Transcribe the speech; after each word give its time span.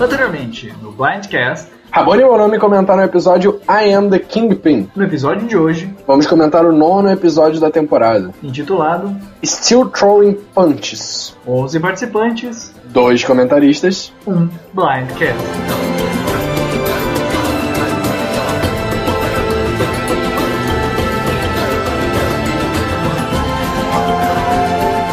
Anteriormente, 0.00 0.74
no 0.82 0.90
Blindcast, 0.92 1.68
Rabone 1.90 2.22
e 2.22 2.24
nome 2.26 2.58
comentaram 2.58 3.02
o 3.02 3.04
episódio 3.06 3.60
I 3.68 3.92
Am 3.94 4.10
the 4.10 4.18
Kingpin. 4.18 4.90
no 4.96 5.04
episódio 5.04 5.46
de 5.46 5.56
hoje, 5.56 5.94
Vamos 6.06 6.26
comentar 6.26 6.66
o 6.66 6.72
nono 6.72 7.08
episódio 7.08 7.60
da 7.60 7.70
temporada. 7.70 8.30
intitulado 8.42 9.14
Still 9.44 9.86
Throwing 9.90 10.34
Punches. 10.54 11.36
11 11.46 11.78
participantes, 11.80 12.74
Dois 12.86 13.22
comentaristas. 13.24 14.12
um 14.26 14.48
Blindcast. 14.72 15.38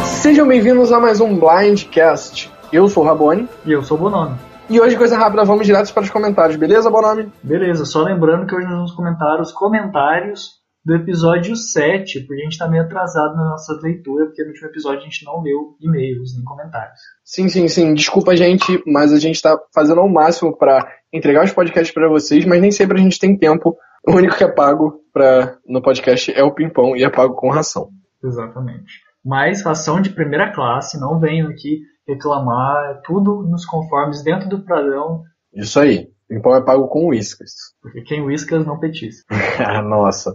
Sejam 0.04 0.46
bem-vindos 0.46 0.92
a 0.92 1.00
mais 1.00 1.20
um 1.20 1.36
Blindcast. 1.36 2.50
Eu 2.72 2.88
sou 2.88 3.02
o 3.02 3.06
Rabone. 3.06 3.48
E 3.66 3.72
eu 3.72 3.82
sou 3.82 3.96
o 3.96 4.00
Bonomi. 4.00 4.34
E 4.70 4.80
hoje, 4.80 4.96
coisa 4.96 5.18
rápida, 5.18 5.44
vamos 5.44 5.66
direto 5.66 5.92
para 5.92 6.02
os 6.02 6.10
comentários, 6.10 6.56
beleza, 6.56 6.88
Bonome? 6.88 7.30
Beleza, 7.42 7.84
só 7.84 8.02
lembrando 8.02 8.46
que 8.46 8.54
hoje 8.54 8.66
nós 8.66 8.76
vamos 8.76 8.92
comentar 8.92 9.40
os 9.40 9.52
comentários 9.52 10.62
do 10.84 10.94
episódio 10.94 11.54
7, 11.54 12.20
porque 12.20 12.42
a 12.42 12.44
gente 12.44 12.58
tá 12.58 12.68
meio 12.68 12.82
atrasado 12.82 13.36
na 13.36 13.50
nossa 13.50 13.78
leitura, 13.82 14.26
porque 14.26 14.42
no 14.42 14.48
último 14.48 14.68
episódio 14.68 15.00
a 15.00 15.04
gente 15.04 15.24
não 15.24 15.42
leu 15.42 15.76
e-mails 15.80 16.34
nem 16.34 16.44
comentários. 16.44 16.98
Sim, 17.24 17.48
sim, 17.48 17.68
sim. 17.68 17.94
Desculpa, 17.94 18.34
gente, 18.36 18.82
mas 18.86 19.12
a 19.12 19.18
gente 19.18 19.40
tá 19.40 19.56
fazendo 19.74 20.00
ao 20.00 20.08
máximo 20.08 20.56
para 20.56 20.86
entregar 21.12 21.44
os 21.44 21.52
podcasts 21.52 21.92
para 21.92 22.08
vocês, 22.08 22.44
mas 22.44 22.60
nem 22.60 22.70
sempre 22.70 22.98
a 22.98 23.02
gente 23.02 23.18
tem 23.18 23.36
tempo. 23.36 23.76
O 24.06 24.12
único 24.16 24.36
que 24.36 24.44
é 24.44 24.48
pago 24.48 25.00
pra, 25.12 25.56
no 25.66 25.80
podcast 25.80 26.32
é 26.32 26.42
o 26.42 26.54
Pimpão 26.54 26.96
e 26.96 27.04
é 27.04 27.10
pago 27.10 27.34
com 27.34 27.50
ração. 27.50 27.88
Exatamente. 28.24 29.02
Mas 29.24 29.62
ração 29.62 30.00
de 30.00 30.10
primeira 30.10 30.52
classe, 30.52 30.98
não 30.98 31.20
venham 31.20 31.48
aqui 31.48 31.80
reclamar, 32.06 32.90
é 32.90 33.00
tudo 33.04 33.42
nos 33.42 33.64
conformes 33.64 34.22
dentro 34.22 34.48
do 34.48 34.64
padrão, 34.64 35.22
Isso 35.54 35.78
aí. 35.80 36.10
Pimpão 36.28 36.56
é 36.56 36.64
pago 36.64 36.88
com 36.88 37.08
uíscas. 37.08 37.50
porque 37.82 38.02
quem 38.02 38.22
whiskas 38.22 38.64
não 38.64 38.78
petisca. 38.80 39.26
Nossa. 39.82 40.34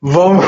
Vamos, 0.00 0.44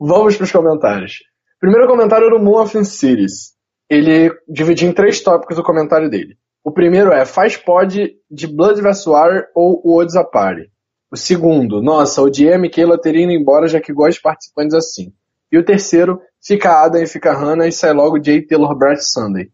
vamos 0.00 0.36
para 0.36 0.44
os 0.44 0.52
comentários. 0.52 1.18
Primeiro 1.60 1.88
comentário 1.88 2.30
do 2.30 2.38
Moon 2.38 2.62
of 2.62 2.84
Cities. 2.84 3.52
Ele 3.90 4.32
dividiu 4.48 4.88
em 4.88 4.92
três 4.92 5.20
tópicos 5.20 5.58
o 5.58 5.62
comentário 5.62 6.08
dele. 6.08 6.36
O 6.64 6.70
primeiro 6.70 7.12
é, 7.12 7.24
faz 7.26 7.56
pod 7.56 8.14
de 8.30 8.46
Blood 8.46 8.80
vs. 8.80 9.06
War 9.06 9.46
ou 9.54 9.80
o 9.84 9.96
Odzapari. 9.98 10.70
O 11.10 11.16
segundo, 11.16 11.82
nossa, 11.82 12.22
odiei 12.22 12.54
a 12.54 12.58
Michaela 12.58 12.98
ter 12.98 13.14
ido 13.16 13.32
embora 13.32 13.66
já 13.68 13.80
que 13.80 13.92
gosto 13.92 14.16
de 14.18 14.22
participantes 14.22 14.74
assim. 14.74 15.12
E 15.52 15.58
o 15.58 15.64
terceiro, 15.64 16.18
fica 16.42 16.82
Adam 16.82 17.02
e 17.02 17.06
fica 17.06 17.32
Hannah 17.32 17.68
e 17.68 17.72
sai 17.72 17.92
logo 17.92 18.22
Jay 18.22 18.40
Taylor 18.40 18.74
Brett 18.76 19.04
Sunday. 19.04 19.48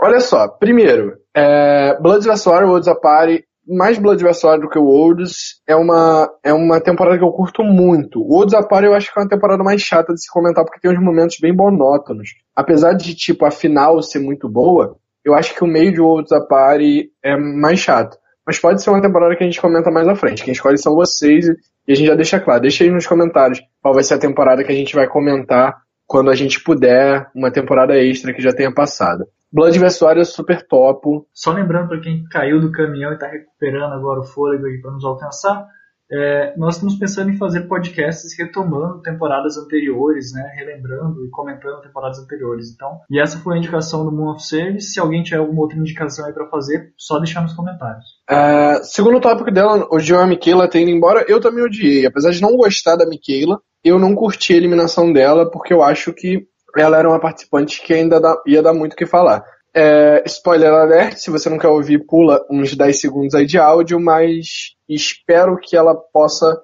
Olha 0.00 0.18
só, 0.18 0.48
primeiro, 0.48 1.18
é, 1.36 1.96
Blood 2.00 2.26
vs. 2.26 2.46
War 2.46 2.64
ou 2.64 2.74
Odzapari 2.74 3.44
mais 3.66 3.98
Blood 3.98 4.22
vs. 4.22 4.42
War 4.42 4.60
do 4.60 4.68
que 4.68 4.78
o 4.78 4.84
Worlds 4.84 5.60
é 5.66 5.76
uma, 5.76 6.28
é 6.42 6.52
uma 6.52 6.80
temporada 6.80 7.16
que 7.16 7.24
eu 7.24 7.30
curto 7.30 7.62
muito. 7.62 8.20
O 8.20 8.34
Worlds 8.34 8.54
Apart 8.54 8.84
eu 8.84 8.94
acho 8.94 9.12
que 9.12 9.18
é 9.18 9.22
uma 9.22 9.28
temporada 9.28 9.62
mais 9.62 9.80
chata 9.80 10.12
de 10.12 10.20
se 10.20 10.30
comentar 10.30 10.64
porque 10.64 10.80
tem 10.80 10.90
uns 10.90 11.02
momentos 11.02 11.36
bem 11.40 11.54
monótonos. 11.54 12.30
Apesar 12.56 12.94
de, 12.94 13.14
tipo, 13.14 13.44
a 13.44 13.50
final 13.50 14.02
ser 14.02 14.18
muito 14.18 14.48
boa, 14.48 14.96
eu 15.24 15.34
acho 15.34 15.54
que 15.54 15.62
o 15.62 15.68
meio 15.68 15.92
de 15.92 16.00
Worlds 16.00 16.32
Apart 16.32 16.82
é 17.22 17.36
mais 17.36 17.78
chato. 17.78 18.16
Mas 18.46 18.58
pode 18.58 18.82
ser 18.82 18.90
uma 18.90 19.00
temporada 19.02 19.36
que 19.36 19.42
a 19.42 19.46
gente 19.46 19.60
comenta 19.60 19.90
mais 19.90 20.08
à 20.08 20.14
frente. 20.14 20.42
Quem 20.42 20.52
escolhe 20.52 20.78
são 20.78 20.94
vocês 20.94 21.46
e 21.86 21.92
a 21.92 21.94
gente 21.94 22.06
já 22.06 22.14
deixa 22.14 22.40
claro. 22.40 22.62
Deixa 22.62 22.84
aí 22.84 22.90
nos 22.90 23.06
comentários 23.06 23.60
qual 23.80 23.94
vai 23.94 24.02
ser 24.02 24.14
a 24.14 24.18
temporada 24.18 24.64
que 24.64 24.72
a 24.72 24.74
gente 24.74 24.94
vai 24.94 25.06
comentar 25.06 25.82
quando 26.06 26.30
a 26.30 26.34
gente 26.34 26.62
puder, 26.62 27.30
uma 27.34 27.50
temporada 27.50 27.96
extra 27.96 28.34
que 28.34 28.42
já 28.42 28.52
tenha 28.52 28.72
passado. 28.72 29.24
Blood 29.52 29.78
vs. 29.78 30.00
War 30.00 30.18
é 30.18 30.24
super 30.24 30.66
topo. 30.66 31.26
Só 31.32 31.52
lembrando 31.52 31.88
para 31.88 32.00
quem 32.00 32.24
caiu 32.24 32.60
do 32.60 32.72
caminhão 32.72 33.12
e 33.12 33.14
está 33.14 33.28
recuperando 33.28 33.92
agora 33.92 34.20
o 34.20 34.24
fôlego 34.24 34.64
para 34.82 34.90
nos 34.92 35.04
alcançar, 35.04 35.66
é, 36.12 36.54
nós 36.58 36.74
estamos 36.74 36.96
pensando 36.96 37.30
em 37.30 37.38
fazer 37.38 37.62
podcasts 37.62 38.36
retomando 38.38 39.00
temporadas 39.00 39.56
anteriores, 39.56 40.30
né, 40.34 40.52
relembrando 40.54 41.24
e 41.24 41.30
comentando 41.30 41.80
temporadas 41.80 42.18
anteriores. 42.18 42.70
Então, 42.70 43.00
e 43.10 43.18
essa 43.18 43.38
foi 43.38 43.54
a 43.54 43.58
indicação 43.58 44.04
do 44.04 44.12
Moon 44.12 44.32
of 44.32 44.42
Service. 44.42 44.92
Se 44.92 45.00
alguém 45.00 45.22
tiver 45.22 45.38
alguma 45.38 45.62
outra 45.62 45.78
indicação 45.78 46.26
aí 46.26 46.32
para 46.34 46.48
fazer, 46.48 46.92
só 46.98 47.18
deixar 47.18 47.40
nos 47.40 47.54
comentários. 47.54 48.04
Uh, 48.32 48.82
segundo 48.84 49.20
tópico 49.20 49.50
dela, 49.50 49.86
odiou 49.90 50.18
a 50.18 50.26
Michaela 50.26 50.68
ter 50.68 50.80
ido 50.80 50.90
embora. 50.90 51.24
Eu 51.28 51.40
também 51.40 51.62
odiei. 51.62 52.06
Apesar 52.06 52.30
de 52.30 52.40
não 52.40 52.56
gostar 52.56 52.96
da 52.96 53.06
Michaela, 53.06 53.60
eu 53.84 53.98
não 53.98 54.14
curti 54.14 54.54
a 54.54 54.56
eliminação 54.56 55.12
dela 55.12 55.50
porque 55.50 55.74
eu 55.74 55.82
acho 55.82 56.12
que 56.14 56.46
ela 56.76 56.98
era 56.98 57.08
uma 57.08 57.20
participante 57.20 57.82
que 57.82 57.92
ainda 57.92 58.18
dá, 58.18 58.34
ia 58.46 58.62
dar 58.62 58.72
muito 58.72 58.94
o 58.94 58.96
que 58.96 59.04
falar. 59.04 59.44
É, 59.74 60.22
spoiler 60.26 60.70
alert, 60.70 61.16
se 61.16 61.30
você 61.30 61.50
não 61.50 61.58
quer 61.58 61.68
ouvir, 61.68 62.06
pula 62.06 62.44
uns 62.50 62.74
10 62.74 63.00
segundos 63.00 63.34
aí 63.34 63.46
de 63.46 63.58
áudio, 63.58 64.00
mas 64.00 64.74
espero 64.88 65.58
que 65.58 65.76
ela 65.76 65.94
possa 65.94 66.58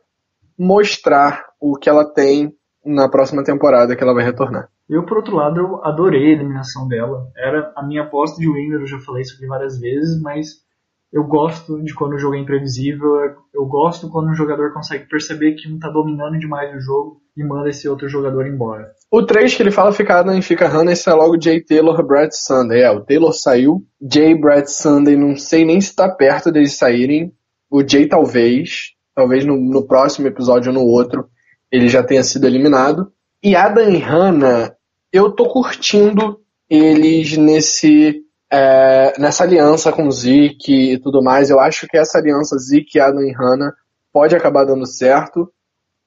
mostrar 0.59 1.45
o 1.61 1.77
que 1.77 1.89
ela 1.89 2.05
tem 2.05 2.53
na 2.85 3.09
próxima 3.09 3.45
temporada 3.45 3.95
que 3.95 4.03
ela 4.03 4.15
vai 4.15 4.25
retornar. 4.25 4.69
Eu, 4.89 5.05
por 5.05 5.19
outro 5.19 5.37
lado, 5.37 5.61
eu 5.61 5.85
adorei 5.85 6.29
a 6.29 6.33
eliminação 6.33 6.89
dela. 6.89 7.27
Era 7.37 7.73
a 7.77 7.83
minha 7.87 8.05
aposta 8.05 8.39
de 8.41 8.51
winner, 8.51 8.81
eu 8.81 8.87
já 8.87 8.99
falei 9.01 9.23
isso 9.23 9.37
aqui 9.37 9.47
várias 9.47 9.79
vezes, 9.79 10.21
mas 10.23 10.67
eu 11.13 11.25
gosto 11.25 11.83
de 11.83 11.95
quando 11.95 12.15
o 12.15 12.19
jogo 12.19 12.35
é 12.35 12.39
imprevisível, 12.39 13.17
eu 13.55 13.65
gosto 13.65 14.11
quando 14.11 14.29
um 14.29 14.35
jogador 14.35 14.73
consegue 14.73 15.09
perceber 15.09 15.55
que 15.55 15.71
um 15.71 15.79
tá 15.79 15.89
dominando 15.89 16.39
demais 16.39 16.75
o 16.77 16.81
jogo 16.81 17.23
e 17.37 17.43
manda 17.43 17.71
esse 17.71 17.89
outro 17.89 18.09
jogador 18.09 18.47
embora. 18.47 18.91
O 19.11 19.25
3 19.25 19.55
que 19.55 19.63
ele 19.63 19.71
fala 19.71 19.93
fica 19.93 20.19
Adam 20.19 20.37
e 20.37 20.43
fica 20.43 20.69
Hannah, 20.69 20.93
esse 20.93 21.09
é 21.09 21.15
logo 21.15 21.41
Jay 21.41 21.63
Taylor 21.63 22.07
Brad 22.07 22.31
Sunday. 22.33 22.83
É, 22.83 22.91
o 22.91 23.01
Taylor 23.01 23.33
saiu, 23.33 23.83
Jay 24.01 24.39
Brad 24.39 24.67
Sunday, 24.67 25.17
não 25.17 25.35
sei 25.35 25.65
nem 25.65 25.81
se 25.81 25.95
tá 25.95 26.11
perto 26.11 26.53
deles 26.53 26.77
saírem. 26.77 27.33
O 27.71 27.87
Jay 27.87 28.07
talvez, 28.07 28.93
talvez 29.15 29.47
no, 29.47 29.57
no 29.57 29.87
próximo 29.87 30.27
episódio 30.27 30.73
ou 30.73 30.79
no 30.79 30.85
outro, 30.85 31.27
ele 31.73 31.89
já 31.89 32.03
tenha 32.03 32.23
sido 32.23 32.47
eliminado. 32.47 33.11
E 33.43 33.57
Adam 33.57 33.89
e 33.89 33.99
Hannah, 33.99 34.75
eu 35.11 35.31
tô 35.31 35.49
curtindo 35.49 36.41
eles 36.69 37.37
nesse 37.37 38.28
é, 38.51 39.15
nessa 39.19 39.45
aliança 39.45 39.93
com 39.93 40.11
Zeke 40.11 40.93
e 40.93 40.99
tudo 40.99 41.23
mais. 41.23 41.51
Eu 41.51 41.61
acho 41.61 41.87
que 41.87 41.97
essa 41.97 42.19
aliança 42.19 42.57
Zeke, 42.59 43.01
Adam 43.01 43.23
e 43.23 43.33
Hannah 43.33 43.73
pode 44.13 44.35
acabar 44.35 44.65
dando 44.65 44.87
certo. 44.87 45.53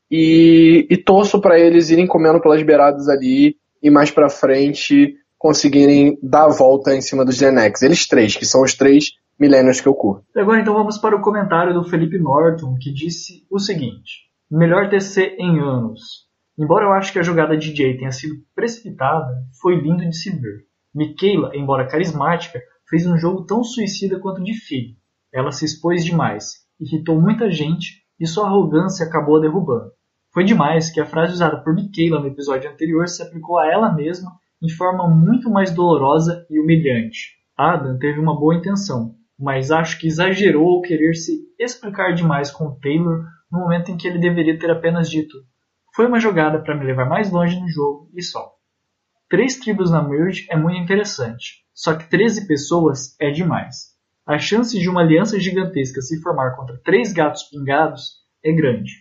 E, 0.09 0.87
e 0.89 0.97
torço 0.97 1.39
para 1.39 1.57
eles 1.57 1.89
irem 1.89 2.05
comendo 2.05 2.41
pelas 2.41 2.61
beiradas 2.63 3.07
ali 3.07 3.55
e 3.81 3.89
mais 3.89 4.11
para 4.11 4.29
frente 4.29 5.15
conseguirem 5.37 6.19
dar 6.21 6.45
a 6.45 6.49
volta 6.49 6.93
em 6.93 7.01
cima 7.01 7.25
dos 7.25 7.35
Gen 7.35 7.57
X. 7.57 7.81
Eles 7.81 8.07
três, 8.07 8.35
que 8.35 8.45
são 8.45 8.61
os 8.61 8.75
três 8.75 9.13
milênios 9.39 9.81
que 9.81 9.87
eu 9.87 9.95
curto. 9.95 10.25
E 10.35 10.39
agora 10.39 10.59
então 10.59 10.73
vamos 10.73 10.97
para 10.97 11.15
o 11.15 11.21
comentário 11.21 11.73
do 11.73 11.83
Felipe 11.83 12.19
Norton, 12.19 12.75
que 12.79 12.93
disse 12.93 13.45
o 13.49 13.57
seguinte: 13.57 14.29
Melhor 14.49 14.89
TC 14.89 15.35
em 15.39 15.59
anos. 15.59 16.29
Embora 16.59 16.85
eu 16.85 16.91
acho 16.91 17.11
que 17.11 17.17
a 17.17 17.23
jogada 17.23 17.57
de 17.57 17.75
Jay 17.75 17.97
tenha 17.97 18.11
sido 18.11 18.35
precipitada, 18.53 19.33
foi 19.61 19.75
lindo 19.75 20.07
de 20.07 20.15
se 20.15 20.29
ver. 20.29 20.65
Michaela, 20.93 21.55
embora 21.55 21.87
carismática, 21.87 22.61
fez 22.89 23.07
um 23.07 23.17
jogo 23.17 23.45
tão 23.45 23.63
suicida 23.63 24.19
quanto 24.19 24.43
de 24.43 24.53
Phil. 24.53 24.95
Ela 25.33 25.51
se 25.51 25.63
expôs 25.63 26.03
demais, 26.03 26.65
irritou 26.79 27.19
muita 27.19 27.49
gente 27.49 28.01
e 28.19 28.27
sua 28.27 28.47
arrogância 28.47 29.05
acabou 29.05 29.37
a 29.37 29.41
derrubando. 29.41 29.91
Foi 30.33 30.43
demais 30.43 30.91
que 30.91 30.99
a 30.99 31.05
frase 31.05 31.33
usada 31.33 31.63
por 31.63 31.73
Michaela 31.73 32.19
no 32.19 32.27
episódio 32.27 32.69
anterior 32.69 33.07
se 33.07 33.21
aplicou 33.21 33.57
a 33.57 33.67
ela 33.67 33.93
mesma 33.93 34.31
em 34.61 34.69
forma 34.69 35.07
muito 35.09 35.49
mais 35.49 35.73
dolorosa 35.73 36.45
e 36.49 36.59
humilhante. 36.59 37.37
Adam 37.57 37.97
teve 37.97 38.19
uma 38.19 38.37
boa 38.37 38.55
intenção, 38.55 39.15
mas 39.39 39.71
acho 39.71 39.99
que 39.99 40.07
exagerou 40.07 40.69
ao 40.69 40.81
querer 40.81 41.15
se 41.15 41.41
explicar 41.59 42.13
demais 42.13 42.51
com 42.51 42.77
Taylor 42.79 43.25
no 43.51 43.59
momento 43.59 43.91
em 43.91 43.97
que 43.97 44.07
ele 44.07 44.19
deveria 44.19 44.57
ter 44.57 44.69
apenas 44.69 45.09
dito: 45.09 45.37
Foi 45.95 46.05
uma 46.05 46.19
jogada 46.19 46.61
para 46.61 46.77
me 46.77 46.85
levar 46.85 47.05
mais 47.05 47.31
longe 47.31 47.59
no 47.59 47.67
jogo 47.67 48.09
e 48.13 48.21
só. 48.21 48.51
Três 49.31 49.55
tribos 49.55 49.89
na 49.89 50.03
Merge 50.03 50.45
é 50.49 50.57
muito 50.57 50.77
interessante, 50.77 51.63
só 51.73 51.95
que 51.95 52.09
13 52.09 52.47
pessoas 52.47 53.15
é 53.17 53.31
demais. 53.31 53.95
A 54.27 54.37
chance 54.37 54.77
de 54.77 54.89
uma 54.89 54.99
aliança 54.99 55.39
gigantesca 55.39 56.01
se 56.01 56.21
formar 56.21 56.53
contra 56.57 56.77
três 56.83 57.13
gatos 57.13 57.43
pingados 57.43 58.17
é 58.43 58.51
grande. 58.51 58.91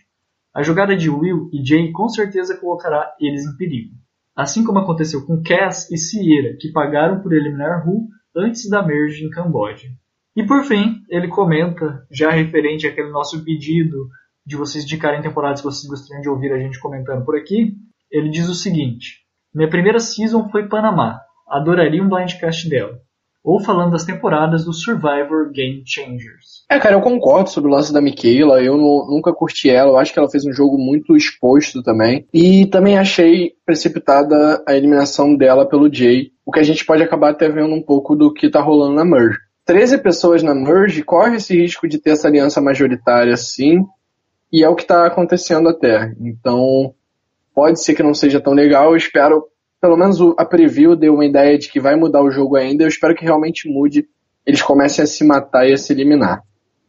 A 0.55 0.63
jogada 0.63 0.95
de 0.95 1.09
Will 1.09 1.49
e 1.51 1.61
Jay 1.67 1.91
com 1.91 2.07
certeza 2.07 2.55
colocará 2.55 3.13
eles 3.19 3.43
em 3.43 3.57
perigo. 3.57 3.93
Assim 4.33 4.63
como 4.63 4.79
aconteceu 4.79 5.25
com 5.25 5.43
Cass 5.43 5.91
e 5.91 5.97
Sierra, 5.97 6.55
que 6.57 6.71
pagaram 6.71 7.19
por 7.19 7.33
eliminar 7.33 7.85
Hu 7.85 8.07
antes 8.33 8.69
da 8.69 8.81
merge 8.81 9.25
em 9.25 9.29
Camboja. 9.29 9.89
E 10.33 10.45
por 10.45 10.63
fim, 10.63 11.03
ele 11.09 11.27
comenta, 11.27 12.07
já 12.09 12.31
referente 12.31 12.87
àquele 12.87 13.09
nosso 13.09 13.43
pedido 13.43 14.07
de 14.45 14.55
vocês 14.55 14.85
indicarem 14.85 15.21
temporadas 15.21 15.59
que 15.59 15.67
vocês 15.67 15.89
gostariam 15.89 16.21
de 16.21 16.29
ouvir 16.29 16.53
a 16.53 16.57
gente 16.57 16.79
comentando 16.79 17.25
por 17.25 17.35
aqui, 17.35 17.75
ele 18.09 18.29
diz 18.29 18.47
o 18.47 18.55
seguinte: 18.55 19.20
Minha 19.53 19.69
primeira 19.69 19.99
season 19.99 20.47
foi 20.49 20.67
Panamá, 20.67 21.19
adoraria 21.47 22.01
um 22.03 22.09
blindcast 22.09 22.69
dela. 22.69 22.93
Ou 23.43 23.59
falando 23.59 23.91
das 23.93 24.05
temporadas 24.05 24.63
do 24.63 24.71
Survivor 24.71 25.51
Game 25.51 25.81
Changers. 25.83 26.63
É, 26.69 26.77
cara, 26.79 26.93
eu 26.95 27.01
concordo 27.01 27.49
sobre 27.49 27.71
o 27.71 27.73
lance 27.73 27.91
da 27.91 27.99
Michaela. 27.99 28.61
Eu 28.61 28.77
não- 28.77 29.07
nunca 29.09 29.33
curti 29.33 29.67
ela. 29.67 29.89
Eu 29.89 29.97
acho 29.97 30.13
que 30.13 30.19
ela 30.19 30.29
fez 30.29 30.45
um 30.45 30.53
jogo 30.53 30.77
muito 30.77 31.17
exposto 31.17 31.81
também. 31.81 32.27
E 32.31 32.67
também 32.67 32.99
achei 32.99 33.53
precipitada 33.65 34.63
a 34.67 34.75
eliminação 34.75 35.35
dela 35.35 35.67
pelo 35.67 35.91
Jay. 35.91 36.29
O 36.45 36.51
que 36.51 36.59
a 36.59 36.63
gente 36.63 36.85
pode 36.85 37.01
acabar 37.01 37.31
até 37.31 37.49
vendo 37.49 37.73
um 37.73 37.81
pouco 37.81 38.15
do 38.15 38.31
que 38.31 38.47
tá 38.47 38.61
rolando 38.61 38.93
na 38.93 39.03
Merge. 39.03 39.39
13 39.65 39.97
pessoas 39.97 40.43
na 40.43 40.53
merge, 40.53 41.01
corre 41.03 41.37
esse 41.37 41.55
risco 41.55 41.87
de 41.87 41.97
ter 41.97 42.11
essa 42.11 42.27
aliança 42.27 42.59
majoritária 42.61 43.35
sim, 43.37 43.85
e 44.51 44.63
é 44.63 44.67
o 44.69 44.75
que 44.75 44.81
está 44.81 45.05
acontecendo 45.05 45.69
até. 45.69 46.13
Então, 46.19 46.93
pode 47.53 47.83
ser 47.83 47.93
que 47.93 48.03
não 48.03 48.13
seja 48.13 48.39
tão 48.39 48.53
legal, 48.53 48.91
eu 48.91 48.97
espero, 48.97 49.45
pelo 49.79 49.97
menos 49.97 50.19
a 50.37 50.45
preview 50.45 50.95
deu 50.95 51.13
uma 51.13 51.25
ideia 51.25 51.57
de 51.57 51.69
que 51.69 51.79
vai 51.79 51.95
mudar 51.95 52.21
o 52.21 52.31
jogo 52.31 52.55
ainda, 52.55 52.83
eu 52.83 52.87
espero 52.87 53.15
que 53.15 53.23
realmente 53.23 53.69
mude, 53.69 54.05
eles 54.45 54.61
comecem 54.61 55.03
a 55.03 55.07
se 55.07 55.25
matar 55.25 55.67
e 55.67 55.73
a 55.73 55.77
se 55.77 55.91
eliminar. 55.93 56.41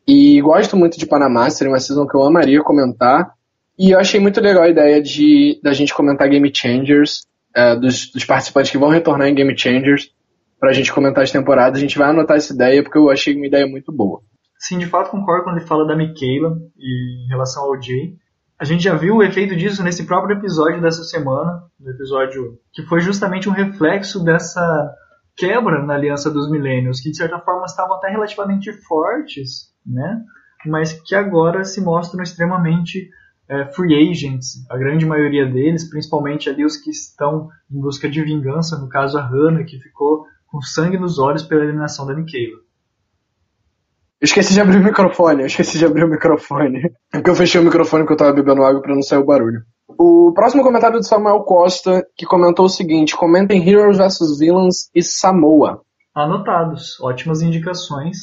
E 0.06 0.40
gosto 0.40 0.76
muito 0.76 0.98
de 0.98 1.06
Panamá, 1.06 1.48
seria 1.50 1.72
uma 1.72 1.78
season 1.78 2.06
que 2.06 2.16
eu 2.16 2.22
amaria 2.22 2.62
comentar, 2.62 3.32
e 3.78 3.90
eu 3.90 3.98
achei 3.98 4.20
muito 4.20 4.40
legal 4.40 4.64
a 4.64 4.68
ideia 4.68 5.02
de 5.02 5.60
da 5.62 5.72
gente 5.72 5.94
comentar 5.94 6.28
Game 6.28 6.50
Changers, 6.54 7.26
é, 7.54 7.76
dos, 7.76 8.10
dos 8.10 8.24
participantes 8.24 8.70
que 8.70 8.78
vão 8.78 8.88
retornar 8.88 9.28
em 9.28 9.34
Game 9.34 9.56
Changers, 9.56 10.10
pra 10.58 10.72
gente 10.72 10.92
comentar 10.92 11.24
as 11.24 11.32
temporadas. 11.32 11.78
A 11.78 11.80
gente 11.80 11.98
vai 11.98 12.08
anotar 12.08 12.36
essa 12.36 12.52
ideia 12.54 12.82
porque 12.82 12.96
eu 12.96 13.10
achei 13.10 13.34
uma 13.34 13.46
ideia 13.46 13.66
muito 13.66 13.90
boa. 13.90 14.20
Sim, 14.58 14.78
de 14.78 14.86
fato 14.86 15.10
concordo 15.10 15.42
quando 15.42 15.56
ele 15.56 15.66
fala 15.66 15.84
da 15.84 15.96
Michaela 15.96 16.56
e 16.78 17.24
em 17.24 17.28
relação 17.28 17.64
ao 17.64 17.82
Jay. 17.82 18.14
A 18.62 18.64
gente 18.64 18.84
já 18.84 18.94
viu 18.94 19.16
o 19.16 19.22
efeito 19.24 19.56
disso 19.56 19.82
nesse 19.82 20.06
próprio 20.06 20.38
episódio 20.38 20.80
dessa 20.80 21.02
semana, 21.02 21.64
no 21.80 21.90
episódio 21.90 22.60
que 22.72 22.84
foi 22.84 23.00
justamente 23.00 23.48
um 23.48 23.52
reflexo 23.52 24.22
dessa 24.22 24.94
quebra 25.36 25.84
na 25.84 25.94
Aliança 25.94 26.30
dos 26.30 26.48
Milênios, 26.48 27.00
que 27.00 27.10
de 27.10 27.16
certa 27.16 27.40
forma 27.40 27.64
estavam 27.64 27.96
até 27.96 28.08
relativamente 28.08 28.72
fortes, 28.84 29.74
né? 29.84 30.22
Mas 30.64 30.92
que 30.92 31.12
agora 31.12 31.64
se 31.64 31.80
mostram 31.80 32.22
extremamente 32.22 33.10
é, 33.48 33.66
free 33.72 34.08
agents, 34.08 34.64
a 34.70 34.78
grande 34.78 35.04
maioria 35.04 35.44
deles, 35.44 35.90
principalmente 35.90 36.48
ali 36.48 36.64
os 36.64 36.76
que 36.76 36.90
estão 36.90 37.48
em 37.68 37.80
busca 37.80 38.08
de 38.08 38.22
vingança, 38.22 38.78
no 38.78 38.88
caso 38.88 39.18
a 39.18 39.26
Hannah, 39.26 39.64
que 39.64 39.80
ficou 39.80 40.24
com 40.46 40.62
sangue 40.62 40.98
nos 40.98 41.18
olhos 41.18 41.42
pela 41.42 41.64
eliminação 41.64 42.06
da 42.06 42.14
Michaela. 42.14 42.60
Eu 44.22 44.26
esqueci 44.26 44.54
de 44.54 44.60
abrir 44.60 44.76
o 44.76 44.84
microfone, 44.84 45.40
eu 45.40 45.46
esqueci 45.46 45.78
de 45.78 45.84
abrir 45.84 46.04
o 46.04 46.08
microfone. 46.08 46.78
É 47.12 47.18
porque 47.18 47.30
eu 47.30 47.34
fechei 47.34 47.60
o 47.60 47.64
microfone 47.64 48.06
que 48.06 48.12
eu 48.12 48.16
tava 48.16 48.32
bebendo 48.32 48.62
água 48.62 48.80
para 48.80 48.94
não 48.94 49.02
sair 49.02 49.18
o 49.18 49.24
barulho. 49.24 49.62
O 49.98 50.32
próximo 50.32 50.62
comentário 50.62 51.00
do 51.00 51.04
Samuel 51.04 51.40
Costa, 51.40 52.06
que 52.16 52.24
comentou 52.24 52.66
o 52.66 52.68
seguinte: 52.68 53.16
comentem 53.16 53.68
Heroes 53.68 53.98
vs 53.98 54.38
Villains 54.38 54.88
e 54.94 55.02
Samoa. 55.02 55.82
Anotados, 56.14 57.00
ótimas 57.00 57.42
indicações. 57.42 58.16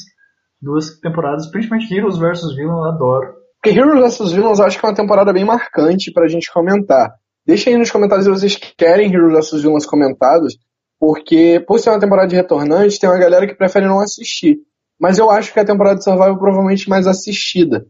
Duas 0.58 0.98
temporadas, 1.00 1.50
principalmente 1.50 1.94
Heroes 1.94 2.16
vs 2.16 2.56
Villains, 2.56 2.78
eu 2.78 2.84
adoro. 2.84 3.34
Porque 3.62 3.78
Heroes 3.78 4.18
vs 4.18 4.32
Villains 4.32 4.58
eu 4.58 4.64
acho 4.64 4.80
que 4.80 4.86
é 4.86 4.88
uma 4.88 4.94
temporada 4.94 5.34
bem 5.34 5.44
marcante 5.44 6.10
pra 6.14 6.28
gente 6.28 6.50
comentar. 6.50 7.12
Deixem 7.46 7.74
aí 7.74 7.78
nos 7.78 7.90
comentários 7.90 8.24
se 8.24 8.30
vocês 8.30 8.56
querem 8.56 9.12
Heroes 9.12 9.50
vs 9.50 9.60
Villains 9.60 9.84
comentados, 9.84 10.56
porque 10.98 11.62
por 11.68 11.78
ser 11.78 11.90
uma 11.90 12.00
temporada 12.00 12.28
de 12.28 12.36
retornante, 12.36 12.98
tem 12.98 13.10
uma 13.10 13.18
galera 13.18 13.46
que 13.46 13.54
prefere 13.54 13.86
não 13.86 14.00
assistir. 14.00 14.56
Mas 15.00 15.18
eu 15.18 15.30
acho 15.30 15.52
que 15.52 15.58
a 15.58 15.64
temporada 15.64 15.96
de 15.96 16.04
Survival 16.04 16.34
é 16.34 16.38
provavelmente 16.38 16.88
mais 16.88 17.06
assistida. 17.06 17.86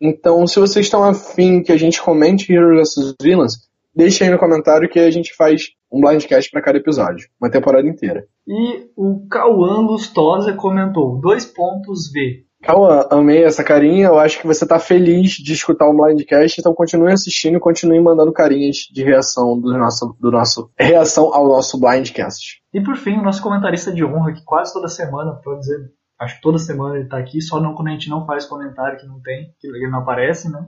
Então, 0.00 0.46
se 0.46 0.60
vocês 0.60 0.86
estão 0.86 1.02
afim 1.02 1.62
que 1.62 1.72
a 1.72 1.76
gente 1.76 2.00
comente 2.00 2.52
Heroes 2.52 2.94
vs 2.94 3.14
Villains, 3.20 3.52
deixem 3.94 4.26
aí 4.26 4.32
no 4.32 4.38
comentário 4.38 4.88
que 4.88 4.98
a 4.98 5.10
gente 5.10 5.34
faz 5.34 5.70
um 5.90 6.00
blindcast 6.00 6.50
para 6.50 6.62
cada 6.62 6.78
episódio, 6.78 7.28
uma 7.40 7.50
temporada 7.50 7.86
inteira. 7.88 8.24
E 8.46 8.88
o 8.96 9.26
Cauã 9.28 9.80
Lustosa 9.80 10.52
comentou: 10.52 11.18
dois 11.20 11.44
pontos 11.44 12.10
V. 12.12 12.44
Cauã, 12.62 13.06
amei 13.10 13.42
essa 13.42 13.64
carinha. 13.64 14.08
Eu 14.08 14.18
acho 14.18 14.38
que 14.38 14.46
você 14.46 14.66
tá 14.66 14.78
feliz 14.78 15.32
de 15.32 15.54
escutar 15.54 15.88
o 15.88 15.96
Blindcast, 15.96 16.60
então 16.60 16.74
continue 16.74 17.10
assistindo 17.10 17.56
e 17.56 17.60
continue 17.60 17.98
mandando 18.00 18.32
carinhas 18.32 18.76
de 18.92 19.02
reação 19.02 19.58
do 19.58 19.72
nosso, 19.78 20.14
do 20.20 20.30
nosso 20.30 20.70
reação 20.78 21.32
ao 21.32 21.48
nosso 21.48 21.80
Blindcast. 21.80 22.60
E 22.72 22.82
por 22.82 22.96
fim, 22.96 23.16
o 23.16 23.22
nosso 23.22 23.42
comentarista 23.42 23.90
de 23.90 24.04
honra, 24.04 24.34
que 24.34 24.44
quase 24.44 24.74
toda 24.74 24.88
semana, 24.88 25.32
pra 25.42 25.54
dizer, 25.54 25.90
acho 26.20 26.36
que 26.36 26.42
toda 26.42 26.58
semana 26.58 26.96
ele 26.96 27.08
tá 27.08 27.18
aqui, 27.18 27.40
só 27.40 27.60
não 27.60 27.74
quando 27.74 27.88
a 27.88 27.92
gente 27.92 28.10
não 28.10 28.26
faz 28.26 28.46
comentário 28.46 28.98
que 28.98 29.06
não 29.06 29.20
tem, 29.20 29.54
que 29.58 29.66
ele 29.66 29.88
não 29.88 30.00
aparece, 30.00 30.50
né? 30.50 30.64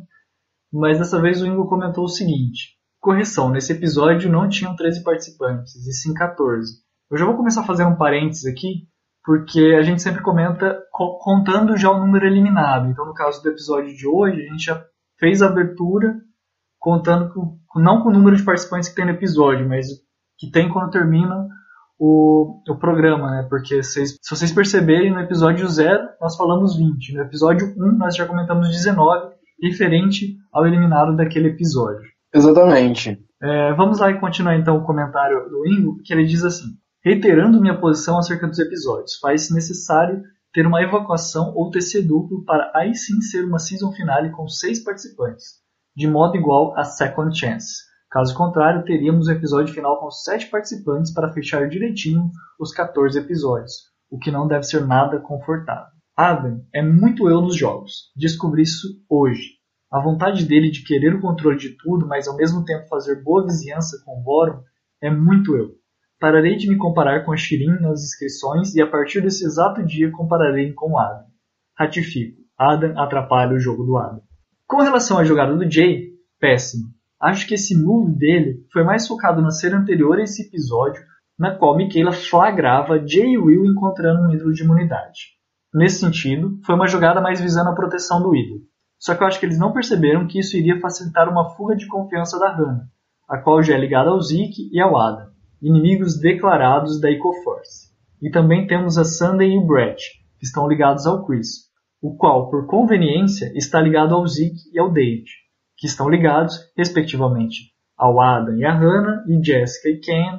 Mas 0.72 0.98
dessa 0.98 1.20
vez 1.20 1.42
o 1.42 1.46
Ingo 1.46 1.68
comentou 1.68 2.04
o 2.04 2.08
seguinte: 2.08 2.76
correção, 2.98 3.50
nesse 3.50 3.72
episódio 3.72 4.32
não 4.32 4.48
tinham 4.48 4.74
13 4.74 5.04
participantes, 5.04 5.74
e 5.86 5.92
sim 5.92 6.14
14. 6.14 6.80
Eu 7.10 7.18
já 7.18 7.26
vou 7.26 7.36
começar 7.36 7.60
a 7.60 7.66
fazer 7.66 7.84
um 7.84 7.96
parênteses 7.96 8.46
aqui, 8.46 8.88
porque 9.22 9.76
a 9.78 9.82
gente 9.82 10.00
sempre 10.00 10.22
comenta 10.22 10.80
contando 10.90 11.76
já 11.76 11.90
o 11.90 11.98
número 11.98 12.26
eliminado. 12.26 12.88
Então, 12.88 13.04
no 13.04 13.12
caso 13.12 13.42
do 13.42 13.50
episódio 13.50 13.94
de 13.94 14.08
hoje, 14.08 14.40
a 14.40 14.50
gente 14.50 14.64
já 14.64 14.82
fez 15.18 15.42
a 15.42 15.46
abertura 15.46 16.14
contando 16.78 17.32
com, 17.32 17.80
não 17.80 18.02
com 18.02 18.08
o 18.08 18.12
número 18.12 18.36
de 18.36 18.42
participantes 18.42 18.88
que 18.88 18.94
tem 18.94 19.04
no 19.04 19.12
episódio, 19.12 19.68
mas 19.68 19.86
que 20.38 20.50
tem 20.50 20.68
quando 20.68 20.90
termina 20.90 21.46
o, 22.04 22.60
o 22.68 22.76
programa, 22.76 23.30
né? 23.30 23.46
Porque 23.48 23.80
vocês, 23.80 24.18
se 24.20 24.34
vocês 24.34 24.50
perceberem, 24.50 25.12
no 25.12 25.20
episódio 25.20 25.68
0 25.68 26.08
nós 26.20 26.36
falamos 26.36 26.76
20, 26.76 27.14
no 27.14 27.22
episódio 27.22 27.72
1 27.76 27.96
nós 27.96 28.16
já 28.16 28.26
comentamos 28.26 28.70
19, 28.70 29.36
referente 29.62 30.36
ao 30.52 30.66
eliminado 30.66 31.14
daquele 31.14 31.50
episódio. 31.50 32.02
Exatamente. 32.34 33.24
É, 33.40 33.72
vamos 33.74 34.00
lá 34.00 34.10
e 34.10 34.18
continuar 34.18 34.56
então 34.56 34.78
o 34.78 34.84
comentário 34.84 35.48
do 35.48 35.64
Ingo, 35.64 36.02
que 36.02 36.12
ele 36.12 36.24
diz 36.24 36.42
assim: 36.42 36.66
Reiterando 37.04 37.60
minha 37.60 37.78
posição 37.78 38.18
acerca 38.18 38.48
dos 38.48 38.58
episódios, 38.58 39.18
faz-se 39.20 39.54
necessário 39.54 40.22
ter 40.52 40.66
uma 40.66 40.82
evacuação 40.82 41.52
ou 41.54 41.70
TC 41.70 42.02
duplo 42.02 42.44
para 42.44 42.72
aí 42.74 42.96
sim 42.96 43.20
ser 43.20 43.44
uma 43.44 43.60
season 43.60 43.92
finale 43.92 44.30
com 44.32 44.48
seis 44.48 44.82
participantes, 44.82 45.60
de 45.96 46.08
modo 46.08 46.36
igual 46.36 46.76
a 46.76 46.82
Second 46.82 47.38
Chance. 47.38 47.91
Caso 48.12 48.34
contrário, 48.34 48.84
teríamos 48.84 49.26
um 49.26 49.32
episódio 49.32 49.72
final 49.72 49.98
com 49.98 50.10
sete 50.10 50.50
participantes 50.50 51.14
para 51.14 51.32
fechar 51.32 51.66
direitinho 51.66 52.30
os 52.60 52.70
14 52.70 53.18
episódios, 53.18 53.72
o 54.10 54.18
que 54.18 54.30
não 54.30 54.46
deve 54.46 54.64
ser 54.64 54.86
nada 54.86 55.18
confortável. 55.18 55.90
Adam 56.14 56.60
é 56.74 56.82
muito 56.82 57.30
eu 57.30 57.40
nos 57.40 57.56
jogos. 57.56 58.12
Descobri 58.14 58.64
isso 58.64 58.86
hoje. 59.08 59.52
A 59.90 59.98
vontade 59.98 60.44
dele 60.44 60.70
de 60.70 60.84
querer 60.84 61.14
o 61.14 61.22
controle 61.22 61.56
de 61.56 61.74
tudo, 61.78 62.06
mas 62.06 62.28
ao 62.28 62.36
mesmo 62.36 62.62
tempo 62.66 62.86
fazer 62.86 63.22
boa 63.22 63.46
vizinhança 63.46 63.96
com 64.04 64.22
o 64.22 64.62
é 65.02 65.10
muito 65.10 65.56
eu. 65.56 65.70
Pararei 66.20 66.56
de 66.56 66.68
me 66.68 66.76
comparar 66.76 67.24
com 67.24 67.32
a 67.32 67.36
Shirin 67.38 67.80
nas 67.80 68.02
inscrições 68.02 68.74
e 68.74 68.82
a 68.82 68.86
partir 68.86 69.22
desse 69.22 69.46
exato 69.46 69.82
dia 69.82 70.10
compararei 70.10 70.74
com 70.74 70.92
o 70.92 70.98
Adam. 70.98 71.24
Ratifico, 71.78 72.42
Adam 72.58 72.92
atrapalha 73.00 73.56
o 73.56 73.58
jogo 73.58 73.84
do 73.84 73.96
Adam. 73.96 74.20
Com 74.66 74.82
relação 74.82 75.18
à 75.18 75.24
jogada 75.24 75.56
do 75.56 75.70
Jay, 75.70 76.10
péssimo. 76.38 76.92
Acho 77.22 77.46
que 77.46 77.54
esse 77.54 77.80
move 77.80 78.12
dele 78.16 78.66
foi 78.72 78.82
mais 78.82 79.06
focado 79.06 79.40
na 79.40 79.50
série 79.50 79.74
anterior 79.74 80.18
a 80.18 80.22
esse 80.22 80.42
episódio, 80.42 81.02
na 81.38 81.54
qual 81.54 81.76
Michaela 81.76 82.12
flagrava 82.12 83.06
Jay 83.06 83.34
e 83.34 83.38
Will 83.38 83.64
encontrando 83.64 84.22
um 84.22 84.34
ídolo 84.34 84.52
de 84.52 84.62
imunidade. 84.64 85.20
Nesse 85.72 86.00
sentido, 86.00 86.58
foi 86.66 86.74
uma 86.74 86.88
jogada 86.88 87.20
mais 87.20 87.40
visando 87.40 87.70
a 87.70 87.74
proteção 87.74 88.20
do 88.20 88.34
ídolo. 88.34 88.62
Só 88.98 89.14
que 89.14 89.22
eu 89.22 89.26
acho 89.26 89.38
que 89.38 89.46
eles 89.46 89.58
não 89.58 89.72
perceberam 89.72 90.26
que 90.26 90.38
isso 90.38 90.56
iria 90.56 90.80
facilitar 90.80 91.28
uma 91.28 91.50
fuga 91.50 91.76
de 91.76 91.86
confiança 91.86 92.38
da 92.38 92.52
Hannah, 92.54 92.86
a 93.28 93.38
qual 93.38 93.62
já 93.62 93.74
é 93.74 93.78
ligada 93.78 94.10
ao 94.10 94.20
Zeke 94.20 94.68
e 94.72 94.80
ao 94.80 94.98
Adam 94.98 95.32
inimigos 95.62 96.18
declarados 96.18 97.00
da 97.00 97.08
EcoForce. 97.08 97.92
E 98.20 98.28
também 98.30 98.66
temos 98.66 98.98
a 98.98 99.04
Sunday 99.04 99.52
e 99.52 99.58
o 99.58 99.64
Brett, 99.64 100.02
que 100.38 100.44
estão 100.44 100.68
ligados 100.68 101.06
ao 101.06 101.24
Chris, 101.24 101.70
o 102.02 102.16
qual, 102.16 102.50
por 102.50 102.66
conveniência, 102.66 103.52
está 103.54 103.80
ligado 103.80 104.12
ao 104.12 104.26
Zeke 104.26 104.70
e 104.72 104.78
ao 104.78 104.90
David, 104.92 105.30
que 105.82 105.88
estão 105.88 106.08
ligados, 106.08 106.60
respectivamente, 106.78 107.72
ao 107.98 108.20
Adam 108.20 108.56
e 108.56 108.64
a 108.64 108.72
Hannah, 108.72 109.24
e 109.26 109.44
Jessica 109.44 109.88
e 109.88 109.98
Ken, 109.98 110.38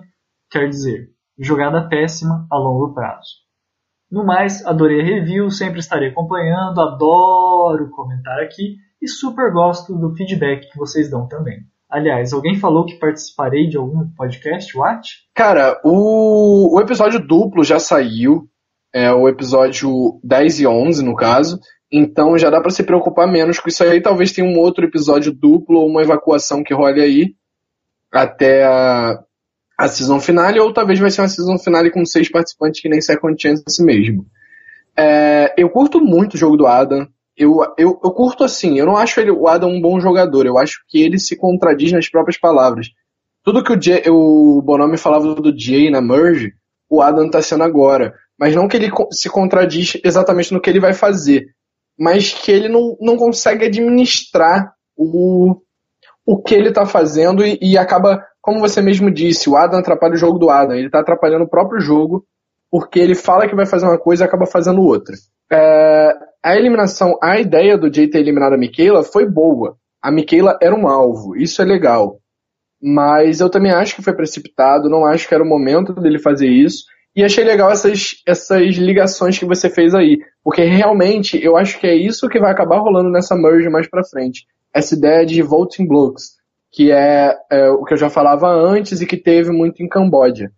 quer 0.50 0.70
dizer, 0.70 1.10
jogada 1.38 1.90
péssima 1.90 2.48
a 2.50 2.58
longo 2.58 2.94
prazo. 2.94 3.44
No 4.10 4.26
mais, 4.26 4.66
adorei 4.66 5.02
a 5.02 5.04
review, 5.04 5.50
sempre 5.52 5.82
estarei 5.82 6.12
acompanhando, 6.12 6.80
adoro 6.80 7.90
comentar 7.90 8.40
aqui 8.40 8.78
e 9.02 9.08
super 9.10 9.52
gosto 9.52 9.94
do 9.94 10.16
feedback 10.16 10.72
que 10.72 10.78
vocês 10.78 11.12
dão 11.12 11.28
também. 11.28 11.60
Aliás, 11.90 12.32
alguém 12.32 12.58
falou 12.58 12.86
que 12.86 12.98
participarei 12.98 13.68
de 13.68 13.76
algum 13.76 14.08
podcast, 14.16 14.78
What? 14.78 15.10
Cara, 15.36 15.78
o, 15.84 16.78
o 16.78 16.80
episódio 16.80 17.20
duplo 17.20 17.66
já 17.66 17.80
saiu. 17.80 18.48
É 18.94 19.12
o 19.12 19.28
episódio 19.28 20.22
10 20.24 20.62
e 20.62 20.68
11, 20.68 21.04
no 21.04 21.16
caso. 21.16 21.60
Então 21.94 22.38
já 22.38 22.50
dá 22.50 22.60
para 22.60 22.72
se 22.72 22.84
preocupar 22.84 23.32
menos 23.32 23.60
com 23.60 23.70
isso 23.70 23.84
aí. 23.84 24.02
Talvez 24.02 24.32
tenha 24.32 24.48
um 24.48 24.58
outro 24.58 24.84
episódio 24.84 25.32
duplo 25.32 25.80
ou 25.80 25.88
uma 25.88 26.02
evacuação 26.02 26.64
que 26.64 26.74
role 26.74 27.02
aí 27.02 27.36
até 28.12 28.64
a, 28.64 29.20
a 29.78 29.88
season 29.88 30.20
finale, 30.20 30.60
ou 30.60 30.74
talvez 30.74 31.00
vai 31.00 31.12
ser 31.12 31.22
uma 31.22 31.30
season 31.30 31.58
finale 31.58 31.92
com 31.92 32.06
seis 32.06 32.30
participantes 32.30 32.82
que 32.82 32.90
nem 32.90 33.02
Second 33.02 33.40
Chance 33.40 33.84
mesmo. 33.84 34.26
É, 34.98 35.54
eu 35.58 35.70
curto 35.70 36.02
muito 36.02 36.34
o 36.34 36.38
jogo 36.38 36.58
do 36.58 36.68
Adam 36.68 37.08
eu, 37.36 37.62
eu, 37.78 38.00
eu 38.04 38.12
curto 38.12 38.44
assim, 38.44 38.78
eu 38.78 38.86
não 38.86 38.96
acho 38.96 39.20
ele, 39.20 39.32
o 39.32 39.48
Adam 39.48 39.70
um 39.70 39.82
bom 39.82 40.00
jogador, 40.00 40.46
eu 40.46 40.58
acho 40.58 40.84
que 40.88 41.02
ele 41.02 41.18
se 41.18 41.36
contradiz 41.36 41.92
nas 41.92 42.10
próprias 42.10 42.40
palavras. 42.40 42.90
Tudo 43.44 43.64
que 43.64 43.74
o, 43.74 43.82
Jay, 43.82 44.04
o 44.08 44.62
Bonomi 44.62 44.98
falava 44.98 45.34
do 45.34 45.58
Jay 45.58 45.90
na 45.90 46.00
Merge, 46.00 46.54
o 46.90 47.02
Adam 47.02 47.30
tá 47.30 47.42
sendo 47.42 47.64
agora. 47.64 48.14
Mas 48.40 48.56
não 48.56 48.68
que 48.68 48.78
ele 48.78 48.92
se 49.12 49.30
contradiz 49.30 49.98
exatamente 50.04 50.54
no 50.54 50.62
que 50.62 50.70
ele 50.70 50.80
vai 50.80 50.94
fazer, 50.94 51.48
mas 51.98 52.34
que 52.34 52.52
ele 52.52 52.68
não, 52.68 52.98
não 53.00 53.18
consegue 53.18 53.66
administrar 53.66 54.74
o, 54.96 55.56
o 56.26 56.42
que 56.42 56.56
ele 56.56 56.72
tá 56.72 56.86
fazendo 56.86 57.46
e, 57.46 57.58
e 57.62 57.78
acaba, 57.78 58.24
como 58.42 58.60
você 58.60 58.82
mesmo 58.82 59.12
disse, 59.12 59.50
o 59.50 59.56
Adam 59.56 59.80
atrapalha 59.80 60.14
o 60.14 60.18
jogo 60.18 60.38
do 60.38 60.50
Adam, 60.50 60.76
ele 60.76 60.90
tá 60.90 61.00
atrapalhando 61.00 61.46
o 61.46 61.50
próprio 61.50 61.80
jogo 61.80 62.26
porque 62.74 63.00
ele 63.00 63.14
fala 63.14 63.48
que 63.48 63.56
vai 63.56 63.68
fazer 63.68 63.86
uma 63.86 64.00
coisa 64.00 64.24
e 64.24 64.28
acaba 64.28 64.48
fazendo 64.48 64.82
outra. 64.82 65.16
É, 65.52 66.12
a 66.44 66.56
eliminação, 66.56 67.18
a 67.22 67.40
ideia 67.40 67.78
do 67.78 67.94
Jay 67.94 68.10
ter 68.10 68.18
eliminado 68.18 68.54
a 68.54 68.58
Michaela 68.58 69.04
foi 69.04 69.30
boa. 69.30 69.78
A 70.02 70.12
Michaela 70.12 70.58
era 70.60 70.74
um 70.74 70.88
alvo, 70.88 71.38
isso 71.38 71.62
é 71.62 71.66
legal. 71.66 72.18
Mas 72.82 73.40
eu 73.40 73.50
também 73.50 73.72
acho 73.72 73.96
que 73.96 74.02
foi 74.02 74.14
precipitado, 74.14 74.90
não 74.90 75.06
acho 75.06 75.28
que 75.28 75.36
era 75.36 75.44
o 75.44 75.48
momento 75.48 75.94
dele 75.94 76.18
fazer 76.18 76.48
isso. 76.48 76.84
E 77.16 77.24
achei 77.24 77.44
legal 77.44 77.70
essas, 77.70 78.16
essas 78.28 78.76
ligações 78.76 79.38
que 79.38 79.46
você 79.46 79.70
fez 79.70 79.94
aí. 79.94 80.18
Porque 80.44 80.64
realmente 80.64 81.42
eu 81.42 81.56
acho 81.56 81.80
que 81.80 81.88
é 81.88 81.96
isso 81.96 82.28
que 82.28 82.40
vai 82.40 82.52
acabar 82.52 82.80
rolando 82.80 83.10
nessa 83.10 83.36
merge 83.36 83.70
mais 83.70 83.88
pra 83.88 84.04
frente. 84.04 84.46
Essa 84.74 84.96
ideia 84.96 85.26
de 85.26 85.42
voting 85.42 85.88
blocks, 85.88 86.34
que 86.72 86.92
é, 86.92 87.36
é 87.50 87.70
o 87.70 87.84
que 87.86 87.94
eu 87.94 87.98
já 87.98 88.10
falava 88.10 88.50
antes 88.50 89.00
e 89.00 89.06
que 89.06 89.16
teve 89.16 89.52
muito 89.52 89.82
em 89.82 89.88
Camboja. 89.88 90.52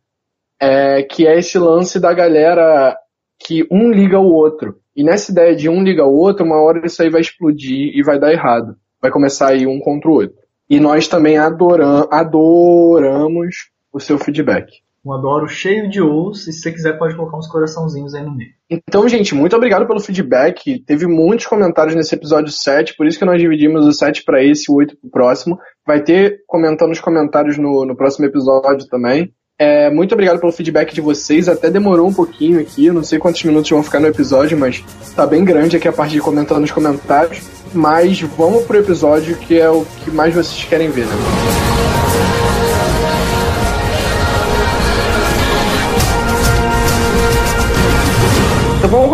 É, 0.60 1.04
que 1.04 1.27
é 1.27 1.38
esse 1.38 1.60
lance 1.60 2.00
da 2.00 2.13
galera 2.13 2.98
que 3.38 3.68
um 3.70 3.92
liga 3.92 4.20
o 4.20 4.32
outro. 4.32 4.80
E 4.96 5.04
nessa 5.04 5.32
ideia 5.32 5.56
de 5.56 5.70
um 5.70 5.84
liga 5.84 6.06
o 6.06 6.15
outro, 6.15 6.46
uma 6.46 6.62
hora 6.62 6.86
isso 6.86 7.01
aí 7.04 7.10
vai 7.10 7.22
explodir 7.22 7.92
e 7.94 8.01
vai 8.01 8.18
dar 8.18 8.32
errado. 8.32 8.75
Vai 9.01 9.12
começar 9.12 9.50
aí 9.50 9.68
um 9.68 9.80
contra 9.80 10.10
o 10.10 10.13
outro. 10.13 10.38
E 10.70 10.80
nós 10.80 11.08
também 11.08 11.38
adoram, 11.38 12.08
adoramos 12.10 13.70
o 13.92 14.00
seu 14.00 14.18
feedback. 14.18 14.82
Um 15.06 15.14
adoro 15.14 15.48
cheio 15.48 15.88
de 15.88 16.02
os, 16.02 16.48
e 16.48 16.54
se 16.54 16.62
você 16.62 16.72
quiser 16.72 16.98
pode 16.98 17.16
colocar 17.16 17.38
uns 17.38 17.48
coraçãozinhos 17.48 18.16
aí 18.16 18.24
no 18.24 18.36
meio. 18.36 18.50
Então, 18.70 19.08
gente, 19.08 19.36
muito 19.36 19.56
obrigado 19.56 19.86
pelo 19.86 20.00
feedback. 20.00 20.80
Teve 20.80 21.06
muitos 21.06 21.46
comentários 21.46 21.96
nesse 21.96 22.16
episódio 22.16 22.52
7, 22.52 22.96
por 22.96 23.06
isso 23.06 23.20
que 23.20 23.26
nós 23.26 23.40
dividimos 23.40 23.86
o 23.86 23.94
7 23.94 24.24
para 24.24 24.44
esse 24.44 24.64
e 24.68 24.74
o 24.74 24.78
8 24.78 24.98
para 24.98 25.08
o 25.08 25.12
próximo. 25.12 25.60
Vai 25.86 26.02
ter 26.02 26.40
comentando 26.48 26.90
nos 26.90 27.00
comentários 27.00 27.58
no, 27.58 27.86
no 27.86 27.96
próximo 27.96 28.26
episódio 28.26 28.88
também. 28.88 29.32
É, 29.58 29.90
muito 29.90 30.14
obrigado 30.14 30.40
pelo 30.40 30.52
feedback 30.52 30.94
de 30.94 31.02
vocês. 31.02 31.48
Até 31.48 31.70
demorou 31.70 32.08
um 32.08 32.14
pouquinho 32.14 32.60
aqui, 32.60 32.92
não 32.92 33.04
sei 33.04 33.20
quantos 33.20 33.44
minutos 33.44 33.70
vão 33.70 33.84
ficar 33.84 34.00
no 34.00 34.08
episódio, 34.08 34.58
mas 34.58 34.84
tá 35.16 35.26
bem 35.26 35.46
grande 35.46 35.78
aqui 35.78 35.88
a 35.88 35.94
parte 35.94 36.14
de 36.14 36.20
comentando 36.20 36.62
nos 36.62 36.72
comentários. 36.72 37.42
Mas 37.74 38.20
vamos 38.22 38.64
pro 38.64 38.80
episódio 38.80 39.38
que 39.38 39.60
é 39.60 39.70
o 39.70 39.86
que 40.04 40.12
mais 40.12 40.34
vocês 40.34 40.66
querem 40.66 40.90
ver, 40.90 41.06
né? 41.06 41.75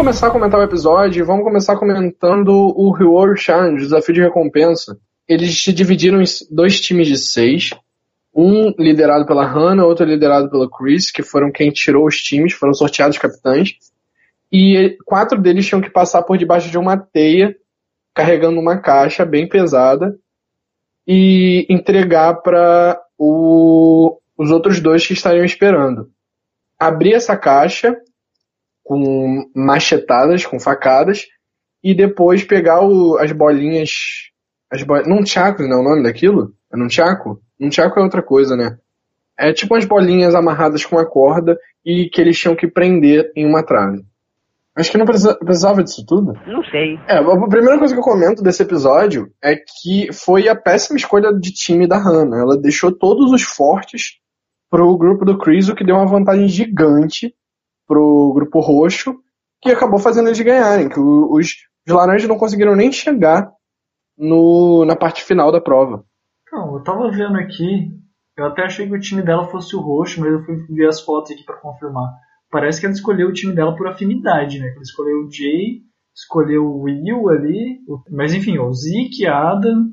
Começar 0.01 0.29
a 0.29 0.31
comentar 0.31 0.60
o 0.60 0.63
episódio. 0.63 1.24
Vamos 1.24 1.43
começar 1.43 1.77
comentando 1.77 2.50
o 2.50 2.91
Reward 2.91 3.39
Challenge, 3.39 3.84
o 3.84 3.86
desafio 3.86 4.15
de 4.15 4.22
recompensa. 4.22 4.98
Eles 5.27 5.63
se 5.63 5.72
dividiram 5.72 6.20
em 6.20 6.25
dois 6.50 6.81
times 6.81 7.08
de 7.08 7.17
seis. 7.17 7.70
Um 8.34 8.74
liderado 8.79 9.27
pela 9.27 9.46
Hannah, 9.46 9.86
outro 9.86 10.03
liderado 10.03 10.50
pela 10.50 10.67
Chris, 10.67 11.12
que 11.12 11.22
foram 11.22 11.51
quem 11.51 11.70
tirou 11.70 12.08
os 12.08 12.15
times, 12.15 12.53
foram 12.53 12.74
sorteados 12.74 13.20
capitães. 13.20 13.75
E 14.51 14.98
quatro 15.05 15.39
deles 15.39 15.67
tinham 15.67 15.81
que 15.81 15.91
passar 15.91 16.24
por 16.24 16.36
debaixo 16.36 16.72
de 16.72 16.79
uma 16.79 16.98
teia, 16.98 17.55
carregando 18.12 18.60
uma 18.60 18.79
caixa 18.79 19.24
bem 19.24 19.48
pesada, 19.48 20.17
e 21.08 21.67
entregar 21.70 22.41
para 22.41 23.00
os 23.20 24.50
outros 24.50 24.79
dois 24.79 25.05
que 25.05 25.13
estariam 25.13 25.46
esperando. 25.46 26.10
Abrir 26.79 27.13
essa 27.13 27.38
caixa 27.38 27.96
com 28.84 29.50
machetadas, 29.56 30.46
com 30.46 30.60
facadas, 30.60 31.26
e 31.84 31.96
depois 31.96 32.44
pegar 32.44 32.82
o, 32.82 33.18
as 33.18 33.32
bolinhas. 33.32 33.90
As 34.72 34.84
bo... 34.84 35.02
Não 35.08 35.24
tchaco, 35.24 35.64
não 35.64 35.78
é 35.78 35.82
o 35.82 35.84
nome 35.84 36.04
daquilo? 36.04 36.54
É 36.74 36.78
num 36.78 36.88
tchaco? 36.88 37.42
Um 37.60 37.70
tchaco 37.70 38.00
é 38.00 38.04
outra 38.04 38.22
coisa, 38.22 38.56
né? 38.56 38.78
É 39.38 39.52
tipo 39.52 39.74
umas 39.74 39.86
bolinhas 39.86 40.36
amarradas 40.36 40.86
com 40.86 40.96
uma 40.96 41.06
corda 41.06 41.58
e 41.86 42.10
que 42.10 42.22
eles 42.22 42.38
tinham 42.38 42.56
que 42.56 42.68
prender 42.68 43.32
em 43.36 43.46
uma 43.46 43.64
trave. 43.64 44.04
Acho 44.76 44.92
que 44.92 44.98
não 44.98 45.06
precisava 45.06 45.84
disso 45.84 46.06
tudo. 46.08 46.34
Não 46.48 46.64
sei. 46.64 46.98
É, 47.08 47.18
a 47.18 47.48
primeira 47.50 47.78
coisa 47.78 47.94
que 47.94 48.00
eu 48.00 48.04
comento 48.04 48.42
desse 48.42 48.64
episódio 48.64 49.30
é 49.44 49.56
que 49.56 50.14
foi 50.14 50.48
a 50.48 50.56
péssima 50.56 50.98
escolha 50.98 51.34
de 51.34 51.52
time 51.52 51.88
da 51.88 51.98
Hannah. 51.98 52.40
Ela 52.40 52.58
deixou 52.58 52.92
todos 52.92 53.32
os 53.34 53.42
fortes 53.42 54.20
pro 54.70 54.98
grupo 54.98 55.26
do 55.26 55.38
Chris, 55.38 55.68
o 55.68 55.76
que 55.76 55.84
deu 55.84 55.96
uma 55.96 56.08
vantagem 56.08 56.48
gigante 56.48 57.34
pro 57.92 58.32
grupo 58.34 58.62
roxo, 58.62 59.18
que 59.62 59.70
acabou 59.70 60.00
fazendo 60.00 60.30
eles 60.30 60.40
ganharem. 60.40 60.88
Que 60.88 60.98
os, 60.98 61.48
os 61.86 61.94
laranjas 61.94 62.30
não 62.30 62.38
conseguiram 62.38 62.74
nem 62.74 62.90
chegar 62.90 63.52
no, 64.18 64.86
na 64.86 64.96
parte 64.96 65.26
final 65.26 65.52
da 65.52 65.60
prova. 65.60 66.06
Não, 66.54 66.76
eu 66.76 66.84
tava 66.84 67.12
vendo 67.12 67.38
aqui, 67.38 67.92
eu 68.38 68.46
até 68.46 68.64
achei 68.64 68.88
que 68.88 68.96
o 68.96 69.00
time 69.00 69.22
dela 69.22 69.50
fosse 69.50 69.76
o 69.76 69.82
roxo, 69.82 70.22
mas 70.22 70.32
eu 70.32 70.46
fui 70.46 70.56
ver 70.70 70.88
as 70.88 71.02
fotos 71.02 71.32
aqui 71.32 71.44
para 71.44 71.60
confirmar. 71.60 72.10
Parece 72.50 72.80
que 72.80 72.86
ela 72.86 72.96
escolheu 72.96 73.28
o 73.28 73.34
time 73.34 73.54
dela 73.54 73.76
por 73.76 73.88
afinidade, 73.88 74.58
né? 74.58 74.72
Ela 74.74 74.82
escolheu 74.82 75.26
o 75.26 75.30
Jay, 75.30 75.82
escolheu 76.16 76.64
o 76.64 76.84
Will 76.84 77.28
ali, 77.28 77.80
mas 78.10 78.34
enfim, 78.34 78.58
o 78.58 78.72
Zeke, 78.72 79.28
Adam, 79.28 79.90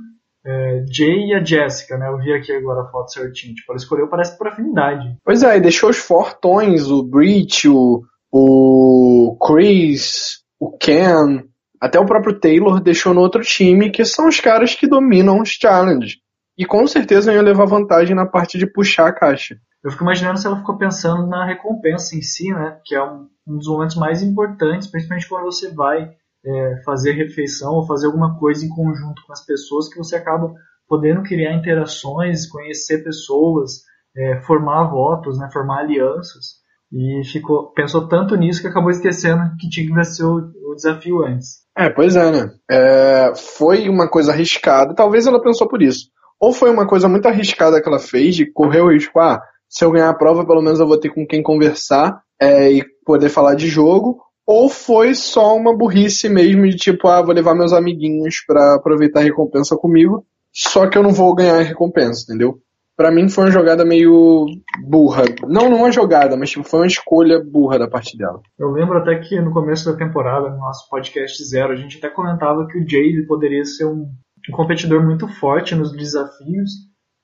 é, 0.48 0.84
Jay 0.90 1.26
e 1.26 1.34
a 1.34 1.44
Jessica, 1.44 1.98
né? 1.98 2.08
Eu 2.08 2.16
vi 2.16 2.32
aqui 2.32 2.50
agora 2.52 2.80
a 2.80 2.90
foto 2.90 3.12
certinho. 3.12 3.54
Tipo, 3.54 3.72
ela 3.72 3.78
escolheu, 3.78 4.08
parece 4.08 4.38
por 4.38 4.48
afinidade. 4.48 5.16
Pois 5.22 5.42
é, 5.42 5.58
e 5.58 5.60
deixou 5.60 5.90
os 5.90 5.98
fortões, 5.98 6.90
o 6.90 7.02
Breach, 7.02 7.68
o, 7.68 8.02
o 8.32 9.36
Chris, 9.46 10.42
o 10.58 10.76
Ken, 10.78 11.44
até 11.78 12.00
o 12.00 12.06
próprio 12.06 12.40
Taylor 12.40 12.80
deixou 12.80 13.12
no 13.12 13.20
outro 13.20 13.42
time, 13.42 13.90
que 13.90 14.04
são 14.06 14.26
os 14.26 14.40
caras 14.40 14.74
que 14.74 14.86
dominam 14.86 15.42
os 15.42 15.50
challenges. 15.50 16.16
E 16.56 16.64
com 16.64 16.86
certeza 16.86 17.32
ia 17.32 17.42
levar 17.42 17.66
vantagem 17.66 18.16
na 18.16 18.26
parte 18.26 18.58
de 18.58 18.66
puxar 18.66 19.08
a 19.08 19.12
caixa. 19.12 19.56
Eu 19.84 19.92
fico 19.92 20.02
imaginando 20.02 20.38
se 20.38 20.46
ela 20.46 20.56
ficou 20.56 20.76
pensando 20.76 21.26
na 21.26 21.44
recompensa 21.44 22.16
em 22.16 22.22
si, 22.22 22.50
né? 22.50 22.78
Que 22.84 22.96
é 22.96 23.02
um, 23.02 23.28
um 23.46 23.58
dos 23.58 23.68
momentos 23.68 23.96
mais 23.96 24.22
importantes, 24.22 24.88
principalmente 24.88 25.28
quando 25.28 25.44
você 25.44 25.72
vai 25.72 26.10
é, 26.44 26.82
fazer 26.84 27.12
refeição 27.12 27.74
ou 27.74 27.86
fazer 27.86 28.06
alguma 28.06 28.38
coisa 28.38 28.64
em 28.64 28.68
conjunto 28.68 29.22
com 29.26 29.32
as 29.32 29.44
pessoas, 29.44 29.88
que 29.88 29.98
você 29.98 30.16
acaba 30.16 30.52
podendo 30.88 31.22
criar 31.22 31.54
interações, 31.54 32.46
conhecer 32.46 33.04
pessoas, 33.04 33.82
é, 34.16 34.40
formar 34.42 34.84
votos, 34.84 35.38
né? 35.38 35.48
Formar 35.52 35.80
alianças. 35.80 36.58
E 36.90 37.22
ficou, 37.24 37.70
pensou 37.72 38.08
tanto 38.08 38.34
nisso 38.34 38.62
que 38.62 38.68
acabou 38.68 38.90
esquecendo 38.90 39.42
que 39.60 39.68
tinha 39.68 39.86
que 39.86 40.04
ser 40.04 40.24
o, 40.24 40.50
o 40.70 40.74
desafio 40.74 41.22
antes. 41.22 41.58
É, 41.76 41.90
pois 41.90 42.16
é, 42.16 42.30
né? 42.30 42.50
É, 42.70 43.32
foi 43.36 43.88
uma 43.90 44.08
coisa 44.08 44.32
arriscada, 44.32 44.94
talvez 44.94 45.26
ela 45.26 45.42
pensou 45.42 45.68
por 45.68 45.82
isso 45.82 46.08
ou 46.40 46.52
foi 46.52 46.70
uma 46.70 46.86
coisa 46.86 47.08
muito 47.08 47.26
arriscada 47.26 47.82
que 47.82 47.88
ela 47.88 47.98
fez, 47.98 48.36
de 48.36 48.50
correr 48.50 48.80
o 48.80 48.92
risco, 48.92 49.18
ah, 49.18 49.42
se 49.68 49.84
eu 49.84 49.90
ganhar 49.90 50.08
a 50.08 50.14
prova, 50.14 50.46
pelo 50.46 50.62
menos 50.62 50.78
eu 50.78 50.86
vou 50.86 50.98
ter 50.98 51.10
com 51.10 51.26
quem 51.26 51.42
conversar 51.42 52.22
é, 52.40 52.70
e 52.70 52.84
poder 53.04 53.28
falar 53.28 53.54
de 53.54 53.66
jogo, 53.66 54.22
ou 54.48 54.70
foi 54.70 55.14
só 55.14 55.54
uma 55.54 55.76
burrice 55.76 56.26
mesmo 56.28 56.66
de 56.66 56.74
tipo, 56.74 57.06
ah, 57.06 57.22
vou 57.22 57.34
levar 57.34 57.54
meus 57.54 57.72
amiguinhos 57.72 58.36
para 58.46 58.76
aproveitar 58.76 59.20
a 59.20 59.24
recompensa 59.24 59.76
comigo, 59.76 60.24
só 60.50 60.88
que 60.88 60.96
eu 60.96 61.02
não 61.02 61.12
vou 61.12 61.34
ganhar 61.34 61.58
a 61.58 61.62
recompensa, 61.62 62.24
entendeu? 62.24 62.58
Para 62.96 63.12
mim 63.12 63.28
foi 63.28 63.44
uma 63.44 63.50
jogada 63.50 63.84
meio 63.84 64.46
burra. 64.88 65.24
Não, 65.46 65.68
não 65.68 65.78
uma 65.78 65.92
jogada, 65.92 66.34
mas 66.36 66.50
tipo, 66.50 66.64
foi 66.64 66.80
uma 66.80 66.86
escolha 66.86 67.40
burra 67.44 67.78
da 67.78 67.86
parte 67.86 68.16
dela. 68.16 68.40
Eu 68.58 68.70
lembro 68.70 68.98
até 68.98 69.18
que 69.18 69.38
no 69.40 69.52
começo 69.52 69.92
da 69.92 69.96
temporada, 69.96 70.48
no 70.48 70.56
nosso 70.56 70.88
podcast 70.88 71.44
zero, 71.44 71.74
a 71.74 71.76
gente 71.76 71.98
até 71.98 72.08
comentava 72.08 72.66
que 72.66 72.78
o 72.78 72.88
Jay 72.88 73.24
poderia 73.26 73.64
ser 73.64 73.84
um 73.84 74.06
um 74.48 74.56
competidor 74.56 75.04
muito 75.04 75.28
forte 75.28 75.74
nos 75.74 75.92
desafios, 75.92 76.70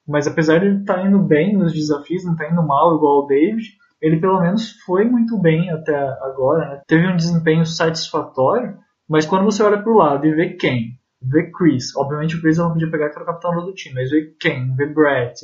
mas 0.06 0.26
apesar 0.26 0.58
de 0.58 0.66
ele 0.66 0.80
estar 0.80 0.96
tá 0.96 1.06
indo 1.06 1.18
bem 1.18 1.56
nos 1.56 1.72
desafios, 1.72 2.24
não 2.24 2.32
está 2.32 2.50
indo 2.50 2.62
mal 2.62 2.94
igual 2.94 3.24
o 3.24 3.26
David, 3.26 3.64
ele 4.04 4.20
pelo 4.20 4.38
menos 4.38 4.72
foi 4.84 5.06
muito 5.06 5.38
bem 5.38 5.70
até 5.70 5.96
agora, 6.20 6.68
né? 6.68 6.82
teve 6.86 7.08
um 7.08 7.16
desempenho 7.16 7.64
satisfatório, 7.64 8.76
mas 9.08 9.24
quando 9.24 9.46
você 9.46 9.62
olha 9.62 9.82
para 9.82 9.90
o 9.90 9.96
lado 9.96 10.26
e 10.26 10.34
vê 10.34 10.50
quem, 10.50 10.98
vê 11.22 11.50
Chris, 11.50 11.96
obviamente 11.96 12.36
o 12.36 12.40
Chris 12.42 12.58
não 12.58 12.70
podia 12.70 12.90
pegar 12.90 13.08
que 13.08 13.16
era 13.16 13.22
o 13.22 13.26
capitão 13.26 13.64
do 13.64 13.72
time, 13.72 13.94
mas 13.94 14.10
vê 14.10 14.34
quem, 14.38 14.74
vê 14.76 14.86
Brett, 14.86 15.40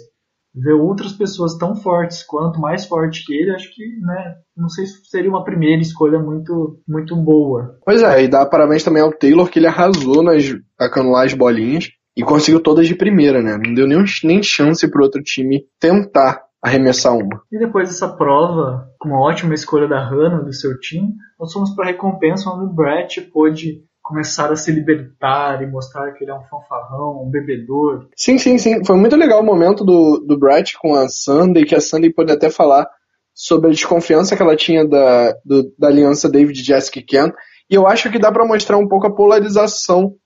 ver 0.55 0.75
outras 0.75 1.13
pessoas 1.13 1.57
tão 1.57 1.75
fortes 1.75 2.23
quanto 2.23 2.61
mais 2.61 2.85
forte 2.85 3.25
que 3.25 3.33
ele, 3.33 3.51
acho 3.51 3.75
que, 3.75 3.83
né, 4.03 4.35
não 4.55 4.69
sei 4.69 4.85
se 4.85 5.09
seria 5.09 5.31
uma 5.31 5.45
primeira 5.45 5.81
escolha 5.81 6.19
muito 6.19 6.83
muito 6.87 7.17
boa. 7.17 7.79
Pois 7.83 8.03
é, 8.03 8.25
e 8.25 8.29
dá 8.29 8.45
parabéns 8.45 8.85
também 8.85 9.03
ao 9.03 9.13
Taylor 9.13 9.49
que 9.49 9.59
ele 9.59 9.69
arrasou 9.69 10.23
nas 10.23 10.45
tacando 10.77 11.11
lá 11.11 11.25
as 11.25 11.33
bolinhas 11.33 11.89
e 12.15 12.23
conseguiu 12.23 12.61
todas 12.61 12.87
de 12.87 12.95
primeira, 12.95 13.41
né? 13.41 13.57
Não 13.57 13.73
deu 13.73 13.87
nem, 13.87 14.05
nem 14.25 14.43
chance 14.43 14.91
pro 14.91 15.03
outro 15.03 15.23
time 15.23 15.65
tentar 15.79 16.50
arremessar 16.63 17.17
uma. 17.17 17.43
E 17.51 17.59
depois 17.59 17.89
dessa 17.89 18.09
prova, 18.09 18.89
com 18.99 19.09
uma 19.09 19.21
ótima 19.21 19.55
escolha 19.55 19.89
da 19.89 20.05
Hannah, 20.05 20.43
do 20.43 20.53
seu 20.53 20.79
time, 20.79 21.15
nós 21.39 21.53
fomos 21.53 21.75
para 21.75 21.87
a 21.87 21.89
recompensa 21.89 22.51
onde 22.51 22.65
o 22.65 22.75
Brett 22.75 23.21
pôde 23.23 23.83
começar 24.03 24.51
a 24.51 24.57
se 24.57 24.73
libertar 24.73 25.63
e 25.63 25.67
mostrar 25.67 26.13
que 26.13 26.25
ele 26.25 26.33
é 26.33 26.35
um 26.35 26.43
fanfarrão, 26.45 27.23
um 27.23 27.31
bebedor. 27.31 28.09
Sim, 28.17 28.39
sim, 28.39 28.59
sim. 28.59 28.85
Foi 28.85 28.97
muito 28.97 29.17
legal 29.17 29.41
o 29.41 29.45
momento 29.45 29.85
do, 29.85 30.19
do 30.19 30.39
Brett 30.39 30.77
com 30.79 30.95
a 30.95 31.09
Sandy, 31.09 31.65
que 31.65 31.75
a 31.75 31.81
Sandy 31.81 32.13
pôde 32.13 32.33
até 32.33 32.51
falar 32.51 32.89
sobre 33.33 33.69
a 33.69 33.73
desconfiança 33.73 34.37
que 34.37 34.43
ela 34.43 34.57
tinha 34.57 34.87
da, 34.87 35.33
do, 35.45 35.73
da 35.79 35.89
aliança 35.89 36.29
David, 36.29 36.63
Jessica 36.63 36.99
e 36.99 37.03
Ken. 37.03 37.33
E 37.71 37.75
eu 37.75 37.87
acho 37.87 38.11
que 38.11 38.19
dá 38.19 38.33
para 38.33 38.45
mostrar 38.45 38.77
um 38.77 38.89
pouco 38.89 39.07
a 39.07 39.15
polarização 39.15 40.17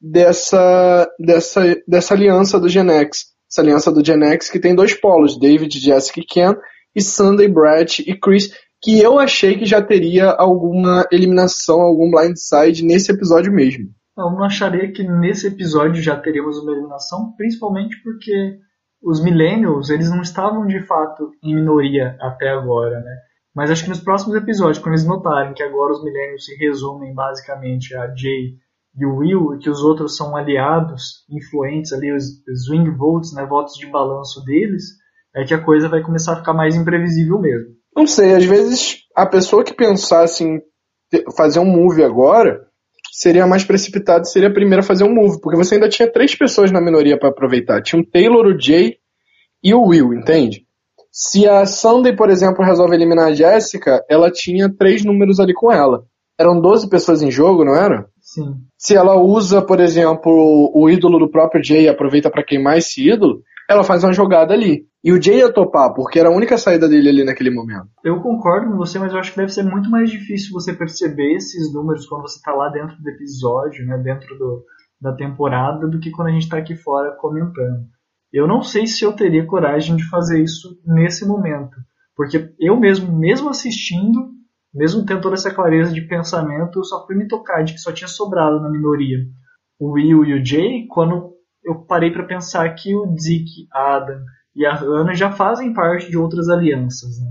dessa, 0.00 1.08
dessa, 1.18 1.76
dessa 1.86 2.14
aliança 2.14 2.58
do 2.58 2.68
Gen 2.68 2.90
X. 2.90 3.37
Essa 3.50 3.62
aliança 3.62 3.92
do 3.92 4.04
Gen 4.04 4.22
X 4.24 4.50
que 4.50 4.60
tem 4.60 4.74
dois 4.74 4.94
polos, 4.94 5.38
David, 5.38 5.78
Jessica 5.78 6.20
e 6.20 6.24
Ken, 6.24 6.54
e 6.94 7.02
Sunday, 7.02 7.48
Brett 7.48 8.02
e 8.02 8.18
Chris, 8.18 8.50
que 8.82 9.00
eu 9.00 9.18
achei 9.18 9.56
que 9.58 9.64
já 9.64 9.82
teria 9.82 10.30
alguma 10.30 11.06
eliminação, 11.10 11.80
algum 11.80 12.10
blindside 12.10 12.84
nesse 12.84 13.10
episódio 13.12 13.52
mesmo. 13.52 13.86
Eu 14.16 14.30
não 14.30 14.44
acharia 14.44 14.92
que 14.92 15.02
nesse 15.02 15.46
episódio 15.46 16.02
já 16.02 16.16
teríamos 16.16 16.58
uma 16.58 16.72
eliminação, 16.72 17.32
principalmente 17.36 18.00
porque 18.02 18.58
os 19.02 19.22
millennials, 19.22 19.90
eles 19.90 20.10
não 20.10 20.22
estavam 20.22 20.66
de 20.66 20.84
fato 20.86 21.30
em 21.42 21.54
minoria 21.54 22.16
até 22.20 22.48
agora, 22.50 23.00
né? 23.00 23.16
Mas 23.54 23.70
acho 23.70 23.84
que 23.84 23.90
nos 23.90 24.00
próximos 24.00 24.36
episódios, 24.36 24.78
quando 24.78 24.94
eles 24.94 25.06
notarem 25.06 25.54
que 25.54 25.62
agora 25.62 25.92
os 25.92 26.02
millennials 26.02 26.44
se 26.44 26.54
resumem 26.56 27.14
basicamente 27.14 27.94
a 27.94 28.14
Jay 28.14 28.56
e 28.98 29.06
o 29.06 29.16
Will, 29.16 29.58
que 29.60 29.70
os 29.70 29.80
outros 29.82 30.16
são 30.16 30.36
aliados, 30.36 31.24
influentes 31.30 31.92
ali, 31.92 32.12
os 32.12 32.24
swing 32.66 32.90
votes, 32.90 33.32
né, 33.32 33.46
votos 33.46 33.74
de 33.74 33.86
balanço 33.86 34.44
deles, 34.44 34.84
é 35.36 35.44
que 35.44 35.54
a 35.54 35.62
coisa 35.62 35.88
vai 35.88 36.02
começar 36.02 36.32
a 36.32 36.36
ficar 36.36 36.52
mais 36.52 36.74
imprevisível 36.74 37.38
mesmo. 37.40 37.68
Não 37.96 38.06
sei, 38.06 38.34
às 38.34 38.44
vezes 38.44 38.98
a 39.14 39.24
pessoa 39.24 39.62
que 39.62 39.72
pensasse 39.72 40.44
em 40.44 40.60
fazer 41.36 41.60
um 41.60 41.64
move 41.64 42.02
agora 42.02 42.66
seria 43.12 43.46
mais 43.46 43.64
precipitado, 43.64 44.28
seria 44.28 44.48
a 44.48 44.52
primeira 44.52 44.80
a 44.80 44.86
fazer 44.86 45.04
um 45.04 45.14
move, 45.14 45.40
porque 45.40 45.56
você 45.56 45.76
ainda 45.76 45.88
tinha 45.88 46.10
três 46.10 46.34
pessoas 46.34 46.70
na 46.70 46.80
minoria 46.80 47.18
para 47.18 47.28
aproveitar. 47.28 47.82
Tinha 47.82 48.02
o 48.02 48.06
Taylor, 48.06 48.46
o 48.46 48.60
Jay 48.60 48.96
e 49.62 49.74
o 49.74 49.86
Will, 49.86 50.12
entende? 50.12 50.66
Se 51.10 51.48
a 51.48 51.64
Sunday, 51.66 52.14
por 52.14 52.30
exemplo, 52.30 52.64
resolve 52.64 52.94
eliminar 52.94 53.28
a 53.28 53.34
Jessica, 53.34 54.04
ela 54.08 54.30
tinha 54.30 54.72
três 54.72 55.04
números 55.04 55.40
ali 55.40 55.54
com 55.54 55.72
ela. 55.72 56.04
Eram 56.38 56.60
12 56.60 56.88
pessoas 56.88 57.22
em 57.22 57.30
jogo, 57.30 57.64
não 57.64 57.74
era? 57.74 58.08
Sim. 58.28 58.56
Se 58.76 58.94
ela 58.94 59.16
usa, 59.16 59.62
por 59.62 59.80
exemplo, 59.80 60.70
o 60.74 60.90
ídolo 60.90 61.18
do 61.18 61.30
próprio 61.30 61.64
Jay 61.64 61.84
e 61.84 61.88
aproveita 61.88 62.30
para 62.30 62.44
queimar 62.44 62.76
esse 62.76 63.08
ídolo, 63.08 63.42
ela 63.66 63.82
faz 63.82 64.04
uma 64.04 64.12
jogada 64.12 64.52
ali. 64.52 64.86
E 65.02 65.12
o 65.12 65.22
Jay 65.22 65.38
ia 65.38 65.50
topar, 65.50 65.94
porque 65.94 66.18
era 66.18 66.28
a 66.28 66.34
única 66.34 66.58
saída 66.58 66.86
dele 66.86 67.08
ali 67.08 67.24
naquele 67.24 67.50
momento. 67.50 67.88
Eu 68.04 68.20
concordo 68.20 68.70
com 68.70 68.76
você, 68.76 68.98
mas 68.98 69.14
eu 69.14 69.18
acho 69.18 69.30
que 69.30 69.38
deve 69.38 69.50
ser 69.50 69.62
muito 69.62 69.88
mais 69.88 70.10
difícil 70.10 70.52
você 70.52 70.74
perceber 70.74 71.36
esses 71.36 71.72
números 71.72 72.06
quando 72.06 72.22
você 72.22 72.36
está 72.36 72.52
lá 72.52 72.68
dentro 72.68 73.00
do 73.00 73.08
episódio, 73.08 73.86
né, 73.86 73.96
dentro 73.96 74.36
do, 74.36 74.62
da 75.00 75.14
temporada, 75.14 75.88
do 75.88 75.98
que 75.98 76.10
quando 76.10 76.28
a 76.28 76.32
gente 76.32 76.42
está 76.42 76.58
aqui 76.58 76.76
fora 76.76 77.16
comentando. 77.18 77.86
Eu 78.30 78.46
não 78.46 78.62
sei 78.62 78.86
se 78.86 79.04
eu 79.04 79.14
teria 79.14 79.46
coragem 79.46 79.96
de 79.96 80.06
fazer 80.10 80.42
isso 80.42 80.78
nesse 80.84 81.26
momento, 81.26 81.76
porque 82.14 82.50
eu 82.60 82.78
mesmo, 82.78 83.10
mesmo 83.18 83.48
assistindo, 83.48 84.28
mesmo 84.74 85.04
tendo 85.04 85.20
toda 85.20 85.34
essa 85.34 85.52
clareza 85.52 85.92
de 85.92 86.02
pensamento, 86.02 86.78
eu 86.78 86.84
só 86.84 87.06
fui 87.06 87.16
me 87.16 87.26
tocar 87.26 87.62
de 87.62 87.74
que 87.74 87.80
só 87.80 87.92
tinha 87.92 88.08
sobrado 88.08 88.60
na 88.60 88.70
minoria 88.70 89.18
o 89.78 89.92
Will 89.92 90.24
e 90.24 90.34
o 90.34 90.44
Jay 90.44 90.86
quando 90.88 91.32
eu 91.64 91.84
parei 91.86 92.10
para 92.10 92.26
pensar 92.26 92.68
que 92.74 92.94
o 92.94 93.14
Zeke, 93.18 93.68
Adam 93.72 94.20
e 94.54 94.66
a 94.66 94.74
Hannah 94.74 95.14
já 95.14 95.30
fazem 95.30 95.72
parte 95.72 96.10
de 96.10 96.16
outras 96.16 96.48
alianças, 96.48 97.20
né? 97.20 97.30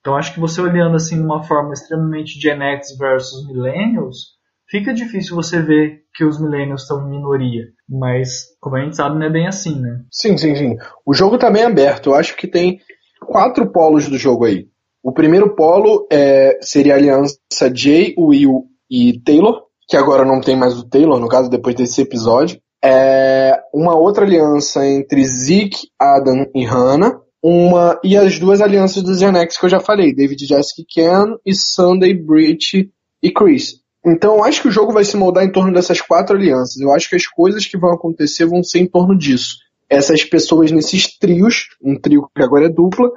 Então 0.00 0.16
acho 0.16 0.34
que 0.34 0.40
você 0.40 0.60
olhando 0.60 0.96
assim 0.96 1.16
de 1.16 1.22
uma 1.22 1.42
forma 1.42 1.72
extremamente 1.72 2.38
Gen 2.38 2.60
X 2.62 2.98
versus 2.98 3.46
Millennials, 3.46 4.34
fica 4.68 4.92
difícil 4.92 5.34
você 5.34 5.62
ver 5.62 6.02
que 6.14 6.24
os 6.24 6.38
Millennials 6.38 6.82
estão 6.82 7.06
em 7.06 7.10
minoria. 7.10 7.64
Mas, 7.88 8.44
como 8.60 8.76
a 8.76 8.80
gente 8.80 8.96
sabe, 8.96 9.18
não 9.18 9.26
é 9.26 9.30
bem 9.30 9.46
assim, 9.46 9.80
né? 9.80 10.04
Sim, 10.10 10.36
sim, 10.36 10.54
sim. 10.54 10.76
O 11.06 11.14
jogo 11.14 11.38
tá 11.38 11.50
bem 11.50 11.64
aberto. 11.64 12.10
Eu 12.10 12.14
acho 12.14 12.36
que 12.36 12.46
tem 12.46 12.80
quatro 13.20 13.72
polos 13.72 14.08
do 14.08 14.18
jogo 14.18 14.44
aí. 14.44 14.66
O 15.04 15.12
primeiro 15.12 15.54
polo 15.54 16.08
é, 16.10 16.58
seria 16.62 16.94
a 16.94 16.96
aliança 16.96 17.36
Jay, 17.74 18.14
Will 18.16 18.64
e 18.90 19.20
Taylor, 19.20 19.64
que 19.86 19.98
agora 19.98 20.24
não 20.24 20.40
tem 20.40 20.56
mais 20.56 20.78
o 20.78 20.88
Taylor, 20.88 21.20
no 21.20 21.28
caso, 21.28 21.50
depois 21.50 21.74
desse 21.74 22.00
episódio. 22.00 22.58
É 22.82 23.60
uma 23.74 23.94
outra 23.94 24.24
aliança 24.24 24.86
entre 24.86 25.22
Zeke, 25.26 25.88
Adam 26.00 26.46
e 26.54 26.64
Hannah. 26.64 27.20
Uma, 27.42 28.00
e 28.02 28.16
as 28.16 28.38
duas 28.38 28.62
alianças 28.62 29.02
dos 29.02 29.18
Gen 29.18 29.36
X 29.36 29.58
que 29.58 29.66
eu 29.66 29.68
já 29.68 29.78
falei, 29.78 30.14
David 30.14 30.46
Jessica 30.46 30.82
Ken 30.88 31.36
e 31.44 31.54
Sunday, 31.54 32.14
Brit 32.14 32.90
e 33.22 33.30
Chris. 33.30 33.74
Então 34.06 34.36
eu 34.36 34.44
acho 34.44 34.62
que 34.62 34.68
o 34.68 34.72
jogo 34.72 34.90
vai 34.90 35.04
se 35.04 35.18
moldar 35.18 35.44
em 35.44 35.52
torno 35.52 35.70
dessas 35.70 36.00
quatro 36.00 36.34
alianças. 36.34 36.80
Eu 36.80 36.90
acho 36.94 37.10
que 37.10 37.16
as 37.16 37.26
coisas 37.26 37.66
que 37.66 37.76
vão 37.76 37.92
acontecer 37.92 38.46
vão 38.46 38.62
ser 38.62 38.78
em 38.78 38.86
torno 38.86 39.14
disso. 39.14 39.56
Essas 39.90 40.24
pessoas 40.24 40.72
nesses 40.72 41.18
trios, 41.18 41.66
um 41.82 42.00
trio 42.00 42.26
que 42.34 42.42
agora 42.42 42.64
é 42.64 42.70
dupla, 42.70 43.10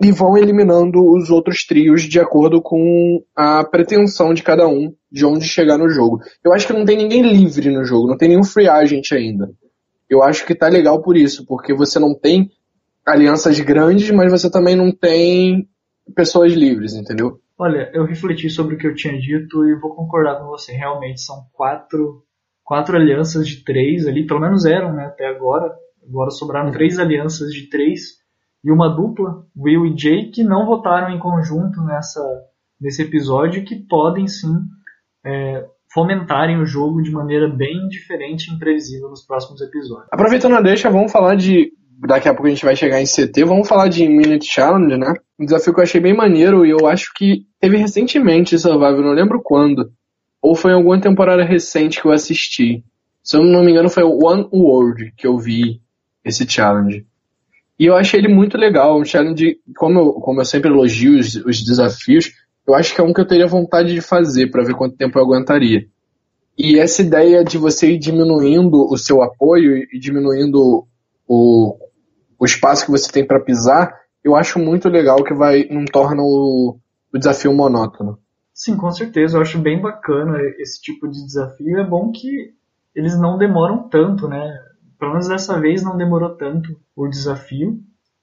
e 0.00 0.10
vão 0.10 0.36
eliminando 0.36 0.98
os 1.02 1.28
outros 1.28 1.64
trios 1.64 2.02
de 2.02 2.18
acordo 2.18 2.62
com 2.62 3.22
a 3.36 3.62
pretensão 3.64 4.32
de 4.32 4.42
cada 4.42 4.66
um 4.66 4.94
de 5.12 5.26
onde 5.26 5.44
chegar 5.44 5.76
no 5.76 5.90
jogo. 5.90 6.20
Eu 6.42 6.54
acho 6.54 6.66
que 6.66 6.72
não 6.72 6.86
tem 6.86 6.96
ninguém 6.96 7.22
livre 7.22 7.70
no 7.70 7.84
jogo, 7.84 8.08
não 8.08 8.16
tem 8.16 8.30
nenhum 8.30 8.44
free 8.44 8.68
agent 8.68 9.12
ainda. 9.12 9.50
Eu 10.08 10.22
acho 10.22 10.46
que 10.46 10.54
tá 10.54 10.68
legal 10.68 11.02
por 11.02 11.16
isso, 11.16 11.44
porque 11.46 11.74
você 11.74 11.98
não 11.98 12.14
tem 12.14 12.50
alianças 13.06 13.60
grandes, 13.60 14.10
mas 14.10 14.30
você 14.30 14.50
também 14.50 14.74
não 14.74 14.90
tem 14.90 15.68
pessoas 16.14 16.52
livres, 16.54 16.94
entendeu? 16.94 17.38
Olha, 17.58 17.90
eu 17.92 18.06
refleti 18.06 18.48
sobre 18.48 18.74
o 18.74 18.78
que 18.78 18.86
eu 18.86 18.94
tinha 18.94 19.18
dito 19.18 19.66
e 19.66 19.78
vou 19.78 19.94
concordar 19.94 20.40
com 20.40 20.46
você. 20.46 20.72
Realmente 20.72 21.20
são 21.20 21.44
quatro, 21.52 22.22
quatro 22.64 22.96
alianças 22.96 23.46
de 23.46 23.62
três 23.62 24.06
ali, 24.06 24.26
pelo 24.26 24.40
menos 24.40 24.64
eram, 24.64 24.94
né, 24.94 25.04
até 25.04 25.26
agora. 25.26 25.70
Agora 26.08 26.30
sobraram 26.30 26.72
três 26.72 26.98
alianças 26.98 27.52
de 27.52 27.68
três 27.68 28.19
e 28.62 28.70
uma 28.70 28.88
dupla, 28.88 29.46
Will 29.56 29.86
e 29.86 29.96
Jay, 29.96 30.30
que 30.30 30.42
não 30.42 30.66
votaram 30.66 31.14
em 31.14 31.18
conjunto 31.18 31.82
nessa, 31.82 32.20
nesse 32.80 33.02
episódio, 33.02 33.64
que 33.64 33.76
podem 33.76 34.26
sim 34.26 34.54
é, 35.24 35.66
fomentarem 35.92 36.58
o 36.58 36.66
jogo 36.66 37.02
de 37.02 37.10
maneira 37.10 37.48
bem 37.48 37.88
diferente 37.88 38.48
e 38.48 38.54
imprevisível 38.54 39.08
nos 39.08 39.24
próximos 39.24 39.60
episódios. 39.60 40.08
Aproveitando 40.12 40.56
a 40.56 40.60
deixa, 40.60 40.90
vamos 40.90 41.12
falar 41.12 41.34
de. 41.34 41.72
Daqui 42.06 42.28
a 42.30 42.32
pouco 42.32 42.46
a 42.46 42.50
gente 42.50 42.64
vai 42.64 42.74
chegar 42.74 42.98
em 42.98 43.04
CT, 43.04 43.44
vamos 43.44 43.68
falar 43.68 43.88
de 43.88 44.08
Minute 44.08 44.46
Challenge, 44.46 44.96
né? 44.96 45.12
Um 45.38 45.44
desafio 45.44 45.74
que 45.74 45.80
eu 45.80 45.84
achei 45.84 46.00
bem 46.00 46.16
maneiro 46.16 46.64
e 46.64 46.70
eu 46.70 46.86
acho 46.86 47.12
que 47.14 47.42
teve 47.60 47.76
recentemente 47.76 48.58
Survival, 48.58 49.02
não 49.02 49.12
lembro 49.12 49.42
quando. 49.44 49.92
Ou 50.40 50.54
foi 50.54 50.70
em 50.70 50.76
alguma 50.76 50.98
temporada 50.98 51.44
recente 51.44 52.00
que 52.00 52.06
eu 52.06 52.12
assisti. 52.12 52.82
Se 53.22 53.36
eu 53.36 53.44
não 53.44 53.62
me 53.62 53.70
engano, 53.70 53.90
foi 53.90 54.02
o 54.02 54.24
One 54.24 54.48
World 54.50 55.12
que 55.14 55.26
eu 55.26 55.36
vi 55.36 55.82
esse 56.24 56.48
challenge. 56.48 57.06
E 57.80 57.86
eu 57.86 57.96
achei 57.96 58.20
ele 58.20 58.28
muito 58.28 58.58
legal, 58.58 59.00
um 59.00 59.04
challenge, 59.06 59.58
como 59.74 59.98
eu, 59.98 60.12
como 60.12 60.38
eu 60.42 60.44
sempre 60.44 60.68
elogio 60.68 61.18
os, 61.18 61.34
os 61.36 61.64
desafios, 61.64 62.30
eu 62.68 62.74
acho 62.74 62.94
que 62.94 63.00
é 63.00 63.04
um 63.04 63.10
que 63.10 63.22
eu 63.22 63.26
teria 63.26 63.46
vontade 63.46 63.94
de 63.94 64.02
fazer 64.02 64.50
para 64.50 64.62
ver 64.62 64.74
quanto 64.74 64.98
tempo 64.98 65.18
eu 65.18 65.22
aguentaria. 65.22 65.86
E 66.58 66.78
essa 66.78 67.00
ideia 67.00 67.42
de 67.42 67.56
você 67.56 67.92
ir 67.92 67.98
diminuindo 67.98 68.86
o 68.86 68.98
seu 68.98 69.22
apoio 69.22 69.78
e 69.90 69.98
diminuindo 69.98 70.86
o, 71.26 71.74
o 72.38 72.44
espaço 72.44 72.84
que 72.84 72.90
você 72.90 73.10
tem 73.10 73.26
para 73.26 73.40
pisar, 73.40 73.98
eu 74.22 74.36
acho 74.36 74.58
muito 74.58 74.86
legal 74.86 75.24
que 75.24 75.32
vai 75.32 75.66
não 75.70 75.86
torna 75.86 76.20
o, 76.20 76.76
o 77.14 77.18
desafio 77.18 77.54
monótono. 77.54 78.18
Sim, 78.52 78.76
com 78.76 78.90
certeza. 78.90 79.38
Eu 79.38 79.40
acho 79.40 79.58
bem 79.58 79.80
bacana 79.80 80.38
esse 80.58 80.82
tipo 80.82 81.08
de 81.08 81.24
desafio. 81.24 81.78
É 81.78 81.88
bom 81.88 82.12
que 82.12 82.52
eles 82.94 83.18
não 83.18 83.38
demoram 83.38 83.88
tanto, 83.88 84.28
né? 84.28 84.54
Pelo 85.00 85.12
menos 85.12 85.28
dessa 85.28 85.58
vez 85.58 85.82
não 85.82 85.96
demorou 85.96 86.36
tanto 86.36 86.76
o 86.94 87.08
desafio. 87.08 87.78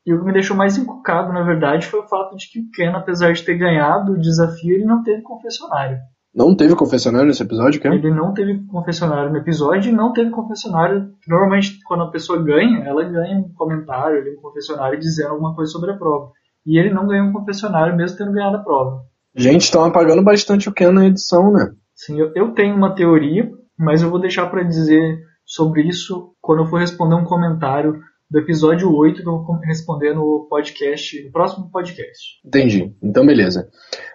E 0.05 0.13
o 0.13 0.19
que 0.19 0.25
me 0.25 0.31
deixou 0.31 0.55
mais 0.55 0.77
encucado, 0.77 1.33
na 1.33 1.41
verdade, 1.41 1.87
foi 1.87 1.99
o 1.99 2.07
fato 2.07 2.37
de 2.37 2.49
que 2.49 2.59
o 2.59 2.69
Ken, 2.71 2.95
apesar 2.95 3.33
de 3.33 3.43
ter 3.43 3.57
ganhado 3.57 4.13
o 4.13 4.19
desafio, 4.19 4.75
ele 4.75 4.85
não 4.85 5.03
teve 5.03 5.23
confessionário. 5.23 5.97
Não 6.33 6.55
teve 6.55 6.75
confessionário 6.75 7.27
nesse 7.27 7.41
episódio, 7.41 7.81
Ken? 7.81 7.93
Ele 7.93 8.11
não 8.11 8.31
teve 8.31 8.63
confessionário 8.67 9.31
no 9.31 9.37
episódio 9.37 9.91
e 9.91 9.95
não 9.95 10.13
teve 10.13 10.29
confessionário. 10.29 11.09
Normalmente, 11.27 11.79
quando 11.83 12.03
a 12.03 12.11
pessoa 12.11 12.41
ganha, 12.41 12.83
ela 12.85 13.03
ganha 13.03 13.39
um 13.39 13.51
comentário, 13.53 14.37
um 14.37 14.41
confessionário 14.41 14.99
dizendo 14.99 15.31
alguma 15.31 15.55
coisa 15.55 15.71
sobre 15.71 15.91
a 15.91 15.97
prova. 15.97 16.31
E 16.63 16.77
ele 16.77 16.93
não 16.93 17.07
ganhou 17.07 17.25
um 17.25 17.33
confessionário, 17.33 17.97
mesmo 17.97 18.17
tendo 18.17 18.31
ganhado 18.31 18.57
a 18.57 18.63
prova. 18.63 19.01
Gente, 19.35 19.63
estão 19.63 19.83
apagando 19.83 20.21
bastante 20.21 20.69
o 20.69 20.73
Ken 20.73 20.91
na 20.91 21.07
edição, 21.07 21.51
né? 21.51 21.71
Sim, 21.95 22.19
eu, 22.19 22.31
eu 22.35 22.53
tenho 22.53 22.75
uma 22.75 22.93
teoria, 22.93 23.49
mas 23.77 24.03
eu 24.03 24.09
vou 24.09 24.21
deixar 24.21 24.45
para 24.45 24.63
dizer 24.63 25.19
sobre 25.47 25.87
isso 25.87 26.33
quando 26.41 26.63
eu 26.63 26.67
for 26.67 26.81
responder 26.81 27.15
um 27.15 27.23
comentário 27.23 27.99
do 28.29 28.39
episódio 28.39 28.93
8 28.93 29.21
que 29.21 29.27
eu 29.27 29.41
vou 29.41 29.59
responder 29.63 30.13
no 30.13 30.45
podcast, 30.49 31.23
no 31.23 31.31
próximo 31.31 31.71
podcast. 31.71 32.41
Entendi. 32.45 32.93
Então, 33.01 33.25
beleza. 33.25 33.69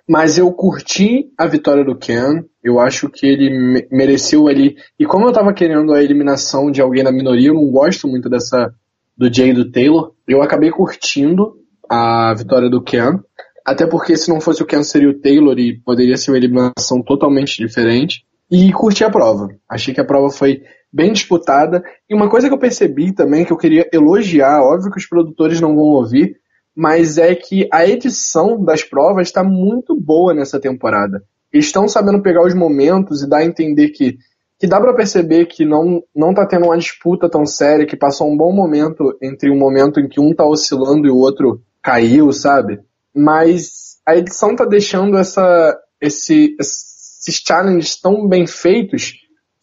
Mas 0.07 0.37
eu 0.37 0.53
curti 0.53 1.33
a 1.39 1.47
vitória 1.47 1.83
do 1.83 1.97
Ken. 1.97 2.45
Eu 2.63 2.79
acho 2.79 3.09
que 3.09 3.27
ele 3.27 3.89
mereceu 3.91 4.49
ali. 4.49 4.77
E 4.99 5.07
como 5.07 5.27
eu 5.27 5.33
tava 5.33 5.55
querendo 5.55 5.95
a 5.95 6.03
eliminação 6.03 6.71
de 6.71 6.83
alguém 6.83 7.03
na 7.03 7.11
minoria, 7.11 7.49
eu 7.49 7.55
não 7.55 7.71
gosto 7.71 8.07
muito 8.07 8.29
dessa 8.29 8.71
do 9.17 9.33
Jay 9.33 9.51
e 9.51 9.55
do 9.55 9.71
Taylor. 9.71 10.13
Eu 10.29 10.43
acabei 10.43 10.71
curtindo 10.71 11.55
a 11.89 12.35
vitória 12.35 12.69
do 12.69 12.83
Ken. 12.83 13.19
Até 13.65 13.87
porque 13.87 14.17
se 14.17 14.29
não 14.29 14.41
fosse 14.41 14.63
o 14.63 14.67
Ken 14.67 14.83
seria 14.83 15.09
o 15.09 15.19
Taylor 15.19 15.59
e 15.59 15.81
poderia 15.81 16.19
ser 16.19 16.33
uma 16.33 16.37
eliminação 16.37 17.03
totalmente 17.03 17.57
diferente. 17.57 18.27
E 18.51 18.71
curti 18.73 19.05
a 19.05 19.11
prova. 19.11 19.49
Achei 19.67 19.95
que 19.95 20.01
a 20.01 20.05
prova 20.05 20.29
foi 20.29 20.63
bem 20.93 21.13
disputada. 21.13 21.83
E 22.09 22.15
uma 22.15 22.29
coisa 22.29 22.49
que 22.49 22.55
eu 22.55 22.59
percebi 22.59 23.13
também, 23.13 23.45
que 23.45 23.53
eu 23.53 23.57
queria 23.57 23.89
elogiar, 23.93 24.63
óbvio 24.63 24.91
que 24.91 24.99
os 24.99 25.07
produtores 25.07 25.61
não 25.61 25.75
vão 25.75 25.85
ouvir, 25.85 26.37
mas 26.75 27.19
é 27.19 27.35
que 27.35 27.69
a 27.73 27.87
edição 27.87 28.63
das 28.63 28.83
provas 28.83 29.29
está 29.29 29.43
muito 29.43 29.99
boa 29.99 30.35
nessa 30.35 30.61
temporada. 30.61 31.23
Eles 31.53 31.67
estão 31.67 31.87
sabendo 31.87 32.23
pegar 32.23 32.45
os 32.45 32.55
momentos 32.55 33.23
e 33.23 33.29
dar 33.29 33.39
a 33.39 33.45
entender 33.45 33.91
que, 33.91 34.17
que 34.59 34.67
dá 34.67 34.81
para 34.81 34.95
perceber 34.95 35.47
que 35.47 35.65
não, 35.65 36.03
não 36.15 36.33
tá 36.33 36.47
tendo 36.47 36.67
uma 36.67 36.79
disputa 36.79 37.29
tão 37.29 37.45
séria, 37.45 37.87
que 37.87 37.97
passou 37.97 38.31
um 38.31 38.37
bom 38.37 38.53
momento 38.53 39.17
entre 39.23 39.51
um 39.51 39.59
momento 39.59 40.01
em 40.01 40.09
que 40.09 40.21
um 40.21 40.35
tá 40.35 40.47
oscilando 40.47 41.07
e 41.07 41.11
o 41.11 41.19
outro 41.19 41.63
caiu, 41.83 42.33
sabe? 42.33 42.81
Mas 43.15 43.99
a 44.07 44.17
edição 44.17 44.57
tá 44.57 44.65
deixando 44.65 45.19
essa, 45.19 45.79
esse, 46.01 46.57
esses 46.59 47.43
challenges 47.47 48.01
tão 48.01 48.27
bem 48.27 48.47
feitos 48.47 49.13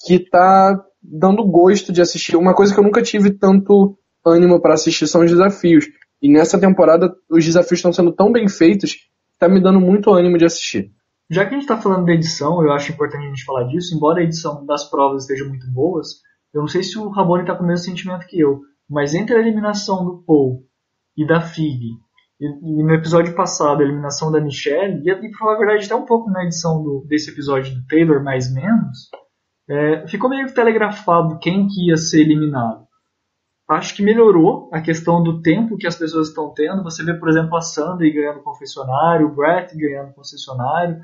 que 0.05 0.19
tá 0.19 0.79
dando 1.01 1.45
gosto 1.45 1.91
de 1.91 2.01
assistir. 2.01 2.35
Uma 2.35 2.53
coisa 2.53 2.73
que 2.73 2.79
eu 2.79 2.83
nunca 2.83 3.01
tive 3.01 3.31
tanto 3.31 3.97
ânimo 4.25 4.61
para 4.61 4.73
assistir 4.73 5.07
são 5.07 5.21
os 5.21 5.31
desafios. 5.31 5.85
E 6.21 6.31
nessa 6.31 6.59
temporada 6.59 7.13
os 7.29 7.45
desafios 7.45 7.79
estão 7.79 7.93
sendo 7.93 8.11
tão 8.11 8.31
bem 8.31 8.47
feitos 8.47 8.93
que 8.93 9.01
tá 9.37 9.47
me 9.47 9.61
dando 9.61 9.79
muito 9.79 10.11
ânimo 10.11 10.37
de 10.37 10.45
assistir. 10.45 10.91
Já 11.29 11.45
que 11.45 11.49
a 11.49 11.53
gente 11.53 11.61
está 11.61 11.77
falando 11.77 12.05
da 12.05 12.13
edição, 12.13 12.63
eu 12.63 12.71
acho 12.71 12.91
importante 12.91 13.23
a 13.23 13.29
gente 13.29 13.45
falar 13.45 13.65
disso, 13.65 13.95
embora 13.95 14.19
a 14.19 14.23
edição 14.23 14.65
das 14.65 14.89
provas 14.89 15.23
esteja 15.23 15.45
muito 15.45 15.71
boas, 15.71 16.07
eu 16.53 16.61
não 16.61 16.67
sei 16.67 16.81
se 16.81 16.97
o 16.97 17.09
Rabone 17.09 17.43
está 17.43 17.55
com 17.55 17.63
o 17.63 17.67
mesmo 17.67 17.85
sentimento 17.85 18.25
que 18.25 18.39
eu, 18.39 18.61
mas 18.89 19.13
entre 19.13 19.35
a 19.35 19.39
eliminação 19.39 20.03
do 20.03 20.23
Paul 20.25 20.65
e 21.15 21.27
da 21.27 21.39
Fig, 21.39 21.79
e, 22.41 22.45
e 22.45 22.83
no 22.83 22.93
episódio 22.93 23.35
passado 23.35 23.81
a 23.81 23.83
eliminação 23.83 24.31
da 24.31 24.41
Michelle, 24.41 25.03
e, 25.05 25.11
e 25.11 25.57
verdade 25.57 25.85
até 25.85 25.95
um 25.95 26.05
pouco 26.05 26.31
na 26.31 26.43
edição 26.43 26.81
do, 26.81 27.05
desse 27.07 27.29
episódio 27.29 27.75
do 27.75 27.85
Taylor, 27.85 28.23
mais 28.23 28.51
menos, 28.51 29.09
é, 29.69 30.07
ficou 30.07 30.29
meio 30.29 30.51
telegrafado 30.51 31.37
quem 31.39 31.67
que 31.67 31.89
ia 31.89 31.97
ser 31.97 32.21
eliminado. 32.21 32.87
Acho 33.69 33.95
que 33.95 34.01
melhorou 34.01 34.67
a 34.73 34.81
questão 34.81 35.21
do 35.21 35.43
tempo 35.43 35.77
que 35.77 35.85
as 35.85 35.95
pessoas 35.95 36.29
estão 36.29 36.51
tendo. 36.55 36.81
Você 36.83 37.03
vê, 37.03 37.13
por 37.13 37.29
exemplo, 37.29 37.55
a 37.55 37.61
Sandy 37.61 38.09
ganhando 38.11 38.41
concessionário, 38.41 39.27
o 39.27 39.35
Brett 39.35 39.77
ganhando 39.77 40.11
concessionário. 40.13 40.99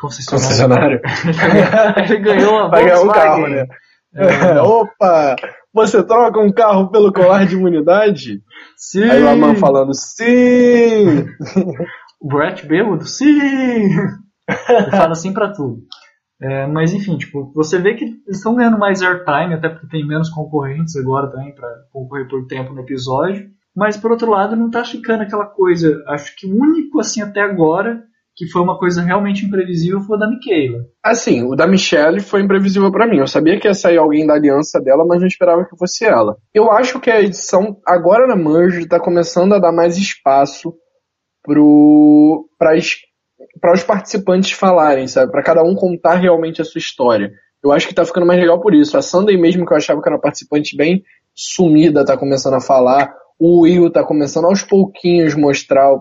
Concessionário. 0.00 1.00
concessionário. 1.00 1.00
Ele 2.08 2.18
ganhou 2.20 2.56
a 2.60 2.68
Vai 2.68 2.84
ganhar 2.84 3.00
um 3.00 3.08
carro, 3.08 3.48
né? 3.48 3.66
É, 4.14 4.60
opa! 4.62 5.34
Você 5.74 6.02
troca 6.04 6.38
um 6.40 6.52
carro 6.52 6.88
pelo 6.88 7.12
colar 7.12 7.46
de 7.46 7.56
imunidade? 7.56 8.40
Sim! 8.76 9.10
Aí 9.10 9.22
o 9.22 9.28
Aman 9.28 9.56
falando, 9.56 9.92
sim! 9.92 11.26
o 12.22 12.28
Brett 12.28 12.64
bêbado, 12.64 13.06
sim! 13.06 13.88
Ele 14.68 14.90
fala 14.92 15.12
assim 15.12 15.32
pra 15.32 15.52
tudo. 15.52 15.82
É, 16.40 16.66
mas 16.66 16.92
enfim, 16.92 17.16
tipo, 17.16 17.52
você 17.52 17.78
vê 17.78 17.94
que 17.94 18.04
eles 18.04 18.36
estão 18.36 18.54
ganhando 18.54 18.78
mais 18.78 19.02
airtime, 19.02 19.54
até 19.54 19.68
porque 19.68 19.88
tem 19.88 20.06
menos 20.06 20.30
concorrentes 20.30 20.94
agora 20.96 21.30
também 21.30 21.54
para 21.54 21.68
concorrer 21.92 22.28
por 22.28 22.46
tempo 22.46 22.72
no 22.72 22.82
episódio. 22.82 23.50
Mas 23.74 23.96
por 23.96 24.10
outro 24.10 24.30
lado, 24.30 24.56
não 24.56 24.70
tá 24.70 24.84
ficando 24.84 25.22
aquela 25.22 25.46
coisa. 25.46 26.02
Acho 26.08 26.34
que 26.36 26.46
o 26.46 26.54
único 26.54 27.00
assim 27.00 27.22
até 27.22 27.40
agora 27.40 28.02
que 28.38 28.46
foi 28.46 28.62
uma 28.62 28.78
coisa 28.78 29.02
realmente 29.02 29.44
imprevisível 29.44 30.00
foi 30.00 30.16
o 30.16 30.20
da 30.20 30.30
Michaela. 30.30 30.84
Assim, 31.04 31.42
o 31.42 31.56
da 31.56 31.66
Michelle 31.66 32.20
foi 32.20 32.40
imprevisível 32.40 32.90
para 32.92 33.06
mim. 33.06 33.18
Eu 33.18 33.26
sabia 33.26 33.58
que 33.58 33.66
ia 33.66 33.74
sair 33.74 33.98
alguém 33.98 34.24
da 34.24 34.34
aliança 34.34 34.80
dela, 34.80 35.04
mas 35.04 35.18
não 35.18 35.26
esperava 35.26 35.64
que 35.64 35.76
fosse 35.76 36.04
ela. 36.04 36.36
Eu 36.54 36.70
acho 36.70 37.00
que 37.00 37.10
a 37.10 37.20
edição, 37.20 37.76
agora 37.84 38.28
na 38.28 38.36
Merge, 38.36 38.86
tá 38.86 39.00
começando 39.00 39.54
a 39.54 39.58
dar 39.58 39.72
mais 39.72 39.96
espaço 39.96 40.72
pro, 41.42 42.48
para 43.60 43.72
os 43.72 43.82
participantes 43.82 44.52
falarem, 44.52 45.06
sabe? 45.06 45.30
Para 45.30 45.42
cada 45.42 45.62
um 45.62 45.74
contar 45.74 46.14
realmente 46.14 46.60
a 46.60 46.64
sua 46.64 46.78
história. 46.78 47.30
Eu 47.62 47.72
acho 47.72 47.88
que 47.88 47.94
tá 47.94 48.04
ficando 48.04 48.26
mais 48.26 48.40
legal 48.40 48.60
por 48.60 48.74
isso. 48.74 48.96
A 48.96 49.02
Sunday 49.02 49.36
mesmo, 49.36 49.66
que 49.66 49.72
eu 49.72 49.76
achava 49.76 50.00
que 50.00 50.08
era 50.08 50.18
participante 50.18 50.76
bem 50.76 51.02
sumida, 51.34 52.04
tá 52.04 52.16
começando 52.16 52.54
a 52.54 52.60
falar. 52.60 53.12
O 53.38 53.62
Will 53.62 53.90
tá 53.90 54.04
começando 54.04 54.46
aos 54.46 54.62
pouquinhos 54.62 55.34
mostrar 55.34 55.92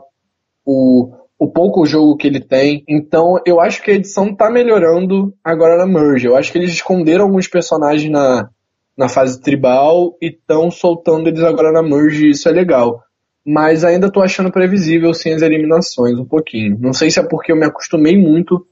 o, 0.66 1.12
o 1.38 1.48
pouco 1.48 1.86
jogo 1.86 2.18
que 2.18 2.28
ele 2.28 2.40
tem. 2.40 2.84
Então, 2.88 3.40
eu 3.46 3.60
acho 3.60 3.82
que 3.82 3.92
a 3.92 3.96
edição 3.96 4.36
tá 4.36 4.50
melhorando 4.50 5.34
agora 5.44 5.78
na 5.78 5.86
Merge. 5.86 6.28
Eu 6.28 6.36
acho 6.36 6.52
que 6.52 6.58
eles 6.58 6.72
esconderam 6.72 7.26
alguns 7.26 7.48
personagens 7.48 8.12
na, 8.12 8.50
na 8.98 9.08
fase 9.08 9.40
tribal 9.40 10.16
e 10.22 10.28
estão 10.28 10.72
soltando 10.72 11.28
eles 11.28 11.44
agora 11.44 11.72
na 11.72 11.84
Merge 11.84 12.30
isso 12.30 12.50
é 12.50 12.52
legal. 12.52 13.04
Mas 13.48 13.86
ainda 13.86 14.12
tô 14.12 14.22
achando 14.22 14.52
previsível 14.52 15.14
sem 15.14 15.34
as 15.34 15.42
eliminações 15.42 16.20
um 16.20 16.26
pouquinho. 16.26 16.78
Não 16.78 16.92
sei 16.92 17.10
se 17.10 17.18
é 17.18 17.24
porque 17.24 17.54
eu 17.54 17.56
me 17.56 17.66
acostumei 17.66 18.18
muito 18.18 18.68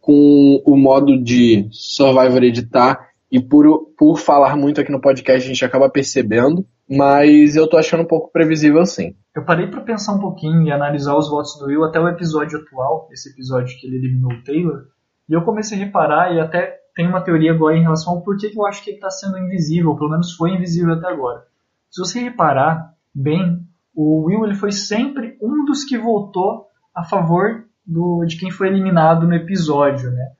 com 0.00 0.62
o 0.64 0.76
modo 0.76 1.20
de 1.20 1.66
Survivor 1.72 2.44
editar 2.44 3.08
e 3.32 3.40
por, 3.40 3.88
por 3.98 4.16
falar 4.16 4.56
muito 4.56 4.80
aqui 4.80 4.92
no 4.92 5.00
podcast 5.00 5.44
a 5.44 5.48
gente 5.52 5.64
acaba 5.64 5.90
percebendo, 5.90 6.64
mas 6.88 7.56
eu 7.56 7.68
tô 7.68 7.76
achando 7.76 8.04
um 8.04 8.06
pouco 8.06 8.30
previsível 8.30 8.86
sim. 8.86 9.16
Eu 9.34 9.44
parei 9.44 9.66
para 9.66 9.80
pensar 9.80 10.12
um 10.12 10.20
pouquinho 10.20 10.62
e 10.62 10.70
analisar 10.70 11.16
os 11.16 11.28
votos 11.28 11.58
do 11.58 11.66
Will 11.66 11.82
até 11.82 11.98
o 11.98 12.06
episódio 12.06 12.60
atual, 12.60 13.08
esse 13.10 13.30
episódio 13.30 13.76
que 13.80 13.88
ele 13.88 13.96
eliminou 13.96 14.30
o 14.30 14.44
Taylor, 14.44 14.84
e 15.28 15.32
eu 15.32 15.42
comecei 15.42 15.76
a 15.76 15.84
reparar 15.84 16.32
e 16.32 16.38
até 16.38 16.76
tem 16.94 17.08
uma 17.08 17.20
teoria 17.20 17.50
agora 17.50 17.76
em 17.76 17.82
relação 17.82 18.12
ao 18.12 18.22
porquê 18.22 18.50
que 18.50 18.58
eu 18.60 18.64
acho 18.64 18.84
que 18.84 18.90
ele 18.90 18.98
está 18.98 19.10
sendo 19.10 19.38
invisível, 19.38 19.96
pelo 19.96 20.10
menos 20.10 20.36
foi 20.36 20.50
invisível 20.50 20.92
até 20.92 21.08
agora. 21.08 21.42
Se 21.90 22.00
você 22.00 22.20
reparar 22.20 22.94
bem, 23.12 23.63
o 23.94 24.24
Will 24.24 24.44
ele 24.44 24.54
foi 24.54 24.72
sempre 24.72 25.38
um 25.40 25.64
dos 25.64 25.84
que 25.84 25.96
votou 25.96 26.66
a 26.94 27.04
favor 27.04 27.64
do, 27.86 28.24
de 28.24 28.36
quem 28.38 28.50
foi 28.50 28.68
eliminado 28.68 29.26
no 29.26 29.34
episódio, 29.34 30.10
né? 30.10 30.32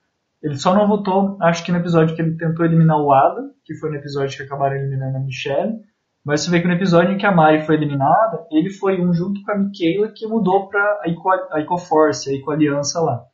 Ele 0.42 0.56
só 0.56 0.74
não 0.74 0.86
votou, 0.86 1.38
acho 1.40 1.64
que 1.64 1.72
no 1.72 1.78
episódio 1.78 2.14
que 2.14 2.20
ele 2.20 2.36
tentou 2.36 2.66
eliminar 2.66 2.98
o 2.98 3.12
Adam, 3.12 3.50
que 3.64 3.74
foi 3.76 3.90
no 3.90 3.96
episódio 3.96 4.36
que 4.36 4.42
acabaram 4.42 4.76
eliminando 4.76 5.16
a 5.16 5.20
Michelle. 5.20 5.72
Mas 6.24 6.40
você 6.40 6.50
vê 6.50 6.60
que 6.60 6.66
no 6.66 6.74
episódio 6.74 7.12
em 7.12 7.18
que 7.18 7.26
a 7.26 7.32
Mari 7.32 7.64
foi 7.64 7.76
eliminada, 7.76 8.46
ele 8.50 8.70
foi 8.70 9.00
um 9.00 9.12
junto 9.12 9.42
com 9.42 9.52
a 9.52 9.58
Michaela 9.58 10.10
que 10.14 10.26
mudou 10.26 10.68
para 10.68 11.00
a 11.52 11.60
Ecoforce, 11.60 12.30
a 12.30 12.34
Ecoaliança 12.34 13.00
lá. 13.00 13.24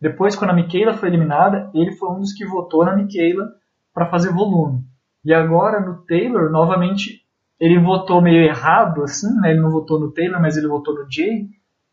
Depois, 0.00 0.36
quando 0.36 0.50
a 0.50 0.54
Michaela 0.54 0.94
foi 0.94 1.08
eliminada, 1.08 1.70
ele 1.74 1.92
foi 1.92 2.10
um 2.10 2.20
dos 2.20 2.32
que 2.32 2.46
votou 2.46 2.84
na 2.84 2.94
Michaela 2.94 3.48
para 3.92 4.06
fazer 4.06 4.32
volume. 4.32 4.84
E 5.24 5.34
agora, 5.34 5.80
no 5.80 6.04
Taylor, 6.04 6.50
novamente, 6.50 7.25
ele 7.60 7.78
votou 7.78 8.20
meio 8.20 8.44
errado, 8.44 9.02
assim, 9.02 9.32
né? 9.40 9.50
Ele 9.50 9.60
não 9.60 9.70
votou 9.70 9.98
no 9.98 10.12
Taylor, 10.12 10.40
mas 10.40 10.56
ele 10.56 10.68
votou 10.68 10.94
no 10.94 11.10
Jay. 11.10 11.46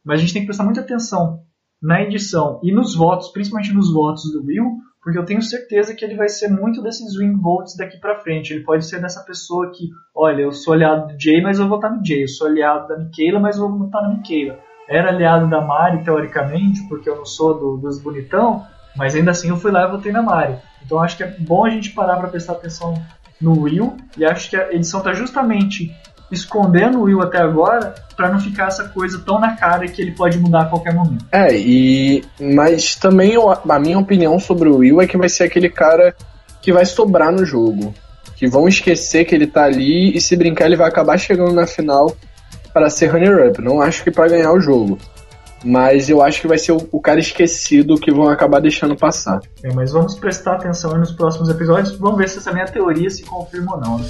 Mas 0.06 0.19
a 0.19 0.21
gente 0.21 0.34
tem 0.34 0.41
que 0.41 0.47
prestar 0.47 0.65
muita 0.65 0.82
atenção 0.82 1.39
na 1.82 2.02
edição 2.02 2.60
e 2.63 2.71
nos 2.71 2.95
votos, 2.95 3.30
principalmente 3.30 3.73
nos 3.73 3.93
votos 3.93 4.32
do 4.32 4.45
Will, 4.45 4.78
porque 5.02 5.19
eu 5.19 5.26
tenho 5.26 5.41
certeza 5.41 5.93
que 5.93 6.04
ele 6.04 6.15
vai 6.15 6.30
ser 6.30 6.47
muito 6.47 6.82
desses 6.82 7.13
swing 7.13 7.41
votes 7.41 7.76
daqui 7.76 7.97
para 7.97 8.19
frente. 8.19 8.54
Ele 8.54 8.63
pode 8.63 8.86
ser 8.86 9.02
dessa 9.02 9.21
pessoa 9.23 9.69
que, 9.71 9.89
olha, 10.15 10.43
eu 10.43 10.52
sou 10.54 10.73
aliado 10.73 11.08
do 11.08 11.21
Jay, 11.21 11.41
mas 11.41 11.60
eu 11.60 11.67
vou 11.67 11.78
votar 11.78 11.93
no 11.93 12.06
Jay. 12.06 12.23
Eu 12.23 12.28
sou 12.30 12.47
aliado 12.47 12.88
da 12.88 12.97
Michaela, 12.97 13.39
mas 13.39 13.58
eu 13.58 13.67
vou 13.67 13.80
votar 13.80 14.02
na 14.02 14.15
Michaela. 14.15 14.60
Era 14.88 15.10
aliado 15.10 15.49
da 15.49 15.62
Mari, 15.62 16.04
teoricamente, 16.04 16.88
porque 16.88 17.10
eu 17.10 17.17
não 17.17 17.26
sou 17.26 17.54
do, 17.54 17.78
dos 17.78 18.02
bonitão, 18.02 18.65
mas 18.95 19.15
ainda 19.15 19.32
assim 19.32 19.49
eu 19.49 19.58
fui 19.58 19.71
lá 19.71 19.88
e 19.88 19.91
votei 19.91 20.12
na 20.12 20.21
Mari. 20.21 20.56
Então 20.86 20.99
acho 20.99 21.17
que 21.17 21.23
é 21.23 21.28
bom 21.39 21.65
a 21.65 21.69
gente 21.69 21.91
parar 21.91 22.17
para 22.17 22.30
prestar 22.30 22.54
atenção 22.54 22.93
no 23.43 23.62
Will, 23.62 23.97
e 24.17 24.25
acho 24.25 24.49
que 24.49 24.56
a 24.56 24.73
edição 24.73 24.99
está 24.99 25.13
justamente 25.13 25.93
escondendo 26.32 26.99
o 26.99 27.03
Will 27.03 27.21
até 27.21 27.39
agora 27.39 27.93
para 28.15 28.29
não 28.29 28.39
ficar 28.39 28.67
essa 28.67 28.86
coisa 28.86 29.19
tão 29.19 29.39
na 29.39 29.56
cara 29.56 29.88
que 29.88 30.01
ele 30.01 30.12
pode 30.12 30.39
mudar 30.39 30.62
a 30.62 30.65
qualquer 30.65 30.93
momento. 30.93 31.25
É, 31.32 31.56
e 31.56 32.23
mas 32.39 32.95
também 32.95 33.34
a 33.69 33.79
minha 33.79 33.99
opinião 33.99 34.39
sobre 34.39 34.69
o 34.69 34.77
Will 34.77 35.01
é 35.01 35.08
que 35.08 35.17
vai 35.17 35.29
ser 35.29 35.43
aquele 35.43 35.69
cara 35.69 36.15
que 36.62 36.71
vai 36.71 36.86
sobrar 36.86 37.32
no 37.32 37.45
jogo, 37.45 37.93
que 38.36 38.47
vão 38.47 38.67
esquecer 38.67 39.25
que 39.25 39.36
ele 39.36 39.47
tá 39.47 39.65
ali 39.65 40.15
e 40.15 40.21
se 40.21 40.36
brincar 40.36 40.65
ele 40.65 40.77
vai 40.77 40.88
acabar 40.88 41.17
chegando 41.17 41.53
na 41.53 41.67
final 41.67 42.15
para 42.73 42.89
ser 42.89 43.08
runner 43.08 43.49
up. 43.49 43.62
Não 43.62 43.82
acho 43.82 44.03
que 44.03 44.12
para 44.12 44.29
ganhar 44.29 44.51
o 44.51 44.62
jogo. 44.62 44.97
Mas 45.63 46.10
eu 46.10 46.21
acho 46.21 46.41
que 46.41 46.47
vai 46.47 46.58
ser 46.58 46.73
o, 46.73 46.88
o, 46.91 46.99
cara 46.99 47.19
esquecido 47.19 47.95
que 47.95 48.12
vão 48.12 48.28
acabar 48.28 48.60
deixando 48.60 48.97
passar. 48.97 49.39
É, 49.63 49.73
mas 49.73 49.91
vamos 49.91 50.15
prestar 50.15 50.56
atenção 50.56 50.97
nos 50.97 51.12
próximos 51.12 51.49
episódios. 51.49 51.97
Vamos 51.97 52.17
ver 52.17 52.28
se 52.28 52.39
essa 52.39 52.52
minha 52.52 52.65
teoria 52.65 53.10
se 53.10 53.23
confirma 53.23 53.76
ou 53.76 53.82
não. 53.82 53.99
Né? 53.99 54.06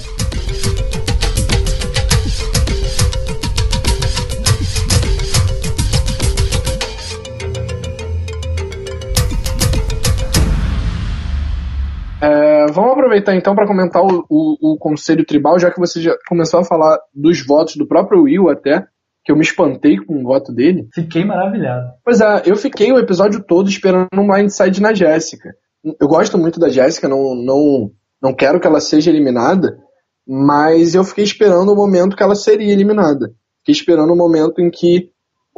É, 12.24 12.66
vamos 12.72 12.92
aproveitar 12.92 13.36
então 13.36 13.54
para 13.54 13.66
comentar 13.66 14.02
o, 14.02 14.24
o, 14.30 14.72
o, 14.72 14.78
Conselho 14.78 15.26
Tribal, 15.26 15.58
já 15.58 15.70
que 15.70 15.78
você 15.78 16.00
já 16.00 16.16
começou 16.26 16.60
a 16.60 16.64
falar 16.64 16.98
dos 17.14 17.46
votos 17.46 17.76
do 17.76 17.86
próprio 17.86 18.22
Will 18.22 18.48
até, 18.48 18.86
que 19.24 19.32
eu 19.32 19.36
me 19.36 19.42
espantei 19.42 19.96
com 19.96 20.20
o 20.20 20.22
voto 20.22 20.52
dele. 20.52 20.86
Fiquei 20.92 21.24
maravilhado. 21.24 21.92
Pois 22.04 22.20
é, 22.20 22.42
eu 22.44 22.56
fiquei 22.56 22.92
o 22.92 22.98
episódio 22.98 23.42
todo 23.42 23.68
esperando 23.68 24.08
um 24.14 24.26
blindside 24.26 24.82
na 24.82 24.92
Jéssica. 24.92 25.54
Eu 26.00 26.06
gosto 26.06 26.36
muito 26.36 26.60
da 26.60 26.68
Jéssica, 26.68 27.08
não, 27.08 27.34
não, 27.34 27.90
não 28.22 28.34
quero 28.34 28.60
que 28.60 28.66
ela 28.66 28.80
seja 28.80 29.10
eliminada, 29.10 29.78
mas 30.26 30.94
eu 30.94 31.04
fiquei 31.04 31.24
esperando 31.24 31.72
o 31.72 31.76
momento 31.76 32.16
que 32.16 32.22
ela 32.22 32.34
seria 32.34 32.72
eliminada. 32.72 33.32
Fiquei 33.60 33.72
esperando 33.72 34.12
o 34.12 34.16
momento 34.16 34.60
em 34.60 34.70
que 34.70 35.10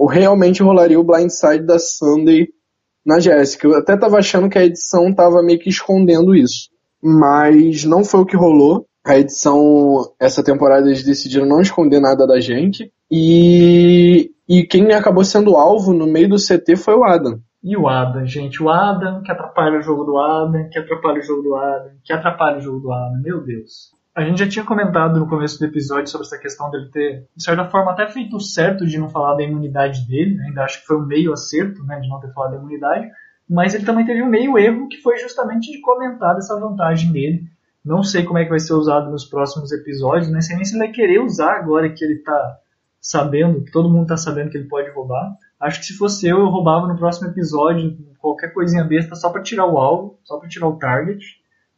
realmente 0.09 0.62
rolaria 0.62 0.98
o 0.98 1.05
blindside 1.05 1.66
da 1.66 1.79
Sunday 1.79 2.48
na 3.05 3.18
Jéssica. 3.18 3.66
Eu 3.66 3.76
até 3.76 3.96
tava 3.96 4.18
achando 4.18 4.48
que 4.48 4.59
a 4.59 4.64
edição 4.64 5.12
tava 5.12 5.42
meio 5.42 5.59
que 5.59 5.68
escondendo 5.68 6.35
isso. 6.35 6.68
Mas 7.02 7.85
não 7.85 8.05
foi 8.05 8.20
o 8.20 8.26
que 8.26 8.37
rolou. 8.37 8.86
A 9.07 9.16
edição, 9.16 10.12
essa 10.19 10.42
temporada, 10.42 10.88
eles 10.88 11.05
decidiram 11.05 11.47
não 11.47 11.61
esconder 11.61 12.01
nada 12.01 12.27
da 12.27 12.40
gente. 12.40 12.92
E, 13.09 14.33
e 14.49 14.64
quem 14.64 14.92
acabou 14.92 15.25
sendo 15.25 15.55
alvo 15.55 15.92
no 15.92 16.09
meio 16.09 16.29
do 16.29 16.37
CT 16.37 16.75
foi 16.75 16.95
o 16.95 17.05
Adam. 17.05 17.38
E 17.62 17.77
o 17.77 17.88
Adam, 17.88 18.27
gente, 18.27 18.61
o 18.61 18.69
Adam 18.69 19.23
que 19.23 19.31
atrapalha 19.31 19.79
o 19.79 19.83
jogo 19.83 20.05
do 20.05 20.19
Adam, 20.19 20.69
que 20.71 20.79
atrapalha 20.79 21.21
o 21.21 21.23
jogo 21.23 21.42
do 21.42 21.55
Adam, 21.55 21.92
que 22.05 22.12
atrapalha 22.12 22.59
o 22.59 22.61
jogo 22.61 22.81
do 22.81 22.92
Adam, 22.92 23.23
meu 23.23 23.45
Deus. 23.45 23.95
A 24.12 24.25
gente 24.25 24.38
já 24.38 24.49
tinha 24.49 24.64
comentado 24.64 25.21
no 25.21 25.29
começo 25.29 25.59
do 25.59 25.66
episódio 25.66 26.09
sobre 26.09 26.27
essa 26.27 26.38
questão 26.38 26.69
dele 26.71 26.88
ter, 26.90 27.27
de 27.37 27.45
certa 27.45 27.64
forma, 27.66 27.92
até 27.92 28.09
feito 28.09 28.40
certo 28.40 28.87
de 28.87 28.99
não 28.99 29.09
falar 29.09 29.35
da 29.35 29.42
imunidade 29.42 30.07
dele, 30.09 30.37
né? 30.37 30.47
ainda 30.49 30.64
acho 30.64 30.81
que 30.81 30.87
foi 30.87 30.97
um 30.97 31.07
meio 31.07 31.33
acerto 31.33 31.85
né, 31.85 32.01
de 32.01 32.09
não 32.09 32.19
ter 32.19 32.33
falado 32.33 32.53
da 32.53 32.59
imunidade, 32.59 33.09
mas 33.49 33.75
ele 33.75 33.85
também 33.85 34.05
teve 34.05 34.23
um 34.23 34.29
meio 34.29 34.59
erro 34.59 34.88
que 34.88 35.03
foi 35.03 35.16
justamente 35.19 35.71
de 35.71 35.81
comentar 35.81 36.35
dessa 36.35 36.59
vantagem 36.59 37.12
dele. 37.12 37.42
Não 37.87 38.03
sei 38.03 38.25
como 38.25 38.38
é 38.38 38.44
que 38.44 38.51
vai 38.51 38.59
ser 38.59 38.75
usado 38.75 39.11
nos 39.11 39.25
próximos 39.25 39.72
episódios, 39.72 40.31
nem 40.31 40.42
sei 40.42 40.57
nem 40.57 40.64
se 40.64 40.75
ele 40.75 40.85
vai 40.85 40.92
querer 40.92 41.20
usar 41.20 41.53
agora 41.53 41.88
que 41.88 42.05
ele 42.05 42.14
está 42.14 42.59
sabendo, 43.01 43.62
que 43.62 43.70
todo 43.70 43.88
mundo 43.88 44.03
está 44.03 44.16
sabendo 44.16 44.51
que 44.51 44.59
ele 44.59 44.68
pode 44.68 44.90
roubar. 44.90 45.37
Acho 45.61 45.79
que 45.79 45.87
se 45.87 45.96
fosse 45.96 46.27
eu, 46.27 46.40
eu 46.40 46.49
roubava 46.49 46.88
no 46.88 46.99
próximo 46.99 47.29
episódio 47.29 47.96
qualquer 48.18 48.53
coisinha 48.53 48.85
besta 48.85 49.14
só 49.14 49.31
para 49.31 49.42
tirar 49.42 49.66
o 49.66 49.79
alvo, 49.79 50.18
só 50.25 50.37
para 50.38 50.49
tirar 50.49 50.66
o 50.66 50.77
target 50.77 51.25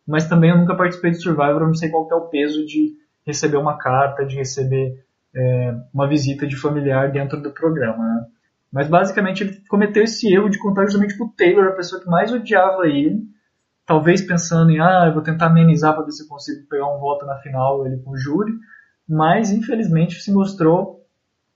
mas 0.09 0.27
também 0.27 0.49
eu 0.49 0.57
nunca 0.57 0.75
participei 0.75 1.11
de 1.11 1.21
Survivor, 1.21 1.61
não 1.61 1.75
sei 1.75 1.91
qual 1.91 2.09
é 2.11 2.15
o 2.15 2.29
peso 2.29 2.65
de 2.65 2.97
receber 3.27 3.59
uma 3.59 3.77
carta, 3.77 4.25
de 4.25 4.37
receber 4.37 5.05
é, 5.37 5.75
uma 5.93 6.09
visita 6.09 6.47
de 6.47 6.57
familiar 6.57 7.13
dentro 7.13 7.43
do 7.43 7.53
programa. 7.53 7.99
Né? 7.99 8.27
Mas 8.73 8.89
basicamente 8.89 9.43
ele 9.43 9.61
cometeu 9.69 10.03
esse 10.03 10.33
erro 10.33 10.49
de 10.49 10.57
contar 10.57 10.85
justamente 10.85 11.15
pro 11.15 11.29
Taylor, 11.37 11.67
a 11.67 11.73
pessoa 11.73 12.01
que 12.01 12.09
mais 12.09 12.33
odiava 12.33 12.87
ele, 12.87 13.21
talvez 13.89 14.21
pensando 14.21 14.71
em, 14.71 14.79
ah, 14.79 15.07
eu 15.07 15.15
vou 15.15 15.23
tentar 15.23 15.47
amenizar 15.47 15.95
para 15.95 16.05
ver 16.05 16.13
se 16.13 16.23
eu 16.23 16.29
consigo 16.29 16.69
pegar 16.69 16.95
um 16.95 17.01
voto 17.01 17.25
na 17.25 17.39
final 17.39 17.87
ele 17.87 17.97
com 18.03 18.11
o 18.11 18.19
júri, 18.19 18.53
mas 19.09 19.51
infelizmente 19.51 20.21
se 20.21 20.31
mostrou 20.31 20.99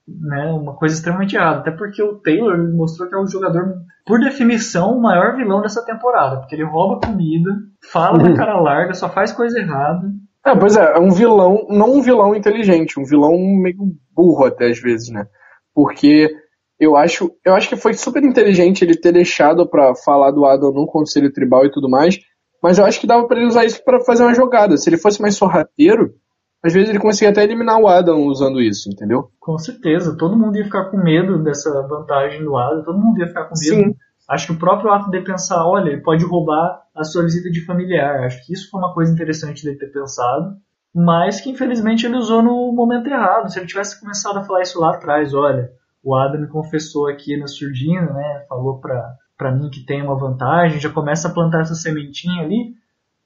né, 0.09 0.47
uma 0.47 0.75
coisa 0.75 0.95
extremamente 0.95 1.37
errada. 1.37 1.61
Até 1.61 1.71
porque 1.71 2.03
o 2.03 2.17
Taylor 2.17 2.57
mostrou 2.75 3.07
que 3.07 3.15
é 3.15 3.19
o 3.19 3.27
jogador, 3.27 3.75
por 4.07 4.19
definição, 4.19 4.97
o 4.97 5.03
maior 5.03 5.37
vilão 5.37 5.61
dessa 5.61 5.85
temporada. 5.85 6.39
Porque 6.39 6.55
ele 6.55 6.65
rouba 6.65 7.07
comida, 7.07 7.51
fala 7.93 8.19
uhum. 8.19 8.31
na 8.31 8.37
cara 8.37 8.59
larga, 8.59 8.95
só 8.95 9.11
faz 9.11 9.31
coisa 9.31 9.59
errada. 9.59 10.11
É, 10.45 10.57
pois 10.57 10.75
é, 10.75 10.97
é 10.97 10.99
um 10.99 11.11
vilão, 11.11 11.67
não 11.69 11.97
um 11.97 12.03
vilão 12.03 12.35
inteligente, 12.35 12.99
um 12.99 13.05
vilão 13.05 13.33
meio 13.33 13.95
burro 14.11 14.47
até 14.47 14.71
às 14.71 14.81
vezes, 14.81 15.11
né? 15.11 15.27
Porque 15.75 16.35
eu 16.83 16.97
acho, 16.97 17.31
eu 17.45 17.55
acho 17.55 17.69
que 17.69 17.77
foi 17.77 17.95
super 17.95 18.25
inteligente 18.25 18.83
ele 18.83 18.97
ter 18.97 19.13
deixado 19.13 19.65
para 19.69 19.95
falar 19.95 20.33
do 20.33 20.45
Adam 20.45 20.73
no 20.73 20.85
conselho 20.85 21.33
tribal 21.33 21.65
e 21.65 21.71
tudo 21.71 21.89
mais, 21.89 22.19
mas 22.61 22.77
eu 22.77 22.85
acho 22.85 23.01
que 23.01 23.07
dava 23.07 23.25
para 23.29 23.39
ele 23.39 23.47
usar 23.47 23.65
isso 23.65 23.85
para 23.85 24.01
fazer 24.01 24.25
uma 24.25 24.35
jogada. 24.35 24.77
Se 24.77 24.91
ele 24.91 24.99
fosse 24.99 25.23
mais 25.23 25.37
sorrateiro, 25.37 26.13
às 26.61 26.73
vezes 26.73 26.91
ele 26.91 26.99
conseguia 26.99 27.31
até 27.31 27.45
eliminar 27.45 27.79
o 27.79 27.87
Adam 27.87 28.27
usando 28.27 28.61
isso, 28.61 28.89
entendeu? 28.89 29.31
Com 29.39 29.57
certeza, 29.59 30.17
todo 30.19 30.37
mundo 30.37 30.57
ia 30.57 30.65
ficar 30.65 30.87
com 30.87 30.97
medo 30.97 31.41
dessa 31.41 31.71
vantagem 31.87 32.43
do 32.43 32.57
Adam, 32.57 32.83
todo 32.83 32.99
mundo 32.99 33.21
ia 33.21 33.29
ficar 33.29 33.45
com 33.45 33.55
medo. 33.55 33.85
Sim. 33.85 33.95
Acho 34.29 34.47
que 34.49 34.53
o 34.53 34.59
próprio 34.59 34.91
ato 34.91 35.09
de 35.09 35.21
pensar, 35.21 35.65
olha, 35.65 35.91
ele 35.91 36.03
pode 36.03 36.25
roubar 36.25 36.83
a 36.97 37.05
sua 37.05 37.23
visita 37.23 37.49
de 37.49 37.65
familiar, 37.65 38.25
acho 38.25 38.45
que 38.45 38.53
isso 38.53 38.69
foi 38.71 38.81
uma 38.81 38.93
coisa 38.93 39.13
interessante 39.13 39.65
dele 39.65 39.79
ter 39.79 39.93
pensado, 39.93 40.57
mas 40.93 41.41
que 41.41 41.51
infelizmente 41.51 42.07
ele 42.07 42.17
usou 42.17 42.43
no 42.43 42.73
momento 42.73 43.07
errado. 43.07 43.53
Se 43.53 43.59
ele 43.59 43.67
tivesse 43.67 44.01
começado 44.01 44.39
a 44.39 44.43
falar 44.43 44.63
isso 44.63 44.81
lá 44.81 44.95
atrás, 44.95 45.33
olha, 45.33 45.71
o 46.03 46.15
Adam 46.15 46.47
confessou 46.49 47.09
aqui 47.09 47.37
na 47.37 47.47
surdina, 47.47 48.13
né, 48.13 48.45
falou 48.49 48.79
pra, 48.79 49.15
pra 49.39 49.53
mim 49.53 49.71
que 49.71 49.85
tem 49.85 50.03
uma 50.03 50.19
vantagem, 50.19 50.81
já 50.81 50.91
começa 50.91 51.29
a 51.29 51.33
plantar 51.33 51.61
essa 51.61 51.75
sementinha 51.75 52.43
ali, 52.43 52.75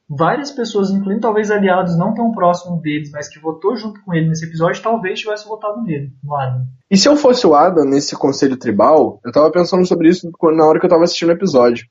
várias 0.09 0.51
pessoas, 0.51 0.91
incluindo 0.91 1.23
talvez 1.23 1.51
aliados 1.51 1.97
não 1.97 2.15
tão 2.15 2.31
próximos 2.33 2.81
deles, 2.81 3.11
mas 3.11 3.29
que 3.29 3.41
votou 3.41 3.77
junto 3.77 4.03
com 4.05 4.15
ele 4.15 4.29
nesse 4.29 4.47
episódio, 4.47 4.83
talvez 4.83 5.19
tivesse 5.19 5.49
votado 5.49 5.83
nele, 5.83 6.13
no 6.23 6.35
Adam. 6.35 6.67
E 6.91 6.97
se 6.97 7.09
eu 7.09 7.17
fosse 7.17 7.47
o 7.47 7.55
Adam 7.55 7.85
nesse 7.85 8.15
conselho 8.17 8.57
tribal, 8.57 9.21
eu 9.25 9.33
tava 9.33 9.51
pensando 9.51 9.85
sobre 9.85 10.09
isso 10.09 10.31
na 10.55 10.65
hora 10.65 10.79
que 10.79 10.87
eu 10.87 10.91
tava 10.91 11.05
assistindo 11.05 11.31
o 11.31 11.33
episódio. 11.33 11.87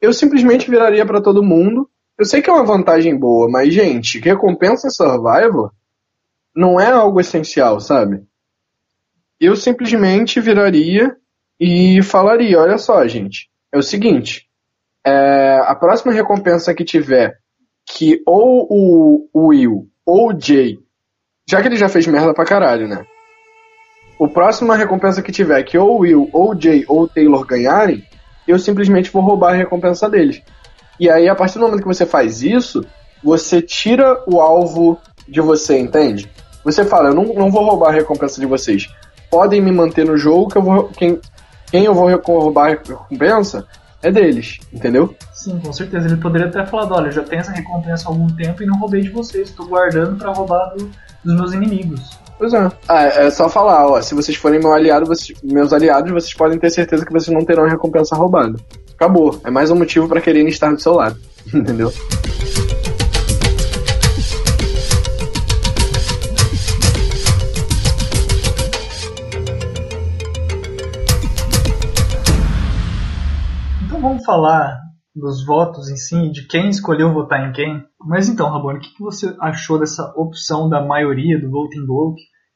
Eu 0.00 0.12
simplesmente 0.12 0.70
viraria 0.70 1.04
para 1.04 1.20
todo 1.20 1.42
mundo. 1.42 1.88
Eu 2.18 2.24
sei 2.24 2.40
que 2.40 2.48
é 2.48 2.52
uma 2.52 2.64
vantagem 2.64 3.18
boa, 3.18 3.48
mas, 3.50 3.74
gente, 3.74 4.20
recompensa 4.20 4.88
Survivor 4.88 5.72
não 6.54 6.80
é 6.80 6.90
algo 6.90 7.20
essencial, 7.20 7.80
sabe? 7.80 8.22
Eu 9.40 9.54
simplesmente 9.56 10.40
viraria 10.40 11.16
e 11.60 12.02
falaria: 12.02 12.60
olha 12.60 12.78
só, 12.78 13.06
gente, 13.06 13.48
é 13.72 13.78
o 13.78 13.82
seguinte. 13.82 14.46
É, 15.04 15.60
a 15.64 15.74
próxima 15.74 16.12
recompensa 16.12 16.74
que 16.74 16.84
tiver 16.84 17.38
que 17.88 18.20
ou 18.26 18.66
o, 18.68 19.48
Will 19.48 19.88
ou 20.04 20.32
o 20.32 20.40
Jay, 20.40 20.78
já 21.48 21.62
que 21.62 21.68
ele 21.68 21.76
já 21.76 21.88
fez 21.88 22.06
merda 22.06 22.34
pra 22.34 22.44
caralho, 22.44 22.88
né? 22.88 23.06
O 24.18 24.26
próximo 24.26 24.72
recompensa 24.72 25.22
que 25.22 25.30
tiver 25.30 25.62
que 25.62 25.78
ou 25.78 25.96
o 25.96 25.98
Will, 25.98 26.28
ou 26.32 26.52
o 26.52 26.60
Jay, 26.60 26.84
ou 26.88 27.02
o 27.02 27.08
Taylor 27.08 27.44
ganharem, 27.46 28.02
eu 28.48 28.58
simplesmente 28.58 29.10
vou 29.10 29.22
roubar 29.22 29.52
a 29.52 29.56
recompensa 29.56 30.08
deles. 30.08 30.42
E 30.98 31.10
aí, 31.10 31.28
a 31.28 31.34
partir 31.34 31.58
do 31.58 31.66
momento 31.66 31.82
que 31.82 31.86
você 31.86 32.06
faz 32.06 32.42
isso, 32.42 32.84
você 33.22 33.60
tira 33.60 34.24
o 34.26 34.40
alvo 34.40 34.98
de 35.28 35.40
você, 35.40 35.78
entende? 35.78 36.30
Você 36.64 36.84
fala, 36.84 37.10
eu 37.10 37.14
não, 37.14 37.24
não 37.34 37.50
vou 37.50 37.64
roubar 37.64 37.90
a 37.90 37.92
recompensa 37.92 38.40
de 38.40 38.46
vocês. 38.46 38.88
Podem 39.36 39.60
me 39.60 39.70
manter 39.70 40.06
no 40.06 40.16
jogo 40.16 40.48
que 40.48 40.56
eu 40.56 40.62
vou. 40.62 40.84
Quem, 40.84 41.20
quem 41.70 41.84
eu 41.84 41.92
vou 41.92 42.08
roubar 42.08 42.64
a 42.64 42.68
recompensa 42.70 43.66
é 44.02 44.10
deles, 44.10 44.58
entendeu? 44.72 45.14
Sim, 45.34 45.58
com 45.58 45.70
certeza. 45.74 46.06
Ele 46.06 46.16
poderia 46.16 46.50
ter 46.50 46.66
falado, 46.66 46.94
olha, 46.94 47.10
já 47.10 47.22
tenho 47.22 47.40
essa 47.40 47.52
recompensa 47.52 48.08
há 48.08 48.12
algum 48.12 48.28
tempo 48.28 48.62
e 48.62 48.66
não 48.66 48.78
roubei 48.78 49.02
de 49.02 49.10
vocês, 49.10 49.50
estou 49.50 49.66
guardando 49.66 50.16
para 50.16 50.32
roubar 50.32 50.70
do, 50.70 50.90
dos 51.22 51.34
meus 51.34 51.52
inimigos. 51.52 52.18
Pois 52.38 52.54
é. 52.54 52.72
Ah, 52.88 53.02
é 53.02 53.30
só 53.30 53.46
falar, 53.46 53.86
ó, 53.86 54.00
se 54.00 54.14
vocês 54.14 54.38
forem 54.38 54.58
meu 54.58 54.72
aliado, 54.72 55.04
vocês, 55.04 55.38
meus 55.42 55.70
aliados, 55.70 56.10
vocês 56.10 56.32
podem 56.32 56.58
ter 56.58 56.70
certeza 56.70 57.04
que 57.04 57.12
vocês 57.12 57.36
não 57.36 57.44
terão 57.44 57.66
a 57.66 57.68
recompensa 57.68 58.16
roubada. 58.16 58.58
Acabou. 58.94 59.38
É 59.44 59.50
mais 59.50 59.70
um 59.70 59.76
motivo 59.76 60.08
para 60.08 60.22
quererem 60.22 60.48
estar 60.48 60.72
do 60.72 60.80
seu 60.80 60.94
lado. 60.94 61.20
Entendeu? 61.52 61.92
Vamos 74.06 74.24
falar 74.24 74.78
dos 75.12 75.44
votos 75.44 75.88
em 75.90 75.96
si, 75.96 76.30
de 76.30 76.46
quem 76.46 76.68
escolheu 76.68 77.12
votar 77.12 77.48
em 77.48 77.52
quem. 77.52 77.82
Mas 78.00 78.28
então, 78.28 78.48
Rabone, 78.48 78.78
o 78.78 78.80
que 78.80 78.90
você 79.00 79.34
achou 79.40 79.80
dessa 79.80 80.12
opção 80.16 80.68
da 80.68 80.80
maioria 80.80 81.40
do 81.40 81.50
Voting 81.50 81.84
Block 81.84 82.14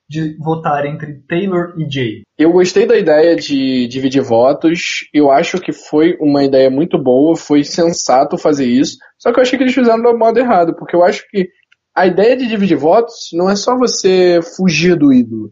de 0.09 0.37
votar 0.39 0.87
entre 0.87 1.23
Taylor 1.27 1.75
e 1.77 1.91
Jay? 1.91 2.23
Eu 2.39 2.53
gostei 2.53 2.87
da 2.87 2.97
ideia 2.97 3.35
de 3.35 3.89
dividir 3.89 4.23
votos. 4.23 5.09
Eu 5.13 5.31
acho 5.31 5.61
que 5.61 5.73
foi 5.73 6.17
uma 6.21 6.45
ideia 6.45 6.71
muito 6.71 6.97
boa, 7.03 7.35
foi 7.35 7.65
sensato 7.65 8.39
fazer 8.39 8.67
isso. 8.67 8.97
Só 9.19 9.33
que 9.33 9.41
eu 9.41 9.43
achei 9.43 9.59
que 9.59 9.65
eles 9.65 9.75
fizeram 9.75 10.03
do 10.03 10.17
modo 10.17 10.39
errado, 10.39 10.77
porque 10.77 10.95
eu 10.95 11.03
acho 11.03 11.29
que 11.31 11.49
a 11.97 12.07
ideia 12.07 12.37
de 12.37 12.47
dividir 12.47 12.77
votos 12.77 13.31
não 13.33 13.51
é 13.51 13.57
só 13.57 13.77
você 13.77 14.39
fugir 14.57 14.97
do 14.97 15.13
ídolo, 15.13 15.51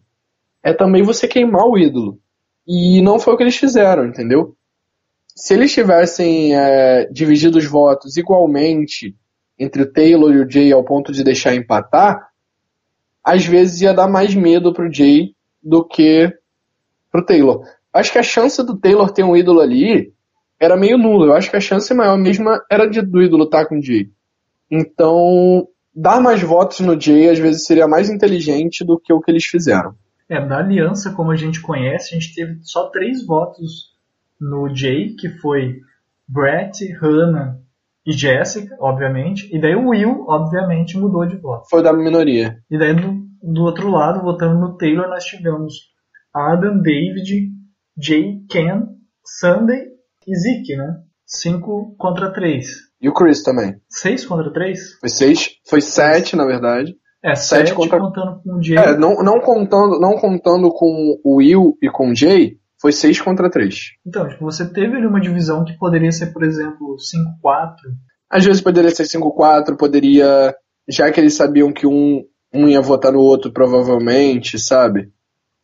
é 0.62 0.72
também 0.72 1.02
você 1.02 1.26
queimar 1.26 1.66
o 1.66 1.76
ídolo. 1.76 2.20
E 2.66 3.00
não 3.02 3.18
foi 3.18 3.34
o 3.34 3.36
que 3.36 3.42
eles 3.42 3.56
fizeram, 3.56 4.04
entendeu? 4.04 4.54
Se 5.38 5.54
eles 5.54 5.72
tivessem 5.72 6.56
é, 6.56 7.08
dividido 7.12 7.58
os 7.58 7.64
votos 7.64 8.16
igualmente 8.16 9.14
entre 9.56 9.82
o 9.82 9.92
Taylor 9.92 10.32
e 10.32 10.40
o 10.40 10.50
Jay 10.50 10.72
ao 10.72 10.84
ponto 10.84 11.12
de 11.12 11.22
deixar 11.22 11.54
empatar, 11.54 12.28
às 13.22 13.46
vezes 13.46 13.80
ia 13.80 13.94
dar 13.94 14.08
mais 14.08 14.34
medo 14.34 14.72
pro 14.72 14.92
Jay 14.92 15.34
do 15.62 15.86
que 15.86 16.32
pro 17.10 17.24
Taylor. 17.24 17.62
Acho 17.92 18.12
que 18.12 18.18
a 18.18 18.22
chance 18.22 18.60
do 18.64 18.76
Taylor 18.76 19.12
ter 19.12 19.22
um 19.22 19.36
ídolo 19.36 19.60
ali 19.60 20.12
era 20.58 20.76
meio 20.76 20.98
nula. 20.98 21.26
Eu 21.26 21.34
acho 21.34 21.50
que 21.50 21.56
a 21.56 21.60
chance 21.60 21.92
maior 21.94 22.18
mesmo 22.18 22.50
era 22.68 22.86
de, 22.86 23.00
do 23.00 23.22
ídolo 23.22 23.44
estar 23.44 23.66
com 23.66 23.78
o 23.78 23.82
Jay. 23.82 24.10
Então, 24.68 25.68
dar 25.94 26.20
mais 26.20 26.42
votos 26.42 26.80
no 26.80 27.00
Jay 27.00 27.30
às 27.30 27.38
vezes 27.38 27.64
seria 27.64 27.86
mais 27.86 28.10
inteligente 28.10 28.84
do 28.84 28.98
que 28.98 29.12
o 29.12 29.20
que 29.20 29.30
eles 29.30 29.44
fizeram. 29.44 29.94
É, 30.28 30.44
da 30.44 30.58
aliança, 30.58 31.12
como 31.12 31.30
a 31.30 31.36
gente 31.36 31.60
conhece, 31.60 32.14
a 32.14 32.18
gente 32.18 32.34
teve 32.34 32.58
só 32.62 32.88
três 32.90 33.24
votos 33.24 33.96
no 34.40 34.74
Jay, 34.74 35.14
que 35.14 35.28
foi 35.28 35.80
Brett, 36.28 36.84
Hannah 37.00 37.58
e 38.06 38.12
Jessica, 38.12 38.76
obviamente. 38.80 39.48
E 39.54 39.60
daí 39.60 39.74
o 39.74 39.88
Will, 39.88 40.24
obviamente, 40.28 40.98
mudou 40.98 41.26
de 41.26 41.36
voto. 41.36 41.68
Foi 41.68 41.82
da 41.82 41.92
minoria. 41.92 42.58
E 42.70 42.78
daí 42.78 42.94
do, 42.94 43.26
do 43.42 43.62
outro 43.62 43.90
lado, 43.90 44.22
votando 44.22 44.58
no 44.58 44.76
Taylor, 44.76 45.08
nós 45.08 45.24
tivemos 45.24 45.74
Adam, 46.34 46.80
David, 46.80 47.50
Jay, 48.00 48.40
Ken, 48.48 48.82
Sunday 49.24 49.88
e 50.26 50.34
Zeke, 50.36 50.76
né? 50.76 51.02
5 51.26 51.94
contra 51.98 52.32
3. 52.32 52.66
E 53.00 53.08
o 53.08 53.12
Chris 53.12 53.42
também. 53.42 53.76
6 53.90 54.26
contra 54.26 54.52
3? 54.52 54.98
Foi 55.00 55.08
6. 55.08 55.50
Foi 55.68 55.80
7, 55.80 56.36
na 56.36 56.46
verdade. 56.46 56.96
É, 57.22 57.34
7 57.34 57.74
contra... 57.74 57.98
contando 57.98 58.40
com 58.42 58.56
o 58.56 58.62
Jay. 58.62 58.78
É, 58.78 58.96
não, 58.96 59.16
não, 59.22 59.40
contando, 59.40 60.00
não 60.00 60.16
contando 60.16 60.70
com 60.70 61.20
o 61.22 61.36
Will 61.36 61.76
e 61.82 61.90
com 61.90 62.10
o 62.10 62.14
Jay, 62.14 62.58
foi 62.80 62.92
6 62.92 63.20
contra 63.20 63.50
3. 63.50 63.74
Então, 64.06 64.28
tipo, 64.28 64.44
você 64.44 64.66
teve 64.66 64.96
ali 64.96 65.06
uma 65.06 65.20
divisão 65.20 65.64
que 65.64 65.76
poderia 65.76 66.12
ser, 66.12 66.32
por 66.32 66.44
exemplo, 66.44 66.96
5-4. 66.96 67.74
Às 68.30 68.44
vezes 68.44 68.62
poderia 68.62 68.90
ser 68.90 69.04
5-4, 69.04 69.76
poderia. 69.76 70.54
Já 70.88 71.10
que 71.10 71.20
eles 71.20 71.34
sabiam 71.34 71.72
que 71.72 71.86
um, 71.86 72.24
um 72.52 72.68
ia 72.68 72.80
votar 72.80 73.12
no 73.12 73.20
outro, 73.20 73.52
provavelmente, 73.52 74.58
sabe? 74.58 75.10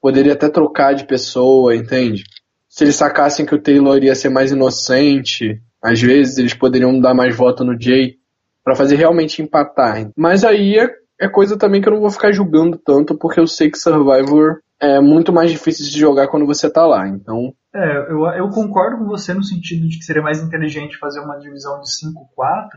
Poderia 0.00 0.35
até 0.35 0.48
trocar 0.48 0.94
de 0.94 1.07
pessoa, 1.07 1.74
entende? 1.74 2.24
Se 2.68 2.85
eles 2.85 2.96
sacassem 2.96 3.46
que 3.46 3.55
o 3.55 3.61
Taylor 3.61 4.03
ia 4.03 4.14
ser 4.14 4.29
mais 4.29 4.50
inocente, 4.53 5.62
às 5.83 6.00
vezes 6.00 6.38
eles 6.38 6.53
poderiam 6.53 6.98
dar 7.00 7.14
mais 7.14 7.35
voto 7.35 7.64
no 7.64 7.81
Jay 7.81 8.16
para 8.62 8.74
fazer 8.74 8.96
realmente 8.96 9.40
empatar. 9.40 10.11
Mas 10.16 10.44
aí 10.44 10.79
é 10.79 10.88
é 11.20 11.29
coisa 11.29 11.57
também 11.57 11.81
que 11.81 11.88
eu 11.88 11.92
não 11.92 12.00
vou 12.00 12.11
ficar 12.11 12.33
julgando 12.33 12.77
tanto, 12.77 13.16
porque 13.16 13.40
eu 13.40 13.46
sei 13.46 13.70
que 13.70 13.79
Survivor 13.79 14.59
é 14.81 15.01
muito 15.01 15.33
mais 15.33 15.51
difícil 15.51 15.87
de 15.87 15.99
jogar 15.99 16.29
quando 16.29 16.47
você 16.47 16.71
tá 16.71 16.87
lá, 16.87 17.09
então... 17.09 17.53
É, 17.75 18.13
eu, 18.13 18.25
eu 18.27 18.49
concordo 18.51 18.99
com 18.99 19.07
você 19.07 19.35
no 19.35 19.43
sentido 19.43 19.89
de 19.89 19.99
que 19.99 20.05
seria 20.05 20.23
mais 20.23 20.43
inteligente 20.43 20.99
fazer 20.99 21.21
uma 21.21 21.39
divisão 21.39 21.81
de 21.81 21.89
5-4, 21.89 22.69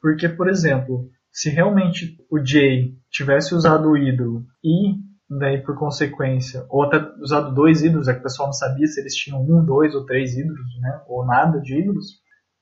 porque, 0.00 0.28
por 0.28 0.48
exemplo, 0.48 1.08
se 1.30 1.48
realmente 1.48 2.16
o 2.30 2.44
Jay 2.44 2.94
tivesse 3.10 3.54
usado 3.54 3.88
o 3.88 3.96
ídolo 3.96 4.44
e 4.64 4.96
daí 5.38 5.62
por 5.62 5.78
consequência, 5.78 6.64
ou 6.68 6.82
até 6.82 6.98
usado 7.20 7.54
dois 7.54 7.82
ídolos, 7.82 8.08
é 8.08 8.14
que 8.14 8.20
o 8.20 8.22
pessoal 8.22 8.48
não 8.48 8.52
sabia 8.52 8.86
se 8.86 9.00
eles 9.00 9.14
tinham 9.14 9.40
um, 9.42 9.64
dois 9.64 9.94
ou 9.94 10.04
três 10.04 10.36
ídolos, 10.36 10.80
né, 10.80 11.00
ou 11.08 11.24
nada 11.24 11.60
de 11.60 11.80
ídolos, 11.80 12.06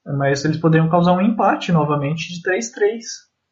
mas 0.07 0.45
eles 0.45 0.57
poderiam 0.57 0.89
causar 0.89 1.13
um 1.13 1.21
empate 1.21 1.73
novamente 1.73 2.33
de 2.33 2.43
3-3, 2.49 3.01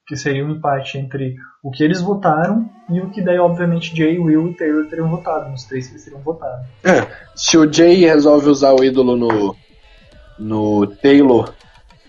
que 0.09 0.17
seria 0.17 0.45
um 0.45 0.53
empate 0.53 0.97
entre 0.97 1.37
o 1.63 1.71
que 1.71 1.85
eles 1.85 2.01
votaram 2.01 2.69
e 2.89 2.99
o 2.99 3.11
que 3.11 3.21
daí 3.21 3.39
obviamente 3.39 3.95
Jay, 3.95 4.19
Will 4.19 4.49
e 4.49 4.55
Taylor 4.55 4.87
teriam 4.87 5.11
votado, 5.11 5.51
nos 5.51 5.65
três 5.65 5.87
que 5.87 5.93
eles 5.93 6.05
teriam 6.05 6.23
votado. 6.23 6.65
É, 6.83 7.07
se 7.37 7.59
o 7.59 7.71
Jay 7.71 8.07
resolve 8.07 8.49
usar 8.49 8.73
o 8.73 8.83
ídolo 8.83 9.17
no, 9.17 9.55
no 10.39 10.87
Taylor 10.87 11.53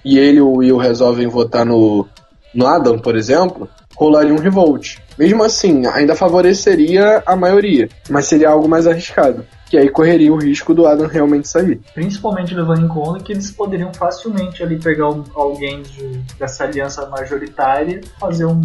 e 0.04 0.18
ele 0.18 0.38
e 0.38 0.42
o 0.42 0.54
Will 0.54 0.78
resolvem 0.78 1.28
votar 1.28 1.66
no, 1.66 2.08
no 2.56 2.66
Adam, 2.66 2.98
por 2.98 3.18
exemplo, 3.18 3.68
rolaria 3.98 4.34
um 4.34 4.40
revolt. 4.40 4.98
Mesmo 5.18 5.44
assim, 5.44 5.86
ainda 5.88 6.16
favoreceria 6.16 7.22
a 7.26 7.36
maioria, 7.36 7.90
mas 8.10 8.28
seria 8.28 8.50
algo 8.50 8.70
mais 8.70 8.88
arriscado. 8.88 9.46
Que 9.70 9.78
aí 9.78 9.90
correria 9.90 10.34
o 10.34 10.38
risco 10.38 10.74
do 10.74 10.88
Adam 10.88 11.08
realmente 11.08 11.48
sair. 11.48 11.80
Principalmente 11.94 12.56
levando 12.56 12.86
em 12.86 12.88
conta 12.88 13.24
que 13.24 13.32
eles 13.32 13.52
poderiam 13.52 13.94
facilmente 13.94 14.64
ali 14.64 14.80
pegar 14.80 15.10
um, 15.10 15.24
alguém 15.36 15.82
de, 15.84 16.20
dessa 16.40 16.64
aliança 16.64 17.08
majoritária, 17.08 18.02
fazer 18.20 18.46
um, 18.46 18.62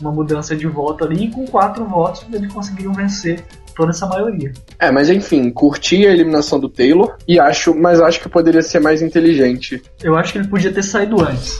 uma 0.00 0.12
mudança 0.12 0.54
de 0.54 0.66
voto 0.66 1.04
ali 1.04 1.24
e 1.24 1.30
com 1.30 1.46
quatro 1.46 1.84
votos 1.84 2.24
eles 2.32 2.52
conseguiriam 2.52 2.92
vencer 2.92 3.44
toda 3.74 3.90
essa 3.90 4.06
maioria. 4.06 4.52
É, 4.78 4.90
mas 4.90 5.10
enfim, 5.10 5.50
curti 5.50 6.06
a 6.06 6.10
eliminação 6.10 6.58
do 6.58 6.68
Taylor 6.68 7.16
e 7.28 7.38
acho, 7.38 7.74
mas 7.74 8.00
acho 8.00 8.20
que 8.20 8.28
poderia 8.28 8.62
ser 8.62 8.80
mais 8.80 9.02
inteligente. 9.02 9.82
Eu 10.02 10.16
acho 10.16 10.32
que 10.32 10.38
ele 10.38 10.48
podia 10.48 10.72
ter 10.72 10.82
saído 10.82 11.20
antes. 11.22 11.58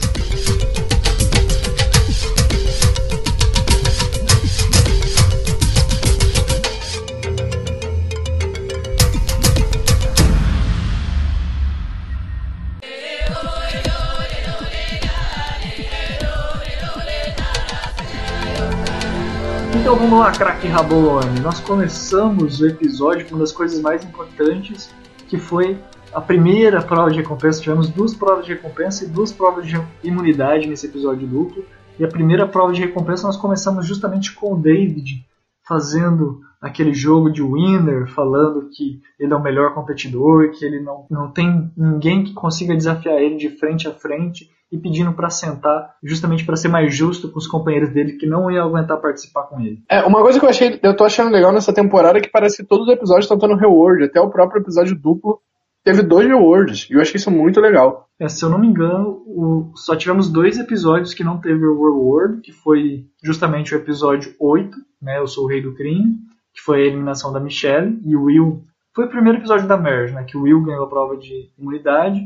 Então 19.87 19.97
vamos 19.97 20.19
lá, 20.19 20.33
craque 20.33 20.67
Rabolone. 20.67 21.39
Nós 21.39 21.61
começamos 21.61 22.59
o 22.59 22.67
episódio 22.67 23.25
com 23.25 23.35
uma 23.35 23.39
das 23.39 23.53
coisas 23.53 23.79
mais 23.79 24.03
importantes, 24.03 24.93
que 25.29 25.37
foi 25.37 25.77
a 26.11 26.19
primeira 26.19 26.81
prova 26.81 27.09
de 27.09 27.15
recompensa. 27.15 27.61
Tivemos 27.61 27.87
duas 27.89 28.13
provas 28.13 28.45
de 28.45 28.51
recompensa 28.51 29.05
e 29.05 29.07
duas 29.07 29.31
provas 29.31 29.65
de 29.65 29.81
imunidade 30.03 30.67
nesse 30.67 30.87
episódio 30.87 31.25
duplo. 31.25 31.63
E 31.97 32.03
a 32.03 32.07
primeira 32.09 32.45
prova 32.45 32.73
de 32.73 32.81
recompensa 32.81 33.27
nós 33.27 33.37
começamos 33.37 33.87
justamente 33.87 34.35
com 34.35 34.55
o 34.55 34.61
David 34.61 35.25
fazendo 35.65 36.41
aquele 36.61 36.93
jogo 36.93 37.29
de 37.29 37.41
winner, 37.41 38.07
falando 38.07 38.69
que 38.69 38.99
ele 39.17 39.31
é 39.31 39.35
o 39.37 39.41
melhor 39.41 39.73
competidor, 39.73 40.51
que 40.51 40.65
ele 40.65 40.81
não, 40.81 41.05
não 41.09 41.31
tem 41.31 41.71
ninguém 41.77 42.25
que 42.25 42.33
consiga 42.33 42.75
desafiar 42.75 43.21
ele 43.21 43.37
de 43.37 43.51
frente 43.51 43.87
a 43.87 43.93
frente 43.93 44.49
e 44.71 44.77
pedindo 44.77 45.13
para 45.13 45.29
sentar, 45.29 45.95
justamente 46.03 46.45
para 46.45 46.55
ser 46.55 46.67
mais 46.67 46.93
justo 46.93 47.31
com 47.31 47.39
os 47.39 47.47
companheiros 47.47 47.89
dele 47.89 48.13
que 48.13 48.25
não 48.25 48.51
iam 48.51 48.67
aguentar 48.67 48.99
participar 48.99 49.43
com 49.43 49.59
ele. 49.59 49.81
É, 49.89 50.01
uma 50.01 50.21
coisa 50.21 50.39
que 50.39 50.45
eu 50.45 50.49
achei, 50.49 50.79
eu 50.83 50.95
tô 50.95 51.03
achando 51.03 51.31
legal 51.31 51.53
nessa 51.53 51.73
temporada 51.73 52.17
é 52.17 52.21
que 52.21 52.29
parece 52.29 52.57
que 52.57 52.67
todos 52.67 52.87
os 52.87 52.93
episódios 52.93 53.25
estão 53.25 53.39
tendo 53.39 53.55
reward, 53.55 54.03
até 54.03 54.19
o 54.19 54.29
próprio 54.29 54.61
episódio 54.61 54.95
duplo 54.95 55.39
teve 55.87 56.03
dois 56.03 56.27
rewards, 56.27 56.89
e 56.89 56.95
eu 56.95 57.01
achei 57.01 57.15
isso 57.15 57.31
muito 57.31 57.61
legal. 57.61 58.09
É, 58.19 58.27
se 58.27 58.43
eu 58.43 58.49
não 58.49 58.59
me 58.59 58.67
engano, 58.67 59.23
o, 59.25 59.71
só 59.73 59.95
tivemos 59.95 60.29
dois 60.29 60.59
episódios 60.59 61.13
que 61.13 61.23
não 61.23 61.39
teve 61.39 61.65
o 61.65 61.81
reward, 61.81 62.41
que 62.41 62.51
foi 62.51 63.05
justamente 63.23 63.73
o 63.73 63.77
episódio 63.77 64.35
8, 64.37 64.77
né, 65.01 65.17
Eu 65.17 65.27
Sou 65.27 65.45
o 65.45 65.47
Rei 65.47 65.61
do 65.61 65.73
Crime, 65.73 66.17
que 66.53 66.61
foi 66.61 66.81
a 66.81 66.87
eliminação 66.87 67.31
da 67.31 67.39
Michelle, 67.39 68.01
e 68.03 68.17
o 68.17 68.23
Will, 68.23 68.65
foi 68.93 69.05
o 69.05 69.09
primeiro 69.09 69.37
episódio 69.37 69.65
da 69.65 69.77
Merge, 69.77 70.13
né, 70.13 70.25
que 70.25 70.35
o 70.35 70.41
Will 70.41 70.61
ganhou 70.61 70.83
a 70.83 70.89
prova 70.89 71.15
de 71.15 71.51
imunidade, 71.57 72.19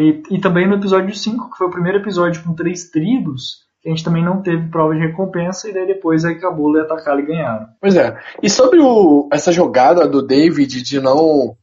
e, 0.00 0.22
e 0.30 0.40
também 0.40 0.66
no 0.66 0.76
episódio 0.76 1.14
5, 1.14 1.50
que 1.50 1.58
foi 1.58 1.66
o 1.66 1.70
primeiro 1.70 1.98
episódio 1.98 2.42
com 2.42 2.54
três 2.54 2.90
tribos, 2.90 3.62
a 3.84 3.88
gente 3.88 4.04
também 4.04 4.24
não 4.24 4.40
teve 4.40 4.68
prova 4.68 4.94
de 4.94 5.00
recompensa, 5.00 5.68
e 5.68 5.74
daí 5.74 5.86
depois 5.86 6.24
a 6.24 6.34
Kabula 6.34 6.78
e 6.78 6.82
a 6.82 6.84
Takali 6.86 7.26
ganharam. 7.26 7.66
Pois 7.80 7.96
é. 7.96 8.16
E 8.42 8.48
sobre 8.48 8.80
o, 8.80 9.28
essa 9.32 9.50
jogada 9.50 10.06
do 10.06 10.22
David 10.22 10.82
de 10.82 11.00
não. 11.00 11.56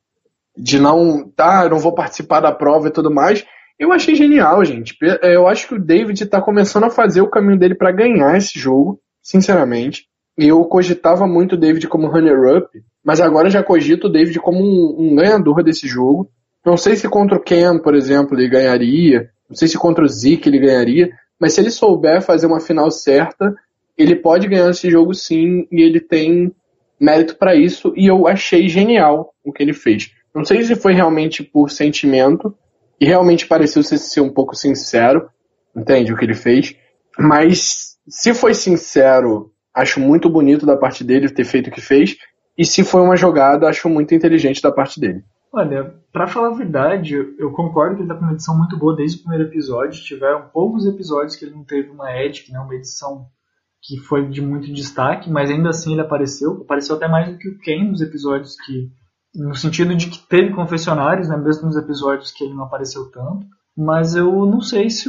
de 0.56 0.80
não. 0.80 1.30
tá, 1.30 1.68
não 1.70 1.80
vou 1.80 1.94
participar 1.94 2.42
da 2.42 2.52
prova 2.52 2.90
e 2.90 2.92
tudo 2.92 3.10
mais, 3.10 3.46
eu 3.80 3.94
achei 3.94 4.14
genial, 4.14 4.64
gente. 4.66 4.98
Eu 5.24 5.48
acho 5.48 5.70
que 5.70 5.76
o 5.76 5.80
David 5.80 6.26
tá 6.26 6.42
começando 6.42 6.84
a 6.84 6.90
fazer 6.90 7.22
o 7.22 7.30
caminho 7.30 7.58
dele 7.58 7.76
para 7.76 7.94
ganhar 7.94 8.38
esse 8.38 8.60
jogo, 8.60 9.00
sinceramente. 9.24 10.04
Eu 10.38 10.64
cogitava 10.66 11.26
muito 11.26 11.54
o 11.54 11.58
David 11.58 11.88
como 11.88 12.08
runner-up, 12.08 12.68
mas 13.04 13.22
agora 13.22 13.50
já 13.50 13.64
cogito 13.64 14.08
o 14.08 14.12
David 14.12 14.38
como 14.40 14.60
um, 14.60 14.96
um 15.00 15.16
ganhador 15.16 15.64
desse 15.64 15.88
jogo. 15.88 16.30
Não 16.70 16.78
sei 16.78 16.96
se 16.96 17.10
contra 17.10 17.36
o 17.36 17.42
Ken, 17.42 17.80
por 17.80 17.96
exemplo, 17.96 18.40
ele 18.40 18.48
ganharia. 18.48 19.32
Não 19.50 19.56
sei 19.56 19.68
se 19.68 19.76
contra 19.76 20.06
o 20.06 20.08
Zeke 20.08 20.48
ele 20.48 20.60
ganharia. 20.60 21.10
Mas 21.40 21.54
se 21.54 21.62
ele 21.62 21.72
souber 21.72 22.22
fazer 22.22 22.46
uma 22.46 22.60
final 22.60 22.92
certa, 22.92 23.56
ele 23.98 24.16
pode 24.16 24.48
ganhar 24.48 24.70
esse 24.70 24.88
jogo 24.88 25.16
sim. 25.16 25.68
E 25.72 25.82
ele 25.82 26.00
tem 26.00 26.54
mérito 27.00 27.36
para 27.38 27.56
isso. 27.56 27.92
E 27.98 28.06
eu 28.06 28.28
achei 28.28 28.70
genial 28.70 29.34
o 29.44 29.52
que 29.52 29.64
ele 29.64 29.74
fez. 29.74 30.12
Não 30.34 30.46
sei 30.46 30.62
se 30.62 30.76
foi 30.76 30.94
realmente 30.94 31.42
por 31.42 31.72
sentimento. 31.72 32.56
E 33.02 33.06
realmente 33.08 33.48
pareceu 33.48 33.82
ser 33.82 34.22
um 34.22 34.30
pouco 34.30 34.56
sincero. 34.56 35.28
Entende 35.76 36.14
o 36.14 36.18
que 36.18 36.26
ele 36.26 36.36
fez? 36.36 36.76
Mas 37.18 37.98
se 38.08 38.32
foi 38.32 38.54
sincero, 38.54 39.52
acho 39.74 40.00
muito 40.00 40.30
bonito 40.30 40.68
da 40.68 40.78
parte 40.78 41.04
dele 41.04 41.30
ter 41.32 41.46
feito 41.46 41.70
o 41.70 41.72
que 41.72 41.82
fez. 41.82 42.16
E 42.56 42.64
se 42.64 42.84
foi 42.84 43.02
uma 43.02 43.18
jogada, 43.18 43.68
acho 43.68 43.90
muito 43.90 44.14
inteligente 44.14 44.62
da 44.62 44.72
parte 44.72 45.00
dele. 45.00 45.24
Olha, 45.52 45.96
para 46.12 46.28
falar 46.28 46.50
a 46.50 46.58
verdade, 46.58 47.16
eu 47.38 47.52
concordo 47.52 47.96
que 47.96 48.02
ele 48.02 48.08
tá 48.08 48.16
com 48.16 48.22
uma 48.22 48.34
edição 48.34 48.58
muito 48.58 48.78
boa 48.78 48.96
desde 48.96 49.18
o 49.18 49.22
primeiro 49.22 49.46
episódio. 49.46 50.04
Tiveram 50.04 50.50
poucos 50.54 50.86
episódios 50.86 51.36
que 51.36 51.46
ele 51.46 51.56
não 51.56 51.64
teve 51.64 51.90
uma 51.90 52.16
edit, 52.16 52.52
né, 52.52 52.60
uma 52.60 52.76
edição 52.76 53.28
que 53.82 53.98
foi 53.98 54.28
de 54.28 54.42
muito 54.42 54.72
destaque, 54.72 55.30
mas 55.30 55.50
ainda 55.50 55.70
assim 55.70 55.94
ele 55.94 56.02
apareceu. 56.02 56.62
Apareceu 56.62 56.96
até 56.96 57.08
mais 57.08 57.32
do 57.32 57.38
que 57.38 57.50
o 57.50 57.58
Ken 57.60 57.90
nos 57.90 58.02
episódios 58.02 58.56
que. 58.66 58.92
No 59.36 59.54
sentido 59.56 59.96
de 59.96 60.08
que 60.10 60.28
teve 60.28 60.54
confessionários, 60.54 61.30
né, 61.30 61.38
mesmo 61.38 61.68
nos 61.68 61.78
episódios 61.78 62.32
que 62.32 62.44
ele 62.44 62.54
não 62.54 62.64
apareceu 62.64 63.12
tanto. 63.12 63.46
Mas 63.78 64.16
eu 64.16 64.46
não 64.46 64.60
sei 64.60 64.90
se 64.90 65.08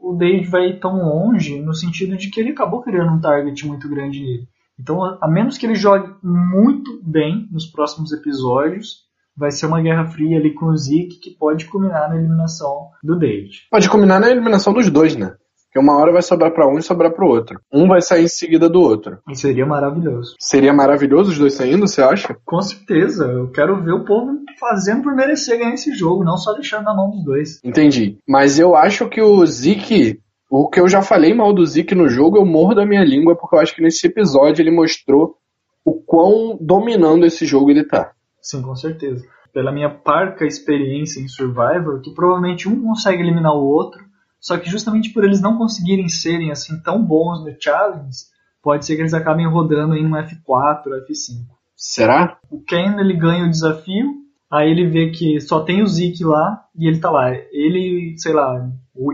o 0.00 0.14
Dave 0.14 0.46
vai 0.46 0.68
ir 0.68 0.80
tão 0.80 1.02
longe, 1.02 1.60
no 1.60 1.74
sentido 1.74 2.16
de 2.16 2.28
que 2.28 2.38
ele 2.38 2.50
acabou 2.50 2.82
criando 2.82 3.12
um 3.12 3.20
target 3.20 3.66
muito 3.66 3.88
grande 3.88 4.20
nele. 4.20 4.48
Então, 4.78 5.02
a 5.20 5.28
menos 5.28 5.56
que 5.56 5.64
ele 5.64 5.74
jogue 5.74 6.14
muito 6.22 7.00
bem 7.02 7.48
nos 7.50 7.66
próximos 7.66 8.12
episódios, 8.12 9.02
vai 9.36 9.50
ser 9.50 9.66
uma 9.66 9.80
guerra 9.80 10.06
fria 10.06 10.38
ali 10.38 10.54
com 10.54 10.66
o 10.66 10.76
Zeke 10.76 11.20
que 11.20 11.36
pode 11.38 11.66
culminar 11.66 12.08
na 12.08 12.16
eliminação 12.16 12.88
do 13.02 13.18
David. 13.18 13.66
Pode 13.70 13.88
culminar 13.88 14.20
na 14.20 14.30
eliminação 14.30 14.72
dos 14.72 14.90
dois, 14.90 15.16
né? 15.16 15.34
Porque 15.72 15.78
uma 15.78 15.96
hora 15.96 16.12
vai 16.12 16.20
sobrar 16.20 16.52
para 16.52 16.68
um 16.68 16.78
e 16.78 16.82
sobrar 16.82 17.14
para 17.14 17.24
o 17.24 17.28
outro. 17.28 17.58
Um 17.72 17.88
vai 17.88 18.02
sair 18.02 18.24
em 18.24 18.28
seguida 18.28 18.68
do 18.68 18.80
outro. 18.82 19.20
E 19.26 19.34
seria 19.34 19.64
maravilhoso. 19.64 20.34
Seria 20.38 20.70
maravilhoso 20.70 21.30
os 21.30 21.38
dois 21.38 21.54
saindo, 21.54 21.88
você 21.88 22.02
acha? 22.02 22.36
Com 22.44 22.60
certeza. 22.60 23.24
Eu 23.24 23.50
quero 23.50 23.82
ver 23.82 23.92
o 23.92 24.04
povo 24.04 24.38
fazendo 24.60 25.02
por 25.02 25.14
merecer 25.14 25.58
ganhar 25.58 25.72
esse 25.72 25.94
jogo, 25.94 26.24
não 26.24 26.36
só 26.36 26.52
deixando 26.52 26.84
na 26.84 26.94
mão 26.94 27.10
dos 27.10 27.24
dois. 27.24 27.58
Entendi. 27.64 28.18
Mas 28.28 28.58
eu 28.58 28.76
acho 28.76 29.08
que 29.08 29.22
o 29.22 29.46
Zeke 29.46 30.20
o 30.54 30.68
que 30.68 30.78
eu 30.78 30.86
já 30.86 31.00
falei 31.00 31.32
mal 31.32 31.50
do 31.54 31.64
Zeke 31.64 31.94
no 31.94 32.10
jogo, 32.10 32.36
eu 32.36 32.44
morro 32.44 32.74
da 32.74 32.84
minha 32.84 33.02
língua, 33.02 33.34
porque 33.34 33.56
eu 33.56 33.60
acho 33.60 33.74
que 33.74 33.80
nesse 33.80 34.06
episódio 34.06 34.62
ele 34.62 34.70
mostrou 34.70 35.36
o 35.82 35.94
quão 35.94 36.58
dominando 36.60 37.24
esse 37.24 37.46
jogo 37.46 37.70
ele 37.70 37.84
tá. 37.84 38.12
Sim, 38.42 38.60
com 38.60 38.74
certeza. 38.74 39.24
Pela 39.52 39.70
minha 39.70 39.88
parca 39.88 40.44
experiência 40.44 41.20
em 41.20 41.28
Survivor, 41.28 42.00
que 42.02 42.12
provavelmente 42.12 42.68
um 42.68 42.82
consegue 42.82 43.22
eliminar 43.22 43.54
o 43.54 43.64
outro, 43.64 44.04
só 44.40 44.58
que 44.58 44.68
justamente 44.68 45.10
por 45.10 45.22
eles 45.22 45.40
não 45.40 45.56
conseguirem 45.56 46.08
serem 46.08 46.50
assim 46.50 46.82
tão 46.82 47.02
bons 47.02 47.44
no 47.44 47.54
challenge, 47.60 48.24
pode 48.60 48.84
ser 48.84 48.96
que 48.96 49.02
eles 49.02 49.14
acabem 49.14 49.46
rodando 49.46 49.94
em 49.94 50.04
um 50.04 50.10
F4, 50.10 50.84
F5. 51.08 51.46
Será? 51.76 52.38
O 52.50 52.60
Ken 52.60 52.98
ele 52.98 53.14
ganha 53.14 53.44
o 53.44 53.50
desafio, 53.50 54.14
aí 54.50 54.70
ele 54.70 54.88
vê 54.88 55.10
que 55.10 55.40
só 55.40 55.60
tem 55.60 55.82
o 55.82 55.86
Zeke 55.86 56.24
lá 56.24 56.64
e 56.76 56.88
ele 56.88 56.98
tá 56.98 57.10
lá. 57.10 57.30
Ele, 57.30 58.14
sei 58.18 58.32
lá, 58.32 58.68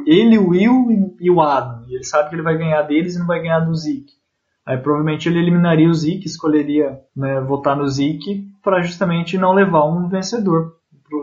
ele, 0.07 0.39
o 0.39 0.49
Will 0.49 1.17
e 1.21 1.31
o 1.31 1.41
Adam. 1.41 1.85
E 1.89 1.95
ele 1.95 2.05
sabe 2.05 2.31
que 2.31 2.35
ele 2.35 2.43
vai 2.43 2.57
ganhar 2.57 2.83
deles 2.83 3.15
e 3.15 3.19
não 3.19 3.27
vai 3.27 3.41
ganhar 3.41 3.61
do 3.61 3.75
Zeke. 3.75 4.19
Aí 4.67 4.77
provavelmente 4.77 5.29
ele 5.29 5.39
eliminaria 5.39 5.89
o 5.89 5.95
Zeke, 5.95 6.27
escolheria 6.27 7.01
né, 7.17 7.41
votar 7.41 7.75
no 7.75 7.89
Zeke 7.89 8.47
para 8.69 8.83
justamente 8.83 9.39
não 9.39 9.55
levar 9.55 9.87
um 9.87 10.11
vencedor 10.11 10.75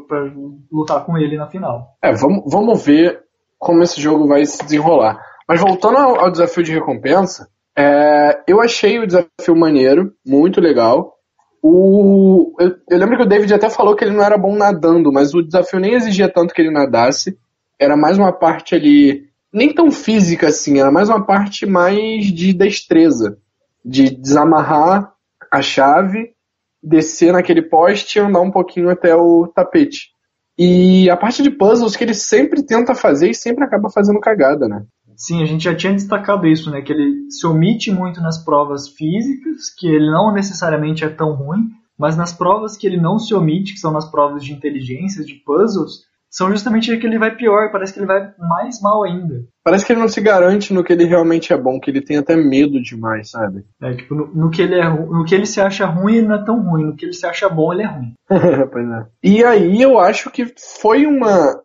para 0.07 0.31
lutar 0.71 1.05
com 1.05 1.15
ele 1.15 1.37
na 1.37 1.45
final. 1.45 1.95
É, 2.01 2.11
vamos, 2.11 2.43
vamos 2.47 2.83
ver 2.83 3.21
como 3.59 3.83
esse 3.83 4.01
jogo 4.01 4.27
vai 4.27 4.43
se 4.47 4.63
desenrolar. 4.63 5.21
Mas 5.47 5.61
voltando 5.61 5.97
ao, 5.99 6.19
ao 6.21 6.31
desafio 6.31 6.63
de 6.63 6.73
recompensa, 6.73 7.47
É, 7.77 8.41
eu 8.47 8.61
achei 8.61 8.97
o 8.97 9.05
desafio 9.05 9.55
maneiro, 9.55 10.11
muito 10.25 10.59
legal. 10.59 11.13
O, 11.61 12.55
eu, 12.59 12.75
eu, 12.89 12.97
lembro 12.97 13.17
que 13.17 13.23
o 13.23 13.27
David 13.27 13.53
até 13.53 13.69
falou 13.69 13.95
que 13.95 14.03
ele 14.03 14.15
não 14.15 14.23
era 14.23 14.37
bom 14.37 14.55
nadando, 14.55 15.11
mas 15.11 15.35
o 15.35 15.43
desafio 15.43 15.79
nem 15.79 15.93
exigia 15.93 16.27
tanto 16.27 16.53
que 16.53 16.61
ele 16.61 16.71
nadasse. 16.71 17.37
Era 17.77 17.95
mais 17.95 18.17
uma 18.17 18.31
parte 18.31 18.73
ali, 18.73 19.25
nem 19.53 19.71
tão 19.71 19.91
física 19.91 20.47
assim, 20.47 20.79
era 20.79 20.89
mais 20.89 21.09
uma 21.09 21.23
parte 21.23 21.67
mais 21.67 22.25
de 22.25 22.53
destreza. 22.53 23.37
De 23.83 24.09
desamarrar 24.09 25.13
a 25.51 25.61
chave, 25.61 26.34
descer 26.85 27.33
naquele 27.33 27.63
poste 27.63 28.17
e 28.17 28.21
andar 28.21 28.41
um 28.41 28.51
pouquinho 28.51 28.89
até 28.89 29.15
o 29.15 29.47
tapete. 29.47 30.09
E 30.57 31.09
a 31.09 31.17
parte 31.17 31.43
de 31.43 31.49
puzzles 31.49 31.95
que 31.95 32.03
ele 32.03 32.13
sempre 32.13 32.63
tenta 32.63 32.95
fazer 32.95 33.29
e 33.29 33.35
sempre 33.35 33.65
acaba 33.65 33.89
fazendo 33.89 34.19
cagada, 34.19 34.67
né? 34.67 34.85
Sim, 35.17 35.41
a 35.41 35.45
gente 35.45 35.63
já 35.63 35.75
tinha 35.75 35.93
destacado 35.93 36.45
isso, 36.45 36.69
né? 36.69 36.81
Que 36.81 36.93
ele 36.93 37.29
se 37.29 37.45
omite 37.47 37.91
muito 37.91 38.21
nas 38.21 38.43
provas 38.43 38.89
físicas, 38.89 39.73
que 39.77 39.87
ele 39.87 40.09
não 40.11 40.33
necessariamente 40.33 41.03
é 41.03 41.09
tão 41.09 41.33
ruim, 41.33 41.69
mas 41.97 42.17
nas 42.17 42.33
provas 42.33 42.77
que 42.77 42.85
ele 42.85 42.99
não 42.99 43.17
se 43.17 43.33
omite, 43.33 43.73
que 43.73 43.79
são 43.79 43.91
nas 43.91 44.09
provas 44.09 44.43
de 44.43 44.53
inteligência, 44.53 45.23
de 45.23 45.35
puzzles, 45.45 46.01
são 46.35 46.51
justamente 46.51 46.97
que 46.97 47.07
ele 47.07 47.17
vai 47.17 47.33
pior, 47.33 47.71
parece 47.71 47.93
que 47.93 47.99
ele 47.99 48.07
vai 48.07 48.29
mais 48.37 48.81
mal 48.81 49.03
ainda. 49.03 49.45
Parece 49.63 49.85
que 49.85 49.93
ele 49.93 50.01
não 50.01 50.09
se 50.09 50.19
garante 50.19 50.73
no 50.73 50.83
que 50.83 50.91
ele 50.91 51.05
realmente 51.05 51.53
é 51.53 51.57
bom, 51.57 51.79
que 51.79 51.89
ele 51.89 52.01
tem 52.01 52.17
até 52.17 52.35
medo 52.35 52.81
demais, 52.81 53.31
sabe? 53.31 53.63
É, 53.81 53.93
tipo, 53.93 54.13
no, 54.13 54.27
no, 54.35 54.49
que 54.51 54.61
ele 54.61 54.75
é, 54.75 54.89
no 54.89 55.23
que 55.23 55.33
ele 55.33 55.45
se 55.45 55.61
acha 55.61 55.85
ruim, 55.85 56.17
ele 56.17 56.27
não 56.27 56.35
é 56.35 56.43
tão 56.43 56.61
ruim, 56.61 56.87
no 56.87 56.95
que 56.97 57.05
ele 57.05 57.13
se 57.13 57.25
acha 57.25 57.47
bom, 57.47 57.71
ele 57.71 57.83
é 57.83 57.87
ruim. 57.87 58.13
pois 58.69 58.89
é. 58.89 59.05
E 59.23 59.45
aí 59.45 59.81
eu 59.81 59.97
acho 59.97 60.29
que 60.29 60.53
foi 60.81 61.05
uma 61.05 61.61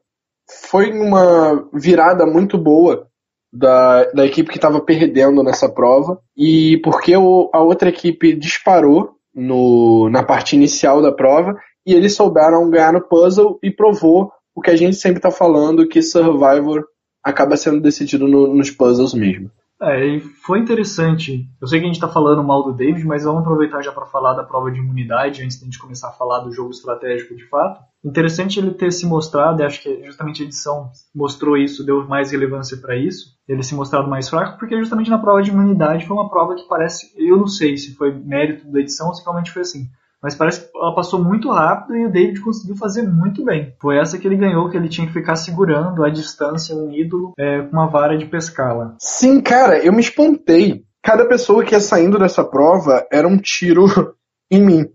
foi 0.71 0.93
uma 0.93 1.69
virada 1.73 2.25
muito 2.25 2.57
boa 2.57 3.09
da, 3.53 4.05
da 4.13 4.25
equipe 4.25 4.51
que 4.51 4.59
estava 4.59 4.81
perdendo 4.81 5.43
nessa 5.43 5.69
prova 5.69 6.21
e 6.37 6.81
porque 6.85 7.17
o, 7.17 7.51
a 7.53 7.61
outra 7.61 7.89
equipe 7.89 8.37
disparou 8.37 9.17
no, 9.35 10.09
na 10.11 10.23
parte 10.23 10.55
inicial 10.55 11.03
da 11.03 11.13
prova 11.13 11.57
e 11.85 11.93
eles 11.93 12.15
souberam 12.15 12.71
ganhar 12.71 12.93
no 12.93 13.01
puzzle 13.01 13.59
e 13.63 13.71
provou 13.71 14.31
o 14.55 14.61
que 14.61 14.71
a 14.71 14.77
gente 14.77 14.97
sempre 14.97 15.19
está 15.19 15.31
falando 15.31 15.87
que 15.87 16.03
Survivor 16.03 16.85
acaba 17.23 17.57
sendo 17.57 17.81
decidido 17.81 18.27
no, 18.27 18.55
nos 18.55 18.71
puzzles 18.71 19.15
mesmo. 19.15 19.51
É, 19.83 20.05
e 20.05 20.21
foi 20.21 20.59
interessante. 20.59 21.49
Eu 21.59 21.67
sei 21.67 21.79
que 21.79 21.87
a 21.87 21.89
gente 21.89 21.97
está 21.97 22.09
falando 22.09 22.45
mal 22.45 22.63
do 22.63 22.75
David, 22.75 23.03
mas 23.07 23.25
vamos 23.25 23.41
aproveitar 23.41 23.81
já 23.81 23.91
para 23.91 24.05
falar 24.05 24.35
da 24.35 24.45
prova 24.45 24.71
de 24.71 24.79
imunidade 24.79 25.43
antes 25.43 25.57
de 25.57 25.63
a 25.63 25.65
gente 25.65 25.79
começar 25.79 26.09
a 26.09 26.13
falar 26.13 26.41
do 26.41 26.53
jogo 26.53 26.71
estratégico 26.71 27.35
de 27.35 27.49
fato. 27.49 27.81
Interessante 28.05 28.59
ele 28.59 28.73
ter 28.73 28.93
se 28.93 29.07
mostrado, 29.07 29.63
e 29.63 29.65
acho 29.65 29.83
que 29.83 30.05
justamente 30.05 30.43
a 30.43 30.45
edição 30.45 30.91
mostrou 31.15 31.57
isso, 31.57 31.85
deu 31.85 32.07
mais 32.07 32.31
relevância 32.31 32.77
para 32.77 32.95
isso, 32.95 33.31
ele 33.49 33.63
se 33.63 33.75
mostrado 33.75 34.09
mais 34.09 34.29
fraco, 34.29 34.59
porque 34.59 34.77
justamente 34.77 35.09
na 35.09 35.19
prova 35.19 35.43
de 35.43 35.51
imunidade 35.51 36.07
foi 36.07 36.15
uma 36.15 36.29
prova 36.29 36.55
que 36.55 36.69
parece, 36.69 37.11
eu 37.17 37.39
não 37.39 37.47
sei 37.47 37.79
se 37.79 37.95
foi 37.95 38.13
mérito 38.13 38.71
da 38.71 38.81
edição 38.81 39.09
ou 39.09 39.15
se 39.15 39.25
realmente 39.25 39.51
foi 39.51 39.63
assim, 39.63 39.87
mas 40.23 40.35
parece 40.35 40.61
que 40.61 40.77
ela 40.77 40.95
passou 40.95 41.23
muito 41.23 41.51
rápido 41.51 41.97
e 41.97 42.07
o 42.07 42.13
David 42.13 42.41
conseguiu 42.41 42.77
fazer 42.77 43.03
muito 43.03 43.43
bem. 43.43 43.75
Foi 43.81 43.99
essa 43.99 44.19
que 44.19 44.29
ele 44.29 44.37
ganhou, 44.37 44.69
que 44.69 44.77
ele 44.77 44.89
tinha 44.89 45.07
que 45.07 45.13
ficar 45.13 45.35
segurando 45.35 46.05
à 46.05 46.11
distância 46.11 46.77
um 46.77 46.93
ídolo 46.93 47.33
é, 47.39 47.63
com 47.63 47.73
uma 47.73 47.89
vara 47.89 48.19
de 48.19 48.27
pescá-la. 48.27 48.97
Sim, 48.99 49.41
cara, 49.41 49.79
eu 49.79 49.93
me 49.93 50.01
espantei. 50.01 50.85
Cada 51.03 51.27
pessoa 51.27 51.65
que 51.65 51.75
ia 51.75 51.81
saindo 51.81 52.19
dessa 52.19 52.45
prova 52.45 53.07
era 53.11 53.27
um 53.27 53.39
tiro 53.39 53.87
em 54.51 54.63
mim, 54.63 54.87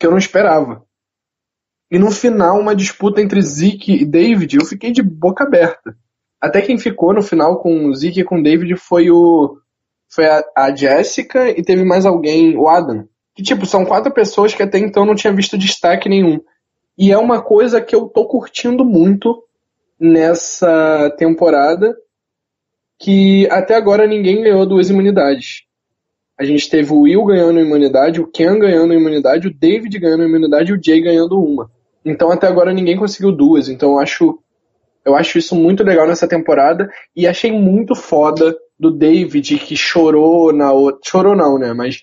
que 0.00 0.06
eu 0.06 0.10
não 0.10 0.18
esperava. 0.18 0.82
E 1.90 1.98
no 1.98 2.10
final, 2.10 2.58
uma 2.58 2.74
disputa 2.74 3.20
entre 3.20 3.42
Zeke 3.42 3.92
e 3.92 4.06
David, 4.06 4.56
eu 4.56 4.64
fiquei 4.64 4.90
de 4.90 5.02
boca 5.02 5.44
aberta. 5.44 5.94
Até 6.40 6.62
quem 6.62 6.78
ficou 6.78 7.12
no 7.12 7.22
final 7.22 7.60
com 7.60 7.86
o 7.86 7.94
Zeke 7.94 8.20
e 8.20 8.24
com 8.24 8.40
o 8.40 8.42
David 8.42 8.76
foi 8.76 9.10
o. 9.10 9.58
Foi 10.10 10.26
a, 10.26 10.42
a 10.56 10.74
Jessica 10.74 11.50
e 11.50 11.62
teve 11.62 11.84
mais 11.84 12.06
alguém, 12.06 12.56
o 12.56 12.68
Adam 12.68 13.06
que, 13.34 13.42
tipo, 13.42 13.66
são 13.66 13.84
quatro 13.84 14.12
pessoas 14.12 14.54
que 14.54 14.62
até 14.62 14.78
então 14.78 15.04
não 15.04 15.14
tinha 15.14 15.32
visto 15.32 15.58
destaque 15.58 16.08
nenhum. 16.08 16.40
E 16.96 17.10
é 17.10 17.18
uma 17.18 17.42
coisa 17.42 17.80
que 17.80 17.94
eu 17.94 18.08
tô 18.08 18.26
curtindo 18.26 18.84
muito 18.84 19.42
nessa 19.98 21.10
temporada, 21.18 21.96
que 22.98 23.48
até 23.50 23.74
agora 23.74 24.06
ninguém 24.06 24.42
ganhou 24.42 24.64
duas 24.64 24.88
imunidades. 24.90 25.64
A 26.38 26.44
gente 26.44 26.68
teve 26.68 26.92
o 26.92 27.00
Will 27.00 27.24
ganhando 27.24 27.60
imunidade, 27.60 28.20
o 28.20 28.26
Ken 28.26 28.58
ganhando 28.58 28.92
imunidade, 28.92 29.48
o 29.48 29.54
David 29.54 29.98
ganhando 29.98 30.24
imunidade 30.24 30.70
e 30.70 30.74
o 30.74 30.80
Jay 30.82 31.00
ganhando 31.00 31.40
uma. 31.40 31.70
Então 32.04 32.30
até 32.30 32.46
agora 32.46 32.72
ninguém 32.72 32.96
conseguiu 32.96 33.32
duas. 33.32 33.68
Então 33.68 33.92
eu 33.92 33.98
acho, 33.98 34.38
eu 35.04 35.14
acho 35.14 35.38
isso 35.38 35.54
muito 35.54 35.84
legal 35.84 36.06
nessa 36.06 36.26
temporada 36.26 36.88
e 37.14 37.26
achei 37.26 37.52
muito 37.52 37.94
foda 37.94 38.56
do 38.78 38.90
David 38.90 39.58
que 39.58 39.76
chorou 39.76 40.52
na 40.52 40.72
outra. 40.72 41.00
Chorou 41.04 41.36
não, 41.36 41.56
né? 41.56 41.72
Mas 41.72 42.02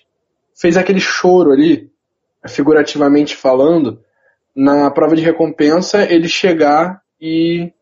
fez 0.62 0.76
aquele 0.76 1.00
choro 1.00 1.50
ali, 1.50 1.90
figurativamente 2.46 3.34
falando, 3.34 4.00
na 4.54 4.88
prova 4.92 5.16
de 5.16 5.22
recompensa, 5.22 6.04
ele 6.04 6.28
chegar 6.28 7.02
e, 7.20 7.72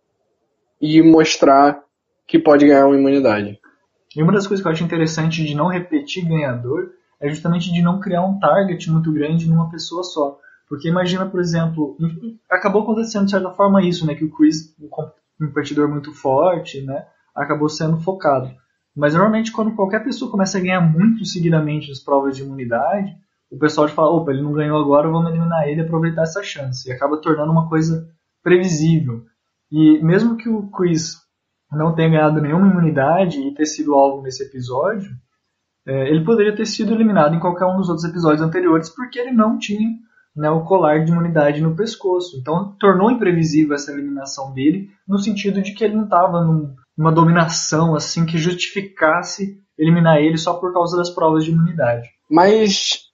e 0.81 1.03
mostrar 1.03 1.83
que 2.27 2.39
pode 2.39 2.67
ganhar 2.67 2.87
uma 2.87 2.97
imunidade. 2.97 3.61
E 4.17 4.23
uma 4.23 4.33
das 4.33 4.47
coisas 4.47 4.63
que 4.63 4.69
eu 4.69 4.73
acho 4.73 4.83
interessante 4.83 5.45
de 5.45 5.55
não 5.55 5.69
repetir 5.69 6.27
ganhador 6.27 6.93
é 7.21 7.29
justamente 7.29 7.71
de 7.71 7.83
não 7.83 8.01
criar 8.01 8.25
um 8.25 8.39
target 8.39 8.91
muito 8.91 9.13
grande 9.13 9.47
numa 9.47 9.71
pessoa 9.71 10.03
só. 10.03 10.39
Porque 10.67 10.89
imagina, 10.89 11.27
por 11.27 11.39
exemplo, 11.39 11.99
acabou 12.49 12.83
acontecendo 12.83 13.27
de 13.27 13.33
certa 13.33 13.51
forma 13.51 13.85
isso, 13.85 14.07
né? 14.07 14.15
Que 14.15 14.25
o 14.25 14.31
Chris, 14.31 14.75
um 14.81 14.89
competidor 14.89 15.87
muito 15.87 16.15
forte, 16.15 16.81
né? 16.81 17.05
Acabou 17.35 17.69
sendo 17.69 18.01
focado. 18.01 18.51
Mas 18.97 19.15
normalmente 19.15 19.53
quando 19.53 19.75
qualquer 19.75 20.03
pessoa 20.03 20.31
começa 20.31 20.59
a 20.59 20.61
ganhar 20.61 20.81
muito 20.81 21.25
seguidamente 21.25 21.91
as 21.91 22.01
provas 22.01 22.37
de 22.37 22.43
imunidade, 22.43 23.15
o 23.51 23.59
pessoal 23.59 23.89
fala, 23.89 24.11
opa, 24.11 24.31
ele 24.31 24.43
não 24.43 24.53
ganhou 24.53 24.79
agora, 24.79 25.11
vamos 25.11 25.31
eliminar 25.31 25.69
ele 25.69 25.81
e 25.81 25.85
aproveitar 25.85 26.23
essa 26.23 26.43
chance. 26.43 26.89
E 26.89 26.93
acaba 26.93 27.21
tornando 27.21 27.51
uma 27.51 27.69
coisa 27.69 28.09
previsível. 28.43 29.25
E 29.71 30.03
mesmo 30.03 30.37
que 30.37 30.49
o 30.49 30.69
Chris 30.71 31.17
não 31.73 31.95
tenha 31.95 32.11
ganhado 32.11 32.41
nenhuma 32.41 32.69
imunidade 32.69 33.41
e 33.41 33.55
ter 33.55 33.67
sido 33.67 33.95
alvo 33.95 34.23
nesse 34.23 34.45
episódio, 34.45 35.11
é, 35.87 36.09
ele 36.09 36.25
poderia 36.25 36.55
ter 36.55 36.67
sido 36.67 36.93
eliminado 36.93 37.35
em 37.35 37.41
qualquer 37.41 37.67
um 37.67 37.77
dos 37.77 37.89
outros 37.89 38.09
episódios 38.09 38.43
anteriores 38.43 38.91
porque 38.91 39.19
ele 39.19 39.33
não 39.33 39.59
tinha 39.59 39.89
né, 40.37 40.51
o 40.51 40.65
colar 40.65 41.05
de 41.05 41.11
imunidade 41.11 41.61
no 41.61 41.75
pescoço. 41.75 42.37
Então 42.39 42.77
tornou 42.79 43.11
imprevisível 43.11 43.75
essa 43.75 43.93
eliminação 43.93 44.53
dele, 44.53 44.91
no 45.07 45.19
sentido 45.19 45.63
de 45.63 45.73
que 45.73 45.85
ele 45.85 45.97
não 45.97 46.05
estava 46.05 46.45
num, 46.45 46.75
uma 47.01 47.11
dominação 47.11 47.95
assim 47.95 48.27
que 48.27 48.37
justificasse 48.37 49.59
eliminar 49.79 50.19
ele 50.19 50.37
só 50.37 50.55
por 50.55 50.73
causa 50.73 50.99
das 50.99 51.09
provas 51.09 51.45
de 51.45 51.51
imunidade. 51.51 52.07
Mas 52.31 53.09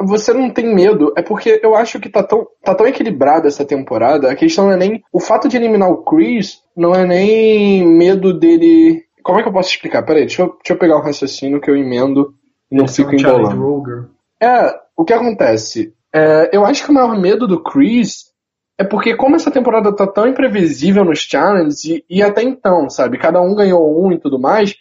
você 0.00 0.34
não 0.34 0.50
tem 0.50 0.74
medo, 0.74 1.14
é 1.16 1.22
porque 1.22 1.58
eu 1.62 1.74
acho 1.74 1.98
que 1.98 2.10
tá 2.10 2.22
tão, 2.22 2.46
tá 2.62 2.74
tão 2.74 2.86
equilibrada 2.86 3.48
essa 3.48 3.64
temporada. 3.64 4.30
A 4.30 4.36
questão 4.36 4.66
não 4.66 4.72
é 4.72 4.76
nem. 4.76 5.02
O 5.10 5.18
fato 5.18 5.48
de 5.48 5.56
eliminar 5.56 5.90
o 5.90 6.04
Chris 6.04 6.58
não 6.76 6.94
é 6.94 7.06
nem 7.06 7.86
medo 7.86 8.38
dele. 8.38 9.02
Como 9.22 9.38
é 9.38 9.42
que 9.42 9.48
eu 9.48 9.52
posso 9.52 9.70
explicar? 9.70 10.02
Peraí, 10.02 10.26
deixa 10.26 10.42
eu, 10.42 10.48
deixa 10.48 10.74
eu 10.74 10.78
pegar 10.78 10.96
o 10.96 10.98
um 10.98 11.02
raciocínio 11.02 11.60
que 11.60 11.70
eu 11.70 11.76
emendo 11.76 12.34
e 12.70 12.76
não 12.76 12.86
fico 12.86 13.14
embolando. 13.14 14.10
É, 14.42 14.74
o 14.94 15.04
que 15.04 15.12
acontece? 15.12 15.94
É, 16.14 16.50
eu 16.52 16.66
acho 16.66 16.84
que 16.84 16.90
o 16.90 16.94
maior 16.94 17.18
medo 17.18 17.46
do 17.46 17.62
Chris 17.62 18.31
é 18.78 18.84
porque 18.84 19.16
como 19.16 19.36
essa 19.36 19.50
temporada 19.50 19.94
tá 19.94 20.06
tão 20.06 20.26
imprevisível 20.26 21.04
nos 21.04 21.20
challenges, 21.20 21.84
e, 21.84 22.04
e, 22.08 22.22
até 22.22 22.42
então, 22.42 22.88
sabe, 22.88 23.18
cada 23.18 23.40
um 23.40 23.54
ganhou 23.54 24.04
um 24.04 24.12
e 24.12 24.18
tudo 24.18 24.38
mais, 24.38 24.74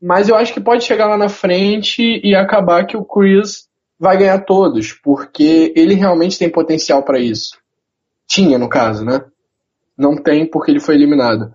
mas 0.00 0.28
eu 0.28 0.36
acho 0.36 0.52
que 0.52 0.60
pode 0.60 0.84
chegar 0.84 1.06
lá 1.06 1.16
na 1.16 1.28
frente 1.28 2.20
e 2.22 2.34
acabar 2.34 2.86
que 2.86 2.96
o 2.96 3.04
Chris 3.04 3.66
vai 3.98 4.18
ganhar 4.18 4.40
todos, 4.40 4.92
porque 4.92 5.72
ele 5.74 5.94
realmente 5.94 6.38
tem 6.38 6.50
potencial 6.50 7.02
para 7.02 7.18
isso. 7.18 7.56
Tinha, 8.28 8.58
no 8.58 8.68
caso, 8.68 9.04
né? 9.04 9.24
Não 9.96 10.16
tem 10.16 10.44
porque 10.44 10.70
ele 10.70 10.80
foi 10.80 10.96
eliminado. 10.96 11.52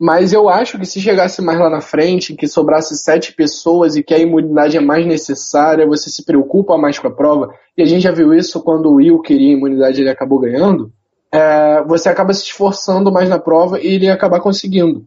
Mas 0.00 0.32
eu 0.32 0.48
acho 0.48 0.78
que 0.78 0.86
se 0.86 1.00
chegasse 1.00 1.42
mais 1.42 1.58
lá 1.60 1.68
na 1.68 1.80
frente, 1.80 2.34
que 2.34 2.48
sobrasse 2.48 2.96
sete 2.96 3.34
pessoas 3.34 3.94
e 3.94 4.02
que 4.02 4.14
a 4.14 4.18
imunidade 4.18 4.76
é 4.76 4.80
mais 4.80 5.06
necessária, 5.06 5.86
você 5.86 6.08
se 6.10 6.24
preocupa 6.24 6.78
mais 6.78 6.98
com 6.98 7.08
a 7.08 7.14
prova, 7.14 7.54
e 7.76 7.82
a 7.82 7.86
gente 7.86 8.02
já 8.02 8.10
viu 8.10 8.32
isso 8.32 8.62
quando 8.62 8.86
o 8.86 8.94
Will 8.94 9.20
queria 9.20 9.52
imunidade 9.52 10.00
ele 10.00 10.10
acabou 10.10 10.40
ganhando, 10.40 10.92
é, 11.32 11.82
você 11.84 12.08
acaba 12.08 12.32
se 12.34 12.44
esforçando 12.44 13.10
mais 13.10 13.28
na 13.28 13.38
prova 13.38 13.80
e 13.80 13.86
ele 13.86 14.10
acaba 14.10 14.40
conseguindo. 14.40 15.06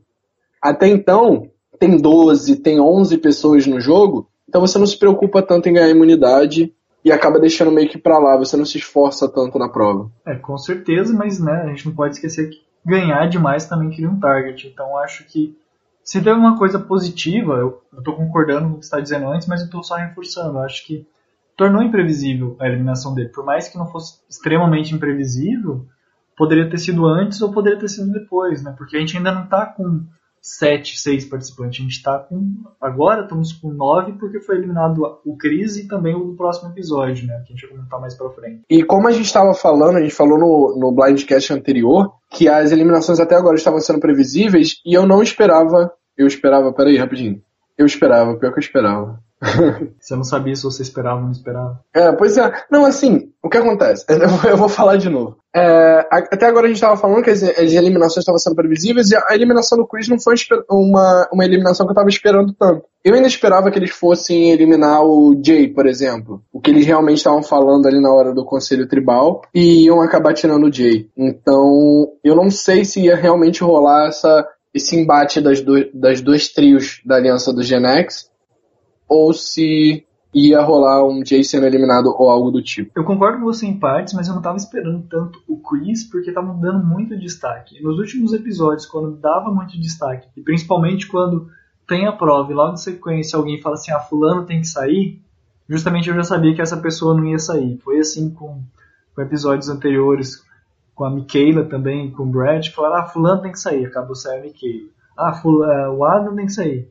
Até 0.61 0.87
então, 0.87 1.49
tem 1.79 1.97
12, 1.97 2.57
tem 2.57 2.79
11 2.79 3.17
pessoas 3.19 3.67
no 3.67 3.79
jogo, 3.79 4.27
então 4.49 4.59
você 4.59 4.79
não 4.79 4.87
se 4.87 4.97
preocupa 4.97 5.41
tanto 5.41 5.69
em 5.69 5.73
ganhar 5.73 5.89
imunidade 5.89 6.73
e 7.03 7.11
acaba 7.11 7.39
deixando 7.39 7.71
meio 7.71 7.87
que 7.87 7.99
pra 7.99 8.17
lá, 8.17 8.35
você 8.35 8.57
não 8.57 8.65
se 8.65 8.79
esforça 8.79 9.29
tanto 9.29 9.59
na 9.59 9.69
prova. 9.69 10.09
É, 10.25 10.35
com 10.35 10.57
certeza, 10.57 11.13
mas 11.13 11.39
né, 11.39 11.63
a 11.65 11.67
gente 11.67 11.85
não 11.85 11.93
pode 11.93 12.15
esquecer 12.15 12.49
que 12.49 12.65
ganhar 12.83 13.27
demais 13.27 13.67
também 13.67 13.91
cria 13.91 14.09
um 14.09 14.19
target. 14.19 14.67
Então 14.67 14.97
acho 14.97 15.23
que 15.25 15.55
se 16.03 16.21
teve 16.21 16.39
uma 16.39 16.57
coisa 16.57 16.79
positiva, 16.79 17.53
eu, 17.53 17.81
estou 17.97 18.15
concordando 18.15 18.69
com 18.69 18.75
o 18.75 18.79
que 18.79 18.85
você 18.85 18.87
está 18.87 18.99
dizendo 18.99 19.27
antes, 19.27 19.47
mas 19.47 19.61
eu 19.61 19.65
estou 19.65 19.83
só 19.83 19.95
reforçando. 19.95 20.57
Eu 20.57 20.63
acho 20.63 20.85
que 20.85 21.05
tornou 21.57 21.81
imprevisível 21.81 22.55
a 22.59 22.67
eliminação 22.67 23.13
dele. 23.13 23.29
Por 23.29 23.43
mais 23.43 23.67
que 23.67 23.77
não 23.77 23.87
fosse 23.87 24.19
extremamente 24.29 24.93
imprevisível, 24.93 25.85
poderia 26.37 26.69
ter 26.69 26.77
sido 26.77 27.05
antes 27.05 27.41
ou 27.41 27.51
poderia 27.51 27.79
ter 27.79 27.87
sido 27.87 28.11
depois, 28.11 28.63
né? 28.63 28.73
Porque 28.77 28.97
a 28.97 28.99
gente 28.99 29.17
ainda 29.17 29.31
não 29.31 29.45
está 29.45 29.65
com 29.65 30.05
sete, 30.45 30.99
seis 30.99 31.25
participantes. 31.25 31.79
A 31.79 31.83
gente 31.83 32.03
tá 32.03 32.19
com. 32.19 32.53
Agora 32.79 33.23
estamos 33.23 33.51
com 33.51 33.69
nove, 33.69 34.13
porque 34.13 34.39
foi 34.39 34.57
eliminado 34.57 35.19
o 35.25 35.35
Cris 35.35 35.75
e 35.75 35.87
também 35.87 36.13
o 36.13 36.35
próximo 36.35 36.69
episódio, 36.69 37.25
né? 37.25 37.43
Que 37.45 37.53
a 37.53 37.55
gente 37.55 37.65
vai 37.65 37.77
comentar 37.77 37.99
mais 37.99 38.13
pra 38.13 38.29
frente. 38.29 38.61
E 38.69 38.83
como 38.83 39.07
a 39.07 39.11
gente 39.11 39.25
estava 39.25 39.53
falando, 39.55 39.97
a 39.97 40.01
gente 40.01 40.13
falou 40.13 40.37
no, 40.37 40.79
no 40.79 40.91
Blindcast 40.91 41.51
anterior, 41.51 42.13
que 42.29 42.47
as 42.47 42.71
eliminações 42.71 43.19
até 43.19 43.35
agora 43.35 43.55
estavam 43.55 43.79
sendo 43.79 43.99
previsíveis, 43.99 44.75
e 44.85 44.93
eu 44.93 45.07
não 45.07 45.23
esperava. 45.23 45.91
Eu 46.15 46.27
esperava, 46.27 46.71
peraí, 46.71 46.95
rapidinho. 46.95 47.41
Eu 47.77 47.85
esperava, 47.85 48.37
pior 48.37 48.53
que 48.53 48.59
eu 48.59 48.63
esperava. 48.63 49.19
Você 49.99 50.15
não 50.15 50.23
sabia 50.23 50.55
se 50.55 50.63
você 50.63 50.81
esperava 50.81 51.17
ou 51.17 51.23
não 51.23 51.31
esperava. 51.31 51.79
É, 51.93 52.11
pois 52.13 52.37
é. 52.37 52.51
Não, 52.71 52.85
assim, 52.85 53.31
o 53.43 53.49
que 53.49 53.57
acontece? 53.57 54.05
Eu 54.47 54.57
vou 54.57 54.69
falar 54.69 54.97
de 54.97 55.09
novo. 55.09 55.37
É, 55.53 56.05
até 56.11 56.47
agora 56.47 56.65
a 56.65 56.67
gente 56.67 56.77
estava 56.77 56.97
falando 56.97 57.23
que 57.23 57.29
as, 57.29 57.41
as, 57.41 57.71
eliminações 57.71 58.23
estavam 58.23 58.39
sendo 58.39 58.55
previsíveis 58.55 59.09
e 59.09 59.15
a 59.15 59.33
eliminação 59.33 59.77
do 59.77 59.87
Chris 59.87 60.09
não 60.09 60.19
foi 60.19 60.35
uma, 60.69 61.29
uma 61.31 61.45
eliminação 61.45 61.85
que 61.85 61.91
eu 61.91 61.93
estava 61.93 62.09
esperando 62.09 62.53
tanto. 62.53 62.83
Eu 63.03 63.13
ainda 63.13 63.27
esperava 63.27 63.71
que 63.71 63.79
eles 63.79 63.91
fossem 63.91 64.51
eliminar 64.51 65.03
o 65.03 65.39
Jay, 65.41 65.67
por 65.69 65.85
exemplo. 65.85 66.41
O 66.51 66.59
que 66.59 66.71
eles 66.71 66.85
realmente 66.85 67.17
estavam 67.17 67.41
falando 67.41 67.87
ali 67.87 68.01
na 68.01 68.11
hora 68.11 68.33
do 68.33 68.43
Conselho 68.43 68.87
Tribal 68.87 69.43
e 69.53 69.85
iam 69.85 70.01
acabar 70.01 70.33
tirando 70.33 70.67
o 70.67 70.73
Jay. 70.73 71.07
Então, 71.15 72.09
eu 72.23 72.35
não 72.35 72.49
sei 72.49 72.83
se 72.83 73.01
ia 73.01 73.15
realmente 73.15 73.63
rolar 73.63 74.07
essa, 74.07 74.45
esse 74.73 74.97
embate 74.97 75.39
das, 75.39 75.61
do, 75.61 75.89
das 75.93 76.19
dois 76.19 76.49
trios 76.49 77.01
da 77.05 77.15
aliança 77.15 77.53
do 77.53 77.63
Gen 77.63 77.85
X 77.85 78.29
ou 79.07 79.33
se 79.33 80.05
ia 80.35 80.61
rolar 80.61 81.07
um 81.07 81.25
Jay 81.25 81.45
sendo 81.45 81.65
eliminado 81.65 82.07
ou 82.07 82.29
algo 82.29 82.51
do 82.51 82.61
tipo. 82.61 82.91
Eu 82.93 83.05
concordo 83.05 83.39
com 83.39 83.45
você 83.45 83.65
em 83.65 83.79
partes, 83.79 84.13
mas 84.13 84.27
eu 84.27 84.33
não 84.33 84.41
estava 84.41 84.57
esperando 84.57 85.01
tanto 85.09 85.41
o 85.47 85.57
Chris 85.57 86.03
porque 86.03 86.29
estava 86.29 86.53
dando 86.53 86.85
muito 86.85 87.17
destaque. 87.17 87.81
Nos 87.81 87.97
últimos 87.97 88.33
episódios, 88.33 88.85
quando 88.85 89.15
dava 89.15 89.49
muito 89.49 89.79
destaque, 89.79 90.27
e 90.35 90.41
principalmente 90.41 91.07
quando 91.07 91.49
tem 91.87 92.05
a 92.05 92.11
prova 92.11 92.51
e 92.51 92.55
logo 92.55 92.73
em 92.73 92.77
sequência 92.77 93.37
alguém 93.37 93.61
fala 93.61 93.75
assim, 93.75 93.91
ah, 93.91 93.99
fulano 93.99 94.45
tem 94.45 94.59
que 94.59 94.67
sair, 94.67 95.21
justamente 95.69 96.09
eu 96.09 96.15
já 96.15 96.23
sabia 96.23 96.53
que 96.53 96.61
essa 96.61 96.77
pessoa 96.77 97.15
não 97.15 97.25
ia 97.25 97.39
sair. 97.39 97.77
Foi 97.77 97.99
assim 97.99 98.29
com, 98.29 98.61
com 99.15 99.21
episódios 99.21 99.69
anteriores, 99.69 100.43
com 100.93 101.05
a 101.05 101.09
Michaela 101.09 101.63
também, 101.63 102.11
com 102.11 102.23
o 102.23 102.25
Brad, 102.25 102.67
falaram, 102.71 103.03
ah, 103.03 103.07
fulano 103.07 103.41
tem 103.41 103.53
que 103.53 103.59
sair, 103.59 103.85
acabou 103.85 104.15
saindo 104.15 104.41
a 104.41 104.47
Michaela. 104.47 104.89
Ah, 105.17 105.33
fulano, 105.33 105.93
o 105.93 106.03
Adam 106.03 106.35
tem 106.35 106.45
que 106.45 106.53
sair, 106.53 106.89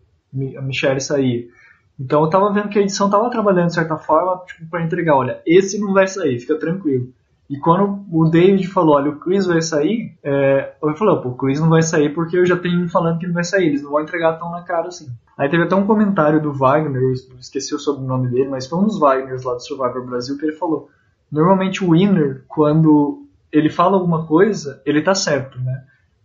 a 0.57 0.63
Michelle 0.63 1.01
sair. 1.01 1.51
Então 1.99 2.23
eu 2.23 2.31
tava 2.31 2.53
vendo 2.53 2.69
que 2.69 2.79
a 2.79 2.83
edição 2.83 3.09
tava 3.09 3.31
trabalhando 3.31 3.69
de 3.69 3.75
certa 3.75 3.97
forma 3.97 4.43
tipo, 4.47 4.69
para 4.69 4.83
entregar, 4.83 5.17
olha, 5.17 5.41
esse 5.47 5.79
não 5.79 5.93
vai 5.93 6.07
sair, 6.07 6.41
fica 6.41 6.59
tranquilo. 6.59 7.13
E 7.49 7.59
quando 7.59 8.05
o 8.11 8.25
David 8.25 8.67
falou, 8.69 8.97
olha, 8.97 9.11
o 9.11 9.19
Chris 9.19 9.47
vai 9.47 9.61
sair, 9.61 10.17
é, 10.23 10.75
eu 10.83 10.97
falei, 10.97 11.17
pô, 11.21 11.29
o 11.29 11.37
Chris 11.37 11.61
não 11.61 11.69
vai 11.69 11.83
sair 11.83 12.13
porque 12.15 12.39
eu 12.39 12.47
já 12.47 12.57
tenho 12.57 12.89
falando 12.89 13.19
que 13.19 13.27
não 13.27 13.35
vai 13.35 13.45
sair, 13.45 13.67
eles 13.67 13.83
não 13.83 13.91
vão 13.91 14.01
entregar 14.01 14.39
tão 14.39 14.51
na 14.51 14.63
cara 14.63 14.89
assim. 14.89 15.09
Aí 15.37 15.49
teve 15.49 15.65
até 15.65 15.75
um 15.75 15.87
comentário 15.87 16.41
do 16.41 16.53
Wagner, 16.53 17.03
esqueci 17.39 17.75
o 17.75 17.79
sobrenome 17.79 18.29
dele, 18.29 18.49
mas 18.49 18.67
foi 18.67 18.79
um 18.79 18.85
dos 18.85 18.99
Wagners 18.99 19.45
lá 19.45 19.55
do 19.55 19.61
Survivor 19.61 20.07
Brasil 20.07 20.39
que 20.39 20.47
ele 20.47 20.57
falou, 20.57 20.89
normalmente 21.31 21.85
o 21.85 21.91
winner, 21.91 22.45
quando 22.49 23.27
ele 23.53 23.69
fala 23.69 23.97
alguma 23.97 24.27
coisa, 24.27 24.81
ele 24.87 25.03
tá 25.03 25.15
certo, 25.15 25.61
né? 25.61 25.85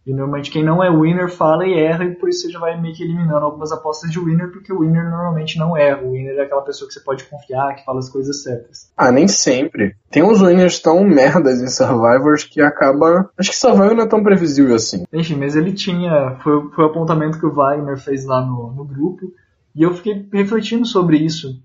E 0.10 0.12
normalmente 0.12 0.50
quem 0.50 0.64
não 0.64 0.84
é 0.84 0.90
winner 0.90 1.30
fala 1.30 1.68
e 1.68 1.74
erra, 1.76 2.04
e 2.04 2.16
por 2.16 2.30
isso 2.30 2.42
você 2.42 2.52
já 2.52 2.58
vai 2.58 2.82
meio 2.82 2.96
que 2.96 3.04
eliminando 3.04 3.46
algumas 3.46 3.72
apostas 3.72 4.10
de 4.10 4.20
winner, 4.20 4.52
porque 4.52 4.74
o 4.74 4.80
winner 4.80 5.08
normalmente 5.08 5.60
não 5.60 5.78
erra. 5.78 6.02
O 6.02 6.14
winner 6.14 6.36
é 6.36 6.42
aquela 6.42 6.64
pessoa 6.64 6.88
que 6.88 6.96
você 6.96 7.00
pode 7.00 7.26
confiar, 7.26 7.76
que 7.76 7.86
fala 7.86 8.00
as 8.00 8.10
coisas 8.10 8.42
certas. 8.42 8.92
Ah, 8.98 9.12
nem 9.12 9.28
sempre. 9.28 9.96
Tem 10.10 10.24
uns 10.24 10.42
winners 10.42 10.80
tão 10.80 11.04
merdas 11.04 11.62
em 11.62 11.68
Survivors 11.68 12.44
que 12.44 12.60
acaba. 12.60 13.30
Acho 13.38 13.52
que 13.52 13.56
Survivor 13.56 13.94
não 13.94 14.04
é 14.04 14.08
tão 14.08 14.24
previsível 14.24 14.74
assim. 14.74 15.04
Enfim, 15.14 15.36
mas 15.36 15.56
ele 15.56 15.74
tinha. 15.74 16.40
Foi, 16.42 16.72
foi 16.72 16.86
o 16.86 16.88
apontamento 16.88 17.40
que 17.40 17.46
o 17.46 17.54
Wagner 17.54 18.00
fez 18.00 18.26
lá 18.26 18.44
no, 18.44 18.74
no 18.74 18.84
grupo. 18.84 19.32
E 19.76 19.84
eu 19.84 19.94
fiquei 19.94 20.28
refletindo 20.34 20.88
sobre 20.88 21.18
isso. 21.18 21.62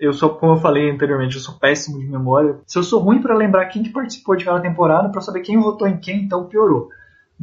Eu 0.00 0.14
sou, 0.14 0.30
como 0.30 0.54
eu 0.54 0.60
falei 0.60 0.90
anteriormente, 0.90 1.36
eu 1.36 1.42
sou 1.42 1.56
péssimo 1.56 1.98
de 1.98 2.06
memória. 2.06 2.58
Se 2.66 2.78
eu 2.78 2.82
sou 2.82 3.00
ruim 3.00 3.20
para 3.20 3.36
lembrar 3.36 3.66
quem 3.66 3.82
que 3.82 3.90
participou 3.90 4.34
de 4.34 4.46
cada 4.46 4.60
temporada, 4.60 5.10
para 5.10 5.20
saber 5.20 5.40
quem 5.40 5.60
votou 5.60 5.86
em 5.86 5.98
quem, 5.98 6.22
então 6.22 6.46
piorou. 6.46 6.88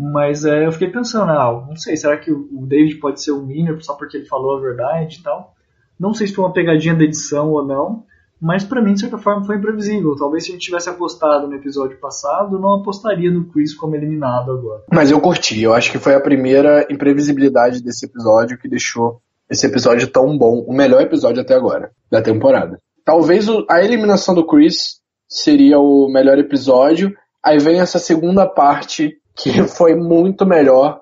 Mas 0.02 0.46
é, 0.46 0.66
eu 0.66 0.72
fiquei 0.72 0.88
pensando, 0.88 1.30
ah, 1.30 1.66
não 1.68 1.76
sei, 1.76 1.98
será 1.98 2.16
que 2.16 2.32
o 2.32 2.66
David 2.66 2.96
pode 3.02 3.22
ser 3.22 3.34
um 3.34 3.46
winner 3.46 3.84
só 3.84 3.96
porque 3.96 4.16
ele 4.16 4.26
falou 4.26 4.56
a 4.56 4.62
verdade 4.62 5.18
e 5.20 5.24
tal? 5.24 5.54
Não 6.00 6.14
sei 6.14 6.26
se 6.26 6.34
foi 6.34 6.46
uma 6.46 6.54
pegadinha 6.54 6.96
da 6.96 7.04
edição 7.04 7.52
ou 7.52 7.68
não, 7.68 8.06
mas 8.42 8.64
para 8.64 8.82
mim, 8.82 8.94
de 8.94 9.02
certa 9.02 9.18
forma, 9.18 9.46
foi 9.46 9.58
imprevisível. 9.58 10.16
Talvez 10.16 10.46
se 10.46 10.52
a 10.52 10.54
gente 10.54 10.64
tivesse 10.64 10.90
apostado 10.90 11.50
no 11.50 11.56
episódio 11.56 12.00
passado, 12.00 12.58
não 12.58 12.76
apostaria 12.76 13.30
no 13.30 13.52
quiz 13.52 13.74
como 13.76 13.94
eliminado 13.94 14.54
agora. 14.54 14.84
Mas 14.90 15.12
eu 15.12 15.20
curti, 15.20 15.62
eu 15.62 15.74
acho 15.74 15.92
que 15.92 16.00
foi 16.00 16.16
a 16.16 16.22
primeira 16.22 16.88
imprevisibilidade 16.90 17.84
desse 17.84 18.06
episódio 18.06 18.58
que 18.58 18.70
deixou 18.70 19.22
esse 19.50 19.68
episódio 19.68 20.08
tão 20.08 20.38
bom, 20.38 20.64
o 20.66 20.74
melhor 20.74 21.02
episódio 21.02 21.42
até 21.42 21.56
agora 21.56 21.92
da 22.10 22.22
temporada. 22.22 22.80
Talvez 23.04 23.48
a 23.70 23.84
eliminação 23.84 24.34
do 24.34 24.48
Chris 24.48 25.02
seria 25.28 25.78
o 25.78 26.08
melhor 26.08 26.38
episódio, 26.38 27.14
aí 27.44 27.60
vem 27.60 27.82
essa 27.82 28.00
segunda 28.00 28.48
parte 28.48 29.19
que 29.42 29.64
foi 29.68 29.96
muito 29.96 30.46
melhor 30.46 31.02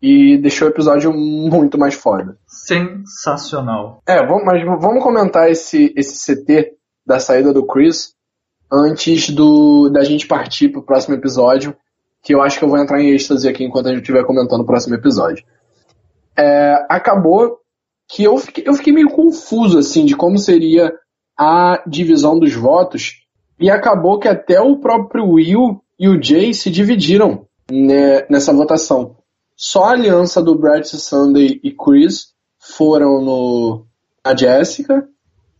e 0.00 0.36
deixou 0.38 0.68
o 0.68 0.70
episódio 0.70 1.12
muito 1.12 1.78
mais 1.78 1.94
foda. 1.94 2.36
Sensacional. 2.46 4.02
É, 4.06 4.24
vamos, 4.24 4.44
mas 4.44 4.62
vamos 4.62 5.02
comentar 5.02 5.50
esse, 5.50 5.92
esse 5.96 6.34
CT 6.34 6.72
da 7.06 7.18
saída 7.18 7.52
do 7.52 7.66
Chris 7.66 8.14
antes 8.70 9.30
do 9.30 9.88
da 9.88 10.02
gente 10.04 10.26
partir 10.26 10.68
pro 10.68 10.82
próximo 10.82 11.14
episódio, 11.14 11.76
que 12.22 12.34
eu 12.34 12.42
acho 12.42 12.58
que 12.58 12.64
eu 12.64 12.68
vou 12.68 12.78
entrar 12.78 13.00
em 13.00 13.10
êxtase 13.10 13.48
aqui 13.48 13.64
enquanto 13.64 13.86
a 13.86 13.90
gente 13.90 14.00
estiver 14.00 14.24
comentando 14.24 14.60
o 14.60 14.66
próximo 14.66 14.94
episódio. 14.94 15.44
É, 16.36 16.86
acabou 16.88 17.58
que 18.08 18.24
eu 18.24 18.36
fiquei, 18.38 18.64
eu 18.66 18.74
fiquei 18.74 18.92
meio 18.92 19.08
confuso 19.08 19.78
assim 19.78 20.04
de 20.04 20.16
como 20.16 20.38
seria 20.38 20.92
a 21.38 21.82
divisão 21.86 22.38
dos 22.38 22.54
votos 22.54 23.22
e 23.58 23.70
acabou 23.70 24.18
que 24.18 24.28
até 24.28 24.60
o 24.60 24.78
próprio 24.78 25.26
Will 25.26 25.80
e 25.98 26.08
o 26.08 26.20
Jay 26.22 26.52
se 26.52 26.70
dividiram 26.70 27.46
né, 27.74 28.26
nessa 28.30 28.52
votação. 28.52 29.16
Só 29.56 29.84
a 29.84 29.90
aliança 29.92 30.42
do 30.42 30.56
Brad 30.56 30.84
Sunday 30.84 31.60
e 31.62 31.72
Chris 31.72 32.34
foram 32.58 33.20
no, 33.20 33.86
na 34.24 34.34
Jessica, 34.36 35.08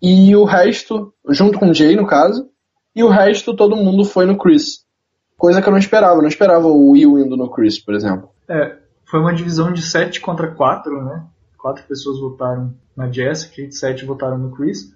e 0.00 0.34
o 0.36 0.44
resto, 0.44 1.12
junto 1.30 1.58
com 1.58 1.70
o 1.70 1.74
Jay 1.74 1.96
no 1.96 2.06
caso, 2.06 2.48
e 2.94 3.02
o 3.02 3.08
resto 3.08 3.54
todo 3.54 3.76
mundo 3.76 4.04
foi 4.04 4.26
no 4.26 4.36
Chris. 4.36 4.84
Coisa 5.36 5.60
que 5.60 5.68
eu 5.68 5.72
não 5.72 5.78
esperava, 5.78 6.16
eu 6.16 6.22
não 6.22 6.28
esperava 6.28 6.68
o 6.68 6.90
Will 6.90 7.18
indo 7.18 7.36
no 7.36 7.50
Chris, 7.50 7.78
por 7.78 7.94
exemplo. 7.94 8.28
É, 8.48 8.76
foi 9.04 9.20
uma 9.20 9.34
divisão 9.34 9.72
de 9.72 9.82
7 9.82 10.20
contra 10.20 10.48
4, 10.48 11.02
né? 11.02 11.24
Quatro 11.58 11.84
pessoas 11.84 12.20
votaram 12.20 12.74
na 12.96 13.10
Jessica 13.10 13.62
e 13.62 13.72
7 13.72 14.04
votaram 14.04 14.38
no 14.38 14.54
Chris. 14.54 14.92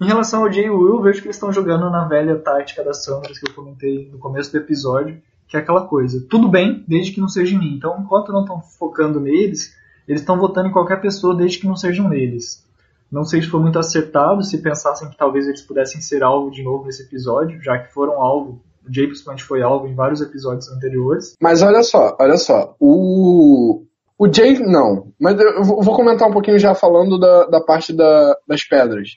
Em 0.00 0.06
relação 0.06 0.42
ao 0.42 0.52
Jay 0.52 0.66
e 0.66 0.70
Will, 0.70 1.00
vejo 1.00 1.20
que 1.20 1.26
eles 1.26 1.36
estão 1.36 1.52
jogando 1.52 1.88
na 1.90 2.04
velha 2.06 2.36
tática 2.36 2.84
das 2.84 3.04
Sandras 3.04 3.38
que 3.38 3.48
eu 3.48 3.54
comentei 3.54 4.10
no 4.10 4.18
começo 4.18 4.52
do 4.52 4.58
episódio, 4.58 5.20
que 5.48 5.56
é 5.56 5.60
aquela 5.60 5.86
coisa. 5.86 6.24
Tudo 6.28 6.48
bem, 6.48 6.84
desde 6.86 7.12
que 7.12 7.20
não 7.20 7.28
seja 7.28 7.54
em 7.54 7.58
mim. 7.58 7.74
Então, 7.76 7.98
enquanto 8.00 8.32
não 8.32 8.42
estão 8.42 8.60
focando 8.60 9.20
neles, 9.20 9.74
eles 10.06 10.20
estão 10.20 10.38
votando 10.38 10.68
em 10.68 10.72
qualquer 10.72 11.00
pessoa 11.00 11.34
desde 11.34 11.58
que 11.58 11.66
não 11.66 11.76
sejam 11.76 12.08
neles. 12.08 12.64
Não 13.10 13.24
sei 13.24 13.42
se 13.42 13.48
foi 13.48 13.60
muito 13.60 13.78
acertado 13.78 14.42
se 14.42 14.58
pensassem 14.58 15.08
que 15.08 15.16
talvez 15.16 15.46
eles 15.46 15.62
pudessem 15.62 16.00
ser 16.00 16.22
alvo 16.22 16.50
de 16.50 16.62
novo 16.62 16.84
nesse 16.84 17.02
episódio, 17.02 17.62
já 17.62 17.78
que 17.78 17.92
foram 17.92 18.20
alvo. 18.20 18.60
O 18.86 18.92
Jay 18.92 19.06
principalmente 19.06 19.44
foi 19.44 19.62
alvo 19.62 19.86
em 19.86 19.94
vários 19.94 20.20
episódios 20.20 20.68
anteriores. 20.70 21.34
Mas 21.40 21.62
olha 21.62 21.82
só, 21.82 22.16
olha 22.20 22.36
só. 22.36 22.74
O, 22.78 23.84
o 24.18 24.32
Jay, 24.32 24.58
não. 24.58 25.12
Mas 25.18 25.38
eu 25.38 25.62
vou 25.62 25.94
comentar 25.94 26.28
um 26.28 26.32
pouquinho 26.32 26.58
já 26.58 26.74
falando 26.74 27.18
da, 27.18 27.46
da 27.46 27.60
parte 27.60 27.92
da, 27.92 28.36
das 28.46 28.64
pedras. 28.64 29.16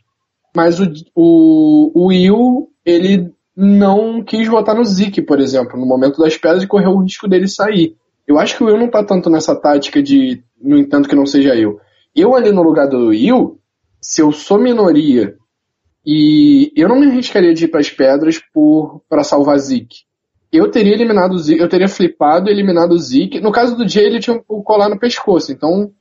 Mas 0.55 0.79
o, 0.79 0.85
o, 1.15 1.91
o 1.93 2.05
Will, 2.07 2.69
ele 2.85 3.33
não 3.59 4.23
quis 4.23 4.47
votar 4.47 4.75
no 4.75 4.85
Zeke, 4.85 5.19
por 5.19 5.39
exemplo, 5.39 5.79
no 5.79 5.85
momento 5.87 6.21
das 6.21 6.37
pedras 6.37 6.61
e 6.61 6.67
correu 6.67 6.91
o 6.91 7.01
risco 7.01 7.27
dele 7.27 7.47
sair. 7.47 7.95
Eu 8.27 8.37
acho 8.37 8.55
que 8.55 8.63
o 8.63 8.67
Will 8.67 8.77
não 8.77 8.87
tá 8.87 9.03
tanto 9.03 9.31
nessa 9.31 9.55
tática 9.55 10.03
de, 10.03 10.43
no 10.61 10.77
entanto, 10.77 11.09
que 11.09 11.15
não 11.15 11.25
seja 11.25 11.55
eu. 11.55 11.79
Eu 12.15 12.35
ali 12.35 12.51
no 12.51 12.61
lugar 12.61 12.87
do 12.87 13.07
Will, 13.07 13.59
se 13.99 14.21
eu 14.21 14.31
sou 14.31 14.59
minoria 14.59 15.35
e 16.05 16.71
eu 16.75 16.87
não 16.87 16.99
me 16.99 17.07
arriscaria 17.07 17.51
de 17.51 17.65
ir 17.65 17.67
para 17.69 17.79
as 17.79 17.89
pedras 17.89 18.39
para 19.09 19.23
salvar 19.23 19.57
Zeke. 19.57 20.05
Eu 20.51 20.69
teria 20.69 20.93
eliminado 20.93 21.33
o 21.33 21.39
Zeke, 21.39 21.59
eu 21.59 21.67
teria 21.67 21.89
flipado 21.89 22.51
eliminado 22.51 22.91
o 22.91 22.99
Zeke. 22.99 23.41
No 23.41 23.51
caso 23.51 23.75
do 23.75 23.87
Jay, 23.87 24.05
ele 24.05 24.19
tinha 24.19 24.39
o 24.47 24.61
colar 24.61 24.87
no 24.87 24.99
pescoço, 24.99 25.51
então, 25.51 25.91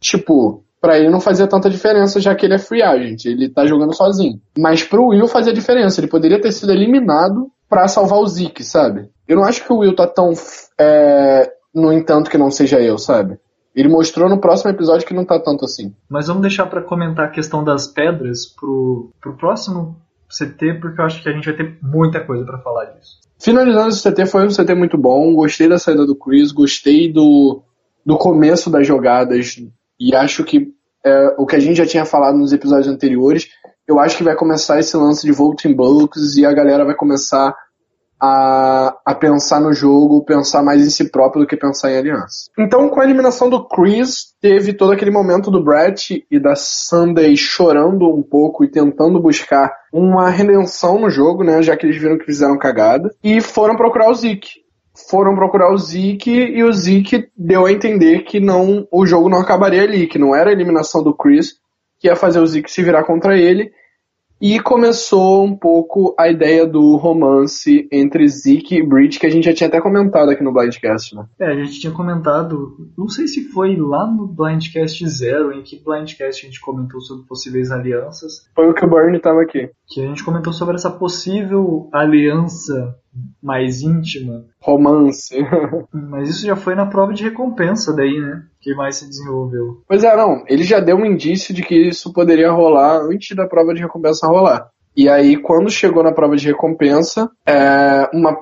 tipo, 0.00 0.63
para 0.84 0.98
ele 0.98 1.08
não 1.08 1.18
fazia 1.18 1.46
tanta 1.46 1.70
diferença, 1.70 2.20
já 2.20 2.34
que 2.34 2.44
ele 2.44 2.52
é 2.52 2.58
free 2.58 2.82
agent, 2.82 3.24
ele 3.24 3.48
tá 3.48 3.66
jogando 3.66 3.96
sozinho. 3.96 4.38
Mas 4.58 4.84
pro 4.84 5.06
Will 5.06 5.26
fazia 5.26 5.50
diferença, 5.50 5.98
ele 5.98 6.08
poderia 6.08 6.38
ter 6.38 6.52
sido 6.52 6.72
eliminado 6.72 7.50
para 7.70 7.88
salvar 7.88 8.18
o 8.18 8.26
Zeke, 8.26 8.62
sabe? 8.62 9.08
Eu 9.26 9.36
não 9.36 9.44
acho 9.44 9.64
que 9.64 9.72
o 9.72 9.78
Will 9.78 9.96
tá 9.96 10.06
tão. 10.06 10.34
É, 10.78 11.50
no 11.74 11.90
entanto, 11.90 12.28
que 12.28 12.36
não 12.36 12.50
seja 12.50 12.82
eu, 12.82 12.98
sabe? 12.98 13.38
Ele 13.74 13.88
mostrou 13.88 14.28
no 14.28 14.38
próximo 14.38 14.70
episódio 14.72 15.06
que 15.06 15.14
não 15.14 15.24
tá 15.24 15.40
tanto 15.40 15.64
assim. 15.64 15.94
Mas 16.06 16.26
vamos 16.26 16.42
deixar 16.42 16.66
para 16.66 16.82
comentar 16.82 17.28
a 17.28 17.30
questão 17.30 17.64
das 17.64 17.86
pedras 17.86 18.44
pro, 18.44 19.10
pro 19.22 19.38
próximo 19.38 19.96
CT, 20.28 20.80
porque 20.82 21.00
eu 21.00 21.04
acho 21.06 21.22
que 21.22 21.30
a 21.30 21.32
gente 21.32 21.46
vai 21.46 21.56
ter 21.56 21.78
muita 21.80 22.20
coisa 22.20 22.44
para 22.44 22.58
falar 22.58 22.84
disso. 22.84 23.20
Finalizando 23.38 23.88
esse 23.88 24.06
CT, 24.06 24.26
foi 24.26 24.46
um 24.46 24.50
CT 24.50 24.74
muito 24.74 24.98
bom. 24.98 25.34
Gostei 25.34 25.66
da 25.66 25.78
saída 25.78 26.04
do 26.04 26.14
Chris, 26.14 26.52
gostei 26.52 27.10
do, 27.10 27.62
do 28.04 28.18
começo 28.18 28.68
das 28.68 28.86
jogadas 28.86 29.56
e 29.98 30.14
acho 30.14 30.44
que 30.44 30.73
é, 31.04 31.34
o 31.38 31.46
que 31.46 31.56
a 31.56 31.60
gente 31.60 31.76
já 31.76 31.86
tinha 31.86 32.04
falado 32.04 32.36
nos 32.36 32.52
episódios 32.52 32.88
anteriores, 32.88 33.48
eu 33.86 33.98
acho 33.98 34.16
que 34.16 34.24
vai 34.24 34.34
começar 34.34 34.78
esse 34.78 34.96
lance 34.96 35.26
de 35.26 35.32
voting 35.32 35.74
bullocks 35.74 36.36
e 36.36 36.46
a 36.46 36.52
galera 36.52 36.84
vai 36.84 36.94
começar 36.94 37.54
a, 38.20 38.96
a 39.04 39.14
pensar 39.14 39.60
no 39.60 39.72
jogo, 39.72 40.24
pensar 40.24 40.62
mais 40.62 40.80
em 40.80 40.88
si 40.88 41.10
próprio 41.10 41.42
do 41.42 41.46
que 41.46 41.56
pensar 41.56 41.92
em 41.92 41.98
aliança. 41.98 42.48
Então, 42.58 42.88
com 42.88 43.00
a 43.00 43.04
eliminação 43.04 43.50
do 43.50 43.66
Chris, 43.68 44.34
teve 44.40 44.72
todo 44.72 44.92
aquele 44.92 45.10
momento 45.10 45.50
do 45.50 45.62
Brett 45.62 46.24
e 46.30 46.40
da 46.40 46.54
Sunday 46.56 47.36
chorando 47.36 48.08
um 48.08 48.22
pouco 48.22 48.64
e 48.64 48.70
tentando 48.70 49.20
buscar 49.20 49.70
uma 49.92 50.30
redenção 50.30 50.98
no 50.98 51.10
jogo, 51.10 51.44
né? 51.44 51.60
Já 51.62 51.76
que 51.76 51.84
eles 51.84 52.00
viram 52.00 52.16
que 52.16 52.24
fizeram 52.24 52.56
cagada. 52.56 53.10
E 53.22 53.42
foram 53.42 53.76
procurar 53.76 54.08
o 54.08 54.14
Zeke 54.14 54.63
foram 54.94 55.34
procurar 55.34 55.72
o 55.72 55.78
Zeke 55.78 56.30
e 56.30 56.62
o 56.62 56.72
Zeke 56.72 57.28
deu 57.36 57.66
a 57.66 57.72
entender 57.72 58.24
que 58.24 58.38
não 58.38 58.86
o 58.92 59.04
jogo 59.04 59.28
não 59.28 59.40
acabaria 59.40 59.82
ali, 59.82 60.06
que 60.06 60.18
não 60.18 60.34
era 60.34 60.50
a 60.50 60.52
eliminação 60.52 61.02
do 61.02 61.14
Chris 61.14 61.54
que 61.98 62.08
ia 62.08 62.16
fazer 62.16 62.40
o 62.40 62.46
Zeke 62.46 62.70
se 62.70 62.82
virar 62.82 63.04
contra 63.04 63.38
ele. 63.38 63.72
E 64.40 64.60
começou 64.60 65.42
um 65.44 65.56
pouco 65.56 66.14
a 66.18 66.28
ideia 66.28 66.66
do 66.66 66.96
romance 66.96 67.88
entre 67.90 68.28
Zeke 68.28 68.76
e 68.76 68.86
Bridge, 68.86 69.18
que 69.18 69.26
a 69.26 69.30
gente 69.30 69.44
já 69.44 69.54
tinha 69.54 69.68
até 69.68 69.80
comentado 69.80 70.28
aqui 70.28 70.42
no 70.42 70.52
Blindcast, 70.52 71.14
né? 71.14 71.24
É, 71.38 71.46
a 71.46 71.54
gente 71.54 71.80
tinha 71.80 71.92
comentado, 71.92 72.76
não 72.98 73.08
sei 73.08 73.26
se 73.26 73.44
foi 73.44 73.74
lá 73.76 74.06
no 74.06 74.26
Blindcast 74.26 75.08
Zero, 75.08 75.52
em 75.52 75.62
que 75.62 75.82
Blindcast 75.82 76.44
a 76.44 76.48
gente 76.50 76.60
comentou 76.60 77.00
sobre 77.00 77.26
possíveis 77.26 77.70
alianças. 77.70 78.46
Foi 78.54 78.68
o 78.68 78.74
que 78.74 78.84
o 78.84 78.90
Bernie 78.90 79.16
estava 79.16 79.40
aqui. 79.40 79.70
Que 79.86 80.02
a 80.02 80.08
gente 80.08 80.24
comentou 80.24 80.52
sobre 80.52 80.74
essa 80.74 80.90
possível 80.90 81.88
aliança 81.90 82.94
mais 83.42 83.82
íntima. 83.82 84.44
Romance. 84.60 85.34
Mas 85.92 86.30
isso 86.30 86.46
já 86.46 86.56
foi 86.56 86.74
na 86.74 86.86
prova 86.86 87.12
de 87.12 87.24
recompensa 87.24 87.94
daí, 87.94 88.18
né? 88.18 88.42
Que 88.60 88.74
mais 88.74 88.96
se 88.96 89.08
desenvolveu. 89.08 89.82
Pois 89.86 90.02
é, 90.04 90.16
não. 90.16 90.44
Ele 90.48 90.64
já 90.64 90.80
deu 90.80 90.96
um 90.96 91.06
indício 91.06 91.54
de 91.54 91.62
que 91.62 91.76
isso 91.76 92.12
poderia 92.12 92.50
rolar 92.50 93.02
antes 93.02 93.36
da 93.36 93.46
prova 93.46 93.74
de 93.74 93.80
recompensa 93.80 94.26
rolar. 94.26 94.68
E 94.96 95.08
aí, 95.08 95.36
quando 95.36 95.68
chegou 95.70 96.04
na 96.04 96.12
prova 96.12 96.36
de 96.36 96.46
recompensa, 96.46 97.28
é 97.44 98.08
uma, 98.12 98.36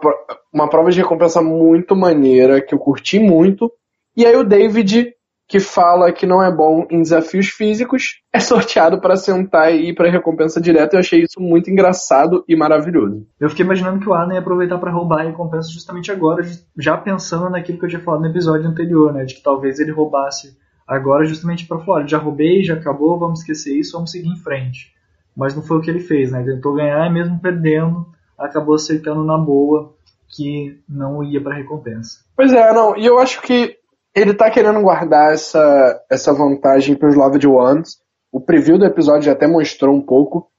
uma 0.52 0.68
prova 0.68 0.90
de 0.90 1.00
recompensa 1.00 1.40
muito 1.40 1.96
maneira, 1.96 2.60
que 2.60 2.74
eu 2.74 2.78
curti 2.78 3.18
muito. 3.18 3.72
E 4.14 4.26
aí 4.26 4.36
o 4.36 4.44
David 4.44 5.14
que 5.52 5.60
fala 5.60 6.10
que 6.10 6.24
não 6.24 6.42
é 6.42 6.50
bom 6.50 6.86
em 6.90 7.02
desafios 7.02 7.48
físicos, 7.48 8.22
é 8.32 8.40
sorteado 8.40 8.98
para 9.02 9.16
sentar 9.16 9.70
e 9.70 9.90
ir 9.90 9.94
para 9.94 10.10
recompensa 10.10 10.58
direta. 10.58 10.96
Eu 10.96 11.00
achei 11.00 11.20
isso 11.20 11.38
muito 11.38 11.70
engraçado 11.70 12.42
e 12.48 12.56
maravilhoso. 12.56 13.26
Eu 13.38 13.50
fiquei 13.50 13.62
imaginando 13.62 14.00
que 14.00 14.08
o 14.08 14.14
Adam 14.14 14.32
ia 14.32 14.38
aproveitar 14.38 14.78
para 14.78 14.90
roubar 14.90 15.20
a 15.20 15.24
recompensa 15.24 15.68
justamente 15.70 16.10
agora, 16.10 16.42
já 16.78 16.96
pensando 16.96 17.50
naquilo 17.50 17.78
que 17.78 17.84
eu 17.84 17.90
tinha 17.90 18.00
falado 18.00 18.22
no 18.22 18.28
episódio 18.28 18.66
anterior, 18.66 19.12
né, 19.12 19.26
de 19.26 19.34
que 19.34 19.42
talvez 19.42 19.78
ele 19.78 19.92
roubasse 19.92 20.56
agora 20.88 21.26
justamente 21.26 21.66
para 21.66 21.80
falar, 21.80 22.06
já 22.06 22.16
roubei, 22.16 22.64
já 22.64 22.72
acabou, 22.72 23.18
vamos 23.18 23.40
esquecer 23.40 23.76
isso, 23.76 23.92
vamos 23.92 24.10
seguir 24.10 24.30
em 24.30 24.38
frente. 24.38 24.90
Mas 25.36 25.54
não 25.54 25.62
foi 25.62 25.76
o 25.76 25.80
que 25.82 25.90
ele 25.90 26.00
fez, 26.00 26.32
né? 26.32 26.40
Ele 26.40 26.54
tentou 26.54 26.72
ganhar 26.72 27.06
e 27.06 27.12
mesmo 27.12 27.38
perdendo, 27.38 28.06
acabou 28.38 28.74
aceitando 28.74 29.22
na 29.22 29.36
boa 29.36 29.92
que 30.34 30.80
não 30.88 31.22
ia 31.22 31.42
para 31.42 31.56
recompensa. 31.56 32.20
Pois 32.34 32.54
é, 32.54 32.72
não. 32.72 32.96
E 32.96 33.04
eu 33.04 33.18
acho 33.18 33.42
que 33.42 33.81
ele 34.14 34.34
tá 34.34 34.50
querendo 34.50 34.80
guardar 34.80 35.32
essa, 35.32 36.00
essa 36.10 36.32
vantagem 36.32 36.94
para 36.94 37.08
os 37.08 37.16
Loved 37.16 37.46
Ones. 37.46 37.96
O 38.30 38.40
preview 38.40 38.78
do 38.78 38.84
episódio 38.84 39.22
já 39.22 39.32
até 39.32 39.46
mostrou 39.46 39.94
um 39.94 40.02
pouco 40.02 40.50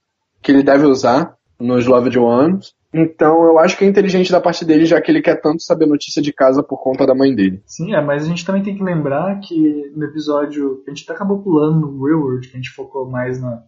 que 0.42 0.52
ele 0.52 0.62
deve 0.62 0.86
usar 0.86 1.36
nos 1.58 1.86
Loved 1.86 2.18
Ones. 2.18 2.74
Então 2.92 3.44
eu 3.44 3.58
acho 3.58 3.76
que 3.76 3.84
é 3.84 3.88
inteligente 3.88 4.30
da 4.30 4.40
parte 4.40 4.64
dele, 4.64 4.86
já 4.86 5.00
que 5.00 5.10
ele 5.10 5.20
quer 5.20 5.40
tanto 5.40 5.62
saber 5.62 5.86
notícia 5.86 6.22
de 6.22 6.32
casa 6.32 6.62
por 6.62 6.80
conta 6.80 7.04
da 7.04 7.14
mãe 7.14 7.34
dele. 7.34 7.60
Sim, 7.66 7.92
é, 7.94 8.00
mas 8.00 8.22
a 8.22 8.26
gente 8.26 8.44
também 8.44 8.62
tem 8.62 8.76
que 8.76 8.84
lembrar 8.84 9.40
que 9.40 9.92
no 9.96 10.04
episódio. 10.04 10.82
A 10.86 10.90
gente 10.90 11.02
até 11.02 11.14
acabou 11.14 11.42
pulando 11.42 11.88
no 11.88 12.06
Real 12.06 12.20
World, 12.20 12.48
que 12.48 12.54
a 12.54 12.60
gente 12.60 12.70
focou 12.70 13.10
mais 13.10 13.40
na 13.40 13.62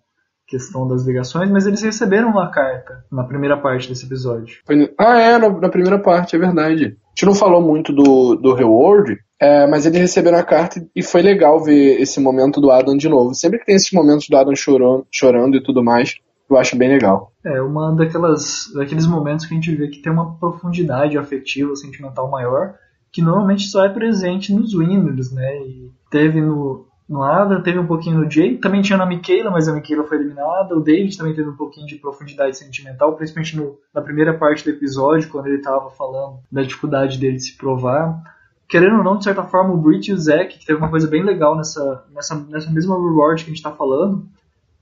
questão 0.47 0.87
das 0.87 1.05
ligações, 1.05 1.51
mas 1.51 1.67
eles 1.67 1.83
receberam 1.83 2.31
uma 2.31 2.49
carta 2.53 3.05
na 3.11 3.25
primeira 3.25 3.57
parte 3.57 3.89
desse 3.89 4.07
episódio. 4.07 4.59
Ah, 4.97 5.19
é, 5.19 5.39
na, 5.39 5.49
na 5.49 5.69
primeira 5.69 5.99
parte, 5.99 6.37
é 6.37 6.39
verdade. 6.39 6.85
A 6.85 7.09
gente 7.11 7.27
não 7.27 7.35
falou 7.35 7.61
muito 7.61 7.93
do, 7.93 8.37
do 8.37 8.55
Reward, 8.55 9.19
é, 9.41 9.67
mas 9.67 9.85
eles 9.85 10.01
receberam 10.01 10.39
a 10.39 10.43
carta 10.43 10.85
e 10.95 11.03
foi 11.03 11.21
legal 11.21 11.63
ver 11.63 12.01
esse 12.01 12.21
momento 12.21 12.61
do 12.61 12.71
Adam 12.71 12.97
de 12.97 13.09
novo. 13.09 13.35
Sempre 13.35 13.59
que 13.59 13.67
tem 13.67 13.75
esses 13.75 13.93
momentos 13.93 14.29
do 14.29 14.37
Adam 14.37 14.55
chorando, 14.55 15.07
chorando 15.11 15.57
e 15.57 15.63
tudo 15.63 15.85
mais, 15.85 16.17
eu 16.49 16.57
acho 16.57 16.77
bem 16.77 16.89
legal. 16.89 17.33
É, 17.45 17.61
uma 17.61 17.95
daquelas, 17.95 18.71
daqueles 18.75 19.07
momentos 19.07 19.47
que 19.47 19.53
a 19.53 19.57
gente 19.57 19.75
vê 19.75 19.89
que 19.89 20.01
tem 20.01 20.13
uma 20.13 20.37
profundidade 20.37 21.19
afetiva, 21.19 21.75
sentimental 21.77 22.31
maior, 22.31 22.75
que 23.13 23.21
normalmente 23.21 23.65
só 23.69 23.85
é 23.85 23.89
presente 23.89 24.55
nos 24.55 24.75
Winners, 24.75 25.33
né? 25.33 25.59
E 25.59 25.91
teve 26.11 26.41
no, 26.41 26.87
no 27.09 27.23
Adam, 27.23 27.63
teve 27.63 27.79
um 27.79 27.87
pouquinho 27.87 28.19
no 28.19 28.31
Jay, 28.31 28.57
também 28.57 28.81
tinha 28.81 28.97
na 28.97 29.07
Michaela, 29.07 29.51
mas 29.51 29.69
a 29.69 29.73
Michaela 29.75 30.05
foi 30.05 30.19
eliminada. 30.19 30.75
O 30.75 30.81
David 30.81 31.17
também 31.17 31.35
teve 31.35 31.49
um 31.49 31.57
pouquinho 31.57 31.87
de 31.87 31.97
profundidade 31.97 32.57
sentimental, 32.57 33.15
principalmente 33.17 33.57
no, 33.57 33.77
na 33.95 34.01
primeira 34.01 34.33
parte 34.33 34.65
do 34.65 34.71
episódio, 34.71 35.29
quando 35.29 35.47
ele 35.47 35.59
estava 35.59 35.91
falando 35.91 36.39
da 36.51 36.63
dificuldade 36.63 37.19
dele 37.19 37.37
de 37.37 37.45
se 37.45 37.57
provar 37.57 38.36
querendo 38.69 38.99
ou 38.99 39.05
não, 39.05 39.17
de 39.17 39.25
certa 39.25 39.43
forma, 39.45 39.73
o 39.73 39.77
Brit 39.77 40.11
e 40.11 40.15
o 40.15 40.19
Zack, 40.19 40.59
que 40.59 40.67
teve 40.67 40.79
uma 40.79 40.91
coisa 40.91 41.07
bem 41.07 41.23
legal 41.23 41.57
nessa, 41.57 42.05
nessa, 42.13 42.35
nessa 42.35 42.71
mesma 42.71 42.97
reward 42.97 43.43
que 43.43 43.51
a 43.51 43.55
gente 43.55 43.65
está 43.65 43.73
falando, 43.73 44.27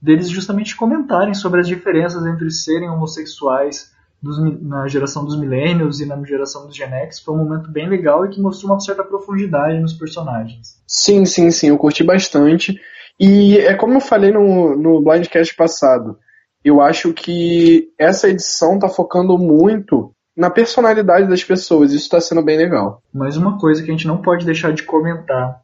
deles 0.01 0.29
justamente 0.29 0.75
comentarem 0.75 1.33
sobre 1.33 1.61
as 1.61 1.67
diferenças 1.67 2.25
entre 2.25 2.49
serem 2.51 2.89
homossexuais 2.89 3.93
dos, 4.21 4.37
na 4.61 4.87
geração 4.87 5.23
dos 5.23 5.37
millennials 5.37 5.99
e 5.99 6.05
na 6.05 6.21
geração 6.23 6.65
dos 6.65 6.75
Gen 6.75 6.89
X. 6.89 7.19
Foi 7.19 7.35
um 7.35 7.37
momento 7.37 7.69
bem 7.69 7.87
legal 7.87 8.25
e 8.25 8.29
que 8.29 8.41
mostrou 8.41 8.71
uma 8.71 8.79
certa 8.79 9.03
profundidade 9.03 9.79
nos 9.79 9.93
personagens. 9.93 10.81
Sim, 10.87 11.25
sim, 11.25 11.51
sim, 11.51 11.69
eu 11.69 11.77
curti 11.77 12.03
bastante. 12.03 12.79
E 13.19 13.57
é 13.57 13.73
como 13.75 13.93
eu 13.93 14.01
falei 14.01 14.31
no, 14.31 14.75
no 14.75 15.01
Blindcast 15.01 15.55
passado, 15.55 16.17
eu 16.63 16.81
acho 16.81 17.13
que 17.13 17.89
essa 17.99 18.27
edição 18.27 18.75
está 18.75 18.89
focando 18.89 19.37
muito 19.37 20.14
na 20.35 20.49
personalidade 20.49 21.27
das 21.27 21.43
pessoas. 21.43 21.91
Isso 21.91 22.03
está 22.03 22.19
sendo 22.19 22.43
bem 22.43 22.57
legal. 22.57 23.01
Mas 23.13 23.37
uma 23.37 23.57
coisa 23.57 23.81
que 23.81 23.89
a 23.89 23.93
gente 23.93 24.07
não 24.07 24.21
pode 24.21 24.45
deixar 24.45 24.73
de 24.73 24.83
comentar 24.83 25.61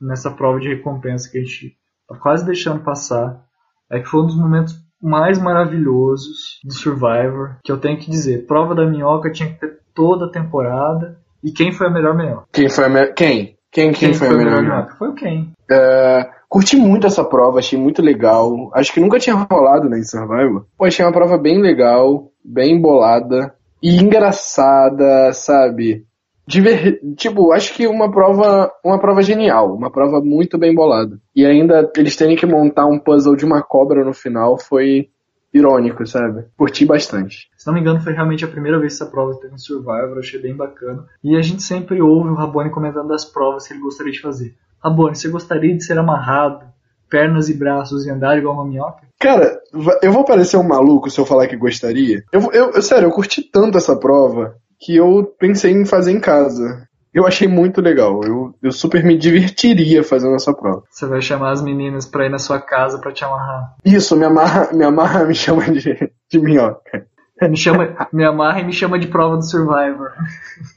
nessa 0.00 0.30
prova 0.30 0.60
de 0.60 0.68
recompensa 0.68 1.30
que 1.30 1.38
a 1.38 1.42
gente 1.42 1.76
está 2.02 2.20
quase 2.20 2.44
deixando 2.44 2.82
passar 2.82 3.42
é 3.90 3.98
que 3.98 4.06
foi 4.06 4.20
um 4.20 4.26
dos 4.26 4.36
momentos 4.36 4.74
mais 5.02 5.38
maravilhosos 5.38 6.60
do 6.62 6.74
Survivor, 6.74 7.56
que 7.64 7.72
eu 7.72 7.78
tenho 7.78 7.98
que 7.98 8.10
dizer, 8.10 8.46
prova 8.46 8.74
da 8.74 8.86
minhoca 8.86 9.32
tinha 9.32 9.48
que 9.48 9.58
ter 9.58 9.78
toda 9.94 10.26
a 10.26 10.30
temporada. 10.30 11.18
E 11.42 11.50
quem 11.50 11.72
foi 11.72 11.86
a 11.86 11.90
melhor 11.90 12.14
minhoca? 12.14 12.46
Quem 12.52 12.68
foi 12.68 12.84
a 12.84 12.88
me... 12.88 13.06
quem? 13.12 13.56
Quem, 13.72 13.92
quem, 13.92 13.92
quem 13.92 14.14
foi, 14.14 14.28
foi, 14.28 14.36
a 14.36 14.38
melhor 14.38 14.62
minhoca? 14.62 14.94
Foi 14.96 15.08
o 15.08 15.14
quem? 15.14 15.52
Uh, 15.70 16.28
curti 16.48 16.76
muito 16.76 17.06
essa 17.06 17.24
prova, 17.24 17.58
achei 17.58 17.78
muito 17.78 18.02
legal. 18.02 18.70
Acho 18.74 18.92
que 18.92 19.00
nunca 19.00 19.18
tinha 19.18 19.34
rolado 19.34 19.88
né, 19.88 19.98
em 19.98 20.04
Survivor. 20.04 20.66
Pô, 20.76 20.84
achei 20.84 21.04
uma 21.04 21.12
prova 21.12 21.38
bem 21.38 21.60
legal, 21.60 22.30
bem 22.44 22.80
bolada 22.80 23.54
e 23.82 23.96
engraçada, 23.96 25.32
sabe? 25.32 26.04
Diver... 26.46 27.00
Tipo, 27.16 27.52
acho 27.52 27.74
que 27.74 27.86
uma 27.86 28.10
prova, 28.10 28.70
uma 28.84 28.98
prova 28.98 29.22
genial, 29.22 29.74
uma 29.74 29.90
prova 29.90 30.20
muito 30.20 30.58
bem 30.58 30.74
bolada. 30.74 31.18
E 31.34 31.46
ainda 31.46 31.90
eles 31.96 32.16
terem 32.16 32.36
que 32.36 32.46
montar 32.46 32.86
um 32.86 32.98
puzzle 32.98 33.36
de 33.36 33.44
uma 33.44 33.62
cobra 33.62 34.04
no 34.04 34.12
final 34.12 34.58
foi 34.58 35.08
irônico, 35.52 36.06
sabe? 36.06 36.44
Curti 36.56 36.84
bastante. 36.86 37.48
Se 37.56 37.66
não 37.66 37.74
me 37.74 37.80
engano, 37.80 38.00
foi 38.00 38.12
realmente 38.12 38.44
a 38.44 38.48
primeira 38.48 38.78
vez 38.78 38.96
que 38.96 39.02
essa 39.02 39.10
prova 39.10 39.38
teve 39.40 39.54
um 39.54 39.58
Survivor, 39.58 40.18
achei 40.18 40.40
bem 40.40 40.54
bacana. 40.54 41.04
E 41.22 41.36
a 41.36 41.42
gente 41.42 41.62
sempre 41.62 42.00
ouve 42.00 42.30
o 42.30 42.34
Rabone 42.34 42.70
comentando 42.70 43.08
das 43.08 43.24
provas 43.24 43.66
que 43.66 43.74
ele 43.74 43.82
gostaria 43.82 44.12
de 44.12 44.20
fazer. 44.20 44.54
Rabone, 44.82 45.14
você 45.14 45.28
gostaria 45.28 45.76
de 45.76 45.84
ser 45.84 45.98
amarrado, 45.98 46.64
pernas 47.10 47.48
e 47.48 47.54
braços 47.54 48.06
e 48.06 48.10
andar 48.10 48.38
igual 48.38 48.54
uma 48.54 48.64
minhoca? 48.64 49.02
Cara, 49.18 49.60
eu 50.00 50.12
vou 50.12 50.24
parecer 50.24 50.56
um 50.56 50.62
maluco 50.62 51.10
se 51.10 51.20
eu 51.20 51.26
falar 51.26 51.46
que 51.46 51.56
gostaria. 51.56 52.22
Eu, 52.32 52.50
eu, 52.52 52.80
sério, 52.80 53.06
eu 53.06 53.12
curti 53.12 53.42
tanto 53.42 53.76
essa 53.76 53.94
prova 53.94 54.54
que 54.78 54.96
eu 54.96 55.34
pensei 55.38 55.72
em 55.72 55.84
fazer 55.84 56.12
em 56.12 56.20
casa. 56.20 56.88
Eu 57.12 57.26
achei 57.26 57.46
muito 57.46 57.80
legal. 57.80 58.20
Eu, 58.24 58.54
eu 58.62 58.72
super 58.72 59.04
me 59.04 59.18
divertiria 59.18 60.02
fazendo 60.02 60.36
essa 60.36 60.54
prova. 60.54 60.84
Você 60.90 61.06
vai 61.06 61.20
chamar 61.20 61.50
as 61.50 61.60
meninas 61.60 62.06
pra 62.06 62.24
ir 62.24 62.30
na 62.30 62.38
sua 62.38 62.60
casa 62.60 62.98
pra 62.98 63.12
te 63.12 63.24
amarrar. 63.24 63.74
Isso, 63.84 64.16
me 64.16 64.24
amarra, 64.24 64.70
me 64.72 64.84
amarra, 64.84 65.24
me 65.26 65.34
chama 65.34 65.64
de, 65.64 66.10
de 66.30 66.38
minhoca. 66.38 67.06
Me, 67.42 67.56
chama, 67.56 68.08
me 68.12 68.24
amarra 68.24 68.60
e 68.60 68.64
me 68.64 68.72
chama 68.72 68.98
de 68.98 69.06
prova 69.06 69.36
do 69.36 69.44
Survivor. 69.44 70.12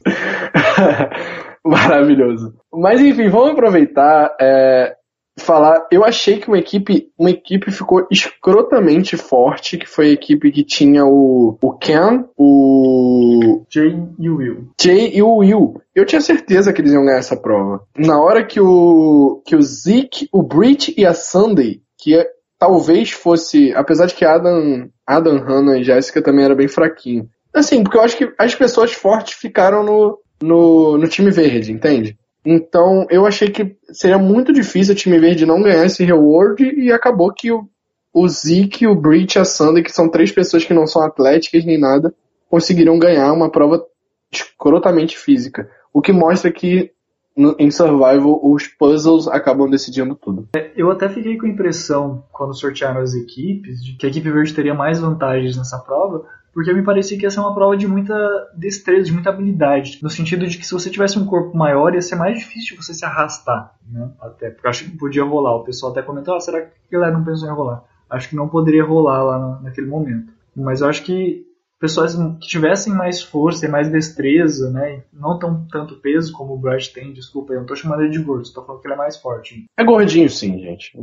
Maravilhoso. 1.64 2.54
Mas 2.74 3.00
enfim, 3.00 3.30
vamos 3.30 3.52
aproveitar. 3.52 4.36
É, 4.40 4.96
falar, 5.38 5.88
eu 5.92 6.06
achei 6.06 6.40
que 6.40 6.48
uma 6.48 6.58
equipe, 6.58 7.10
uma 7.18 7.30
equipe 7.30 7.72
ficou 7.72 8.08
escrotamente 8.12 9.18
forte, 9.18 9.78
que 9.78 9.88
foi 9.88 10.10
a 10.10 10.14
equipe 10.14 10.52
que 10.52 10.64
tinha 10.64 11.06
o, 11.06 11.58
o 11.62 11.74
Ken, 11.74 12.26
o 12.38 13.66
Jay 13.70 13.96
e 14.20 14.30
o 14.30 14.38
Will. 14.38 14.70
Jay 14.80 15.12
e 15.14 15.22
o 15.22 15.38
Will. 15.38 15.82
Eu 15.96 16.06
tinha 16.06 16.22
certeza 16.22 16.72
que 16.72 16.82
eles 16.82 16.94
iam 16.94 17.06
ganhar 17.06 17.20
essa 17.20 17.36
prova. 17.36 17.82
Na 17.98 18.20
hora 18.22 18.46
que 18.46 18.60
o 18.60 19.42
que 19.46 19.56
o 19.56 19.62
Zeke, 19.62 20.28
o 20.32 20.44
Brit 20.44 20.94
e 20.98 21.06
a 21.06 21.14
Sunday, 21.14 21.82
que 21.98 22.16
é, 22.16 22.28
talvez 22.60 23.12
fosse, 23.12 23.74
apesar 23.74 24.06
de 24.06 24.16
que 24.16 24.26
Adam, 24.26 24.90
Adam, 25.06 25.38
Hannah 25.40 25.78
e 25.78 25.84
Jessica 25.84 26.22
também 26.22 26.46
era 26.46 26.56
bem 26.56 26.68
fraquinho. 26.68 27.28
Assim, 27.54 27.84
porque 27.84 27.98
eu 27.98 28.02
acho 28.02 28.18
que 28.18 28.34
as 28.40 28.56
pessoas 28.56 28.94
fortes 28.94 29.36
ficaram 29.36 29.84
no, 29.84 30.20
no, 30.42 30.98
no 30.98 31.08
time 31.08 31.30
verde, 31.30 31.72
entende? 31.72 32.18
Então 32.46 33.06
eu 33.10 33.26
achei 33.26 33.50
que 33.50 33.76
seria 33.92 34.18
muito 34.18 34.52
difícil 34.52 34.94
o 34.94 34.98
time 34.98 35.20
verde 35.20 35.46
não 35.46 35.62
ganhar 35.62 35.86
esse 35.86 36.04
reward 36.04 36.64
e 36.64 36.92
acabou 36.92 37.34
que 37.34 37.52
o, 37.52 37.68
o 38.14 38.28
Zeke, 38.28 38.88
o 38.88 38.96
Breach 38.96 39.38
e 39.38 39.42
a 39.42 39.46
Sandy, 39.46 39.82
que 39.82 39.92
são 39.92 40.10
três 40.10 40.32
pessoas 40.32 40.66
que 40.66 40.74
não 40.74 40.86
são 40.86 41.02
atléticas 41.02 41.66
nem 41.66 41.80
nada, 41.80 42.14
conseguiram 42.50 43.00
ganhar 43.00 43.32
uma 43.32 43.50
prova 43.50 43.84
escrotamente 44.32 45.18
física. 45.18 45.70
O 45.94 46.02
que 46.02 46.12
mostra 46.12 46.52
que 46.52 46.92
no, 47.36 47.56
em 47.58 47.72
Survival 47.72 48.40
os 48.44 48.68
puzzles 48.68 49.28
acabam 49.28 49.70
decidindo 49.70 50.16
tudo. 50.16 50.48
É, 50.56 50.72
eu 50.76 50.92
até 50.92 51.10
fiquei 51.10 51.38
com 51.38 51.46
a 51.46 51.50
impressão, 51.50 52.24
quando 52.32 52.56
sortearam 52.56 53.02
as 53.02 53.14
equipes, 53.14 53.84
de 53.84 53.94
que 53.94 54.06
a 54.06 54.10
equipe 54.10 54.30
verde 54.30 54.54
teria 54.54 54.74
mais 54.74 55.00
vantagens 55.00 55.58
nessa 55.58 55.80
prova, 55.80 56.26
porque 56.54 56.72
me 56.74 56.84
parecia 56.84 57.18
que 57.18 57.24
ia 57.24 57.30
ser 57.30 57.40
uma 57.40 57.54
prova 57.54 57.76
de 57.76 57.88
muita 57.88 58.14
destreza, 58.56 59.06
de 59.06 59.12
muita 59.12 59.30
habilidade, 59.30 60.00
no 60.02 60.10
sentido 60.10 60.46
de 60.48 60.58
que 60.58 60.66
se 60.66 60.74
você 60.74 60.90
tivesse 60.90 61.18
um 61.18 61.26
corpo 61.26 61.58
maior 61.58 61.94
ia 61.94 62.02
ser 62.02 62.16
mais 62.16 62.38
difícil 62.38 62.78
você 62.78 62.94
se 62.94 63.04
arrastar, 63.04 63.76
né? 63.90 64.12
Até 64.22 64.50
porque 64.52 64.68
eu 64.68 64.70
acho 64.70 64.86
que 64.86 64.98
podia 64.98 65.24
rolar. 65.24 65.56
O 65.56 65.64
pessoal 65.64 65.92
até 65.92 66.02
comentou: 66.02 66.36
ah, 66.36 66.40
será 66.40 66.62
que 66.62 66.68
a 66.68 66.92
galera 66.92 67.18
não 67.18 67.24
pensou 67.24 67.50
em 67.50 67.54
rolar? 67.54 67.84
Acho 68.10 68.30
que 68.30 68.36
não 68.36 68.48
poderia 68.48 68.84
rolar 68.84 69.24
lá 69.24 69.60
naquele 69.62 69.88
momento. 69.88 70.32
Mas 70.56 70.82
eu 70.82 70.88
acho 70.88 71.04
que 71.04 71.46
pessoas 71.84 72.16
que 72.16 72.48
tivessem 72.48 72.94
mais 72.94 73.22
força 73.22 73.66
e 73.66 73.70
mais 73.70 73.92
destreza, 73.92 74.72
né? 74.72 75.04
Não 75.12 75.38
tão 75.38 75.68
tanto 75.70 75.96
peso 75.96 76.32
como 76.32 76.54
o 76.54 76.58
Brad 76.58 76.86
tem, 76.88 77.12
desculpa, 77.12 77.52
eu 77.52 77.60
não 77.60 77.66
tô 77.66 77.76
chamando 77.76 78.04
ele 78.04 78.12
de 78.12 78.20
gordo, 78.20 78.54
tô 78.54 78.64
falando 78.64 78.82
que 78.82 78.88
ele 78.88 78.94
é 78.94 78.98
mais 78.98 79.18
forte. 79.18 79.66
É 79.78 79.84
gordinho 79.84 80.30
sim, 80.30 80.60
gente. 80.60 80.98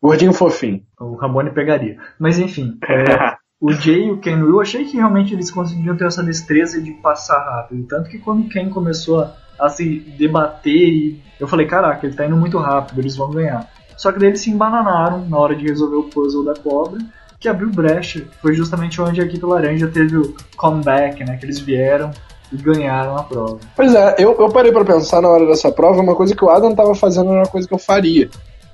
Gordinho 0.00 0.32
fofinho. 0.32 0.84
O 1.00 1.16
Ramone 1.16 1.50
pegaria. 1.50 1.98
Mas 2.16 2.38
enfim, 2.38 2.78
é, 2.88 3.36
o 3.60 3.72
Jay 3.72 4.06
e 4.06 4.10
o 4.10 4.18
Ken 4.18 4.42
Will, 4.42 4.60
achei 4.60 4.84
que 4.84 4.96
realmente 4.96 5.34
eles 5.34 5.50
conseguiram 5.50 5.96
ter 5.96 6.06
essa 6.06 6.22
destreza 6.22 6.80
de 6.80 6.92
passar 6.92 7.38
rápido. 7.38 7.86
Tanto 7.86 8.08
que 8.08 8.18
quando 8.18 8.40
o 8.40 8.48
Ken 8.48 8.70
começou 8.70 9.20
a, 9.20 9.34
a 9.58 9.68
se 9.68 10.00
debater, 10.16 11.18
eu 11.38 11.46
falei, 11.46 11.66
caraca, 11.66 12.06
ele 12.06 12.16
tá 12.16 12.24
indo 12.24 12.36
muito 12.36 12.56
rápido, 12.56 13.00
eles 13.00 13.16
vão 13.16 13.30
ganhar. 13.30 13.70
Só 13.98 14.10
que 14.10 14.18
daí 14.18 14.28
eles 14.28 14.40
se 14.40 14.50
embananaram 14.50 15.28
na 15.28 15.36
hora 15.36 15.54
de 15.54 15.66
resolver 15.66 15.96
o 15.96 16.04
puzzle 16.04 16.42
da 16.42 16.54
cobra 16.54 16.98
que 17.38 17.48
abriu 17.48 17.70
brecha. 17.70 18.26
Foi 18.40 18.54
justamente 18.54 19.00
onde 19.00 19.20
a 19.20 19.24
equipe 19.24 19.44
laranja 19.44 19.88
teve 19.88 20.16
o 20.16 20.34
comeback, 20.56 21.22
né? 21.24 21.36
Que 21.36 21.44
eles 21.44 21.58
vieram 21.58 22.10
e 22.50 22.56
ganharam 22.56 23.16
a 23.16 23.22
prova. 23.22 23.58
Pois 23.76 23.94
é, 23.94 24.16
eu, 24.18 24.36
eu 24.38 24.48
parei 24.50 24.72
para 24.72 24.84
pensar 24.84 25.20
na 25.20 25.28
hora 25.28 25.46
dessa 25.46 25.70
prova, 25.70 26.00
uma 26.00 26.14
coisa 26.14 26.34
que 26.34 26.44
o 26.44 26.50
Adam 26.50 26.74
tava 26.74 26.94
fazendo 26.94 27.30
era 27.30 27.40
uma 27.40 27.46
coisa 27.46 27.68
que 27.68 27.74
eu 27.74 27.78
faria. 27.78 28.28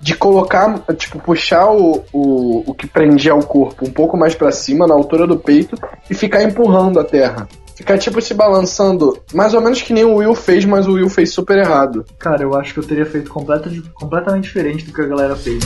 De 0.06 0.14
colocar, 0.14 0.78
tipo, 0.96 1.18
puxar 1.18 1.68
o, 1.72 2.04
o, 2.12 2.70
o 2.70 2.74
que 2.74 2.86
prendia 2.86 3.34
o 3.34 3.44
corpo 3.44 3.84
um 3.84 3.90
pouco 3.90 4.16
mais 4.16 4.36
para 4.36 4.52
cima, 4.52 4.86
na 4.86 4.94
altura 4.94 5.26
do 5.26 5.36
peito, 5.36 5.76
e 6.08 6.14
ficar 6.14 6.44
empurrando 6.44 7.00
a 7.00 7.04
terra. 7.04 7.48
Ficar, 7.74 7.98
tipo, 7.98 8.20
se 8.20 8.32
balançando, 8.32 9.18
mais 9.34 9.52
ou 9.52 9.60
menos 9.60 9.82
que 9.82 9.92
nem 9.92 10.04
o 10.04 10.14
Will 10.14 10.36
fez, 10.36 10.64
mas 10.64 10.86
o 10.86 10.92
Will 10.92 11.10
fez 11.10 11.32
super 11.32 11.58
errado. 11.58 12.04
Cara, 12.20 12.44
eu 12.44 12.54
acho 12.54 12.72
que 12.72 12.78
eu 12.78 12.86
teria 12.86 13.04
feito 13.04 13.28
completa, 13.28 13.68
completamente 13.94 14.44
diferente 14.44 14.84
do 14.84 14.92
que 14.92 15.02
a 15.02 15.06
galera 15.06 15.34
fez. 15.34 15.58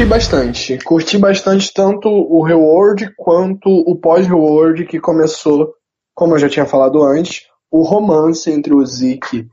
Curti 0.00 0.08
bastante. 0.08 0.78
Curti 0.78 1.18
bastante 1.18 1.74
tanto 1.74 2.08
o 2.08 2.42
reward 2.42 3.12
quanto 3.18 3.68
o 3.68 3.94
pós-reward 3.94 4.86
que 4.86 4.98
começou, 4.98 5.74
como 6.14 6.34
eu 6.34 6.38
já 6.38 6.48
tinha 6.48 6.64
falado 6.64 7.02
antes, 7.02 7.42
o 7.70 7.82
romance 7.82 8.50
entre 8.50 8.72
o 8.72 8.82
Zeke 8.86 9.46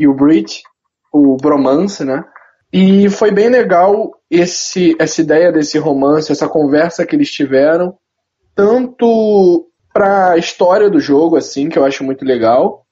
e 0.00 0.08
o 0.08 0.12
Brit, 0.12 0.64
o 1.12 1.36
bromance, 1.36 2.04
né? 2.04 2.24
E 2.72 3.08
foi 3.08 3.30
bem 3.30 3.48
legal 3.48 4.10
esse, 4.28 4.96
essa 4.98 5.20
ideia 5.20 5.52
desse 5.52 5.78
romance, 5.78 6.32
essa 6.32 6.48
conversa 6.48 7.06
que 7.06 7.14
eles 7.14 7.30
tiveram, 7.30 7.96
tanto 8.52 9.68
para 9.92 10.32
a 10.32 10.36
história 10.36 10.90
do 10.90 10.98
jogo, 10.98 11.36
assim, 11.36 11.68
que 11.68 11.78
eu 11.78 11.84
acho 11.84 12.02
muito 12.02 12.24
legal, 12.24 12.84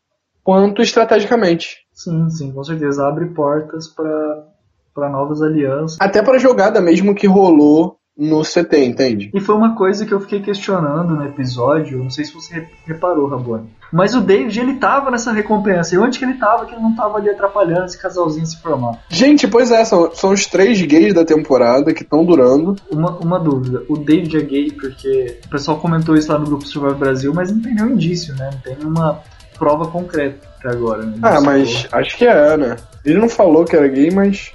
quanto 0.44 0.80
estrategicamente. 0.80 1.78
Sim, 1.92 2.30
sim, 2.30 2.52
com 2.52 2.62
certeza. 2.62 3.08
Abre 3.08 3.26
portas 3.26 3.88
para 3.88 4.51
para 4.94 5.08
novas 5.08 5.42
alianças. 5.42 5.98
Até 6.00 6.22
para 6.22 6.38
jogada 6.38 6.80
mesmo 6.80 7.14
que 7.14 7.26
rolou 7.26 7.98
no 8.16 8.42
CT, 8.42 8.84
entende? 8.84 9.30
E 9.32 9.40
foi 9.40 9.54
uma 9.54 9.74
coisa 9.74 10.04
que 10.04 10.12
eu 10.12 10.20
fiquei 10.20 10.40
questionando 10.40 11.14
no 11.14 11.24
episódio, 11.24 11.98
não 11.98 12.10
sei 12.10 12.24
se 12.24 12.34
você 12.34 12.68
reparou, 12.86 13.26
Rabone. 13.26 13.70
Mas 13.92 14.14
o 14.14 14.20
David, 14.20 14.58
ele 14.58 14.74
tava 14.74 15.10
nessa 15.10 15.32
recompensa. 15.32 15.94
E 15.94 15.98
onde 15.98 16.18
que 16.18 16.24
ele 16.24 16.34
tava 16.34 16.64
que 16.64 16.74
ele 16.74 16.82
não 16.82 16.94
tava 16.94 17.18
ali 17.18 17.28
atrapalhando 17.28 17.84
esse 17.84 18.00
casalzinho 18.00 18.46
se 18.46 18.60
formar? 18.60 18.98
Gente, 19.08 19.46
pois 19.46 19.70
é, 19.70 19.84
são, 19.84 20.14
são 20.14 20.30
os 20.30 20.46
três 20.46 20.80
gays 20.82 21.12
da 21.12 21.24
temporada 21.24 21.92
que 21.92 22.02
estão 22.02 22.24
durando. 22.24 22.76
Uma, 22.90 23.10
uma 23.18 23.38
dúvida, 23.38 23.82
o 23.88 23.96
David 23.96 24.36
é 24.36 24.40
gay 24.40 24.70
porque 24.72 25.38
o 25.44 25.48
pessoal 25.48 25.78
comentou 25.78 26.14
isso 26.14 26.32
lá 26.32 26.38
no 26.38 26.46
grupo 26.46 26.66
Survival 26.66 26.98
Brasil, 26.98 27.32
mas 27.34 27.50
não 27.50 27.60
tem 27.60 27.74
nenhum 27.74 27.90
indício, 27.90 28.34
né? 28.36 28.50
Não 28.52 28.60
tem 28.60 28.86
uma 28.86 29.20
prova 29.58 29.86
concreta 29.86 30.48
até 30.58 30.70
agora. 30.70 31.04
Né? 31.04 31.18
Ah, 31.22 31.40
mas 31.40 31.86
acho 31.92 32.16
que 32.16 32.26
é, 32.26 32.56
né? 32.56 32.76
Ele 33.04 33.18
não 33.18 33.28
falou 33.28 33.64
que 33.64 33.76
era 33.76 33.88
gay, 33.88 34.10
mas 34.10 34.52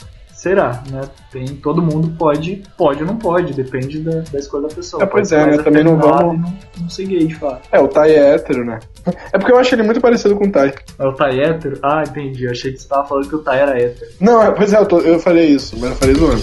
será, 0.48 0.82
né? 0.90 1.02
Tem, 1.30 1.46
todo 1.48 1.82
mundo 1.82 2.16
pode, 2.18 2.64
pode 2.78 3.02
ou 3.02 3.08
não 3.08 3.18
pode, 3.18 3.54
depende 3.54 4.00
da, 4.00 4.22
da 4.22 4.40
escolha 4.40 4.70
da 4.70 4.76
pessoa. 4.76 5.04
É, 5.04 5.06
pois 5.06 5.32
é, 5.32 5.46
né? 5.46 5.58
Também 5.58 5.84
não 5.84 5.98
vamos. 5.98 6.40
Não, 6.40 6.58
não 6.80 6.90
ser 6.90 7.06
gay, 7.06 7.28
de 7.28 7.36
fato. 7.36 7.68
É, 7.70 7.80
o 7.80 7.88
Tai 7.88 8.10
é 8.10 8.34
hétero, 8.34 8.64
né? 8.64 8.80
É 9.34 9.38
porque 9.38 9.52
eu 9.52 9.58
acho 9.58 9.76
ele 9.76 9.84
muito 9.84 10.00
parecido 10.00 10.36
com 10.38 10.46
o 10.46 10.52
Tai. 10.52 10.74
É 10.98 11.06
o 11.06 11.14
Tai 11.14 11.38
hétero? 11.38 11.80
Ah, 11.84 12.04
entendi. 12.08 12.46
Eu 12.46 12.52
achei 12.52 12.72
que 12.72 12.82
você 12.82 12.88
tava 12.88 13.06
falando 13.06 13.28
que 13.28 13.36
o 13.36 13.40
Tai 13.40 13.60
era 13.60 13.78
hétero. 13.78 14.10
Não, 14.22 14.42
é, 14.42 14.52
pois 14.52 14.72
é, 14.72 14.80
eu, 14.80 14.86
tô, 14.86 15.00
eu 15.02 15.20
falei 15.20 15.48
isso, 15.48 15.78
mas 15.80 15.90
eu 15.90 15.96
falei 15.98 16.16
zoando. 16.16 16.42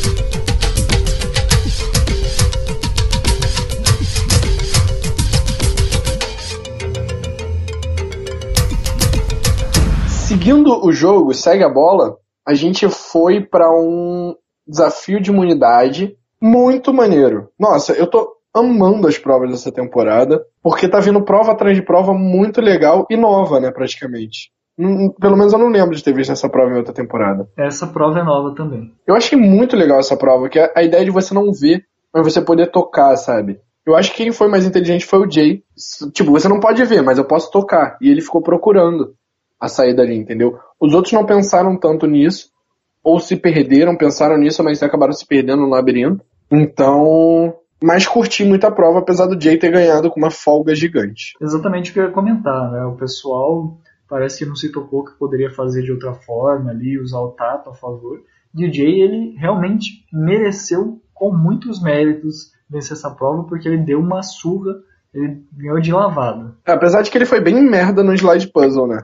Seguindo 10.08 10.84
o 10.84 10.92
jogo, 10.92 11.32
segue 11.32 11.64
a 11.64 11.68
bola, 11.70 12.18
a 12.46 12.54
gente 12.54 12.88
foi 12.88 13.40
para 13.40 13.70
um 13.70 14.34
desafio 14.66 15.20
de 15.20 15.30
imunidade 15.30 16.16
muito 16.40 16.92
maneiro. 16.92 17.48
Nossa, 17.58 17.92
eu 17.92 18.06
tô 18.06 18.34
amando 18.54 19.08
as 19.08 19.18
provas 19.18 19.50
dessa 19.50 19.72
temporada, 19.72 20.44
porque 20.62 20.88
tá 20.88 21.00
vindo 21.00 21.24
prova 21.24 21.52
atrás 21.52 21.76
de 21.76 21.82
prova 21.82 22.12
muito 22.12 22.60
legal 22.60 23.06
e 23.10 23.16
nova, 23.16 23.58
né, 23.58 23.70
praticamente. 23.70 24.52
Pelo 25.20 25.36
menos 25.36 25.52
eu 25.52 25.58
não 25.58 25.68
lembro 25.68 25.94
de 25.94 26.02
ter 26.02 26.14
visto 26.14 26.32
essa 26.32 26.48
prova 26.48 26.72
em 26.72 26.76
outra 26.76 26.92
temporada. 26.92 27.48
Essa 27.56 27.86
prova 27.86 28.20
é 28.20 28.24
nova 28.24 28.54
também. 28.54 28.92
Eu 29.06 29.14
achei 29.14 29.38
muito 29.38 29.76
legal 29.76 29.98
essa 30.00 30.16
prova, 30.16 30.48
que 30.48 30.58
a 30.58 30.82
ideia 30.82 31.04
de 31.04 31.10
você 31.10 31.32
não 31.32 31.52
ver, 31.52 31.84
mas 32.12 32.24
você 32.24 32.40
poder 32.40 32.70
tocar, 32.70 33.16
sabe? 33.16 33.60
Eu 33.86 33.94
acho 33.94 34.10
que 34.12 34.18
quem 34.18 34.32
foi 34.32 34.48
mais 34.48 34.64
inteligente 34.64 35.04
foi 35.04 35.20
o 35.20 35.30
Jay. 35.30 35.62
Tipo, 36.12 36.32
você 36.32 36.48
não 36.48 36.58
pode 36.58 36.82
ver, 36.84 37.02
mas 37.02 37.18
eu 37.18 37.24
posso 37.24 37.50
tocar. 37.50 37.98
E 38.00 38.08
ele 38.08 38.20
ficou 38.20 38.42
procurando 38.42 39.14
a 39.60 39.68
saída 39.68 40.02
ali, 40.02 40.16
entendeu? 40.16 40.58
Os 40.84 40.92
outros 40.92 41.14
não 41.14 41.24
pensaram 41.24 41.78
tanto 41.78 42.06
nisso, 42.06 42.50
ou 43.02 43.18
se 43.18 43.36
perderam, 43.36 43.96
pensaram 43.96 44.36
nisso, 44.36 44.62
mas 44.62 44.82
acabaram 44.82 45.14
se 45.14 45.26
perdendo 45.26 45.62
no 45.62 45.70
labirinto. 45.70 46.22
Então, 46.50 47.54
mas 47.82 48.06
curti 48.06 48.44
muito 48.44 48.66
a 48.66 48.70
prova, 48.70 48.98
apesar 48.98 49.24
do 49.24 49.40
Jay 49.40 49.56
ter 49.56 49.70
ganhado 49.70 50.10
com 50.10 50.20
uma 50.20 50.30
folga 50.30 50.74
gigante. 50.74 51.32
Exatamente 51.40 51.90
o 51.90 51.94
que 51.94 52.00
eu 52.00 52.04
ia 52.04 52.10
comentar, 52.10 52.70
né? 52.70 52.84
O 52.84 52.96
pessoal 52.96 53.78
parece 54.06 54.40
que 54.40 54.46
não 54.46 54.54
se 54.54 54.70
tocou 54.70 55.06
que 55.06 55.18
poderia 55.18 55.50
fazer 55.50 55.82
de 55.82 55.90
outra 55.90 56.12
forma 56.12 56.70
ali, 56.70 56.98
usar 56.98 57.20
o 57.20 57.30
tato 57.30 57.70
a 57.70 57.74
favor. 57.74 58.20
E 58.54 58.68
o 58.68 58.72
Jay, 58.72 59.00
ele 59.00 59.34
realmente 59.38 60.04
mereceu, 60.12 61.00
com 61.14 61.32
muitos 61.34 61.82
méritos, 61.82 62.52
vencer 62.68 62.92
essa 62.92 63.10
prova, 63.10 63.44
porque 63.44 63.66
ele 63.66 63.78
deu 63.78 64.00
uma 64.00 64.22
surra, 64.22 64.74
ele 65.14 65.46
ganhou 65.50 65.80
de 65.80 65.92
lavada. 65.92 66.54
Apesar 66.66 67.00
de 67.00 67.10
que 67.10 67.16
ele 67.16 67.24
foi 67.24 67.40
bem 67.40 67.62
merda 67.62 68.02
no 68.02 68.12
slide 68.12 68.48
puzzle, 68.48 68.86
né? 68.86 69.02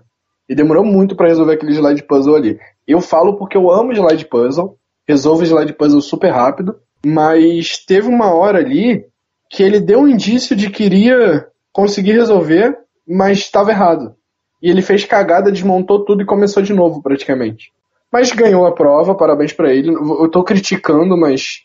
E 0.51 0.55
demorou 0.57 0.85
muito 0.85 1.15
para 1.15 1.29
resolver 1.29 1.53
aquele 1.53 1.75
slide 1.75 2.03
puzzle 2.03 2.35
ali. 2.35 2.59
Eu 2.85 3.01
falo 3.01 3.37
porque 3.37 3.57
eu 3.57 3.71
amo 3.71 3.93
slide 3.93 4.27
puzzle, 4.27 4.77
resolvo 5.07 5.45
slide 5.45 5.73
puzzle 5.75 6.01
super 6.01 6.33
rápido, 6.33 6.75
mas 7.07 7.79
teve 7.87 8.09
uma 8.09 8.35
hora 8.35 8.59
ali 8.59 9.05
que 9.49 9.63
ele 9.63 9.79
deu 9.79 10.01
um 10.01 10.09
indício 10.09 10.57
de 10.57 10.69
que 10.69 10.83
iria 10.83 11.47
conseguir 11.73 12.15
resolver, 12.15 12.77
mas 13.07 13.39
estava 13.39 13.71
errado. 13.71 14.17
E 14.61 14.69
ele 14.69 14.83
fez 14.83 15.05
cagada, 15.05 15.53
desmontou 15.53 16.05
tudo 16.05 16.23
e 16.23 16.27
começou 16.27 16.65
de 16.65 16.75
novo 16.75 17.01
praticamente. 17.01 17.71
Mas 18.13 18.33
ganhou 18.33 18.67
a 18.67 18.75
prova, 18.75 19.15
parabéns 19.15 19.53
para 19.53 19.73
ele. 19.73 19.93
Eu 19.93 20.29
tô 20.29 20.43
criticando, 20.43 21.17
mas 21.17 21.61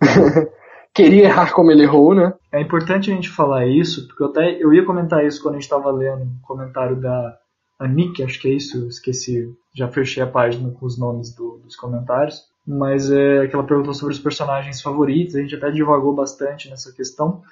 queria 0.94 1.24
errar 1.24 1.52
como 1.52 1.72
ele 1.72 1.82
errou, 1.82 2.14
né? 2.14 2.32
É 2.52 2.60
importante 2.60 3.10
a 3.10 3.14
gente 3.14 3.28
falar 3.28 3.66
isso, 3.66 4.06
porque 4.06 4.22
eu 4.22 4.28
até 4.28 4.62
eu 4.62 4.72
ia 4.72 4.86
comentar 4.86 5.26
isso 5.26 5.42
quando 5.42 5.56
a 5.56 5.58
gente 5.58 5.64
estava 5.64 5.90
lendo 5.90 6.22
o 6.22 6.46
comentário 6.46 6.94
da 6.94 7.39
a 7.80 7.88
Nick, 7.88 8.22
acho 8.22 8.38
que 8.38 8.46
é 8.46 8.52
isso, 8.52 8.86
esqueci, 8.88 9.50
já 9.74 9.88
fechei 9.88 10.22
a 10.22 10.26
página 10.26 10.70
com 10.70 10.84
os 10.84 10.98
nomes 10.98 11.34
do, 11.34 11.58
dos 11.64 11.74
comentários, 11.74 12.44
mas 12.66 13.10
é 13.10 13.46
que 13.46 13.54
ela 13.54 13.66
perguntou 13.66 13.94
sobre 13.94 14.12
os 14.12 14.20
personagens 14.20 14.82
favoritos, 14.82 15.34
a 15.34 15.40
gente 15.40 15.56
até 15.56 15.70
divagou 15.70 16.14
bastante 16.14 16.68
nessa 16.68 16.92
questão, 16.92 17.42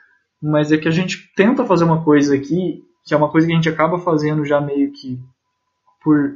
mas 0.41 0.71
é 0.71 0.77
que 0.77 0.87
a 0.87 0.93
gente 0.93 1.33
tenta 1.35 1.65
fazer 1.65 1.85
uma 1.85 2.05
coisa 2.05 2.35
aqui, 2.35 2.85
que 3.07 3.15
é 3.15 3.17
uma 3.17 3.31
coisa 3.31 3.47
que 3.47 3.53
a 3.55 3.57
gente 3.57 3.71
acaba 3.71 3.99
fazendo 3.99 4.45
já 4.45 4.61
meio 4.61 4.93
que 4.93 5.19
por 6.05 6.35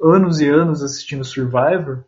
anos 0.00 0.40
e 0.40 0.48
anos 0.48 0.80
assistindo 0.80 1.24
Survivor, 1.24 2.04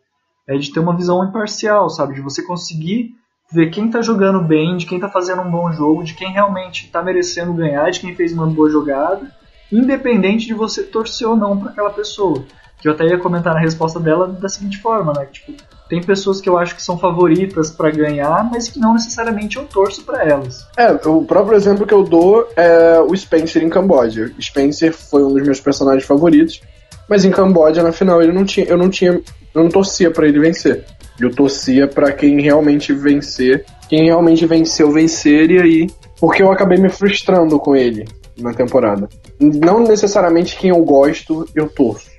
é 0.47 0.57
de 0.57 0.71
ter 0.71 0.79
uma 0.79 0.95
visão 0.95 1.25
imparcial, 1.25 1.89
sabe? 1.89 2.15
De 2.15 2.21
você 2.21 2.41
conseguir 2.41 3.13
ver 3.51 3.69
quem 3.69 3.89
tá 3.89 4.01
jogando 4.01 4.41
bem, 4.41 4.77
de 4.77 4.85
quem 4.85 4.97
tá 4.97 5.09
fazendo 5.09 5.41
um 5.41 5.51
bom 5.51 5.73
jogo, 5.73 6.05
de 6.05 6.13
quem 6.13 6.31
realmente 6.31 6.89
tá 6.89 7.03
merecendo 7.03 7.53
ganhar, 7.53 7.89
de 7.91 7.99
quem 7.99 8.15
fez 8.15 8.31
uma 8.31 8.47
boa 8.47 8.69
jogada, 8.69 9.29
independente 9.71 10.47
de 10.47 10.53
você 10.53 10.83
torcer 10.83 11.27
ou 11.27 11.35
não 11.35 11.57
para 11.57 11.71
aquela 11.71 11.89
pessoa. 11.89 12.43
Que 12.79 12.87
eu 12.87 12.93
até 12.93 13.05
ia 13.05 13.17
comentar 13.17 13.53
na 13.53 13.59
resposta 13.59 13.99
dela 13.99 14.27
da 14.27 14.47
seguinte 14.47 14.77
forma, 14.77 15.11
né? 15.13 15.27
Tipo, 15.31 15.53
tem 15.89 16.01
pessoas 16.01 16.41
que 16.41 16.49
eu 16.49 16.57
acho 16.57 16.75
que 16.75 16.83
são 16.83 16.97
favoritas 16.97 17.71
para 17.71 17.89
ganhar, 17.89 18.47
mas 18.51 18.69
que 18.69 18.79
não 18.79 18.93
necessariamente 18.93 19.57
eu 19.57 19.65
torço 19.65 20.03
para 20.03 20.23
elas. 20.23 20.67
É, 20.75 20.91
o 21.07 21.23
próprio 21.23 21.55
exemplo 21.55 21.87
que 21.87 21.93
eu 21.93 22.03
dou 22.03 22.47
é 22.55 22.99
o 22.99 23.15
Spencer 23.15 23.63
em 23.63 23.69
Camboja. 23.69 24.31
Spencer 24.39 24.93
foi 24.93 25.23
um 25.23 25.33
dos 25.33 25.43
meus 25.43 25.59
personagens 25.59 26.05
favoritos, 26.05 26.61
mas 27.09 27.23
em 27.23 27.31
Camboja 27.31 27.81
na 27.81 27.91
final 27.91 28.21
ele 28.21 28.33
não 28.33 28.45
tinha, 28.45 28.65
eu 28.67 28.77
não 28.77 28.89
tinha, 28.89 29.11
eu 29.11 29.63
não 29.63 29.69
torcia 29.69 30.11
para 30.11 30.27
ele 30.27 30.39
vencer. 30.39 30.85
Eu 31.19 31.33
torcia 31.33 31.87
para 31.87 32.11
quem 32.11 32.41
realmente 32.41 32.93
vencer, 32.93 33.65
quem 33.89 34.05
realmente 34.05 34.45
venceu 34.45 34.91
vencer 34.91 35.49
e 35.49 35.59
aí, 35.59 35.87
porque 36.19 36.43
eu 36.43 36.51
acabei 36.51 36.77
me 36.77 36.89
frustrando 36.89 37.57
com 37.57 37.75
ele 37.75 38.05
na 38.39 38.53
temporada. 38.53 39.09
Não 39.39 39.79
necessariamente 39.79 40.57
quem 40.57 40.69
eu 40.69 40.83
gosto, 40.83 41.47
eu 41.55 41.69
torço. 41.69 42.09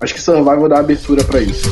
Acho 0.00 0.14
que 0.14 0.20
Survival 0.20 0.68
dá 0.68 0.78
abertura 0.78 1.24
para 1.24 1.40
isso. 1.40 1.68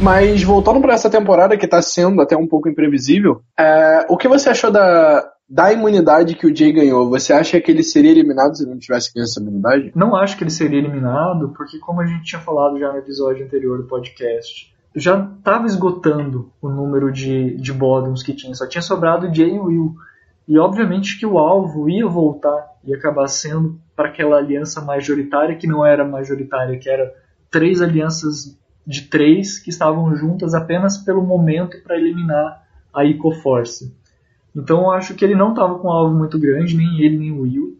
Mas 0.00 0.42
voltando 0.42 0.80
para 0.80 0.94
essa 0.94 1.08
temporada 1.08 1.56
que 1.56 1.64
está 1.64 1.80
sendo 1.80 2.20
até 2.20 2.36
um 2.36 2.48
pouco 2.48 2.68
imprevisível, 2.68 3.40
é, 3.58 4.04
o 4.08 4.16
que 4.16 4.26
você 4.26 4.50
achou 4.50 4.68
da, 4.68 5.24
da 5.52 5.70
imunidade 5.70 6.34
que 6.34 6.46
o 6.46 6.56
Jay 6.56 6.72
ganhou? 6.72 7.10
Você 7.10 7.30
acha 7.30 7.60
que 7.60 7.70
ele 7.70 7.82
seria 7.82 8.10
eliminado 8.10 8.56
se 8.56 8.62
ele 8.62 8.70
não 8.70 8.78
tivesse 8.78 9.12
ganho 9.12 9.24
essa 9.24 9.38
imunidade? 9.38 9.92
Não 9.94 10.16
acho 10.16 10.34
que 10.38 10.44
ele 10.44 10.50
seria 10.50 10.78
eliminado, 10.78 11.50
porque 11.50 11.78
como 11.78 12.00
a 12.00 12.06
gente 12.06 12.24
tinha 12.24 12.40
falado 12.40 12.78
já 12.78 12.90
no 12.90 12.96
episódio 12.96 13.44
anterior 13.44 13.76
do 13.76 13.86
podcast, 13.86 14.74
já 14.96 15.30
estava 15.36 15.66
esgotando 15.66 16.50
o 16.62 16.70
número 16.70 17.12
de, 17.12 17.54
de 17.58 17.70
bottoms 17.70 18.22
que 18.22 18.32
tinha, 18.32 18.54
só 18.54 18.66
tinha 18.66 18.80
sobrado 18.80 19.32
Jay 19.34 19.54
e 19.54 19.58
Will. 19.58 19.94
E 20.48 20.58
obviamente 20.58 21.18
que 21.18 21.26
o 21.26 21.36
alvo 21.36 21.86
ia 21.86 22.06
voltar 22.06 22.72
e 22.82 22.94
acabar 22.94 23.28
sendo 23.28 23.78
para 23.94 24.08
aquela 24.08 24.38
aliança 24.38 24.80
majoritária 24.80 25.56
que 25.56 25.66
não 25.66 25.84
era 25.84 26.02
majoritária, 26.02 26.78
que 26.78 26.88
era 26.88 27.12
três 27.50 27.82
alianças 27.82 28.58
de 28.86 29.02
três 29.02 29.58
que 29.58 29.68
estavam 29.68 30.16
juntas 30.16 30.54
apenas 30.54 30.96
pelo 30.96 31.22
momento 31.22 31.76
para 31.82 31.98
eliminar 31.98 32.62
a 32.94 33.02
Force. 33.42 33.94
Então 34.54 34.82
eu 34.82 34.90
acho 34.90 35.14
que 35.14 35.24
ele 35.24 35.34
não 35.34 35.50
estava 35.50 35.78
com 35.78 35.88
um 35.88 35.92
alvo 35.92 36.14
muito 36.14 36.38
grande, 36.38 36.76
nem 36.76 37.00
ele 37.00 37.18
nem 37.18 37.30
o 37.32 37.42
Will. 37.42 37.78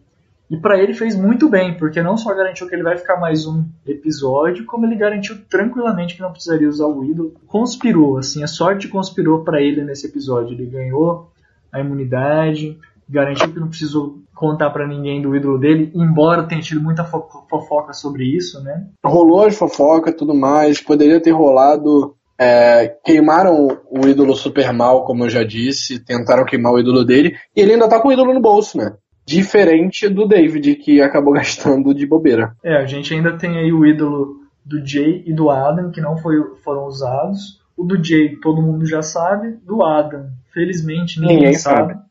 E 0.49 0.57
para 0.57 0.77
ele 0.77 0.93
fez 0.93 1.15
muito 1.15 1.49
bem, 1.49 1.77
porque 1.77 2.01
não 2.01 2.15
só 2.15 2.33
garantiu 2.33 2.67
que 2.67 2.75
ele 2.75 2.83
vai 2.83 2.97
ficar 2.97 3.19
mais 3.19 3.47
um 3.47 3.63
episódio, 3.87 4.65
como 4.65 4.85
ele 4.85 4.95
garantiu 4.95 5.37
tranquilamente 5.49 6.15
que 6.15 6.21
não 6.21 6.31
precisaria 6.31 6.69
usar 6.69 6.85
o 6.85 7.03
ídolo. 7.03 7.33
Conspirou, 7.47 8.17
assim, 8.17 8.43
a 8.43 8.47
sorte 8.47 8.87
conspirou 8.87 9.43
para 9.43 9.61
ele 9.61 9.83
nesse 9.83 10.05
episódio. 10.05 10.53
Ele 10.53 10.67
ganhou 10.67 11.31
a 11.71 11.79
imunidade, 11.79 12.77
garantiu 13.09 13.51
que 13.51 13.59
não 13.59 13.67
precisou 13.67 14.19
contar 14.35 14.69
para 14.69 14.87
ninguém 14.87 15.21
do 15.21 15.35
ídolo 15.35 15.57
dele, 15.57 15.91
embora 15.95 16.43
tenha 16.43 16.61
tido 16.61 16.81
muita 16.81 17.03
fofoca 17.03 17.93
sobre 17.93 18.23
isso, 18.25 18.61
né? 18.61 18.87
Rolou 19.03 19.45
as 19.45 19.55
fofocas 19.55 20.13
tudo 20.15 20.35
mais, 20.35 20.81
poderia 20.81 21.21
ter 21.21 21.31
rolado. 21.31 22.15
É, 22.39 22.95
queimaram 23.03 23.79
o 23.89 24.07
ídolo 24.07 24.35
super 24.35 24.71
mal, 24.73 25.05
como 25.05 25.25
eu 25.25 25.29
já 25.29 25.43
disse, 25.43 26.03
tentaram 26.03 26.45
queimar 26.45 26.73
o 26.73 26.79
ídolo 26.79 27.05
dele, 27.05 27.35
e 27.55 27.61
ele 27.61 27.73
ainda 27.73 27.87
tá 27.87 27.99
com 27.99 28.09
o 28.09 28.11
ídolo 28.11 28.33
no 28.33 28.41
bolso, 28.41 28.77
né? 28.77 28.93
Diferente 29.25 30.09
do 30.09 30.27
David, 30.27 30.75
que 30.75 31.01
acabou 31.01 31.33
gastando 31.35 31.93
de 31.93 32.05
bobeira. 32.05 32.55
É, 32.63 32.77
a 32.77 32.85
gente 32.85 33.13
ainda 33.13 33.37
tem 33.37 33.57
aí 33.57 33.71
o 33.71 33.85
ídolo 33.85 34.41
do 34.65 34.85
Jay 34.85 35.23
e 35.25 35.33
do 35.33 35.49
Adam, 35.49 35.91
que 35.91 36.01
não 36.01 36.17
foi, 36.17 36.35
foram 36.63 36.85
usados. 36.85 37.61
O 37.77 37.83
do 37.83 38.03
Jay 38.03 38.35
todo 38.37 38.61
mundo 38.61 38.85
já 38.85 39.01
sabe, 39.01 39.57
do 39.63 39.83
Adam, 39.83 40.27
felizmente 40.53 41.19
ninguém, 41.19 41.37
ninguém 41.37 41.53
sabe. 41.53 41.93
sabe. 41.93 42.03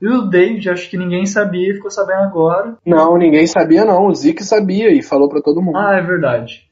E 0.00 0.08
o 0.08 0.22
David, 0.22 0.70
acho 0.70 0.88
que 0.88 0.96
ninguém 0.96 1.26
sabia 1.26 1.70
e 1.70 1.74
ficou 1.74 1.90
sabendo 1.90 2.22
agora. 2.22 2.76
Não, 2.86 3.18
ninguém 3.18 3.46
sabia 3.46 3.84
não. 3.84 4.06
O 4.06 4.14
Zeke 4.14 4.42
sabia 4.42 4.90
e 4.90 5.02
falou 5.02 5.28
para 5.28 5.42
todo 5.42 5.60
mundo. 5.60 5.76
Ah, 5.76 5.96
é 5.96 6.02
verdade. 6.02 6.66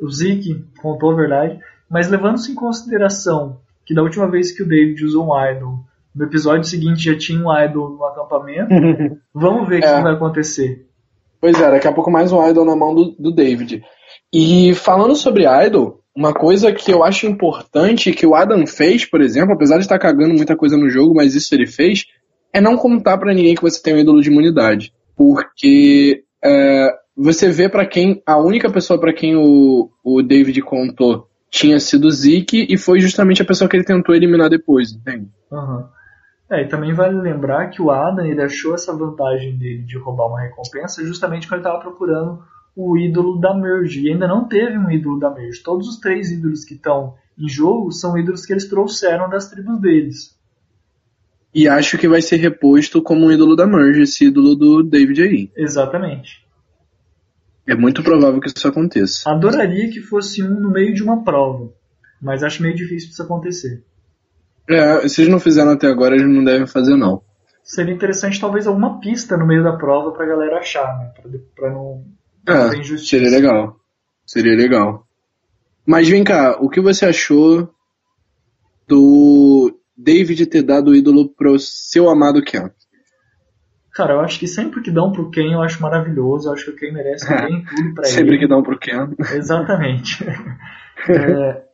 O 0.00 0.10
Zeke 0.10 0.64
contou 0.80 1.12
a 1.12 1.16
verdade. 1.16 1.58
Mas 1.88 2.08
levando-se 2.08 2.52
em 2.52 2.54
consideração 2.54 3.60
que 3.84 3.94
da 3.94 4.02
última 4.02 4.30
vez 4.30 4.52
que 4.52 4.62
o 4.62 4.68
David 4.68 5.02
usou 5.04 5.28
um 5.28 5.50
idol, 5.50 5.78
no 6.14 6.24
episódio 6.24 6.64
seguinte 6.64 7.04
já 7.04 7.16
tinha 7.16 7.40
um 7.40 7.64
idol 7.64 7.90
no 7.90 8.04
acampamento, 8.04 8.68
vamos 9.32 9.68
ver 9.68 9.76
o 9.76 9.84
é. 9.84 9.96
que 9.96 10.02
vai 10.02 10.12
acontecer. 10.12 10.86
Pois 11.40 11.58
é, 11.58 11.70
daqui 11.70 11.86
a 11.86 11.92
pouco 11.92 12.10
mais 12.10 12.32
um 12.32 12.46
idol 12.48 12.64
na 12.64 12.76
mão 12.76 12.94
do, 12.94 13.12
do 13.18 13.30
David. 13.30 13.82
E 14.32 14.74
falando 14.74 15.14
sobre 15.14 15.44
idol, 15.66 16.02
uma 16.14 16.34
coisa 16.34 16.72
que 16.72 16.92
eu 16.92 17.04
acho 17.04 17.26
importante 17.26 18.12
que 18.12 18.26
o 18.26 18.34
Adam 18.34 18.66
fez, 18.66 19.04
por 19.04 19.20
exemplo, 19.20 19.54
apesar 19.54 19.76
de 19.76 19.82
estar 19.82 19.98
cagando 19.98 20.34
muita 20.34 20.56
coisa 20.56 20.76
no 20.76 20.90
jogo, 20.90 21.14
mas 21.14 21.34
isso 21.34 21.54
ele 21.54 21.66
fez, 21.66 22.06
é 22.52 22.60
não 22.60 22.76
contar 22.76 23.16
para 23.18 23.32
ninguém 23.32 23.54
que 23.54 23.62
você 23.62 23.80
tem 23.80 23.94
um 23.94 23.98
ídolo 23.98 24.20
de 24.20 24.28
imunidade. 24.28 24.92
Porque 25.16 26.24
é, 26.44 26.88
você 27.18 27.50
vê 27.50 27.68
para 27.68 27.84
quem. 27.84 28.22
A 28.24 28.38
única 28.38 28.70
pessoa 28.70 29.00
para 29.00 29.12
quem 29.12 29.36
o, 29.36 29.90
o 30.04 30.22
David 30.22 30.62
contou 30.62 31.28
tinha 31.50 31.80
sido 31.80 32.06
o 32.06 32.10
Zeke 32.10 32.66
e 32.68 32.76
foi 32.76 33.00
justamente 33.00 33.42
a 33.42 33.44
pessoa 33.44 33.68
que 33.68 33.76
ele 33.76 33.84
tentou 33.84 34.14
eliminar 34.14 34.48
depois, 34.48 34.92
entende? 34.92 35.28
Uhum. 35.50 35.84
É, 36.50 36.62
e 36.62 36.68
também 36.68 36.94
vale 36.94 37.18
lembrar 37.20 37.68
que 37.68 37.82
o 37.82 37.90
Adam 37.90 38.24
ele 38.24 38.40
achou 38.40 38.74
essa 38.74 38.96
vantagem 38.96 39.58
dele 39.58 39.82
de 39.82 39.98
roubar 39.98 40.28
uma 40.28 40.40
recompensa 40.40 41.04
justamente 41.04 41.46
quando 41.46 41.60
ele 41.60 41.68
estava 41.68 41.82
procurando 41.82 42.42
o 42.76 42.96
ídolo 42.96 43.38
da 43.40 43.54
Merge. 43.54 44.02
E 44.02 44.12
ainda 44.12 44.28
não 44.28 44.46
teve 44.46 44.78
um 44.78 44.90
ídolo 44.90 45.18
da 45.18 45.30
Merge. 45.30 45.62
Todos 45.62 45.88
os 45.88 45.98
três 45.98 46.30
ídolos 46.30 46.64
que 46.64 46.74
estão 46.74 47.14
em 47.38 47.48
jogo 47.48 47.90
são 47.90 48.16
ídolos 48.16 48.46
que 48.46 48.52
eles 48.52 48.68
trouxeram 48.68 49.28
das 49.28 49.50
tribos 49.50 49.80
deles. 49.80 50.38
E 51.54 51.66
acho 51.66 51.98
que 51.98 52.08
vai 52.08 52.22
ser 52.22 52.36
reposto 52.36 53.02
como 53.02 53.26
um 53.26 53.32
ídolo 53.32 53.56
da 53.56 53.66
Merge, 53.66 54.02
esse 54.02 54.26
ídolo 54.26 54.54
do 54.54 54.82
David 54.82 55.22
aí. 55.22 55.50
Exatamente. 55.56 56.47
É 57.68 57.74
muito 57.74 58.02
provável 58.02 58.40
que 58.40 58.48
isso 58.48 58.66
aconteça. 58.66 59.30
Adoraria 59.30 59.90
que 59.90 60.00
fosse 60.00 60.42
um 60.42 60.58
no 60.58 60.70
meio 60.70 60.94
de 60.94 61.02
uma 61.02 61.22
prova, 61.22 61.70
mas 62.20 62.42
acho 62.42 62.62
meio 62.62 62.74
difícil 62.74 63.10
isso 63.10 63.22
acontecer. 63.22 63.84
É, 64.66 65.06
se 65.06 65.20
eles 65.20 65.30
não 65.30 65.38
fizeram 65.38 65.72
até 65.72 65.86
agora, 65.86 66.14
eles 66.14 66.26
não 66.26 66.42
devem 66.42 66.66
fazer 66.66 66.96
não. 66.96 67.22
Seria 67.62 67.94
interessante 67.94 68.40
talvez 68.40 68.66
alguma 68.66 68.98
pista 68.98 69.36
no 69.36 69.46
meio 69.46 69.62
da 69.62 69.76
prova 69.76 70.12
pra 70.12 70.26
galera 70.26 70.58
achar, 70.58 70.98
né? 70.98 71.12
Pra, 71.14 71.30
pra 71.54 71.70
não 71.70 72.02
é, 72.48 72.96
seria 72.96 73.28
legal. 73.28 73.78
Seria 74.24 74.56
legal. 74.56 75.06
Mas 75.84 76.08
vem 76.08 76.24
cá, 76.24 76.56
o 76.60 76.70
que 76.70 76.80
você 76.80 77.04
achou 77.04 77.70
do 78.86 79.78
David 79.94 80.46
ter 80.46 80.62
dado 80.62 80.90
o 80.90 80.96
ídolo 80.96 81.28
pro 81.28 81.58
seu 81.58 82.08
amado 82.08 82.42
Ken? 82.42 82.70
Cara, 83.98 84.14
eu 84.14 84.20
acho 84.20 84.38
que 84.38 84.46
sempre 84.46 84.80
que 84.80 84.90
dão 84.90 85.12
pro 85.12 85.30
Ken 85.30 85.52
eu 85.52 85.60
acho 85.60 85.82
maravilhoso. 85.82 86.48
Eu 86.48 86.54
acho 86.54 86.64
que 86.64 86.70
o 86.70 86.76
Ken 86.76 86.92
merece 86.92 87.26
bem 87.44 87.64
tudo 87.64 87.94
pra 87.94 88.06
ele. 88.06 88.14
Sempre 88.14 88.38
que 88.38 88.48
dão 88.48 88.62
pro 88.62 88.78
Ken. 88.78 89.10
Exatamente. 89.34 90.24
é, 91.10 91.64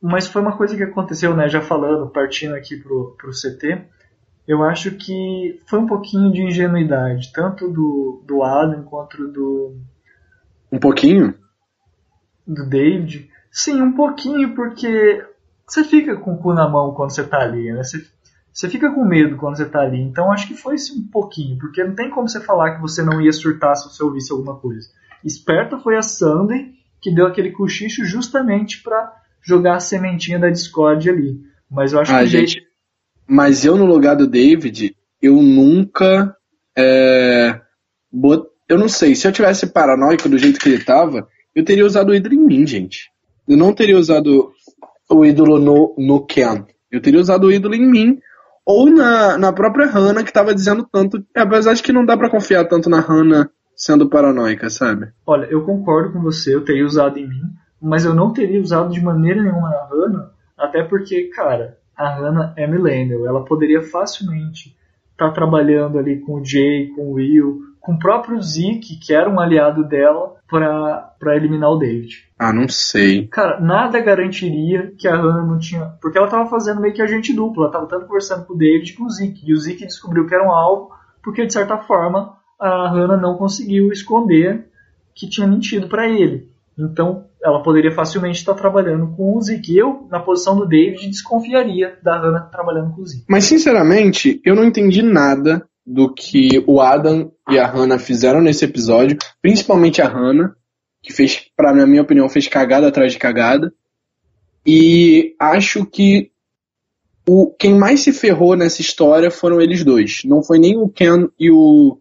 mas 0.00 0.28
foi 0.28 0.42
uma 0.42 0.56
coisa 0.56 0.76
que 0.76 0.82
aconteceu, 0.82 1.34
né? 1.34 1.48
Já 1.48 1.60
falando, 1.60 2.10
partindo 2.10 2.54
aqui 2.54 2.76
pro, 2.76 3.16
pro 3.18 3.30
CT 3.30 3.82
eu 4.46 4.62
acho 4.62 4.90
que 4.90 5.58
foi 5.66 5.78
um 5.78 5.86
pouquinho 5.86 6.30
de 6.30 6.42
ingenuidade, 6.42 7.32
tanto 7.32 7.66
do, 7.66 8.22
do 8.26 8.42
Adam 8.42 8.82
quanto 8.82 9.26
do, 9.26 9.74
um 10.74 10.78
pouquinho? 10.78 11.34
Do 12.44 12.68
David? 12.68 13.30
Sim, 13.50 13.80
um 13.80 13.92
pouquinho, 13.92 14.56
porque 14.56 15.24
você 15.64 15.84
fica 15.84 16.16
com 16.16 16.34
o 16.34 16.38
cu 16.38 16.52
na 16.52 16.68
mão 16.68 16.92
quando 16.92 17.14
você 17.14 17.22
tá 17.22 17.38
ali, 17.38 17.72
né? 17.72 17.82
Você, 17.84 18.04
você 18.54 18.68
fica 18.68 18.88
com 18.90 19.04
medo 19.04 19.36
quando 19.36 19.56
você 19.56 19.64
tá 19.64 19.80
ali. 19.80 20.00
Então 20.00 20.30
acho 20.30 20.46
que 20.46 20.54
foi 20.54 20.76
um 20.96 21.08
pouquinho, 21.10 21.58
porque 21.58 21.82
não 21.82 21.94
tem 21.94 22.08
como 22.08 22.28
você 22.28 22.40
falar 22.40 22.76
que 22.76 22.80
você 22.80 23.02
não 23.02 23.20
ia 23.20 23.32
surtar 23.32 23.74
se 23.76 23.88
você 23.88 24.02
ouvisse 24.02 24.32
alguma 24.32 24.54
coisa. 24.54 24.88
Esperta 25.24 25.76
foi 25.76 25.96
a 25.96 26.02
Sandy 26.02 26.72
que 27.02 27.12
deu 27.12 27.26
aquele 27.26 27.50
cochicho 27.50 28.04
justamente 28.04 28.82
para 28.82 29.12
jogar 29.42 29.76
a 29.76 29.80
sementinha 29.80 30.38
da 30.38 30.48
Discord 30.48 31.10
ali. 31.10 31.40
Mas 31.68 31.92
eu 31.92 32.00
acho 32.00 32.14
ah, 32.14 32.20
que. 32.20 32.26
Gente, 32.26 32.62
mas 33.26 33.64
eu, 33.64 33.76
no 33.76 33.84
lugar 33.84 34.14
do 34.14 34.26
David, 34.26 34.94
eu 35.20 35.34
nunca. 35.42 36.36
É, 36.76 37.60
bot 38.12 38.54
eu 38.68 38.78
não 38.78 38.88
sei, 38.88 39.14
se 39.14 39.26
eu 39.26 39.32
tivesse 39.32 39.66
paranoico 39.66 40.28
do 40.28 40.38
jeito 40.38 40.58
que 40.58 40.68
ele 40.68 40.82
tava, 40.82 41.28
eu 41.54 41.64
teria 41.64 41.84
usado 41.84 42.10
o 42.10 42.14
ídolo 42.14 42.34
em 42.34 42.46
mim, 42.46 42.66
gente. 42.66 43.10
Eu 43.46 43.56
não 43.56 43.74
teria 43.74 43.98
usado 43.98 44.52
o 45.10 45.24
ídolo 45.24 45.58
no, 45.58 45.94
no 45.98 46.24
Ken. 46.24 46.64
Eu 46.90 47.00
teria 47.00 47.20
usado 47.20 47.46
o 47.46 47.52
ídolo 47.52 47.74
em 47.74 47.86
mim. 47.86 48.18
Ou 48.66 48.90
na, 48.90 49.36
na 49.36 49.52
própria 49.52 49.86
Hannah, 49.86 50.24
que 50.24 50.32
tava 50.32 50.54
dizendo 50.54 50.86
tanto. 50.90 51.22
Apesar 51.36 51.74
de 51.74 51.82
que 51.82 51.92
não 51.92 52.04
dá 52.04 52.16
para 52.16 52.30
confiar 52.30 52.64
tanto 52.66 52.88
na 52.88 53.00
Hannah 53.00 53.50
sendo 53.76 54.08
paranoica, 54.08 54.70
sabe? 54.70 55.12
Olha, 55.26 55.46
eu 55.46 55.64
concordo 55.64 56.12
com 56.12 56.22
você, 56.22 56.54
eu 56.54 56.64
teria 56.64 56.86
usado 56.86 57.18
em 57.18 57.28
mim, 57.28 57.42
mas 57.80 58.04
eu 58.04 58.14
não 58.14 58.32
teria 58.32 58.60
usado 58.60 58.92
de 58.92 59.00
maneira 59.02 59.42
nenhuma 59.42 59.68
na 59.68 59.84
Hannah, 59.84 60.30
até 60.56 60.82
porque, 60.84 61.24
cara, 61.24 61.76
a 61.96 62.08
Hannah 62.08 62.54
é 62.56 62.66
millennial, 62.66 63.26
ela 63.26 63.44
poderia 63.44 63.82
facilmente 63.82 64.76
estar 65.12 65.28
tá 65.28 65.32
trabalhando 65.32 65.98
ali 65.98 66.20
com 66.20 66.40
o 66.40 66.44
Jay, 66.44 66.88
com 66.94 67.02
o 67.02 67.12
Will, 67.14 67.62
com 67.80 67.94
o 67.94 67.98
próprio 67.98 68.40
Zeke, 68.40 68.98
que 68.98 69.12
era 69.12 69.28
um 69.28 69.38
aliado 69.38 69.84
dela, 69.84 70.33
para 70.48 71.36
eliminar 71.36 71.70
o 71.70 71.78
David. 71.78 72.28
Ah, 72.38 72.52
não 72.52 72.68
sei. 72.68 73.26
Cara, 73.28 73.60
nada 73.60 74.00
garantiria 74.00 74.92
que 74.98 75.08
a 75.08 75.16
Hannah 75.16 75.46
não 75.46 75.58
tinha. 75.58 75.92
Porque 76.00 76.18
ela 76.18 76.28
tava 76.28 76.48
fazendo 76.48 76.80
meio 76.80 76.94
que 76.94 77.02
agente 77.02 77.32
dupla. 77.32 77.64
Ela 77.64 77.72
tava 77.72 77.86
tanto 77.86 78.06
conversando 78.06 78.44
com 78.44 78.54
o 78.54 78.58
David 78.58 78.92
com 78.94 79.04
o 79.04 79.10
Zeke. 79.10 79.48
E 79.48 79.52
o 79.52 79.58
Zeke 79.58 79.86
descobriu 79.86 80.26
que 80.26 80.34
era 80.34 80.46
um 80.46 80.52
alvo, 80.52 80.90
porque 81.22 81.46
de 81.46 81.52
certa 81.52 81.78
forma 81.78 82.36
a 82.60 82.88
Hannah 82.88 83.16
não 83.16 83.36
conseguiu 83.36 83.90
esconder 83.90 84.68
que 85.14 85.28
tinha 85.28 85.46
mentido 85.46 85.88
para 85.88 86.08
ele. 86.08 86.48
Então 86.78 87.24
ela 87.42 87.62
poderia 87.62 87.92
facilmente 87.92 88.38
estar 88.38 88.54
trabalhando 88.54 89.14
com 89.16 89.36
o 89.36 89.40
Zeke. 89.40 89.76
Eu, 89.76 90.06
na 90.10 90.18
posição 90.18 90.56
do 90.56 90.66
David, 90.66 91.08
desconfiaria 91.08 91.98
da 92.02 92.18
Hannah 92.18 92.40
trabalhando 92.40 92.94
com 92.94 93.02
o 93.02 93.06
Zeke. 93.06 93.24
Mas 93.28 93.44
sinceramente, 93.44 94.40
eu 94.44 94.54
não 94.54 94.64
entendi 94.64 95.02
nada 95.02 95.66
do 95.86 96.12
que 96.12 96.62
o 96.66 96.80
Adam 96.80 97.30
e 97.50 97.58
a 97.58 97.66
Hannah 97.66 97.98
fizeram 97.98 98.40
nesse 98.40 98.64
episódio, 98.64 99.18
principalmente 99.42 100.00
a 100.00 100.08
Hannah, 100.08 100.54
que 101.02 101.12
fez, 101.12 101.46
para 101.54 101.74
na 101.74 101.86
minha 101.86 102.02
opinião, 102.02 102.28
fez 102.28 102.48
cagada 102.48 102.88
atrás 102.88 103.12
de 103.12 103.18
cagada. 103.18 103.72
E 104.66 105.34
acho 105.38 105.84
que 105.84 106.30
o 107.28 107.54
quem 107.58 107.74
mais 107.74 108.00
se 108.00 108.12
ferrou 108.12 108.56
nessa 108.56 108.80
história 108.80 109.30
foram 109.30 109.60
eles 109.60 109.84
dois. 109.84 110.22
Não 110.24 110.42
foi 110.42 110.58
nem 110.58 110.76
o 110.76 110.88
Ken 110.88 111.28
e 111.38 111.50
o 111.50 111.98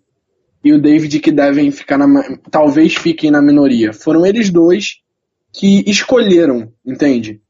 e 0.63 0.71
o 0.71 0.81
David 0.81 1.19
que 1.19 1.31
devem 1.31 1.71
ficar 1.71 1.97
na 1.97 2.37
talvez 2.49 2.95
fiquem 2.95 3.29
na 3.29 3.41
minoria. 3.41 3.91
Foram 3.91 4.25
eles 4.25 4.49
dois 4.49 5.01
que 5.51 5.83
escolheram, 5.85 6.71
entende? 6.85 7.41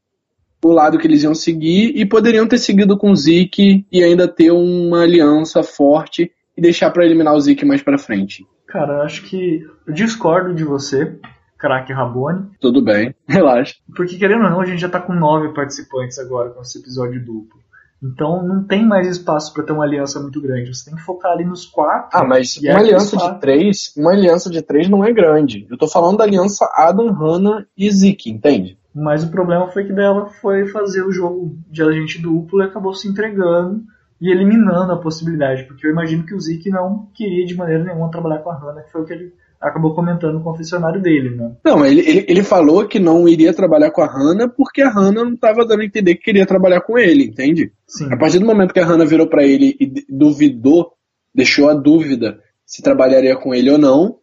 O 0.64 0.72
lado 0.72 0.96
que 0.96 1.06
eles 1.06 1.22
iam 1.22 1.34
seguir 1.34 1.92
e 1.94 2.06
poderiam 2.06 2.48
ter 2.48 2.56
seguido 2.56 2.96
com 2.96 3.10
o 3.10 3.16
Zeke 3.16 3.86
e 3.92 4.02
ainda 4.02 4.26
ter 4.26 4.50
uma 4.50 5.02
aliança 5.02 5.62
forte 5.62 6.32
e 6.56 6.62
deixar 6.62 6.90
para 6.90 7.04
eliminar 7.04 7.34
o 7.34 7.40
Zeke 7.40 7.66
mais 7.66 7.82
para 7.82 7.98
frente. 7.98 8.46
Cara, 8.66 9.02
acho 9.02 9.24
que 9.24 9.62
eu 9.86 9.92
discordo 9.92 10.54
de 10.54 10.64
você, 10.64 11.18
craque 11.58 11.92
Rabone. 11.92 12.48
Tudo 12.58 12.82
bem, 12.82 13.14
relaxa. 13.28 13.74
Porque 13.94 14.16
querendo 14.16 14.44
ou 14.44 14.50
não, 14.50 14.60
a 14.62 14.64
gente 14.64 14.80
já 14.80 14.88
tá 14.88 15.00
com 15.00 15.12
nove 15.12 15.52
participantes 15.52 16.18
agora 16.18 16.48
com 16.48 16.62
esse 16.62 16.78
episódio 16.78 17.22
duplo. 17.22 17.62
Então 18.02 18.42
não 18.42 18.64
tem 18.64 18.86
mais 18.86 19.06
espaço 19.06 19.52
para 19.52 19.64
ter 19.64 19.72
uma 19.72 19.84
aliança 19.84 20.18
muito 20.18 20.40
grande. 20.40 20.74
Você 20.74 20.86
tem 20.86 20.94
que 20.94 21.04
focar 21.04 21.32
ali 21.32 21.44
nos 21.44 21.66
quatro. 21.66 22.08
Ah, 22.12 22.24
mas 22.24 22.56
uma 22.56 22.78
aliança 22.78 23.16
de 23.18 23.40
três, 23.40 23.92
uma 23.96 24.12
aliança 24.12 24.48
de 24.48 24.62
três 24.62 24.88
não 24.88 25.04
é 25.04 25.12
grande. 25.12 25.66
Eu 25.70 25.76
tô 25.76 25.86
falando 25.86 26.16
da 26.16 26.24
aliança 26.24 26.66
Adam, 26.74 27.12
Hannah 27.12 27.66
e 27.76 27.90
Zeke, 27.90 28.30
entende? 28.30 28.78
Mas 28.94 29.24
o 29.24 29.30
problema 29.30 29.68
foi 29.68 29.84
que 29.84 29.92
dela 29.92 30.26
foi 30.26 30.68
fazer 30.68 31.02
o 31.02 31.10
jogo 31.10 31.58
de 31.68 31.82
agente 31.82 32.22
duplo 32.22 32.62
e 32.62 32.64
acabou 32.64 32.94
se 32.94 33.08
entregando 33.08 33.82
e 34.20 34.30
eliminando 34.30 34.92
a 34.92 35.00
possibilidade, 35.00 35.64
porque 35.64 35.86
eu 35.86 35.90
imagino 35.90 36.24
que 36.24 36.34
o 36.34 36.40
Zeke 36.40 36.70
não 36.70 37.08
queria 37.12 37.44
de 37.44 37.56
maneira 37.56 37.82
nenhuma 37.82 38.10
trabalhar 38.10 38.38
com 38.38 38.50
a 38.50 38.56
Hannah, 38.56 38.82
que 38.82 38.92
foi 38.92 39.02
o 39.02 39.04
que 39.04 39.12
ele 39.12 39.32
acabou 39.60 39.94
comentando 39.94 40.34
no 40.34 40.44
confessionário 40.44 41.00
dele, 41.00 41.30
né? 41.30 41.56
Não, 41.64 41.84
ele, 41.84 42.00
ele, 42.00 42.24
ele 42.28 42.42
falou 42.42 42.86
que 42.86 43.00
não 43.00 43.26
iria 43.26 43.52
trabalhar 43.52 43.90
com 43.90 44.02
a 44.02 44.06
Hannah 44.06 44.48
porque 44.48 44.82
a 44.82 44.90
Hannah 44.90 45.24
não 45.24 45.34
estava 45.34 45.66
dando 45.66 45.80
a 45.80 45.84
entender 45.84 46.14
que 46.14 46.24
queria 46.24 46.46
trabalhar 46.46 46.82
com 46.82 46.98
ele, 46.98 47.24
entende? 47.24 47.72
Sim. 47.86 48.12
A 48.12 48.16
partir 48.16 48.38
do 48.38 48.46
momento 48.46 48.72
que 48.72 48.80
a 48.80 48.86
Hannah 48.86 49.06
virou 49.06 49.26
para 49.26 49.42
ele 49.42 49.76
e 49.80 50.04
duvidou, 50.08 50.92
deixou 51.34 51.68
a 51.68 51.74
dúvida 51.74 52.38
se 52.66 52.82
trabalharia 52.82 53.36
com 53.36 53.54
ele 53.54 53.70
ou 53.70 53.78
não, 53.78 54.18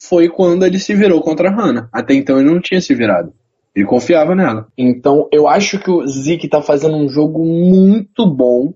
foi 0.00 0.28
quando 0.28 0.64
ele 0.64 0.78
se 0.78 0.94
virou 0.94 1.20
contra 1.20 1.48
a 1.48 1.54
Hannah. 1.54 1.88
Até 1.92 2.14
então 2.14 2.38
ele 2.38 2.50
não 2.50 2.60
tinha 2.60 2.80
se 2.80 2.94
virado. 2.94 3.32
Ele 3.74 3.86
confiava 3.86 4.34
nela. 4.34 4.68
Então 4.76 5.28
eu 5.32 5.48
acho 5.48 5.78
que 5.78 5.90
o 5.90 6.06
Zeke 6.06 6.48
tá 6.48 6.60
fazendo 6.60 6.96
um 6.96 7.08
jogo 7.08 7.44
muito 7.44 8.26
bom 8.26 8.74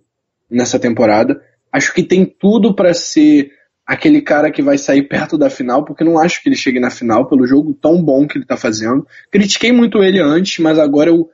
nessa 0.50 0.78
temporada. 0.78 1.40
Acho 1.72 1.92
que 1.92 2.02
tem 2.02 2.24
tudo 2.24 2.74
para 2.74 2.94
ser 2.94 3.50
aquele 3.86 4.22
cara 4.22 4.50
que 4.50 4.62
vai 4.62 4.78
sair 4.78 5.02
perto 5.02 5.36
da 5.36 5.50
final, 5.50 5.84
porque 5.84 6.04
não 6.04 6.18
acho 6.18 6.42
que 6.42 6.48
ele 6.48 6.56
chegue 6.56 6.80
na 6.80 6.90
final 6.90 7.28
pelo 7.28 7.46
jogo 7.46 7.74
tão 7.74 8.02
bom 8.02 8.26
que 8.26 8.38
ele 8.38 8.46
tá 8.46 8.56
fazendo. 8.56 9.06
Critiquei 9.30 9.72
muito 9.72 10.02
ele 10.02 10.20
antes, 10.20 10.58
mas 10.58 10.78
agora 10.78 11.10
eu, 11.10 11.28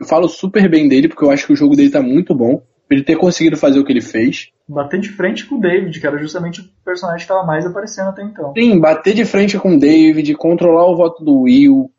eu 0.00 0.06
falo 0.06 0.28
super 0.28 0.68
bem 0.68 0.88
dele, 0.88 1.08
porque 1.08 1.24
eu 1.24 1.30
acho 1.30 1.46
que 1.46 1.52
o 1.52 1.56
jogo 1.56 1.76
dele 1.76 1.90
tá 1.90 2.02
muito 2.02 2.34
bom. 2.34 2.62
Ele 2.90 3.02
ter 3.02 3.16
conseguido 3.16 3.56
fazer 3.56 3.78
o 3.78 3.84
que 3.84 3.92
ele 3.92 4.02
fez. 4.02 4.50
Bater 4.68 5.00
de 5.00 5.08
frente 5.08 5.46
com 5.46 5.54
o 5.54 5.60
David, 5.60 5.98
que 5.98 6.06
era 6.06 6.18
justamente 6.18 6.60
o 6.60 6.64
personagem 6.84 7.18
que 7.18 7.22
estava 7.22 7.46
mais 7.46 7.64
aparecendo 7.64 8.08
até 8.08 8.22
então. 8.22 8.52
Sim, 8.56 8.78
bater 8.78 9.14
de 9.14 9.24
frente 9.24 9.58
com 9.58 9.76
o 9.76 9.78
David, 9.78 10.34
controlar 10.34 10.86
o 10.90 10.96
voto 10.96 11.24
do 11.24 11.42
Will, 11.42 11.90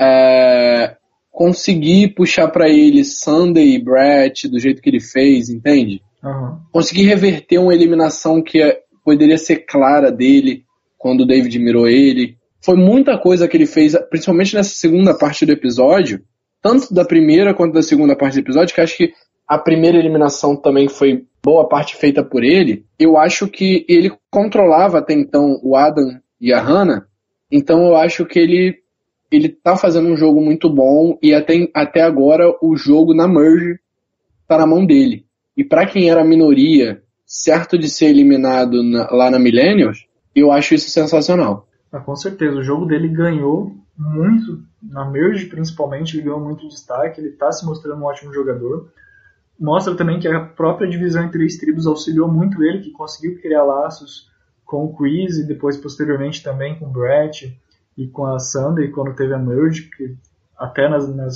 é, 0.00 0.96
conseguir 1.30 2.14
puxar 2.14 2.48
para 2.48 2.68
ele 2.68 3.04
Sunday 3.04 3.74
e 3.74 3.82
Brett 3.82 4.48
do 4.48 4.58
jeito 4.58 4.80
que 4.80 4.88
ele 4.88 5.00
fez, 5.00 5.48
entende? 5.48 6.00
Uhum. 6.22 6.58
Conseguir 6.72 7.04
reverter 7.04 7.58
uma 7.58 7.74
eliminação 7.74 8.42
que 8.42 8.62
é 8.62 8.84
poderia 9.04 9.36
ser 9.36 9.66
clara 9.66 10.10
dele 10.10 10.64
quando 10.96 11.20
o 11.20 11.26
David 11.26 11.58
mirou 11.58 11.86
ele. 11.86 12.38
Foi 12.62 12.76
muita 12.76 13.18
coisa 13.18 13.46
que 13.46 13.56
ele 13.56 13.66
fez, 13.66 13.94
principalmente 14.08 14.56
nessa 14.56 14.74
segunda 14.74 15.12
parte 15.16 15.44
do 15.44 15.52
episódio, 15.52 16.24
tanto 16.62 16.94
da 16.94 17.04
primeira 17.04 17.52
quanto 17.52 17.74
da 17.74 17.82
segunda 17.82 18.16
parte 18.16 18.34
do 18.34 18.40
episódio, 18.40 18.74
que 18.74 18.80
acho 18.80 18.96
que 18.96 19.12
a 19.46 19.58
primeira 19.58 19.98
eliminação 19.98 20.56
também 20.56 20.88
foi 20.88 21.26
boa 21.42 21.68
parte 21.68 21.94
feita 21.94 22.24
por 22.24 22.42
ele. 22.42 22.86
Eu 22.98 23.18
acho 23.18 23.46
que 23.46 23.84
ele 23.86 24.10
controlava 24.30 24.98
até 24.98 25.12
então 25.12 25.60
o 25.62 25.76
Adam 25.76 26.18
e 26.40 26.54
a 26.54 26.60
Hannah, 26.62 27.06
então 27.52 27.86
eu 27.86 27.96
acho 27.96 28.24
que 28.24 28.38
ele 28.38 28.78
ele 29.36 29.48
tá 29.48 29.76
fazendo 29.76 30.08
um 30.08 30.16
jogo 30.16 30.40
muito 30.40 30.68
bom 30.68 31.18
e 31.22 31.34
até, 31.34 31.68
até 31.74 32.02
agora 32.02 32.54
o 32.62 32.76
jogo 32.76 33.14
na 33.14 33.26
merge 33.26 33.78
tá 34.46 34.58
na 34.58 34.66
mão 34.66 34.84
dele. 34.84 35.24
E 35.56 35.64
para 35.64 35.86
quem 35.86 36.10
era 36.10 36.24
minoria 36.24 37.02
certo 37.26 37.78
de 37.78 37.88
ser 37.88 38.06
eliminado 38.06 38.82
na, 38.82 39.08
lá 39.10 39.30
na 39.30 39.38
Millennials, 39.38 40.06
eu 40.34 40.52
acho 40.52 40.74
isso 40.74 40.90
sensacional. 40.90 41.66
Ah, 41.90 42.00
com 42.00 42.14
certeza, 42.16 42.58
o 42.58 42.62
jogo 42.62 42.86
dele 42.86 43.08
ganhou 43.08 43.72
muito, 43.96 44.62
na 44.82 45.08
Merge 45.08 45.46
principalmente, 45.46 46.16
ele 46.16 46.24
ganhou 46.24 46.40
muito 46.40 46.68
destaque, 46.68 47.20
ele 47.20 47.30
está 47.30 47.50
se 47.52 47.64
mostrando 47.64 48.00
um 48.00 48.04
ótimo 48.04 48.34
jogador. 48.34 48.90
Mostra 49.58 49.94
também 49.94 50.18
que 50.18 50.26
a 50.26 50.40
própria 50.40 50.88
divisão 50.88 51.24
em 51.24 51.30
três 51.30 51.56
tribos 51.56 51.86
auxiliou 51.86 52.28
muito 52.28 52.62
ele, 52.62 52.80
que 52.80 52.90
conseguiu 52.90 53.40
criar 53.40 53.62
laços 53.62 54.28
com 54.64 54.84
o 54.84 54.96
Quiz 54.96 55.38
e 55.38 55.46
depois 55.46 55.76
posteriormente 55.76 56.42
também 56.42 56.76
com 56.76 56.86
o 56.86 56.90
Brett 56.90 57.56
e 57.96 58.06
com 58.08 58.26
a 58.26 58.38
Sunday 58.38 58.88
quando 58.90 59.14
teve 59.14 59.34
a 59.34 59.38
Merge, 59.38 59.90
que 59.96 60.16
até 60.56 60.88
nas, 60.88 61.14
nas, 61.14 61.34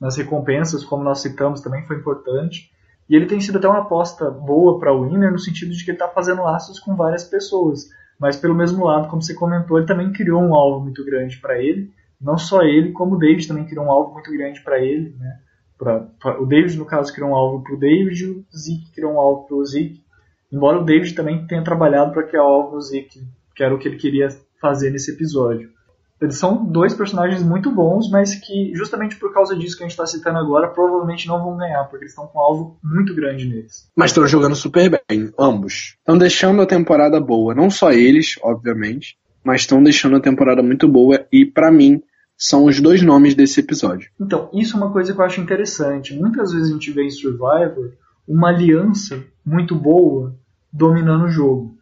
nas 0.00 0.16
recompensas, 0.16 0.84
como 0.84 1.02
nós 1.02 1.20
citamos, 1.20 1.60
também 1.60 1.86
foi 1.86 1.96
importante. 1.96 2.70
E 3.08 3.14
ele 3.14 3.26
tem 3.26 3.40
sido 3.40 3.58
até 3.58 3.68
uma 3.68 3.80
aposta 3.80 4.30
boa 4.30 4.78
para 4.78 4.92
o 4.92 5.02
Winner 5.02 5.30
no 5.30 5.38
sentido 5.38 5.72
de 5.72 5.84
que 5.84 5.90
ele 5.90 5.96
está 5.96 6.08
fazendo 6.08 6.42
laços 6.42 6.80
com 6.80 6.96
várias 6.96 7.24
pessoas. 7.24 7.88
Mas 8.18 8.36
pelo 8.36 8.54
mesmo 8.54 8.84
lado, 8.84 9.08
como 9.08 9.22
você 9.22 9.34
comentou, 9.34 9.76
ele 9.76 9.86
também 9.86 10.12
criou 10.12 10.42
um 10.42 10.54
alvo 10.54 10.80
muito 10.80 11.04
grande 11.04 11.38
para 11.38 11.60
ele. 11.60 11.92
Não 12.20 12.38
só 12.38 12.62
ele, 12.62 12.92
como 12.92 13.16
o 13.16 13.18
David 13.18 13.46
também 13.46 13.66
criou 13.66 13.84
um 13.84 13.90
alvo 13.90 14.14
muito 14.14 14.30
grande 14.30 14.60
para 14.62 14.78
ele. 14.78 15.14
Né? 15.18 15.38
Pra, 15.76 16.00
pra, 16.00 16.40
o 16.40 16.46
David, 16.46 16.78
no 16.78 16.86
caso, 16.86 17.12
criou 17.12 17.30
um 17.30 17.34
alvo 17.34 17.62
para 17.62 17.74
o 17.74 17.78
David, 17.78 18.24
o 18.24 18.56
Zeke 18.56 18.92
criou 18.94 19.12
um 19.12 19.20
alvo 19.20 19.46
para 19.46 19.56
o 19.56 19.64
Zeke. 19.64 20.02
Embora 20.50 20.78
o 20.78 20.84
David 20.84 21.14
também 21.14 21.46
tenha 21.46 21.64
trabalhado 21.64 22.12
para 22.12 22.22
criar 22.22 22.42
alvo 22.42 22.70
para 22.70 22.78
o 22.78 22.80
Zeke, 22.80 23.26
que 23.54 23.62
era 23.62 23.74
o 23.74 23.78
que 23.78 23.88
ele 23.88 23.96
queria 23.96 24.28
fazer 24.60 24.90
nesse 24.90 25.10
episódio. 25.10 25.73
Eles 26.20 26.38
são 26.38 26.64
dois 26.64 26.94
personagens 26.94 27.42
muito 27.42 27.70
bons, 27.70 28.08
mas 28.10 28.34
que, 28.34 28.72
justamente 28.74 29.16
por 29.16 29.32
causa 29.32 29.56
disso 29.56 29.76
que 29.76 29.82
a 29.82 29.86
gente 29.86 29.92
está 29.92 30.06
citando 30.06 30.38
agora, 30.38 30.68
provavelmente 30.68 31.26
não 31.26 31.42
vão 31.42 31.56
ganhar, 31.56 31.84
porque 31.84 32.04
eles 32.04 32.12
estão 32.12 32.26
com 32.26 32.38
um 32.38 32.42
alvo 32.42 32.78
muito 32.82 33.14
grande 33.14 33.46
neles. 33.46 33.90
Mas 33.96 34.10
estão 34.10 34.26
jogando 34.26 34.54
super 34.54 34.88
bem, 34.88 35.32
ambos. 35.38 35.96
Estão 35.98 36.16
deixando 36.16 36.62
a 36.62 36.66
temporada 36.66 37.20
boa. 37.20 37.54
Não 37.54 37.68
só 37.68 37.90
eles, 37.90 38.36
obviamente, 38.42 39.18
mas 39.44 39.62
estão 39.62 39.82
deixando 39.82 40.16
a 40.16 40.20
temporada 40.20 40.62
muito 40.62 40.88
boa 40.88 41.26
e, 41.32 41.44
para 41.44 41.70
mim, 41.70 42.00
são 42.36 42.64
os 42.64 42.80
dois 42.80 43.02
nomes 43.02 43.34
desse 43.34 43.60
episódio. 43.60 44.10
Então, 44.20 44.50
isso 44.52 44.76
é 44.76 44.80
uma 44.80 44.92
coisa 44.92 45.12
que 45.12 45.20
eu 45.20 45.24
acho 45.24 45.40
interessante. 45.40 46.14
Muitas 46.14 46.52
vezes 46.52 46.70
a 46.70 46.72
gente 46.72 46.90
vê 46.90 47.04
em 47.04 47.10
Survivor 47.10 47.92
uma 48.26 48.48
aliança 48.48 49.22
muito 49.44 49.74
boa 49.74 50.34
dominando 50.72 51.24
o 51.24 51.30
jogo. 51.30 51.73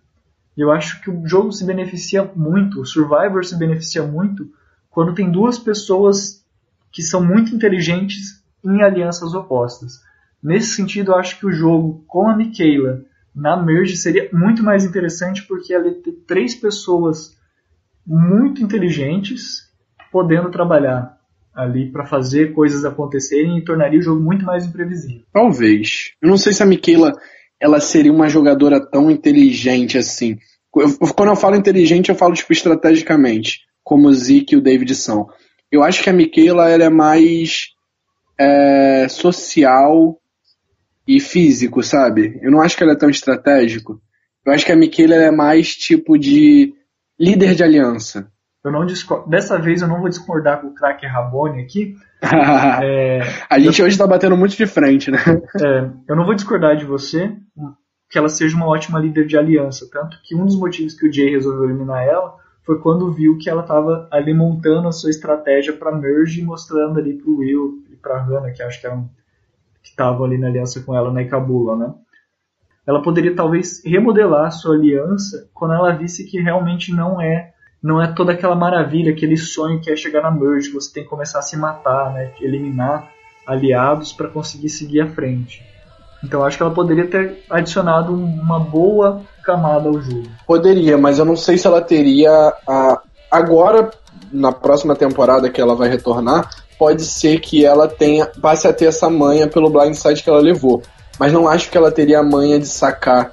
Eu 0.57 0.71
acho 0.71 1.01
que 1.01 1.11
o 1.11 1.27
jogo 1.27 1.53
se 1.53 1.65
beneficia 1.65 2.31
muito, 2.37 2.81
o 2.81 2.87
Survivor 2.87 3.45
se 3.45 3.59
beneficia 3.59 4.03
muito 4.03 4.51
quando 4.91 5.15
tem 5.15 5.31
duas 5.31 5.59
pessoas 5.59 6.45
que 6.91 7.03
são 7.03 7.25
muito 7.25 7.55
inteligentes 7.55 8.43
em 8.65 8.83
alianças 8.83 9.35
opostas. 9.35 10.01
Nesse 10.43 10.75
sentido, 10.75 11.13
eu 11.13 11.17
acho 11.17 11.39
que 11.39 11.47
o 11.47 11.53
jogo 11.53 12.05
com 12.07 12.29
a 12.29 12.37
Michaela 12.37 13.05
na 13.35 13.57
Merge 13.57 13.97
seria 13.97 14.29
muito 14.33 14.63
mais 14.63 14.85
interessante 14.85 15.43
porque 15.47 15.73
ela 15.73 15.89
ia 15.89 15.95
ter 15.95 16.13
três 16.27 16.55
pessoas 16.55 17.37
muito 18.07 18.63
inteligentes 18.63 19.71
podendo 20.11 20.51
trabalhar 20.51 21.19
ali 21.55 21.91
para 21.91 22.07
fazer 22.07 22.53
coisas 22.53 22.85
acontecerem 22.85 23.59
e 23.59 23.65
tornaria 23.65 23.99
o 23.99 24.03
jogo 24.03 24.23
muito 24.23 24.45
mais 24.45 24.67
imprevisível. 24.67 25.23
Talvez. 25.33 26.13
Eu 26.21 26.29
não 26.29 26.37
sei 26.37 26.53
se 26.53 26.63
a 26.63 26.67
Michaela 26.67 27.13
ela 27.63 27.81
seria 27.81 28.13
uma 28.13 28.29
jogadora 28.29 28.81
tão 28.81 29.09
inteligente 29.09 29.97
assim. 29.97 30.37
Eu, 30.77 30.99
quando 31.15 31.29
eu 31.29 31.37
falo 31.37 31.55
inteligente, 31.55 32.09
eu 32.09 32.17
falo 32.17 32.35
tipo 32.35 32.53
estrategicamente, 32.53 33.61
como 33.85 34.09
o 34.09 34.13
Zeke 34.13 34.55
e 34.55 34.59
o 34.59 34.61
David 34.61 34.93
são. 34.97 35.29
Eu 35.71 35.85
acho 35.85 36.03
que 36.03 36.11
a 36.11 36.13
Michaela 36.13 36.69
ela 36.69 36.83
é 36.83 36.91
mais 36.91 37.69
é, 38.37 39.07
social 39.09 40.19
e 41.07 41.21
físico, 41.21 41.85
sabe? 41.85 42.41
Eu 42.43 42.51
não 42.51 42.61
acho 42.61 42.77
que 42.77 42.83
ela 42.83 42.95
é 42.95 42.99
tão 42.99 43.09
estratégico. 43.09 44.01
Eu 44.45 44.53
acho 44.53 44.67
que 44.67 44.73
a 44.73 44.77
Michaela 44.77 45.15
é 45.15 45.31
mais 45.31 45.77
tipo 45.77 46.19
de 46.19 46.75
líder 47.19 47.55
de 47.55 47.63
aliança. 47.63 48.27
Eu 48.65 48.73
não 48.73 48.85
discordo. 48.85 49.31
Dessa 49.31 49.57
vez 49.57 49.83
eu 49.83 49.89
não 49.89 50.01
vou 50.01 50.09
discordar 50.09 50.61
com 50.61 50.69
o 50.69 50.75
craque 50.75 51.07
Rabone 51.07 51.63
aqui. 51.63 51.95
é, 52.83 53.21
a 53.49 53.59
gente 53.61 53.81
eu, 53.81 53.87
hoje 53.87 53.95
está 53.95 54.07
batendo 54.07 54.37
muito 54.37 54.57
de 54.57 54.67
frente, 54.67 55.13
né? 55.13 55.19
É, 55.61 55.91
eu 56.09 56.17
não 56.17 56.25
vou 56.25 56.35
discordar 56.35 56.77
de 56.77 56.85
você 56.85 57.33
que 58.13 58.19
ela 58.19 58.29
seja 58.29 58.55
uma 58.55 58.67
ótima 58.67 58.99
líder 58.99 59.27
de 59.27 59.39
aliança. 59.39 59.89
Tanto 59.91 60.19
que 60.23 60.37
um 60.37 60.45
dos 60.45 60.59
motivos 60.59 60.93
que 60.93 61.09
o 61.09 61.13
Jay 61.13 61.31
resolveu 61.31 61.65
eliminar 61.65 62.07
ela 62.07 62.37
foi 62.63 62.79
quando 62.79 63.11
viu 63.11 63.39
que 63.39 63.49
ela 63.49 63.63
estava 63.63 64.07
ali 64.11 64.35
montando 64.35 64.87
a 64.87 64.93
sua 64.93 65.09
estratégia 65.09 65.73
para 65.73 65.91
merge 65.91 66.43
mostrando 66.43 66.99
ali 66.99 67.15
pro 67.15 67.39
Will 67.39 67.83
e 67.91 67.97
pra 67.97 68.23
Hannah, 68.23 68.53
que 68.53 68.63
acho 68.63 68.83
que 68.83 68.89
que 68.89 69.89
estavam 69.89 70.25
ali 70.25 70.37
na 70.37 70.47
aliança 70.47 70.81
com 70.83 70.95
ela 70.95 71.11
na 71.11 71.23
Ikabula, 71.23 71.75
né? 71.75 71.95
Ela 72.87 73.03
poderia 73.03 73.35
talvez 73.35 73.83
remodelar 73.85 74.47
a 74.47 74.51
sua 74.51 74.77
aliança 74.77 75.49
quando 75.55 75.73
ela 75.75 75.93
visse 75.93 76.25
que 76.25 76.39
realmente 76.39 76.93
não 76.93 77.21
é 77.21 77.55
não 77.83 78.01
é 78.01 78.13
toda 78.13 78.33
aquela 78.33 78.55
maravilha, 78.55 79.11
aquele 79.11 79.37
sonho 79.37 79.81
que 79.81 79.91
é 79.91 79.97
chegar 79.97 80.23
na 80.23 80.31
merge, 80.31 80.71
você 80.71 80.93
tem 80.93 81.03
que 81.03 81.09
começar 81.09 81.39
a 81.39 81.43
se 81.43 81.57
matar, 81.57 82.13
né? 82.13 82.31
Eliminar 82.41 83.11
aliados 83.47 84.13
para 84.13 84.29
conseguir 84.29 84.69
seguir 84.69 85.01
à 85.01 85.09
frente. 85.09 85.65
Então 86.23 86.45
acho 86.45 86.57
que 86.57 86.63
ela 86.63 86.73
poderia 86.73 87.07
ter 87.07 87.45
adicionado 87.51 88.13
uma 88.15 88.61
boa 88.61 89.23
camada 89.43 89.89
ao 89.89 90.01
jogo. 90.01 90.29
Poderia, 90.47 90.97
mas 90.97 91.19
eu 91.19 91.25
não 91.25 91.37
sei 91.37 91.59
se 91.59 91.67
ela 91.67 91.81
teria 91.81 92.53
a... 92.67 93.01
agora 93.31 93.91
na 94.33 94.53
próxima 94.53 94.95
temporada 94.95 95.51
que 95.51 95.61
ela 95.61 95.75
vai 95.75 95.89
retornar, 95.89 96.49
pode 96.79 97.05
ser 97.05 97.41
que 97.41 97.65
ela 97.65 97.87
tenha 97.87 98.27
passe 98.27 98.67
a 98.67 98.73
ter 98.73 98.87
essa 98.87 99.11
manha 99.11 99.47
pelo 99.47 99.71
blindside 99.71 100.23
que 100.23 100.31
ela 100.31 100.41
levou. 100.41 100.83
Mas 101.19 101.33
não 101.33 101.47
acho 101.47 101.71
que 101.71 101.77
ela 101.77 101.93
teria 101.93 102.21
a 102.21 102.23
manha 102.23 102.59
de 102.59 102.67
sacar 102.67 103.33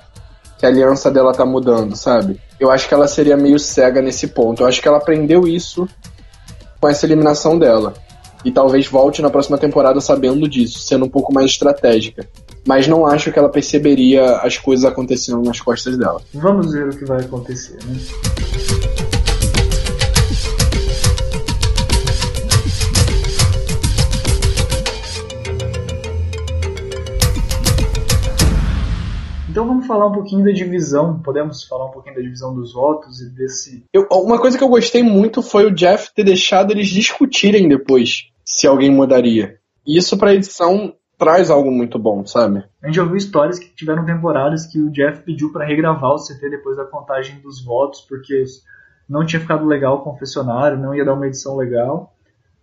que 0.58 0.66
a 0.66 0.70
aliança 0.70 1.10
dela 1.10 1.34
tá 1.34 1.46
mudando, 1.46 1.96
sabe? 1.96 2.40
Eu 2.60 2.70
acho 2.70 2.88
que 2.88 2.94
ela 2.94 3.08
seria 3.08 3.38
meio 3.38 3.58
cega 3.58 4.02
nesse 4.02 4.28
ponto. 4.28 4.62
Eu 4.62 4.68
acho 4.68 4.82
que 4.82 4.88
ela 4.88 4.98
aprendeu 4.98 5.48
isso 5.48 5.88
com 6.80 6.90
essa 6.90 7.06
eliminação 7.06 7.58
dela. 7.58 7.94
E 8.44 8.52
talvez 8.52 8.88
volte 8.88 9.22
na 9.22 9.30
próxima 9.30 9.58
temporada 9.58 10.00
sabendo 10.00 10.48
disso, 10.48 10.80
sendo 10.80 11.06
um 11.06 11.10
pouco 11.10 11.34
mais 11.34 11.52
estratégica. 11.52 12.28
Mas 12.66 12.88
não 12.88 13.06
acho 13.06 13.32
que 13.32 13.40
ela 13.40 13.50
perceberia 13.50 14.38
as 14.38 14.58
coisas 14.58 14.86
acontecendo 14.86 15.42
nas 15.42 15.60
costas 15.60 15.98
dela. 15.98 16.22
Vamos 16.34 16.72
ver 16.72 16.88
o 16.88 16.98
que 16.98 17.06
vai 17.06 17.22
acontecer, 17.22 17.78
né? 17.86 17.98
Então 29.60 29.68
vamos 29.68 29.88
falar 29.88 30.08
um 30.08 30.14
pouquinho 30.14 30.46
da 30.46 30.52
divisão. 30.52 31.20
Podemos 31.20 31.66
falar 31.66 31.88
um 31.88 31.92
pouquinho 31.92 32.16
da 32.16 32.22
divisão 32.22 32.56
dos 32.56 32.72
votos 32.72 33.20
e 33.20 33.30
desse. 33.30 33.84
Eu, 33.92 34.08
uma 34.10 34.40
coisa 34.40 34.58
que 34.58 34.64
eu 34.64 34.70
gostei 34.70 35.04
muito 35.04 35.42
foi 35.42 35.66
o 35.66 35.76
Jeff 35.76 36.14
ter 36.16 36.24
deixado 36.24 36.72
eles 36.72 36.88
discutirem 36.88 37.68
depois 37.68 38.30
se 38.46 38.66
alguém 38.66 38.90
mudaria. 38.90 39.60
E 39.86 39.98
isso 39.98 40.18
pra 40.18 40.34
edição 40.34 40.94
traz 41.18 41.50
algo 41.50 41.70
muito 41.70 42.00
bom, 42.00 42.26
sabe? 42.26 42.64
A 42.82 42.88
gente 42.88 43.02
ouviu 43.02 43.18
histórias 43.18 43.60
que 43.60 43.68
tiveram 43.76 44.06
temporadas 44.06 44.66
que 44.66 44.80
o 44.80 44.90
Jeff 44.92 45.24
pediu 45.24 45.52
para 45.52 45.66
regravar 45.66 46.12
o 46.12 46.24
CT 46.24 46.50
depois 46.50 46.78
da 46.78 46.86
contagem 46.86 47.42
dos 47.42 47.62
votos, 47.62 48.00
porque 48.08 48.46
não 49.10 49.26
tinha 49.26 49.42
ficado 49.42 49.66
legal 49.66 49.98
o 49.98 50.04
confessionário, 50.04 50.80
não 50.80 50.96
ia 50.96 51.04
dar 51.04 51.16
uma 51.16 51.28
edição 51.28 51.58
legal. 51.58 52.16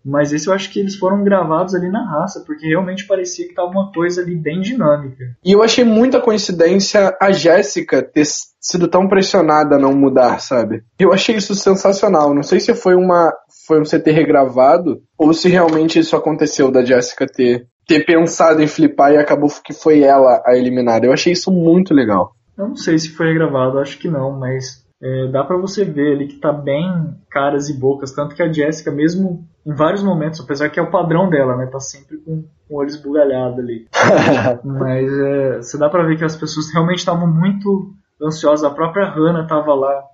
Mas 0.07 0.33
esse 0.33 0.47
eu 0.47 0.53
acho 0.53 0.71
que 0.71 0.79
eles 0.79 0.95
foram 0.95 1.25
gravados 1.25 1.75
ali 1.75 1.91
na 1.91 2.09
raça, 2.09 2.45
porque 2.47 2.69
realmente 2.69 3.07
parecia 3.07 3.45
que 3.45 3.51
estava 3.51 3.69
uma 3.69 3.91
coisa 3.93 4.23
ali 4.23 4.37
bem 4.37 4.61
dinâmica. 4.61 5.25
E 5.45 5.51
eu 5.51 5.63
achei 5.63 5.85
muita 5.85 6.21
coincidência 6.21 7.17
a 7.21 7.33
Jéssica 7.33 8.01
ter 8.03 8.25
sido 8.61 8.87
tão 8.87 9.09
pressionada 9.09 9.75
a 9.75 9.79
não 9.79 9.93
mudar, 9.93 10.41
sabe? 10.41 10.85
Eu 10.97 11.13
achei 11.13 11.35
isso 11.35 11.57
sensacional. 11.57 12.33
Não 12.33 12.45
sei 12.45 12.61
se 12.61 12.73
foi 12.73 12.95
uma 12.95 13.33
foi 13.67 13.81
um 13.81 13.85
CT 13.85 14.13
regravado 14.13 15.03
ou 15.19 15.33
se 15.33 15.49
realmente 15.49 15.99
isso 15.99 16.15
aconteceu 16.15 16.71
da 16.71 16.85
Jéssica 16.85 17.27
ter 17.27 17.67
ter 17.87 18.05
pensado 18.05 18.63
em 18.63 18.67
flipar 18.67 19.13
e 19.13 19.17
acabou 19.17 19.49
que 19.65 19.73
foi 19.73 20.03
ela 20.03 20.43
a 20.45 20.57
eliminada. 20.57 21.07
Eu 21.07 21.13
achei 21.13 21.33
isso 21.33 21.51
muito 21.53 21.95
legal. 21.95 22.33
Eu 22.59 22.69
não 22.69 22.77
sei 22.77 22.99
se 22.99 23.11
foi 23.11 23.29
regravado, 23.29 23.79
acho 23.79 23.99
que 23.99 24.09
não, 24.09 24.33
mas 24.39 24.86
é, 25.03 25.27
dá 25.29 25.45
para 25.45 25.57
você 25.57 25.85
ver 25.85 26.15
ali 26.15 26.27
que 26.27 26.39
tá 26.39 26.53
bem 26.53 27.15
caras 27.31 27.69
e 27.69 27.79
bocas, 27.79 28.13
tanto 28.13 28.35
que 28.35 28.43
a 28.43 28.51
Jessica, 28.51 28.91
mesmo 28.91 29.47
em 29.65 29.75
vários 29.75 30.03
momentos, 30.03 30.41
apesar 30.41 30.71
que 30.71 30.79
é 30.79 30.83
o 30.83 30.91
padrão 30.91 31.29
dela, 31.29 31.57
né, 31.57 31.67
tá 31.67 31.81
sempre 31.81 32.17
com, 32.19 32.45
com 32.69 32.75
o 32.75 32.79
olho 32.79 32.89
esbugalhado 32.89 33.61
ali. 33.61 33.87
Mas 34.65 35.13
é, 35.13 35.57
você 35.59 35.77
dá 35.77 35.89
pra 35.89 36.05
ver 36.05 36.17
que 36.17 36.25
as 36.25 36.37
pessoas 36.37 36.73
realmente 36.73 36.99
estavam 36.99 37.27
muito 37.27 37.93
ansiosas, 38.23 38.65
a 38.65 38.75
própria 38.75 39.09
Hannah 39.11 39.47
tava 39.47 39.75
lá. 39.75 40.05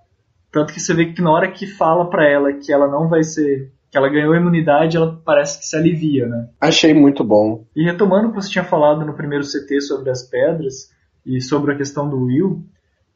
Tanto 0.51 0.73
que 0.73 0.81
você 0.81 0.93
vê 0.93 1.07
que 1.07 1.23
na 1.23 1.31
hora 1.31 1.51
que 1.51 1.67
fala 1.67 2.11
pra 2.11 2.29
ela 2.29 2.53
que 2.53 2.73
ela 2.73 2.87
não 2.87 3.09
vai 3.09 3.23
ser. 3.23 3.73
que 3.91 3.97
ela 3.97 4.09
ganhou 4.09 4.35
a 4.35 4.37
imunidade, 4.37 4.97
ela 4.97 5.19
parece 5.25 5.59
que 5.59 5.67
se 5.67 5.77
alivia, 5.77 6.27
né? 6.27 6.49
Achei 6.61 6.93
muito 6.93 7.25
bom. 7.25 7.65
E 7.75 7.85
retomando 7.85 8.29
o 8.29 8.31
que 8.31 8.43
você 8.43 8.51
tinha 8.51 8.65
falado 8.65 9.05
no 9.05 9.15
primeiro 9.15 9.45
CT 9.45 9.81
sobre 9.81 10.11
as 10.11 10.23
pedras 10.23 10.91
e 11.25 11.41
sobre 11.41 11.73
a 11.73 11.77
questão 11.77 12.09
do 12.09 12.25
Will, 12.25 12.67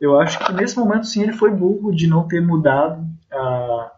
eu 0.00 0.18
acho 0.20 0.38
que 0.38 0.52
nesse 0.52 0.76
momento 0.76 1.06
sim 1.06 1.22
ele 1.22 1.32
foi 1.32 1.50
burro 1.50 1.90
de 1.90 2.06
não 2.06 2.26
ter 2.28 2.40
mudado 2.40 3.04
a, 3.32 3.92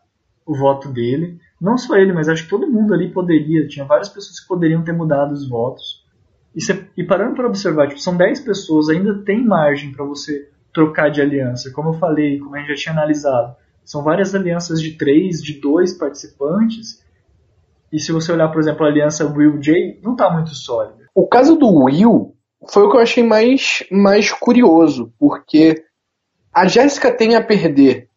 o 0.47 0.55
voto 0.55 0.89
dele. 0.89 1.39
Não 1.61 1.77
só 1.77 1.97
ele, 1.97 2.13
mas 2.13 2.29
acho 2.29 2.45
que 2.45 2.51
todo 2.51 2.71
mundo 2.71 2.95
ali 2.95 3.11
poderia. 3.11 3.67
Tinha 3.67 3.85
várias 3.85 4.09
pessoas 4.09 4.39
que 4.39 4.47
poderiam 4.47 4.83
ter 4.83 4.93
mudado 4.93 5.33
os 5.33 5.49
votos. 5.49 6.07
E, 6.55 6.63
se, 6.63 6.89
e 6.97 7.05
parando 7.05 7.35
para 7.35 7.47
observar, 7.47 7.89
tipo, 7.89 8.01
são 8.01 8.17
10 8.17 8.41
pessoas, 8.41 8.89
ainda 8.89 9.23
tem 9.23 9.45
margem 9.45 9.93
para 9.93 10.05
você 10.05 10.49
trocar 10.73 11.11
de 11.11 11.21
aliança. 11.21 11.73
Como 11.73 11.91
eu 11.91 11.95
falei, 11.95 12.39
como 12.39 12.55
a 12.55 12.59
gente 12.61 12.69
já 12.69 12.75
tinha 12.75 12.93
analisado, 12.93 13.57
são 13.85 14.03
várias 14.03 14.35
alianças 14.35 14.81
de 14.81 14.93
3, 14.93 15.43
de 15.43 15.61
2 15.61 15.99
participantes. 15.99 17.05
E 17.93 17.99
se 17.99 18.13
você 18.13 18.33
olhar, 18.33 18.49
por 18.49 18.61
exemplo, 18.61 18.85
a 18.85 18.89
aliança 18.89 19.27
Will 19.27 19.59
J, 19.59 20.01
não 20.03 20.13
está 20.13 20.31
muito 20.31 20.51
sólida. 20.51 21.09
O 21.15 21.27
caso 21.27 21.57
do 21.57 21.69
Will 21.69 22.35
foi 22.71 22.85
o 22.85 22.91
que 22.91 22.97
eu 22.97 23.01
achei 23.01 23.25
mais, 23.25 23.85
mais 23.91 24.31
curioso, 24.33 25.13
porque 25.19 25.85
a 26.53 26.67
Jéssica 26.67 27.13
tem 27.13 27.35
a 27.35 27.43
perder 27.43 28.09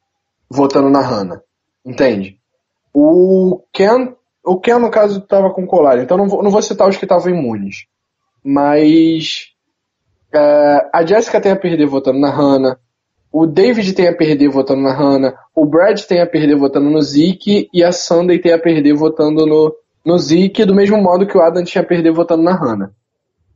votando 0.50 0.90
na 0.90 1.02
Hannah, 1.02 1.42
entende? 1.86 2.38
O 2.94 3.64
Ken, 3.72 4.14
o 4.44 4.60
Ken 4.60 4.80
no 4.80 4.92
caso 4.92 5.20
estava 5.20 5.50
com 5.52 5.66
colar, 5.66 6.00
então 6.00 6.18
não 6.18 6.28
vou, 6.28 6.44
não 6.44 6.52
vou 6.52 6.62
citar 6.62 6.90
os 6.90 6.98
que 6.98 7.06
estavam 7.06 7.30
imunes, 7.30 7.86
mas 8.44 9.52
uh, 10.34 10.90
a 10.94 11.06
Jéssica 11.06 11.40
tem 11.40 11.52
a 11.52 11.56
perder 11.56 11.86
votando 11.86 12.20
na 12.20 12.30
Hannah, 12.30 12.78
o 13.32 13.46
David 13.46 13.94
tem 13.94 14.08
a 14.08 14.16
perder 14.16 14.50
votando 14.50 14.82
na 14.82 14.94
Hannah, 14.94 15.34
o 15.56 15.66
Brad 15.66 16.02
tem 16.02 16.20
a 16.20 16.28
perder 16.28 16.58
votando 16.58 16.90
no 16.90 17.02
Zeke 17.02 17.70
e 17.74 17.82
a 17.82 17.94
Sunday 17.94 18.40
tem 18.40 18.52
a 18.52 18.60
perder 18.60 18.94
votando 18.94 19.46
no, 19.46 19.74
no 20.06 20.18
Zeke, 20.18 20.66
do 20.66 20.76
mesmo 20.76 21.02
modo 21.02 21.26
que 21.26 21.38
o 21.38 21.42
Adam 21.42 21.64
tinha 21.64 21.82
a 21.82 21.88
perder 21.88 22.12
votando 22.12 22.44
na 22.44 22.54
Hannah. 22.54 22.92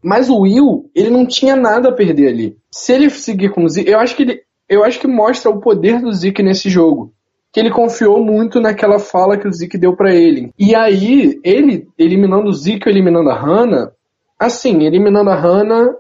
Mas 0.02 0.30
o 0.30 0.42
Will, 0.42 0.90
ele 0.96 1.10
não 1.10 1.26
tinha 1.26 1.58
nada 1.58 1.90
a 1.90 1.92
perder 1.92 2.30
ali. 2.30 2.58
Se 2.72 2.94
ele 2.94 3.10
seguir 3.10 3.50
com 3.50 3.66
o 3.66 3.70
Zeke, 3.70 3.90
eu 3.90 4.00
acho 4.00 4.16
que 4.16 4.24
ele, 4.24 4.42
eu 4.70 4.84
acho 4.84 5.00
que 5.00 5.08
mostra 5.08 5.50
o 5.50 5.60
poder 5.60 6.02
do 6.02 6.12
Zeke 6.12 6.44
nesse 6.44 6.70
jogo. 6.70 7.14
Que 7.52 7.60
ele 7.60 7.72
confiou 7.72 8.24
muito 8.24 8.60
naquela 8.60 9.00
fala 9.00 9.38
que 9.38 9.48
o 9.48 9.54
Zeke 9.54 9.78
deu 9.78 9.96
para 9.96 10.14
ele. 10.14 10.52
E 10.60 10.76
aí, 10.76 11.40
ele 11.44 11.88
eliminando 11.98 12.50
o 12.50 12.54
Zeke 12.54 12.88
ou 12.88 12.94
eliminando 12.94 13.30
a 13.30 13.40
Hannah, 13.40 13.92
assim, 14.38 14.84
eliminando 14.84 15.30
a 15.30 15.36
Hannah 15.36 15.94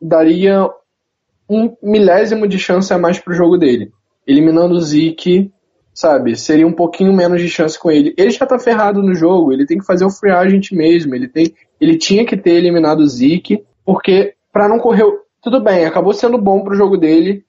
daria 0.00 0.68
um 1.48 1.76
milésimo 1.82 2.48
de 2.48 2.58
chance 2.58 2.92
a 2.92 2.98
mais 2.98 3.18
pro 3.18 3.34
jogo 3.34 3.58
dele. 3.58 3.90
Eliminando 4.26 4.74
o 4.74 4.80
Zeke, 4.80 5.52
sabe, 5.92 6.36
seria 6.36 6.66
um 6.66 6.72
pouquinho 6.72 7.12
menos 7.12 7.40
de 7.40 7.48
chance 7.48 7.78
com 7.78 7.90
ele. 7.90 8.14
Ele 8.16 8.30
já 8.30 8.46
tá 8.46 8.58
ferrado 8.58 9.02
no 9.02 9.14
jogo, 9.14 9.52
ele 9.52 9.66
tem 9.66 9.78
que 9.78 9.84
fazer 9.84 10.04
o 10.04 10.10
free 10.10 10.32
agent 10.32 10.72
mesmo, 10.72 11.14
ele 11.14 11.28
tem, 11.28 11.54
ele 11.80 11.98
tinha 11.98 12.24
que 12.24 12.36
ter 12.36 12.52
eliminado 12.52 13.00
o 13.00 13.06
Zeke, 13.06 13.62
porque 13.84 14.34
para 14.52 14.68
não 14.68 14.78
correr, 14.78 15.04
tudo 15.42 15.62
bem, 15.62 15.84
acabou 15.84 16.14
sendo 16.14 16.38
bom 16.38 16.62
pro 16.62 16.74
jogo 16.74 16.96
dele, 16.96 17.44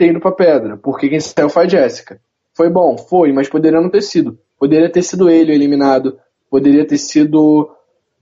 ter 0.00 0.08
ido 0.08 0.18
pra 0.18 0.32
pedra, 0.32 0.78
porque 0.78 1.10
quem 1.10 1.20
saiu 1.20 1.50
foi 1.50 1.64
a 1.64 1.68
Jéssica. 1.68 2.18
Foi 2.56 2.70
bom, 2.70 2.96
foi, 2.96 3.34
mas 3.34 3.50
poderia 3.50 3.82
não 3.82 3.90
ter 3.90 4.00
sido. 4.00 4.38
Poderia 4.58 4.90
ter 4.90 5.02
sido 5.02 5.28
ele 5.28 5.52
o 5.52 5.54
eliminado, 5.54 6.16
poderia 6.50 6.86
ter 6.86 6.96
sido 6.96 7.68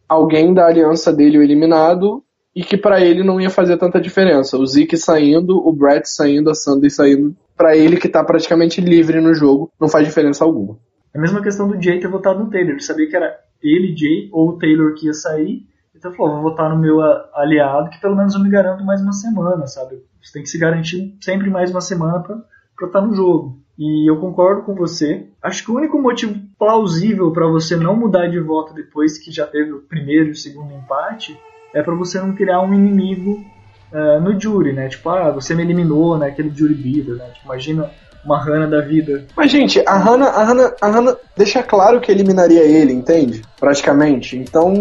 alguém 0.08 0.52
da 0.52 0.66
aliança 0.66 1.12
dele 1.12 1.38
o 1.38 1.42
eliminado 1.42 2.20
e 2.52 2.64
que 2.64 2.76
para 2.76 3.00
ele 3.00 3.22
não 3.22 3.40
ia 3.40 3.48
fazer 3.48 3.76
tanta 3.76 4.00
diferença. 4.00 4.58
O 4.58 4.66
Zeke 4.66 4.96
saindo, 4.96 5.56
o 5.56 5.72
Brett 5.72 6.08
saindo, 6.08 6.50
a 6.50 6.54
Sandy 6.54 6.90
saindo, 6.90 7.36
para 7.56 7.76
ele 7.76 7.96
que 7.96 8.08
tá 8.08 8.24
praticamente 8.24 8.80
livre 8.80 9.20
no 9.20 9.32
jogo, 9.32 9.70
não 9.80 9.88
faz 9.88 10.04
diferença 10.04 10.44
alguma. 10.44 10.76
É 11.14 11.18
a 11.18 11.20
mesma 11.20 11.40
questão 11.40 11.68
do 11.68 11.80
Jay 11.80 12.00
ter 12.00 12.08
votado 12.08 12.40
no 12.40 12.50
Taylor. 12.50 12.72
Ele 12.72 12.80
sabia 12.80 13.08
que 13.08 13.14
era 13.14 13.38
ele, 13.62 13.96
Jay, 13.96 14.28
ou 14.32 14.48
o 14.48 14.58
Taylor 14.58 14.94
que 14.94 15.06
ia 15.06 15.14
sair. 15.14 15.62
Então 15.94 16.12
falou, 16.12 16.34
vou 16.34 16.50
votar 16.50 16.68
no 16.70 16.80
meu 16.80 17.00
aliado, 17.34 17.90
que 17.90 18.00
pelo 18.00 18.16
menos 18.16 18.34
eu 18.34 18.42
me 18.42 18.50
garanto 18.50 18.84
mais 18.84 19.00
uma 19.00 19.12
semana, 19.12 19.64
sabe? 19.68 20.02
Você 20.22 20.32
tem 20.32 20.42
que 20.42 20.48
se 20.48 20.58
garantir 20.58 21.16
sempre 21.20 21.50
mais 21.50 21.70
uma 21.70 21.80
semana 21.80 22.20
para 22.20 22.86
estar 22.86 23.00
no 23.00 23.14
jogo. 23.14 23.58
E 23.78 24.10
eu 24.10 24.16
concordo 24.18 24.62
com 24.62 24.74
você. 24.74 25.26
Acho 25.42 25.64
que 25.64 25.70
o 25.70 25.76
único 25.76 26.00
motivo 26.00 26.34
plausível 26.58 27.30
para 27.30 27.46
você 27.46 27.76
não 27.76 27.96
mudar 27.96 28.26
de 28.26 28.40
voto 28.40 28.74
depois 28.74 29.18
que 29.18 29.30
já 29.30 29.46
teve 29.46 29.72
o 29.72 29.82
primeiro 29.82 30.28
e 30.28 30.32
o 30.32 30.36
segundo 30.36 30.72
empate 30.72 31.38
é 31.72 31.82
para 31.82 31.94
você 31.94 32.20
não 32.20 32.34
criar 32.34 32.60
um 32.60 32.74
inimigo 32.74 33.44
uh, 33.92 34.20
no 34.20 34.38
Jury, 34.38 34.72
né? 34.72 34.88
Tipo, 34.88 35.10
ah, 35.10 35.30
você 35.30 35.54
me 35.54 35.62
eliminou, 35.62 36.18
né? 36.18 36.28
Aquele 36.28 36.50
Jury 36.50 36.74
Beaver, 36.74 37.16
né? 37.16 37.30
Tipo, 37.34 37.46
imagina 37.46 37.90
uma 38.24 38.42
Hannah 38.42 38.66
da 38.66 38.80
vida. 38.80 39.26
Mas, 39.36 39.50
gente, 39.50 39.80
a 39.86 39.96
Hannah, 39.96 40.28
a 40.28 41.10
a 41.10 41.16
deixa 41.36 41.62
claro 41.62 42.00
que 42.00 42.10
eliminaria 42.10 42.62
ele, 42.62 42.92
entende? 42.92 43.42
Praticamente. 43.58 44.36
Então, 44.36 44.74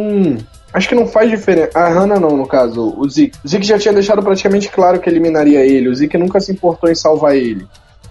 acho 0.78 0.88
que 0.88 0.96
não 0.96 1.08
faz 1.08 1.30
diferença. 1.30 1.72
A 1.74 1.90
Hannah 1.90 2.20
não, 2.20 2.38
no 2.38 2.48
caso, 2.48 2.94
o 2.98 3.10
Zeke. 3.10 3.38
O 3.44 3.48
Zeke 3.48 3.66
já 3.66 3.78
tinha 3.78 3.94
deixado 3.94 4.22
praticamente 4.22 4.70
claro 4.70 5.00
que 5.00 5.10
eliminaria 5.10 5.66
ele. 5.66 5.90
O 5.90 5.96
Zeke 5.96 6.18
nunca 6.18 6.40
se 6.40 6.52
importou 6.52 6.90
em 6.90 6.96
salvar 6.96 7.36
ele. 7.36 7.68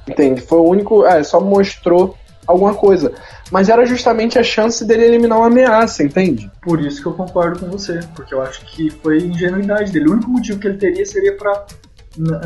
Entende? 0.07 0.41
Foi 0.41 0.59
o 0.59 0.69
único. 0.69 1.07
É, 1.07 1.23
só 1.23 1.41
mostrou 1.41 2.17
alguma 2.47 2.75
coisa. 2.75 3.13
Mas 3.51 3.69
era 3.69 3.87
justamente 3.87 4.39
a 4.39 4.43
chance 4.43 4.85
dele 4.85 5.05
eliminar 5.05 5.39
uma 5.39 5.47
ameaça, 5.47 6.03
entende? 6.03 6.51
Por 6.61 6.81
isso 6.81 7.01
que 7.01 7.07
eu 7.07 7.13
concordo 7.13 7.61
com 7.61 7.67
você, 7.67 8.01
porque 8.15 8.35
eu 8.35 8.43
acho 8.43 8.65
que 8.67 8.91
foi 8.91 9.19
ingenuidade 9.19 9.93
dele. 9.93 10.09
O 10.09 10.13
único 10.13 10.31
motivo 10.31 10.59
que 10.59 10.67
ele 10.67 10.79
teria 10.79 11.07
seria 11.07 11.37
para 11.37 11.67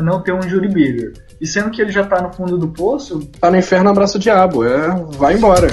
não 0.01 0.21
ter 0.21 0.33
um 0.33 0.41
jury 0.41 0.67
bigger. 0.67 1.13
E 1.39 1.47
sendo 1.47 1.71
que 1.71 1.81
ele 1.81 1.91
já 1.91 2.05
tá 2.05 2.21
no 2.21 2.31
fundo 2.31 2.57
do 2.57 2.67
poço. 2.67 3.27
Tá 3.39 3.49
no 3.49 3.57
inferno, 3.57 3.89
abraço 3.89 4.17
o 4.17 4.21
diabo. 4.21 4.63
É, 4.63 4.89
vai 5.17 5.33
embora. 5.33 5.67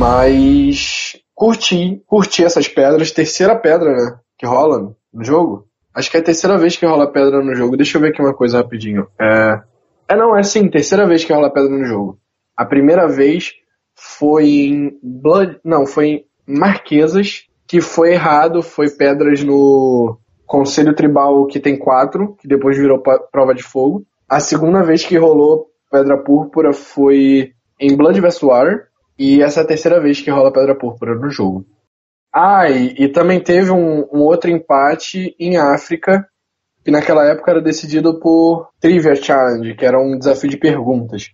Mas 0.00 1.20
curti, 1.34 2.02
curti 2.06 2.42
essas 2.42 2.66
pedras. 2.66 3.10
Terceira 3.10 3.54
pedra, 3.54 3.92
né? 3.92 4.18
Que 4.38 4.46
rola 4.46 4.96
no 5.12 5.22
jogo. 5.22 5.66
Acho 5.94 6.10
que 6.10 6.16
é 6.16 6.20
a 6.20 6.24
terceira 6.24 6.56
vez 6.56 6.74
que 6.74 6.86
rola 6.86 7.12
pedra 7.12 7.44
no 7.44 7.54
jogo. 7.54 7.76
Deixa 7.76 7.98
eu 7.98 8.00
ver 8.00 8.08
aqui 8.08 8.22
uma 8.22 8.32
coisa 8.32 8.56
rapidinho. 8.56 9.06
É, 9.20 9.60
é 10.08 10.16
não, 10.16 10.34
é 10.34 10.42
sim, 10.42 10.70
terceira 10.70 11.06
vez 11.06 11.22
que 11.22 11.34
rola 11.34 11.52
pedra 11.52 11.68
no 11.68 11.84
jogo. 11.84 12.18
A 12.56 12.64
primeira 12.64 13.06
vez 13.06 13.52
foi 13.94 14.48
em 14.48 14.98
Blood. 15.02 15.60
Não, 15.62 15.84
foi 15.84 16.06
em 16.06 16.26
Marquesas, 16.46 17.44
que 17.68 17.82
foi 17.82 18.14
errado, 18.14 18.62
foi 18.62 18.88
pedras 18.88 19.44
no 19.44 20.18
Conselho 20.46 20.94
Tribal 20.94 21.46
que 21.46 21.60
tem 21.60 21.78
quatro, 21.78 22.36
que 22.40 22.48
depois 22.48 22.78
virou 22.78 23.02
prova 23.30 23.54
de 23.54 23.62
fogo. 23.62 24.06
A 24.26 24.40
segunda 24.40 24.82
vez 24.82 25.04
que 25.04 25.18
rolou 25.18 25.66
Pedra 25.90 26.16
Púrpura 26.16 26.72
foi 26.72 27.52
em 27.78 27.94
Blood 27.94 28.18
vs 28.18 28.40
Water, 28.40 28.89
e 29.20 29.42
essa 29.42 29.60
é 29.60 29.62
a 29.62 29.66
terceira 29.66 30.00
vez 30.00 30.22
que 30.22 30.30
rola 30.30 30.50
Pedra 30.50 30.74
Púrpura 30.74 31.14
no 31.14 31.28
jogo. 31.28 31.66
Ah, 32.32 32.70
e, 32.70 32.94
e 32.96 33.08
também 33.08 33.38
teve 33.38 33.70
um, 33.70 34.08
um, 34.10 34.20
outro 34.20 34.48
empate 34.50 35.36
em 35.38 35.58
África, 35.58 36.26
que 36.82 36.90
naquela 36.90 37.26
época 37.26 37.50
era 37.50 37.60
decidido 37.60 38.18
por 38.18 38.70
Trivia 38.80 39.14
Challenge, 39.14 39.74
que 39.74 39.84
era 39.84 40.00
um 40.00 40.18
desafio 40.18 40.48
de 40.48 40.56
perguntas. 40.56 41.32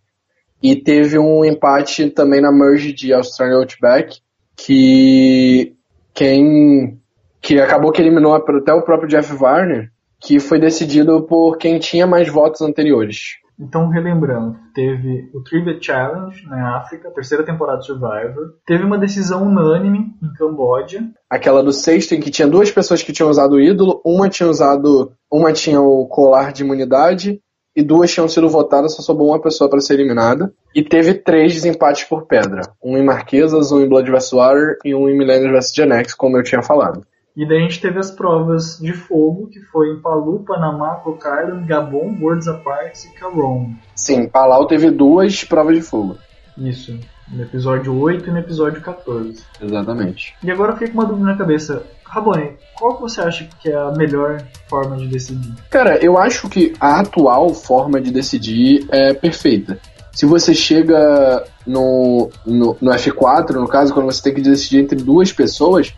E 0.60 0.74
teve 0.74 1.16
um 1.16 1.44
empate 1.44 2.10
também 2.10 2.40
na 2.40 2.50
merge 2.50 2.92
de 2.92 3.12
Australian 3.12 3.58
Outback, 3.58 4.18
que 4.56 5.76
quem 6.12 7.00
que 7.40 7.60
acabou 7.60 7.92
que 7.92 8.02
eliminou 8.02 8.34
até 8.34 8.72
o 8.72 8.82
próprio 8.82 9.08
Jeff 9.08 9.32
Warner, 9.32 9.92
que 10.18 10.40
foi 10.40 10.58
decidido 10.58 11.22
por 11.22 11.56
quem 11.56 11.78
tinha 11.78 12.04
mais 12.04 12.28
votos 12.28 12.62
anteriores. 12.62 13.36
Então, 13.58 13.88
relembrando, 13.88 14.56
teve 14.74 15.30
o 15.34 15.42
Trivia 15.42 15.78
Challenge 15.80 16.46
na 16.46 16.76
África, 16.76 17.10
terceira 17.10 17.44
temporada 17.44 17.78
de 17.78 17.86
Survivor. 17.86 18.54
Teve 18.66 18.84
uma 18.84 18.98
decisão 18.98 19.46
unânime 19.46 20.14
em 20.22 20.32
Camboja. 20.34 21.00
Aquela 21.30 21.62
do 21.62 21.72
sexto, 21.72 22.14
em 22.14 22.20
que 22.20 22.30
tinha 22.30 22.46
duas 22.46 22.70
pessoas 22.70 23.02
que 23.02 23.12
tinham 23.12 23.30
usado 23.30 23.54
o 23.54 23.60
ídolo, 23.60 24.00
uma 24.04 24.28
tinha 24.28 24.48
usado. 24.48 25.12
Uma 25.32 25.52
tinha 25.52 25.80
o 25.80 26.06
colar 26.06 26.52
de 26.52 26.62
imunidade 26.62 27.40
e 27.76 27.82
duas 27.82 28.10
tinham 28.10 28.26
sido 28.26 28.48
votadas, 28.48 28.94
só 28.94 29.02
sobrou 29.02 29.28
uma 29.28 29.40
pessoa 29.40 29.68
para 29.68 29.80
ser 29.80 29.94
eliminada. 29.94 30.52
E 30.74 30.82
teve 30.82 31.12
três 31.12 31.52
desempates 31.52 32.04
por 32.04 32.26
pedra: 32.26 32.62
um 32.82 32.96
em 32.96 33.04
Marquesas, 33.04 33.70
um 33.70 33.82
em 33.82 33.88
Blood 33.88 34.10
vs. 34.10 34.32
Water 34.32 34.78
e 34.84 34.94
um 34.94 35.08
em 35.08 35.16
Millennium 35.16 35.52
vs. 35.52 35.72
Genex, 35.74 36.14
como 36.14 36.38
eu 36.38 36.42
tinha 36.42 36.62
falado. 36.62 37.06
E 37.36 37.46
daí 37.46 37.58
a 37.58 37.60
gente 37.60 37.82
teve 37.82 37.98
as 37.98 38.10
provas 38.10 38.78
de 38.78 38.94
fogo, 38.94 39.48
que 39.48 39.60
foi 39.60 39.90
em 39.90 40.00
Palu, 40.00 40.42
Panamá, 40.42 40.94
Cook 40.94 41.22
Gabon, 41.66 42.16
Worlds 42.18 42.48
Apart 42.48 43.04
e 43.04 43.08
Caron. 43.10 43.74
Sim, 43.94 44.26
Palau 44.26 44.66
teve 44.66 44.90
duas 44.90 45.44
provas 45.44 45.76
de 45.76 45.82
fogo. 45.82 46.16
Isso, 46.56 46.98
no 47.30 47.42
episódio 47.42 47.94
8 47.94 48.26
e 48.26 48.32
no 48.32 48.38
episódio 48.38 48.80
14. 48.80 49.44
Exatamente. 49.60 50.34
E 50.42 50.50
agora 50.50 50.72
eu 50.72 50.76
fiquei 50.76 50.88
com 50.88 50.94
uma 50.94 51.04
dúvida 51.04 51.26
na 51.26 51.36
cabeça. 51.36 51.82
Rabone, 52.04 52.52
qual 52.78 52.94
que 52.94 53.02
você 53.02 53.20
acha 53.20 53.46
que 53.60 53.68
é 53.68 53.76
a 53.76 53.90
melhor 53.90 54.42
forma 54.66 54.96
de 54.96 55.06
decidir? 55.06 55.52
Cara, 55.68 55.98
eu 56.02 56.16
acho 56.16 56.48
que 56.48 56.72
a 56.80 57.00
atual 57.00 57.52
forma 57.52 58.00
de 58.00 58.10
decidir 58.10 58.86
é 58.90 59.12
perfeita. 59.12 59.78
Se 60.10 60.24
você 60.24 60.54
chega 60.54 61.44
no, 61.66 62.30
no, 62.46 62.74
no 62.80 62.90
F4, 62.92 63.50
no 63.50 63.68
caso, 63.68 63.92
quando 63.92 64.06
você 64.06 64.22
tem 64.22 64.32
que 64.32 64.40
decidir 64.40 64.78
entre 64.78 64.96
duas 64.96 65.30
pessoas, 65.30 65.92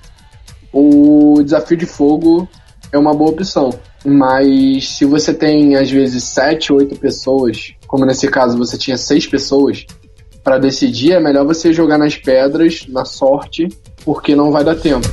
o 0.73 1.43
desafio 1.43 1.77
de 1.77 1.87
fogo 1.87 2.49
é 2.93 2.99
uma 2.99 3.15
boa 3.15 3.31
opção. 3.31 3.71
Mas 4.05 4.91
se 4.91 5.05
você 5.05 5.35
tem, 5.35 5.77
às 5.77 5.91
vezes, 5.91 6.25
sete, 6.25 6.73
oito 6.73 6.97
pessoas, 6.97 7.75
como 7.87 8.07
nesse 8.07 8.29
caso 8.29 8.57
você 8.57 8.79
tinha 8.79 8.97
seis 8.97 9.27
pessoas, 9.27 9.85
para 10.43 10.59
decidir 10.59 11.13
é 11.13 11.21
melhor 11.21 11.45
você 11.45 11.73
jogar 11.73 11.99
nas 11.99 12.17
pedras, 12.17 12.87
na 12.89 13.05
sorte, 13.05 13.69
porque 14.05 14.35
não 14.35 14.51
vai 14.51 14.65
dar 14.65 14.77
tempo. 14.77 15.07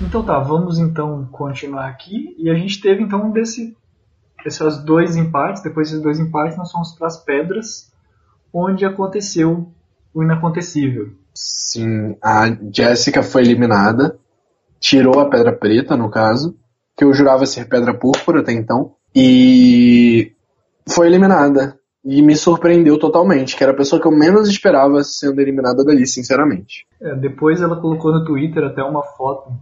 Então 0.00 0.22
tá, 0.22 0.38
vamos 0.38 0.78
então 0.78 1.26
continuar 1.32 1.88
aqui. 1.88 2.36
E 2.38 2.50
a 2.50 2.54
gente 2.54 2.80
teve 2.80 3.02
então 3.02 3.30
desse 3.30 3.74
esses 4.48 4.78
dois 4.84 5.16
empates, 5.16 5.62
depois 5.62 5.88
desses 5.88 6.02
dois 6.02 6.18
empates, 6.18 6.56
nós 6.56 6.70
fomos 6.70 6.92
para 6.92 7.06
as 7.06 7.22
pedras, 7.22 7.92
onde 8.52 8.84
aconteceu 8.84 9.68
o 10.14 10.22
inacontecível. 10.22 11.10
Sim, 11.34 12.16
a 12.22 12.46
Jéssica 12.70 13.22
foi 13.22 13.42
eliminada, 13.42 14.18
tirou 14.78 15.20
a 15.20 15.28
pedra 15.28 15.52
preta, 15.52 15.96
no 15.96 16.10
caso, 16.10 16.56
que 16.96 17.04
eu 17.04 17.12
jurava 17.14 17.46
ser 17.46 17.68
pedra 17.68 17.94
púrpura 17.94 18.40
até 18.40 18.52
então, 18.52 18.94
e 19.14 20.32
foi 20.86 21.06
eliminada. 21.06 21.78
E 22.04 22.20
me 22.20 22.34
surpreendeu 22.34 22.98
totalmente, 22.98 23.56
que 23.56 23.62
era 23.62 23.72
a 23.72 23.76
pessoa 23.76 24.00
que 24.02 24.08
eu 24.08 24.10
menos 24.10 24.48
esperava 24.48 25.04
sendo 25.04 25.40
eliminada 25.40 25.84
dali, 25.84 26.04
sinceramente. 26.04 26.84
É, 27.00 27.14
depois 27.14 27.60
ela 27.60 27.80
colocou 27.80 28.10
no 28.10 28.24
Twitter 28.24 28.64
até 28.64 28.82
uma 28.82 29.04
foto 29.04 29.52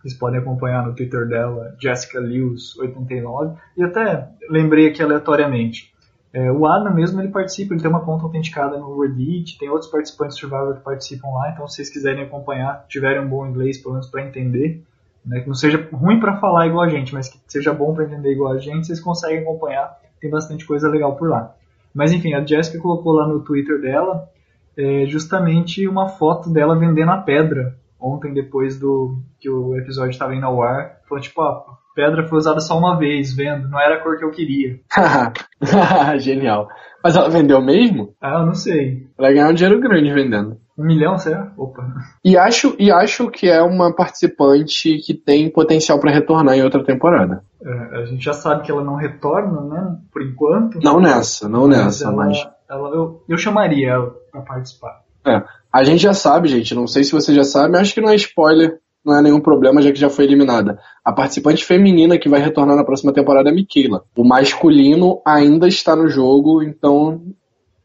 vocês 0.00 0.14
podem 0.14 0.38
acompanhar 0.38 0.86
no 0.86 0.94
Twitter 0.94 1.26
dela, 1.26 1.74
Jessica 1.80 2.20
Lewis89. 2.20 3.56
E 3.76 3.82
até 3.82 4.28
lembrei 4.48 4.88
aqui 4.88 5.02
aleatoriamente. 5.02 5.92
É, 6.32 6.52
o 6.52 6.66
Adam 6.66 6.94
mesmo 6.94 7.20
ele 7.20 7.28
participa, 7.28 7.72
ele 7.72 7.80
tem 7.80 7.90
uma 7.90 8.04
conta 8.04 8.24
autenticada 8.24 8.78
no 8.78 9.00
Reddit, 9.00 9.58
tem 9.58 9.70
outros 9.70 9.90
participantes 9.90 10.36
de 10.36 10.42
Survivor 10.42 10.76
que 10.76 10.82
participam 10.82 11.28
lá, 11.28 11.50
então 11.50 11.66
se 11.66 11.76
vocês 11.76 11.90
quiserem 11.90 12.22
acompanhar, 12.22 12.84
tiverem 12.86 13.22
um 13.22 13.28
bom 13.28 13.46
inglês, 13.46 13.78
pelo 13.78 13.94
menos 13.94 14.08
para 14.08 14.22
entender, 14.22 14.84
né, 15.24 15.40
que 15.40 15.48
não 15.48 15.54
seja 15.54 15.88
ruim 15.90 16.20
para 16.20 16.36
falar 16.36 16.66
igual 16.66 16.84
a 16.84 16.88
gente, 16.88 17.14
mas 17.14 17.28
que 17.28 17.40
seja 17.48 17.72
bom 17.72 17.94
para 17.94 18.04
entender 18.04 18.30
igual 18.30 18.52
a 18.52 18.58
gente, 18.58 18.86
vocês 18.86 19.00
conseguem 19.00 19.38
acompanhar, 19.38 19.98
tem 20.20 20.30
bastante 20.30 20.66
coisa 20.66 20.88
legal 20.88 21.16
por 21.16 21.30
lá. 21.30 21.54
Mas 21.94 22.12
enfim, 22.12 22.34
a 22.34 22.44
Jessica 22.44 22.78
colocou 22.78 23.12
lá 23.12 23.26
no 23.26 23.40
Twitter 23.40 23.80
dela 23.80 24.28
é, 24.76 25.06
justamente 25.06 25.88
uma 25.88 26.10
foto 26.10 26.50
dela 26.50 26.78
vendendo 26.78 27.10
a 27.10 27.16
pedra 27.16 27.74
ontem, 28.00 28.32
depois 28.32 28.78
do 28.78 29.18
que 29.38 29.48
o 29.48 29.76
episódio 29.76 30.10
estava 30.10 30.34
indo 30.34 30.46
ao 30.46 30.62
ar, 30.62 30.98
falou 31.08 31.22
tipo, 31.22 31.40
a 31.40 31.64
pedra 31.94 32.26
foi 32.28 32.38
usada 32.38 32.60
só 32.60 32.78
uma 32.78 32.96
vez, 32.96 33.34
vendo, 33.34 33.68
não 33.68 33.80
era 33.80 33.96
a 33.96 34.00
cor 34.00 34.18
que 34.18 34.24
eu 34.24 34.30
queria. 34.30 34.78
Genial. 36.18 36.68
Mas 37.02 37.16
ela 37.16 37.28
vendeu 37.28 37.60
mesmo? 37.60 38.14
Ah, 38.20 38.40
eu 38.40 38.46
não 38.46 38.54
sei. 38.54 39.06
Ela 39.18 39.32
ganhou 39.32 39.50
um 39.50 39.54
dinheiro 39.54 39.80
grande 39.80 40.12
vendendo. 40.12 40.58
Um 40.76 40.84
milhão, 40.84 41.18
será? 41.18 41.52
Opa. 41.56 41.84
E 42.24 42.36
acho, 42.36 42.76
e 42.78 42.90
acho 42.90 43.28
que 43.30 43.48
é 43.48 43.60
uma 43.60 43.92
participante 43.92 44.98
que 44.98 45.12
tem 45.12 45.50
potencial 45.50 45.98
para 45.98 46.12
retornar 46.12 46.56
em 46.56 46.62
outra 46.62 46.84
temporada. 46.84 47.42
É, 47.60 47.98
a 47.98 48.04
gente 48.04 48.24
já 48.24 48.32
sabe 48.32 48.62
que 48.62 48.70
ela 48.70 48.84
não 48.84 48.94
retorna, 48.94 49.60
né? 49.62 49.96
Por 50.12 50.22
enquanto. 50.22 50.78
Não 50.80 51.00
nessa, 51.00 51.48
não 51.48 51.66
mas 51.66 51.78
nessa, 51.78 52.04
ela, 52.04 52.16
mas. 52.16 52.48
Ela, 52.70 52.90
eu, 52.90 53.24
eu 53.28 53.36
chamaria 53.36 53.90
ela 53.90 54.14
pra 54.30 54.42
participar. 54.42 55.02
É. 55.26 55.42
A 55.72 55.84
gente 55.84 56.02
já 56.02 56.14
sabe, 56.14 56.48
gente, 56.48 56.74
não 56.74 56.86
sei 56.86 57.04
se 57.04 57.12
você 57.12 57.34
já 57.34 57.44
sabe, 57.44 57.76
acho 57.76 57.94
que 57.94 58.00
não 58.00 58.08
é 58.08 58.16
spoiler, 58.16 58.78
não 59.04 59.16
é 59.16 59.22
nenhum 59.22 59.40
problema, 59.40 59.82
já 59.82 59.92
que 59.92 59.98
já 59.98 60.08
foi 60.08 60.24
eliminada. 60.24 60.78
A 61.04 61.12
participante 61.12 61.64
feminina 61.64 62.18
que 62.18 62.28
vai 62.28 62.40
retornar 62.40 62.76
na 62.76 62.84
próxima 62.84 63.12
temporada 63.12 63.48
é 63.48 63.52
a 63.52 63.54
Michaela. 63.54 64.04
O 64.16 64.24
masculino 64.24 65.20
ainda 65.24 65.68
está 65.68 65.94
no 65.94 66.08
jogo, 66.08 66.62
então 66.62 67.22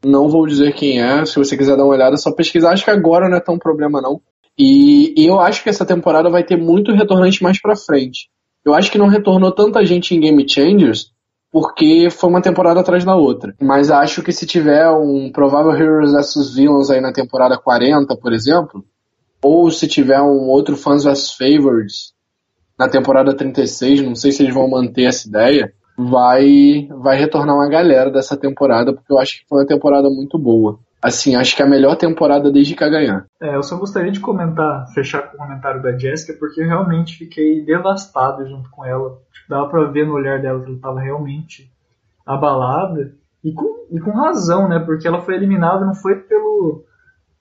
não 0.04 0.28
vou 0.28 0.48
dizer 0.48 0.74
quem 0.74 1.02
é. 1.02 1.26
Se 1.26 1.38
você 1.38 1.56
quiser 1.58 1.78
dar 1.78 1.84
uma 1.84 1.94
olhada, 1.94 2.16
é 2.16 2.18
só 2.18 2.32
pesquisar. 2.32 2.72
Acho 2.72 2.86
que 2.86 2.92
agora 2.92 3.30
não 3.30 3.38
é 3.38 3.42
tão 3.42 3.58
problema, 3.58 4.02
não. 4.02 4.22
E, 4.58 5.14
e 5.18 5.26
eu 5.26 5.40
acho 5.40 5.64
que 5.64 5.70
essa 5.70 5.86
temporada 5.86 6.30
vai 6.30 6.44
ter 6.44 6.58
muito 6.58 6.92
retornante 6.92 7.42
mais 7.42 7.62
pra 7.62 7.76
frente. 7.76 8.30
Eu 8.66 8.74
acho 8.74 8.92
que 8.92 8.98
não 8.98 9.08
retornou 9.08 9.52
tanta 9.52 9.86
gente 9.86 10.16
em 10.16 10.20
Game 10.20 10.48
Changers 10.48 11.13
porque 11.54 12.10
foi 12.10 12.32
uma 12.32 12.42
temporada 12.42 12.80
atrás 12.80 13.06
da 13.06 13.16
outra. 13.16 13.54
Mas 13.62 13.92
acho 13.92 14.24
que 14.24 14.32
se 14.32 14.48
tiver 14.48 14.90
um 14.90 15.32
provável 15.32 15.72
Heroes 15.72 16.12
vs 16.12 16.56
Villains 16.56 16.90
aí 16.90 17.00
na 17.00 17.14
temporada 17.14 17.60
40, 17.60 18.18
por 18.18 18.34
exemplo, 18.34 18.84
ou 19.40 19.70
se 19.70 19.88
tiver 19.88 20.20
um 20.20 20.50
outro 20.50 20.76
Fans 20.76 21.04
vs 21.04 21.34
Favorites 21.34 22.12
na 22.78 22.90
temporada 22.90 23.36
36, 23.36 24.02
não 24.02 24.16
sei 24.16 24.32
se 24.32 24.42
eles 24.42 24.54
vão 24.54 24.68
manter 24.68 25.04
essa 25.04 25.28
ideia, 25.28 25.72
vai 25.96 26.88
vai 26.90 27.20
retornar 27.20 27.56
uma 27.56 27.70
galera 27.70 28.10
dessa 28.10 28.36
temporada, 28.36 28.92
porque 28.92 29.14
eu 29.14 29.20
acho 29.20 29.40
que 29.40 29.48
foi 29.48 29.60
uma 29.60 29.68
temporada 29.68 30.10
muito 30.10 30.40
boa. 30.40 30.80
Assim, 31.04 31.36
acho 31.36 31.54
que 31.54 31.62
é 31.62 31.66
a 31.66 31.70
melhor 31.70 31.98
temporada 31.98 32.50
desde 32.50 32.76
que 32.76 32.84
a 32.84 32.90
ganhar. 32.90 33.26
É, 33.42 33.58
eu 33.58 33.62
só 33.62 33.76
gostaria 33.76 34.10
de 34.10 34.22
comentar, 34.22 34.88
fechar 34.94 35.24
com 35.24 35.36
o 35.36 35.40
comentário 35.40 35.84
da 35.84 35.98
Jessica, 35.98 36.34
porque 36.40 36.62
eu 36.62 36.68
realmente 36.68 37.18
fiquei 37.18 37.62
devastado 37.62 38.48
junto 38.48 38.70
com 38.70 38.86
ela. 38.86 39.20
Tipo, 39.34 39.50
dava 39.50 39.68
pra 39.68 39.84
ver 39.84 40.08
no 40.08 40.14
olhar 40.14 40.42
dela 40.42 40.62
que 40.62 40.70
ela 40.70 40.80
tava 40.80 41.02
realmente 41.02 41.70
abalada. 42.26 43.14
E 43.44 43.52
com, 43.52 43.86
e 43.92 44.00
com 44.00 44.12
razão, 44.12 44.70
né? 44.70 44.80
Porque 44.80 45.06
ela 45.06 45.22
foi 45.22 45.36
eliminada 45.36 45.86
não 45.86 45.94
foi 45.94 46.16
pelo, 46.22 46.86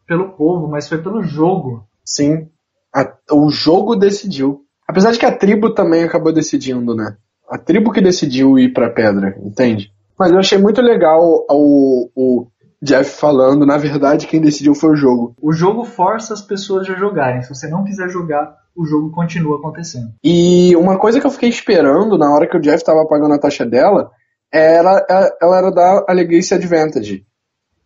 pelo 0.09 0.31
povo, 0.31 0.67
mas 0.67 0.89
foi 0.89 0.99
pelo 0.99 1.23
jogo. 1.23 1.87
Sim. 2.05 2.49
A, 2.93 3.15
o 3.31 3.49
jogo 3.49 3.95
decidiu. 3.95 4.65
Apesar 4.89 5.13
de 5.13 5.21
que 5.21 5.27
a 5.27 5.39
tribo 5.39 5.73
também 5.73 6.03
acabou 6.03 6.33
decidindo, 6.33 6.97
né? 6.97 7.17
A 7.49 7.57
tribo 7.57 7.93
que 7.93 8.01
decidiu 8.01 8.59
ir 8.59 8.73
pra 8.73 8.91
pedra, 8.91 9.39
entende? 9.41 9.93
Mas 10.19 10.33
eu 10.33 10.39
achei 10.39 10.59
muito 10.59 10.81
legal 10.83 11.47
o, 11.49 12.11
o 12.15 12.47
Jeff 12.83 13.17
falando, 13.19 13.65
na 13.65 13.79
verdade, 13.79 14.27
quem 14.27 14.41
decidiu 14.41 14.75
foi 14.75 14.91
o 14.91 14.97
jogo. 14.97 15.37
O 15.41 15.53
jogo 15.53 15.85
força 15.85 16.35
as 16.35 16.43
pessoas 16.43 16.91
a 16.91 16.95
jogarem. 16.95 17.41
Se 17.43 17.49
você 17.49 17.69
não 17.69 17.85
quiser 17.85 18.09
jogar, 18.09 18.57
o 18.75 18.85
jogo 18.85 19.13
continua 19.13 19.59
acontecendo. 19.59 20.09
E 20.25 20.75
uma 20.75 20.99
coisa 20.99 21.21
que 21.21 21.27
eu 21.27 21.31
fiquei 21.31 21.49
esperando 21.49 22.19
na 22.19 22.29
hora 22.35 22.49
que 22.49 22.57
o 22.57 22.61
Jeff 22.61 22.85
tava 22.85 23.07
pagando 23.07 23.35
a 23.35 23.39
taxa 23.39 23.65
dela 23.65 24.11
era 24.51 25.07
ela 25.41 25.59
era 25.59 25.71
da 25.71 26.07
Legacy 26.13 26.55
Advantage. 26.55 27.25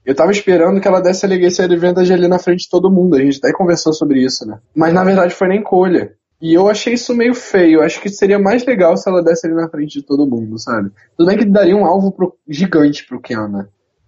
Eu 0.05 0.15
tava 0.15 0.31
esperando 0.31 0.81
que 0.81 0.89
ela 0.89 1.03
desse 1.03 1.27
a 1.27 1.29
Legacy 1.29 1.63
Advantage 1.63 2.13
ali 2.13 2.27
na 2.27 2.39
frente 2.39 2.61
de 2.61 2.71
todo 2.71 2.91
mundo. 2.91 3.17
A 3.17 3.21
gente 3.21 3.39
até 3.39 3.53
conversou 3.53 3.93
sobre 3.93 4.25
isso, 4.25 4.47
né? 4.47 4.59
Mas 4.75 4.95
na 4.95 5.05
verdade 5.05 5.35
foi 5.35 5.49
na 5.49 5.57
encolha. 5.57 6.15
E 6.41 6.55
eu 6.55 6.69
achei 6.69 6.95
isso 6.95 7.15
meio 7.15 7.35
feio. 7.35 7.81
Eu 7.81 7.83
acho 7.83 8.01
que 8.01 8.09
seria 8.09 8.39
mais 8.39 8.65
legal 8.65 8.97
se 8.97 9.09
ela 9.09 9.23
desse 9.23 9.47
ali 9.47 9.57
na 9.57 9.69
frente 9.69 9.99
de 9.99 10.07
todo 10.07 10.27
mundo, 10.27 10.59
sabe? 10.59 10.91
Tudo 11.17 11.27
bem 11.27 11.39
que 11.39 11.45
daria 11.45 11.77
um 11.77 11.87
alvo 11.87 12.13
pro, 12.13 12.35
gigante 12.49 13.07
pro 13.07 13.21
Ken, 13.21 13.49
né? 13.49 13.67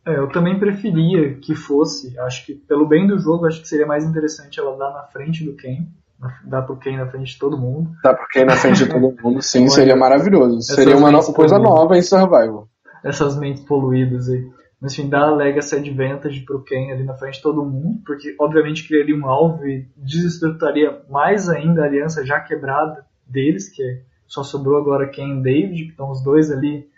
É, 0.09 0.19
eu 0.19 0.29
também 0.29 0.59
preferia 0.59 1.35
que 1.35 1.55
fosse. 1.55 2.19
Acho 2.21 2.47
que 2.47 2.55
pelo 2.55 2.87
bem 2.87 3.07
do 3.07 3.19
jogo, 3.19 3.47
acho 3.47 3.61
que 3.61 3.69
seria 3.69 3.87
mais 3.87 4.05
interessante 4.05 4.59
ela 4.59 4.77
dar 4.77 4.93
na 4.93 5.03
frente 5.05 5.45
do 5.45 5.55
Ken 5.55 5.87
Dá 6.45 6.61
pro 6.63 6.77
Ken 6.77 6.97
na 6.97 7.07
frente 7.07 7.33
de 7.33 7.39
todo 7.39 7.57
mundo. 7.57 7.91
Dá 8.03 8.13
pro 8.13 8.27
Ken 8.27 8.45
na 8.45 8.57
frente 8.57 8.85
de 8.85 8.91
todo 8.91 9.15
mundo, 9.23 9.41
sim, 9.41 9.69
seria 9.69 9.95
maravilhoso. 9.95 10.61
Seria 10.63 10.97
uma 10.97 11.13
no 11.13 11.23
coisa 11.33 11.59
nova 11.59 11.97
em 11.97 12.03
Survival. 12.03 12.69
Essas 13.05 13.39
mentes 13.39 13.63
poluídas 13.63 14.29
aí. 14.29 14.51
Mas 14.81 14.93
enfim, 14.93 15.09
dá 15.09 15.21
a 15.21 15.35
Legacy 15.35 15.77
Advantage 15.77 16.41
pro 16.41 16.63
Ken 16.63 16.93
ali 16.93 17.05
na 17.05 17.15
frente 17.15 17.37
de 17.37 17.43
todo 17.43 17.65
mundo, 17.65 18.01
porque 18.05 18.35
obviamente 18.39 18.87
criaria 18.87 19.17
um 19.17 19.27
alvo 19.27 19.67
e 19.67 19.89
desestruturaria 19.97 21.03
mais 21.09 21.49
ainda 21.49 21.83
a 21.83 21.87
aliança 21.87 22.25
já 22.25 22.41
quebrada 22.41 23.05
deles, 23.27 23.69
que 23.69 23.83
só 24.27 24.43
sobrou 24.43 24.77
agora 24.77 25.09
Ken 25.09 25.39
e 25.39 25.43
David, 25.43 25.85
que 25.85 25.91
estão 25.91 26.11
os 26.11 26.23
dois 26.23 26.51
ali 26.51 26.89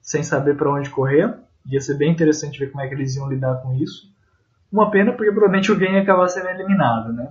sem 0.00 0.22
saber 0.22 0.56
para 0.56 0.72
onde 0.72 0.88
correr. 0.88 1.34
Ia 1.66 1.80
ser 1.80 1.94
bem 1.94 2.10
interessante 2.10 2.58
ver 2.58 2.70
como 2.70 2.82
é 2.82 2.88
que 2.88 2.94
eles 2.94 3.16
iam 3.16 3.28
lidar 3.28 3.62
com 3.62 3.74
isso. 3.74 4.10
Uma 4.70 4.90
pena 4.90 5.12
porque 5.12 5.30
provavelmente 5.30 5.70
o 5.70 5.78
Ken 5.78 5.92
ia 5.92 6.02
acabar 6.02 6.28
sendo 6.28 6.48
eliminado, 6.48 7.12
né? 7.12 7.28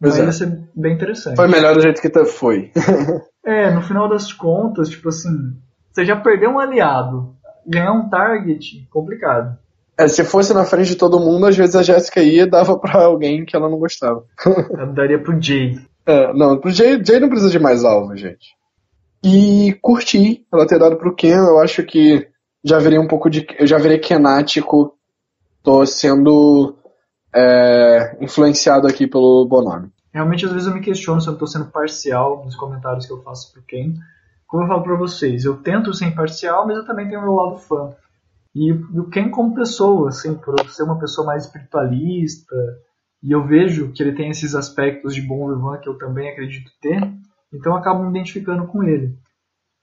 Mas 0.00 0.18
é. 0.18 0.24
ia 0.24 0.32
ser 0.32 0.60
bem 0.74 0.94
interessante. 0.94 1.36
Foi 1.36 1.48
melhor 1.48 1.74
do 1.74 1.80
jeito 1.80 2.00
que 2.00 2.24
foi. 2.24 2.70
é, 3.44 3.70
no 3.70 3.82
final 3.82 4.08
das 4.08 4.32
contas, 4.32 4.88
tipo 4.88 5.08
assim, 5.08 5.56
você 5.92 6.04
já 6.04 6.16
perdeu 6.16 6.50
um 6.50 6.58
aliado. 6.58 7.34
Ganhar 7.66 7.92
um 7.92 8.08
target, 8.08 8.86
complicado. 8.90 9.56
É, 9.96 10.08
se 10.08 10.24
fosse 10.24 10.52
na 10.52 10.64
frente 10.64 10.88
de 10.88 10.96
todo 10.96 11.20
mundo, 11.20 11.46
às 11.46 11.56
vezes 11.56 11.76
a 11.76 11.82
Jéssica 11.82 12.20
ia 12.20 12.42
e 12.42 12.50
dava 12.50 12.78
pra 12.78 13.04
alguém 13.04 13.44
que 13.44 13.56
ela 13.56 13.68
não 13.68 13.78
gostava. 13.78 14.24
Eu 14.76 14.92
daria 14.92 15.18
pro 15.18 15.40
Jay. 15.40 15.78
É, 16.04 16.32
não, 16.34 16.58
pro 16.58 16.70
Jay, 16.70 17.02
Jay 17.02 17.18
não 17.20 17.28
precisa 17.28 17.50
de 17.50 17.58
mais 17.58 17.84
alvo, 17.84 18.14
gente. 18.16 18.54
E 19.24 19.72
curti 19.80 20.44
ela 20.52 20.66
ter 20.66 20.78
dado 20.78 20.96
pro 20.96 21.14
Ken, 21.14 21.36
eu 21.36 21.58
acho 21.58 21.82
que 21.82 22.28
já 22.64 22.78
virei 22.78 22.98
um 22.98 23.06
pouco 23.06 23.28
de. 23.28 23.46
Eu 23.58 23.66
já 23.66 23.78
virei 23.78 23.98
kenático. 23.98 24.96
Tô 25.62 25.84
sendo 25.86 26.76
é, 27.34 28.16
influenciado 28.20 28.86
aqui 28.86 29.06
pelo 29.06 29.46
Bonome. 29.46 29.90
Realmente, 30.12 30.46
às 30.46 30.52
vezes 30.52 30.68
eu 30.68 30.74
me 30.74 30.80
questiono 30.80 31.20
se 31.20 31.28
eu 31.28 31.32
estou 31.32 31.48
sendo 31.48 31.66
parcial 31.66 32.44
nos 32.44 32.54
comentários 32.54 33.06
que 33.06 33.12
eu 33.12 33.22
faço 33.22 33.52
pro 33.52 33.62
Ken. 33.62 33.94
Como 34.46 34.62
eu 34.62 34.68
falo 34.68 34.82
para 34.82 34.96
vocês, 34.96 35.44
eu 35.44 35.56
tento 35.56 35.92
ser 35.92 36.06
imparcial, 36.06 36.66
mas 36.66 36.76
eu 36.76 36.86
também 36.86 37.08
tenho 37.08 37.22
meu 37.22 37.32
lado 37.32 37.58
fã. 37.58 37.92
E 38.54 38.72
o 38.72 39.08
Ken 39.10 39.30
como 39.30 39.54
pessoa, 39.54 40.10
assim, 40.10 40.34
por 40.34 40.54
ser 40.70 40.84
uma 40.84 40.98
pessoa 40.98 41.26
mais 41.26 41.44
espiritualista, 41.44 42.54
e 43.20 43.32
eu 43.32 43.44
vejo 43.44 43.90
que 43.90 44.02
ele 44.02 44.14
tem 44.14 44.30
esses 44.30 44.54
aspectos 44.54 45.14
de 45.14 45.22
bom 45.22 45.48
vivan 45.48 45.78
que 45.78 45.88
eu 45.88 45.98
também 45.98 46.30
acredito 46.30 46.70
ter, 46.80 47.00
então 47.52 47.72
eu 47.72 47.78
acabo 47.78 48.04
me 48.04 48.10
identificando 48.10 48.66
com 48.66 48.84
ele. 48.84 49.18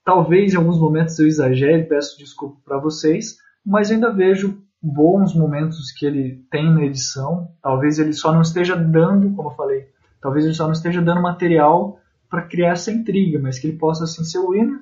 Talvez 0.03 0.53
em 0.53 0.57
alguns 0.57 0.80
momentos 0.80 1.18
eu 1.19 1.28
exagere, 1.28 1.84
peço 1.84 2.18
desculpa 2.18 2.57
para 2.65 2.80
vocês, 2.80 3.38
mas 3.65 3.91
ainda 3.91 4.11
vejo 4.11 4.61
bons 4.82 5.36
momentos 5.36 5.91
que 5.91 6.06
ele 6.06 6.44
tem 6.49 6.73
na 6.73 6.84
edição. 6.84 7.52
Talvez 7.61 7.99
ele 7.99 8.14
só 8.14 8.32
não 8.34 8.41
esteja 8.41 8.76
dando, 8.76 9.36
como 9.36 9.49
eu 9.49 9.56
falei, 9.56 9.88
talvez 10.19 10.45
ele 10.45 10.56
só 10.56 10.65
não 10.65 10.72
esteja 10.72 11.02
dando 11.02 11.22
material 11.22 11.99
para 12.30 12.44
criar 12.44 12.72
essa 12.72 12.91
intriga, 12.91 13.38
mas 13.40 13.60
que 13.60 13.68
ele 13.68 13.78
possa 13.78 14.06
assim 14.06 14.23
ser 14.23 14.40
o 14.40 14.52
winner. 14.52 14.80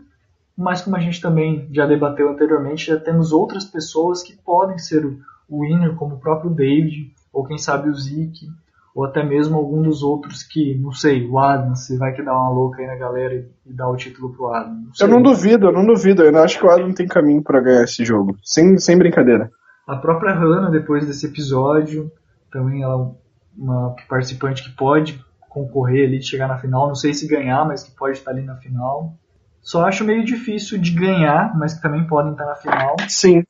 Mas 0.55 0.81
como 0.81 0.95
a 0.95 0.99
gente 0.99 1.21
também 1.21 1.67
já 1.71 1.85
debateu 1.85 2.29
anteriormente, 2.29 2.87
já 2.87 2.99
temos 2.99 3.31
outras 3.31 3.65
pessoas 3.65 4.21
que 4.21 4.37
podem 4.37 4.77
ser 4.77 5.05
o 5.05 5.61
winner, 5.61 5.95
como 5.95 6.15
o 6.15 6.19
próprio 6.19 6.51
David, 6.51 7.13
ou 7.33 7.45
quem 7.45 7.57
sabe 7.57 7.89
o 7.89 7.95
Zeke, 7.95 8.47
ou 8.95 9.05
até 9.05 9.23
mesmo 9.23 9.57
algum 9.57 9.81
dos 9.81 10.01
outros 10.01 10.43
que, 10.43 10.75
não 10.75 10.91
sei, 10.91 11.27
o 11.27 11.37
Adam, 11.37 11.75
se 11.75 11.97
vai 11.97 12.13
que 12.13 12.23
dar 12.23 12.33
uma 12.33 12.49
louca 12.49 12.81
aí 12.81 12.87
na 12.87 12.95
galera 12.95 13.33
e, 13.33 13.47
e 13.65 13.73
dar 13.73 13.89
o 13.89 13.95
título 13.95 14.33
pro 14.33 14.47
Adam. 14.47 14.73
Não 14.73 14.91
eu 14.99 15.07
não 15.07 15.21
duvido, 15.21 15.67
eu 15.67 15.71
não 15.71 15.85
duvido. 15.85 16.23
Eu 16.23 16.37
acho 16.43 16.59
que 16.59 16.65
o 16.65 16.69
Adam 16.69 16.91
tem 16.93 17.07
caminho 17.07 17.43
para 17.43 17.61
ganhar 17.61 17.83
esse 17.83 18.03
jogo. 18.03 18.35
Sem, 18.43 18.77
sem 18.77 18.97
brincadeira. 18.97 19.51
A 19.87 19.95
própria 19.95 20.33
Hannah, 20.33 20.69
depois 20.69 21.07
desse 21.07 21.25
episódio, 21.25 22.11
também 22.51 22.83
ela 22.83 22.93
é 23.03 23.61
uma 23.61 23.95
participante 24.07 24.63
que 24.63 24.75
pode 24.75 25.23
concorrer 25.49 26.07
ali, 26.07 26.21
chegar 26.21 26.47
na 26.47 26.57
final. 26.57 26.87
Não 26.87 26.95
sei 26.95 27.13
se 27.13 27.27
ganhar, 27.27 27.65
mas 27.65 27.83
que 27.83 27.95
pode 27.95 28.17
estar 28.17 28.31
ali 28.31 28.43
na 28.43 28.55
final. 28.55 29.13
Só 29.61 29.85
acho 29.85 30.05
meio 30.05 30.23
difícil 30.23 30.79
de 30.79 30.91
ganhar, 30.91 31.57
mas 31.57 31.73
que 31.73 31.81
também 31.81 32.05
podem 32.07 32.31
estar 32.31 32.45
na 32.45 32.55
final. 32.55 32.95
Sim. 33.07 33.43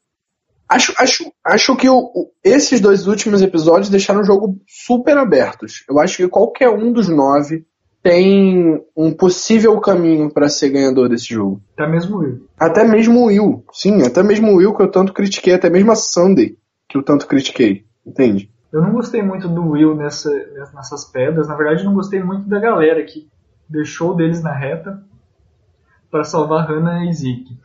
Acho, 0.69 0.93
acho, 0.99 1.31
acho 1.43 1.75
que 1.75 1.89
o, 1.89 2.29
esses 2.43 2.79
dois 2.79 3.07
últimos 3.07 3.41
episódios 3.41 3.89
deixaram 3.89 4.21
o 4.21 4.25
jogo 4.25 4.59
super 4.67 5.17
abertos. 5.17 5.83
Eu 5.89 5.99
acho 5.99 6.17
que 6.17 6.27
qualquer 6.27 6.69
um 6.69 6.93
dos 6.93 7.09
nove 7.09 7.65
tem 8.03 8.79
um 8.95 9.11
possível 9.11 9.79
caminho 9.81 10.31
para 10.31 10.47
ser 10.47 10.69
ganhador 10.69 11.09
desse 11.09 11.33
jogo. 11.33 11.61
Até 11.73 11.87
mesmo 11.87 12.17
o 12.17 12.19
Will. 12.19 12.47
Até 12.57 12.83
mesmo 12.83 13.19
o 13.19 13.25
Will, 13.25 13.65
sim, 13.73 14.03
até 14.03 14.23
mesmo 14.23 14.51
o 14.51 14.55
Will 14.57 14.75
que 14.75 14.83
eu 14.83 14.91
tanto 14.91 15.11
critiquei, 15.11 15.55
até 15.55 15.69
mesmo 15.69 15.91
a 15.91 15.95
Sunday 15.95 16.55
que 16.87 16.97
eu 16.97 17.03
tanto 17.03 17.27
critiquei, 17.27 17.85
entende? 18.05 18.51
Eu 18.71 18.81
não 18.81 18.91
gostei 18.91 19.21
muito 19.21 19.47
do 19.47 19.71
Will 19.71 19.95
nessa, 19.95 20.31
nessas 20.73 21.05
pedras, 21.05 21.47
na 21.47 21.55
verdade 21.55 21.83
não 21.83 21.93
gostei 21.93 22.21
muito 22.23 22.47
da 22.47 22.59
galera 22.59 23.03
que 23.03 23.27
deixou 23.67 24.15
deles 24.15 24.41
na 24.41 24.53
reta 24.53 25.03
para 26.09 26.23
salvar 26.23 26.67
Hannah 26.67 27.05
e 27.05 27.13
Zeke. 27.13 27.57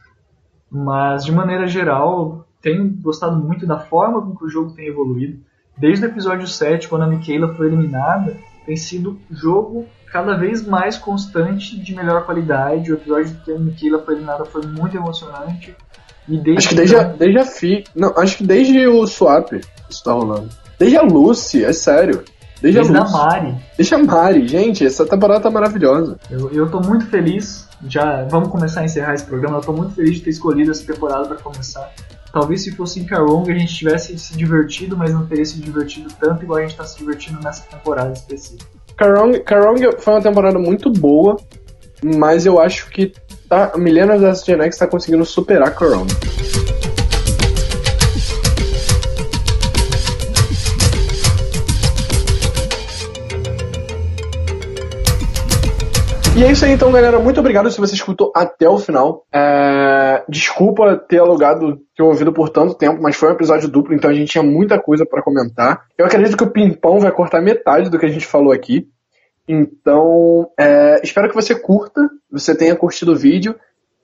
Mas 0.71 1.25
de 1.25 1.33
maneira 1.33 1.67
geral, 1.67 2.44
tenho 2.65 2.89
gostado 3.03 3.37
muito 3.37 3.67
da 3.67 3.79
forma 3.79 4.23
com 4.23 4.35
que 4.35 4.45
o 4.47 4.49
jogo 4.49 4.73
tem 4.73 4.87
evoluído. 4.87 5.39
Desde 5.77 6.07
o 6.07 6.09
episódio 6.09 6.49
7, 6.49 6.89
quando 6.89 7.03
a 7.03 7.07
Michaela 7.07 7.55
foi 7.55 7.67
eliminada, 7.67 8.39
tem 8.65 8.75
sido 8.75 9.19
jogo 9.31 9.85
cada 10.11 10.35
vez 10.35 10.67
mais 10.67 10.97
constante 10.97 11.79
de 11.79 11.95
melhor 11.95 12.25
qualidade. 12.25 12.91
O 12.91 12.95
episódio 12.95 13.37
que 13.45 13.53
a 13.53 13.59
Mikila 13.59 13.99
foi 13.99 14.15
eliminada 14.15 14.47
foi 14.47 14.65
muito 14.65 14.97
emocionante. 14.97 15.77
E 16.27 16.39
desde 16.39 16.59
acho 16.59 16.69
que 16.71 16.75
desde, 16.75 16.97
a, 16.97 17.03
desde 17.03 17.39
a 17.39 17.45
Fi. 17.45 17.85
Não, 17.95 18.15
acho 18.17 18.39
que 18.39 18.47
desde 18.47 18.87
o 18.87 19.07
Swap 19.07 19.53
isso 19.91 20.03
tá 20.03 20.13
rolando. 20.13 20.49
Desde 20.79 20.97
a 20.97 21.03
Lucy, 21.03 21.65
é 21.65 21.73
sério. 21.73 22.25
Desde, 22.63 22.81
desde 22.81 22.97
a, 22.97 23.03
Lucy. 23.03 23.15
a 23.15 23.19
Mari. 23.19 23.55
Desde 23.77 23.95
a 23.95 23.99
Mari, 23.99 24.49
gente, 24.49 24.87
essa 24.87 25.05
temporada 25.05 25.41
tá 25.41 25.51
maravilhosa. 25.51 26.19
Eu, 26.31 26.51
eu 26.51 26.71
tô 26.71 26.81
muito 26.81 27.07
feliz. 27.07 27.69
Já 27.87 28.23
vamos 28.31 28.49
começar 28.49 28.81
a 28.81 28.85
encerrar 28.85 29.15
esse 29.15 29.27
programa. 29.27 29.59
Eu 29.59 29.61
tô 29.61 29.73
muito 29.73 29.95
feliz 29.95 30.15
de 30.15 30.21
ter 30.23 30.31
escolhido 30.31 30.71
essa 30.71 30.91
temporada 30.91 31.27
para 31.27 31.37
começar. 31.37 31.93
Talvez 32.35 32.65
se 32.65 32.73
fosse 32.73 32.99
em 32.99 33.05
Karong 33.05 33.49
a 33.49 33.55
gente 33.57 33.73
tivesse 33.73 34.19
se 34.19 34.37
divertido, 34.37 34.97
mas 34.97 35.15
não 35.15 35.25
teria 35.25 35.45
se 35.45 35.57
divertido 35.61 36.13
tanto 36.19 36.43
igual 36.43 36.59
a 36.59 36.63
gente 36.63 36.73
está 36.73 36.85
se 36.85 36.99
divertindo 36.99 37.41
nessa 37.41 37.63
temporada 37.63 38.13
específica. 38.13 38.67
Karong, 38.97 39.39
Karong 39.45 39.97
foi 40.01 40.15
uma 40.15 40.21
temporada 40.21 40.59
muito 40.59 40.91
boa, 40.91 41.37
mas 42.03 42.45
eu 42.45 42.61
acho 42.61 42.91
que 42.91 43.13
tá, 43.49 43.75
Millennials 43.77 44.21
vs 44.21 44.45
Gen 44.45 44.67
está 44.67 44.89
conseguindo 44.89 45.25
superar 45.25 45.73
Karong. 45.77 46.09
E 56.37 56.43
é 56.43 56.51
isso 56.51 56.65
aí 56.65 56.73
então, 56.73 56.91
galera. 56.91 57.21
Muito 57.21 57.39
obrigado 57.39 57.71
se 57.71 57.79
você 57.79 57.95
escutou 57.95 58.33
até 58.35 58.69
o 58.69 58.77
final. 58.77 59.25
É... 59.33 60.25
desculpa 60.29 60.97
ter 60.97 61.19
alugado 61.19 61.79
teu 61.97 62.07
ouvido 62.07 62.33
por 62.33 62.49
tanto 62.49 62.75
tempo, 62.75 63.01
mas 63.01 63.15
foi 63.15 63.29
um 63.29 63.35
episódio 63.35 63.69
duplo, 63.69 63.95
então 63.95 64.11
a 64.11 64.13
gente 64.13 64.33
tinha 64.33 64.43
muita 64.43 64.81
coisa 64.81 65.07
para 65.07 65.23
comentar. 65.23 65.85
Eu 65.97 66.05
acredito 66.05 66.37
que 66.37 66.43
o 66.43 66.51
Pimpão 66.51 66.99
vai 66.99 67.13
cortar 67.13 67.41
metade 67.41 67.89
do 67.89 68.01
que 68.01 68.07
a 68.07 68.09
gente 68.09 68.27
falou 68.27 68.53
aqui. 68.53 68.89
Então, 69.49 70.51
é, 70.59 71.01
espero 71.05 71.29
que 71.29 71.35
você 71.37 71.55
curta, 71.55 72.01
você 72.29 72.53
tenha 72.53 72.75
curtido 72.75 73.13
o 73.13 73.17
vídeo. 73.17 73.55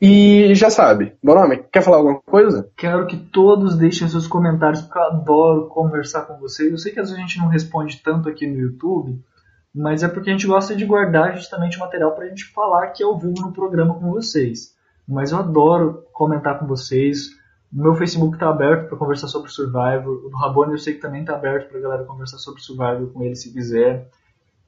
E 0.01 0.55
já 0.55 0.71
sabe, 0.71 1.13
Bonome, 1.23 1.65
quer 1.71 1.83
falar 1.83 1.97
alguma 1.99 2.21
coisa? 2.23 2.71
Quero 2.77 3.07
que 3.07 3.17
todos 3.17 3.77
deixem 3.77 4.09
seus 4.09 4.27
comentários, 4.27 4.81
porque 4.83 4.99
eu 4.99 5.03
adoro 5.03 5.67
conversar 5.67 6.23
com 6.23 6.39
vocês. 6.39 6.71
Eu 6.71 6.79
sei 6.79 6.93
que 6.93 7.01
às 7.01 7.09
vezes 7.11 7.19
a 7.19 7.27
gente 7.27 7.39
não 7.39 7.49
responde 7.49 8.01
tanto 8.03 8.29
aqui 8.29 8.47
no 8.47 8.59
YouTube, 8.59 9.21
mas 9.75 10.03
é 10.03 10.09
porque 10.09 10.31
a 10.31 10.33
gente 10.33 10.47
gosta 10.47 10.75
de 10.75 10.85
guardar 10.85 11.37
justamente 11.37 11.77
o 11.77 11.81
material 11.81 12.13
para 12.13 12.25
a 12.25 12.29
gente 12.29 12.45
falar 12.47 12.85
aqui 12.85 13.03
ao 13.03 13.19
vivo 13.19 13.41
no 13.41 13.53
programa 13.53 13.95
com 13.95 14.11
vocês. 14.11 14.75
Mas 15.07 15.33
eu 15.33 15.39
adoro 15.39 16.05
comentar 16.13 16.59
com 16.59 16.67
vocês. 16.67 17.29
O 17.73 17.83
meu 17.83 17.95
Facebook 17.95 18.35
está 18.35 18.49
aberto 18.49 18.89
para 18.89 18.99
conversar 18.99 19.29
sobre 19.29 19.51
Survivor. 19.51 20.27
O 20.27 20.29
do 20.29 20.37
Rabone 20.37 20.73
eu 20.73 20.79
sei 20.79 20.95
que 20.95 21.01
também 21.01 21.21
está 21.21 21.35
aberto 21.35 21.69
para 21.69 21.79
a 21.79 21.83
galera 21.83 22.05
conversar 22.05 22.39
sobre 22.39 22.61
Survivor 22.61 23.13
com 23.13 23.23
ele 23.23 23.37
se 23.37 23.53
quiser 23.53 24.09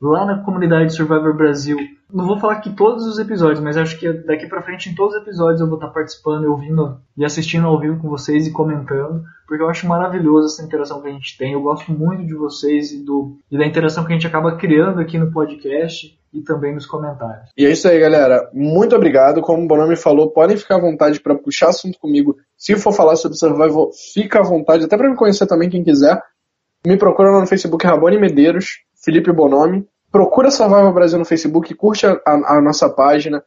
lá 0.02 0.26
na 0.26 0.38
comunidade 0.42 0.94
Survivor 0.94 1.34
Brasil. 1.36 1.78
Não 2.12 2.26
vou 2.26 2.38
falar 2.38 2.54
aqui 2.54 2.70
todos 2.70 3.06
os 3.06 3.18
episódios, 3.18 3.60
mas 3.60 3.76
acho 3.76 3.98
que 3.98 4.12
daqui 4.12 4.46
para 4.46 4.60
frente 4.60 4.90
em 4.90 4.94
todos 4.94 5.14
os 5.14 5.22
episódios 5.22 5.60
eu 5.60 5.68
vou 5.68 5.76
estar 5.76 5.88
participando, 5.88 6.44
ouvindo 6.44 7.00
e 7.16 7.24
assistindo 7.24 7.66
ao 7.66 7.78
vivo 7.78 8.00
com 8.00 8.08
vocês 8.08 8.46
e 8.46 8.52
comentando, 8.52 9.22
porque 9.46 9.62
eu 9.62 9.68
acho 9.68 9.86
maravilhoso 9.86 10.46
essa 10.46 10.62
interação 10.62 11.00
que 11.00 11.08
a 11.08 11.12
gente 11.12 11.38
tem. 11.38 11.52
Eu 11.52 11.62
gosto 11.62 11.92
muito 11.92 12.26
de 12.26 12.34
vocês 12.34 12.92
e, 12.92 13.04
do, 13.04 13.36
e 13.50 13.56
da 13.56 13.64
interação 13.64 14.04
que 14.04 14.12
a 14.12 14.16
gente 14.16 14.26
acaba 14.26 14.56
criando 14.56 15.00
aqui 15.00 15.16
no 15.16 15.32
podcast 15.32 16.18
e 16.34 16.40
também 16.42 16.74
nos 16.74 16.86
comentários. 16.86 17.50
E 17.56 17.64
é 17.64 17.70
isso 17.70 17.86
aí, 17.86 17.98
galera. 17.98 18.50
Muito 18.52 18.96
obrigado. 18.96 19.40
Como 19.40 19.62
o 19.62 19.68
Bonami 19.68 19.96
falou, 19.96 20.30
podem 20.30 20.56
ficar 20.56 20.76
à 20.76 20.80
vontade 20.80 21.20
para 21.20 21.34
puxar 21.34 21.68
assunto 21.68 21.98
comigo. 21.98 22.36
Se 22.56 22.74
for 22.76 22.92
falar 22.92 23.16
sobre 23.16 23.38
Survival, 23.38 23.90
fica 24.12 24.40
à 24.40 24.42
vontade, 24.42 24.84
até 24.84 24.96
para 24.96 25.08
me 25.08 25.16
conhecer 25.16 25.46
também, 25.46 25.70
quem 25.70 25.84
quiser. 25.84 26.20
Me 26.84 26.96
procura 26.96 27.30
lá 27.30 27.40
no 27.40 27.46
Facebook 27.46 27.86
Rabone 27.86 28.18
Medeiros, 28.18 28.80
Felipe 29.02 29.32
Bonomi 29.32 29.86
procura 30.12 30.50
Survival 30.50 30.92
Brasil 30.92 31.18
no 31.18 31.24
Facebook, 31.24 31.74
curte 31.74 32.06
a, 32.06 32.20
a, 32.26 32.60
nossa 32.60 32.88
página, 32.88 33.42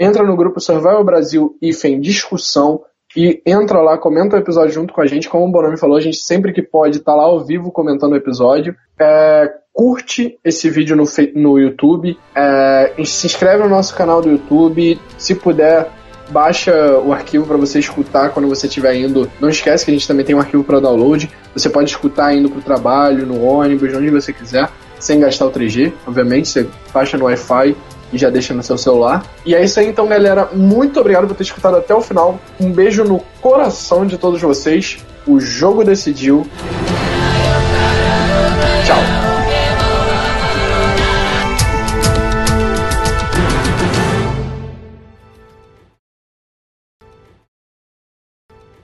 entra 0.00 0.24
no 0.24 0.34
grupo 0.34 0.58
Survival 0.58 1.04
Brasil 1.04 1.56
IFEM 1.60 2.00
Discussão 2.00 2.80
e 3.14 3.40
entra 3.46 3.80
lá, 3.80 3.96
comenta 3.98 4.36
o 4.36 4.38
episódio 4.38 4.72
junto 4.72 4.92
com 4.92 5.00
a 5.00 5.06
gente. 5.06 5.28
Como 5.28 5.46
o 5.46 5.50
Bonami 5.50 5.78
falou, 5.78 5.96
a 5.96 6.00
gente 6.00 6.16
sempre 6.16 6.52
que 6.52 6.62
pode 6.62 7.00
tá 7.00 7.14
lá 7.14 7.24
ao 7.24 7.44
vivo 7.44 7.70
comentando 7.70 8.12
o 8.12 8.16
episódio. 8.16 8.74
É, 8.98 9.52
curte 9.72 10.38
esse 10.42 10.68
vídeo 10.70 10.96
no, 10.96 11.04
no 11.34 11.58
YouTube, 11.58 12.18
é, 12.34 12.92
se 13.04 13.26
inscreve 13.26 13.62
no 13.62 13.68
nosso 13.68 13.94
canal 13.94 14.20
do 14.20 14.30
YouTube, 14.30 14.98
se 15.18 15.34
puder. 15.34 15.88
Baixa 16.28 16.98
o 16.98 17.12
arquivo 17.12 17.46
para 17.46 17.56
você 17.56 17.78
escutar 17.78 18.30
quando 18.30 18.48
você 18.48 18.66
estiver 18.66 18.96
indo. 18.96 19.30
Não 19.40 19.48
esquece 19.48 19.84
que 19.84 19.92
a 19.92 19.94
gente 19.94 20.08
também 20.08 20.26
tem 20.26 20.34
um 20.34 20.40
arquivo 20.40 20.64
para 20.64 20.80
download. 20.80 21.30
Você 21.54 21.70
pode 21.70 21.88
escutar 21.88 22.34
indo 22.34 22.50
para 22.50 22.58
o 22.58 22.62
trabalho, 22.62 23.24
no 23.24 23.44
ônibus, 23.44 23.94
onde 23.94 24.10
você 24.10 24.32
quiser 24.32 24.68
sem 24.98 25.20
gastar 25.20 25.46
o 25.46 25.50
3G, 25.50 25.92
obviamente, 26.06 26.48
você 26.48 26.66
baixa 26.92 27.16
no 27.16 27.24
Wi-Fi 27.24 27.76
e 28.12 28.18
já 28.18 28.30
deixa 28.30 28.54
no 28.54 28.62
seu 28.62 28.78
celular. 28.78 29.24
E 29.44 29.54
é 29.54 29.64
isso 29.64 29.78
aí 29.80 29.88
então, 29.88 30.06
galera. 30.06 30.48
Muito 30.52 31.00
obrigado 31.00 31.26
por 31.26 31.34
ter 31.34 31.42
escutado 31.42 31.76
até 31.76 31.94
o 31.94 32.00
final. 32.00 32.38
Um 32.60 32.70
beijo 32.70 33.04
no 33.04 33.20
coração 33.40 34.06
de 34.06 34.16
todos 34.16 34.40
vocês. 34.40 34.98
O 35.26 35.40
jogo 35.40 35.84
decidiu. 35.84 36.46
Tchau. 38.86 39.15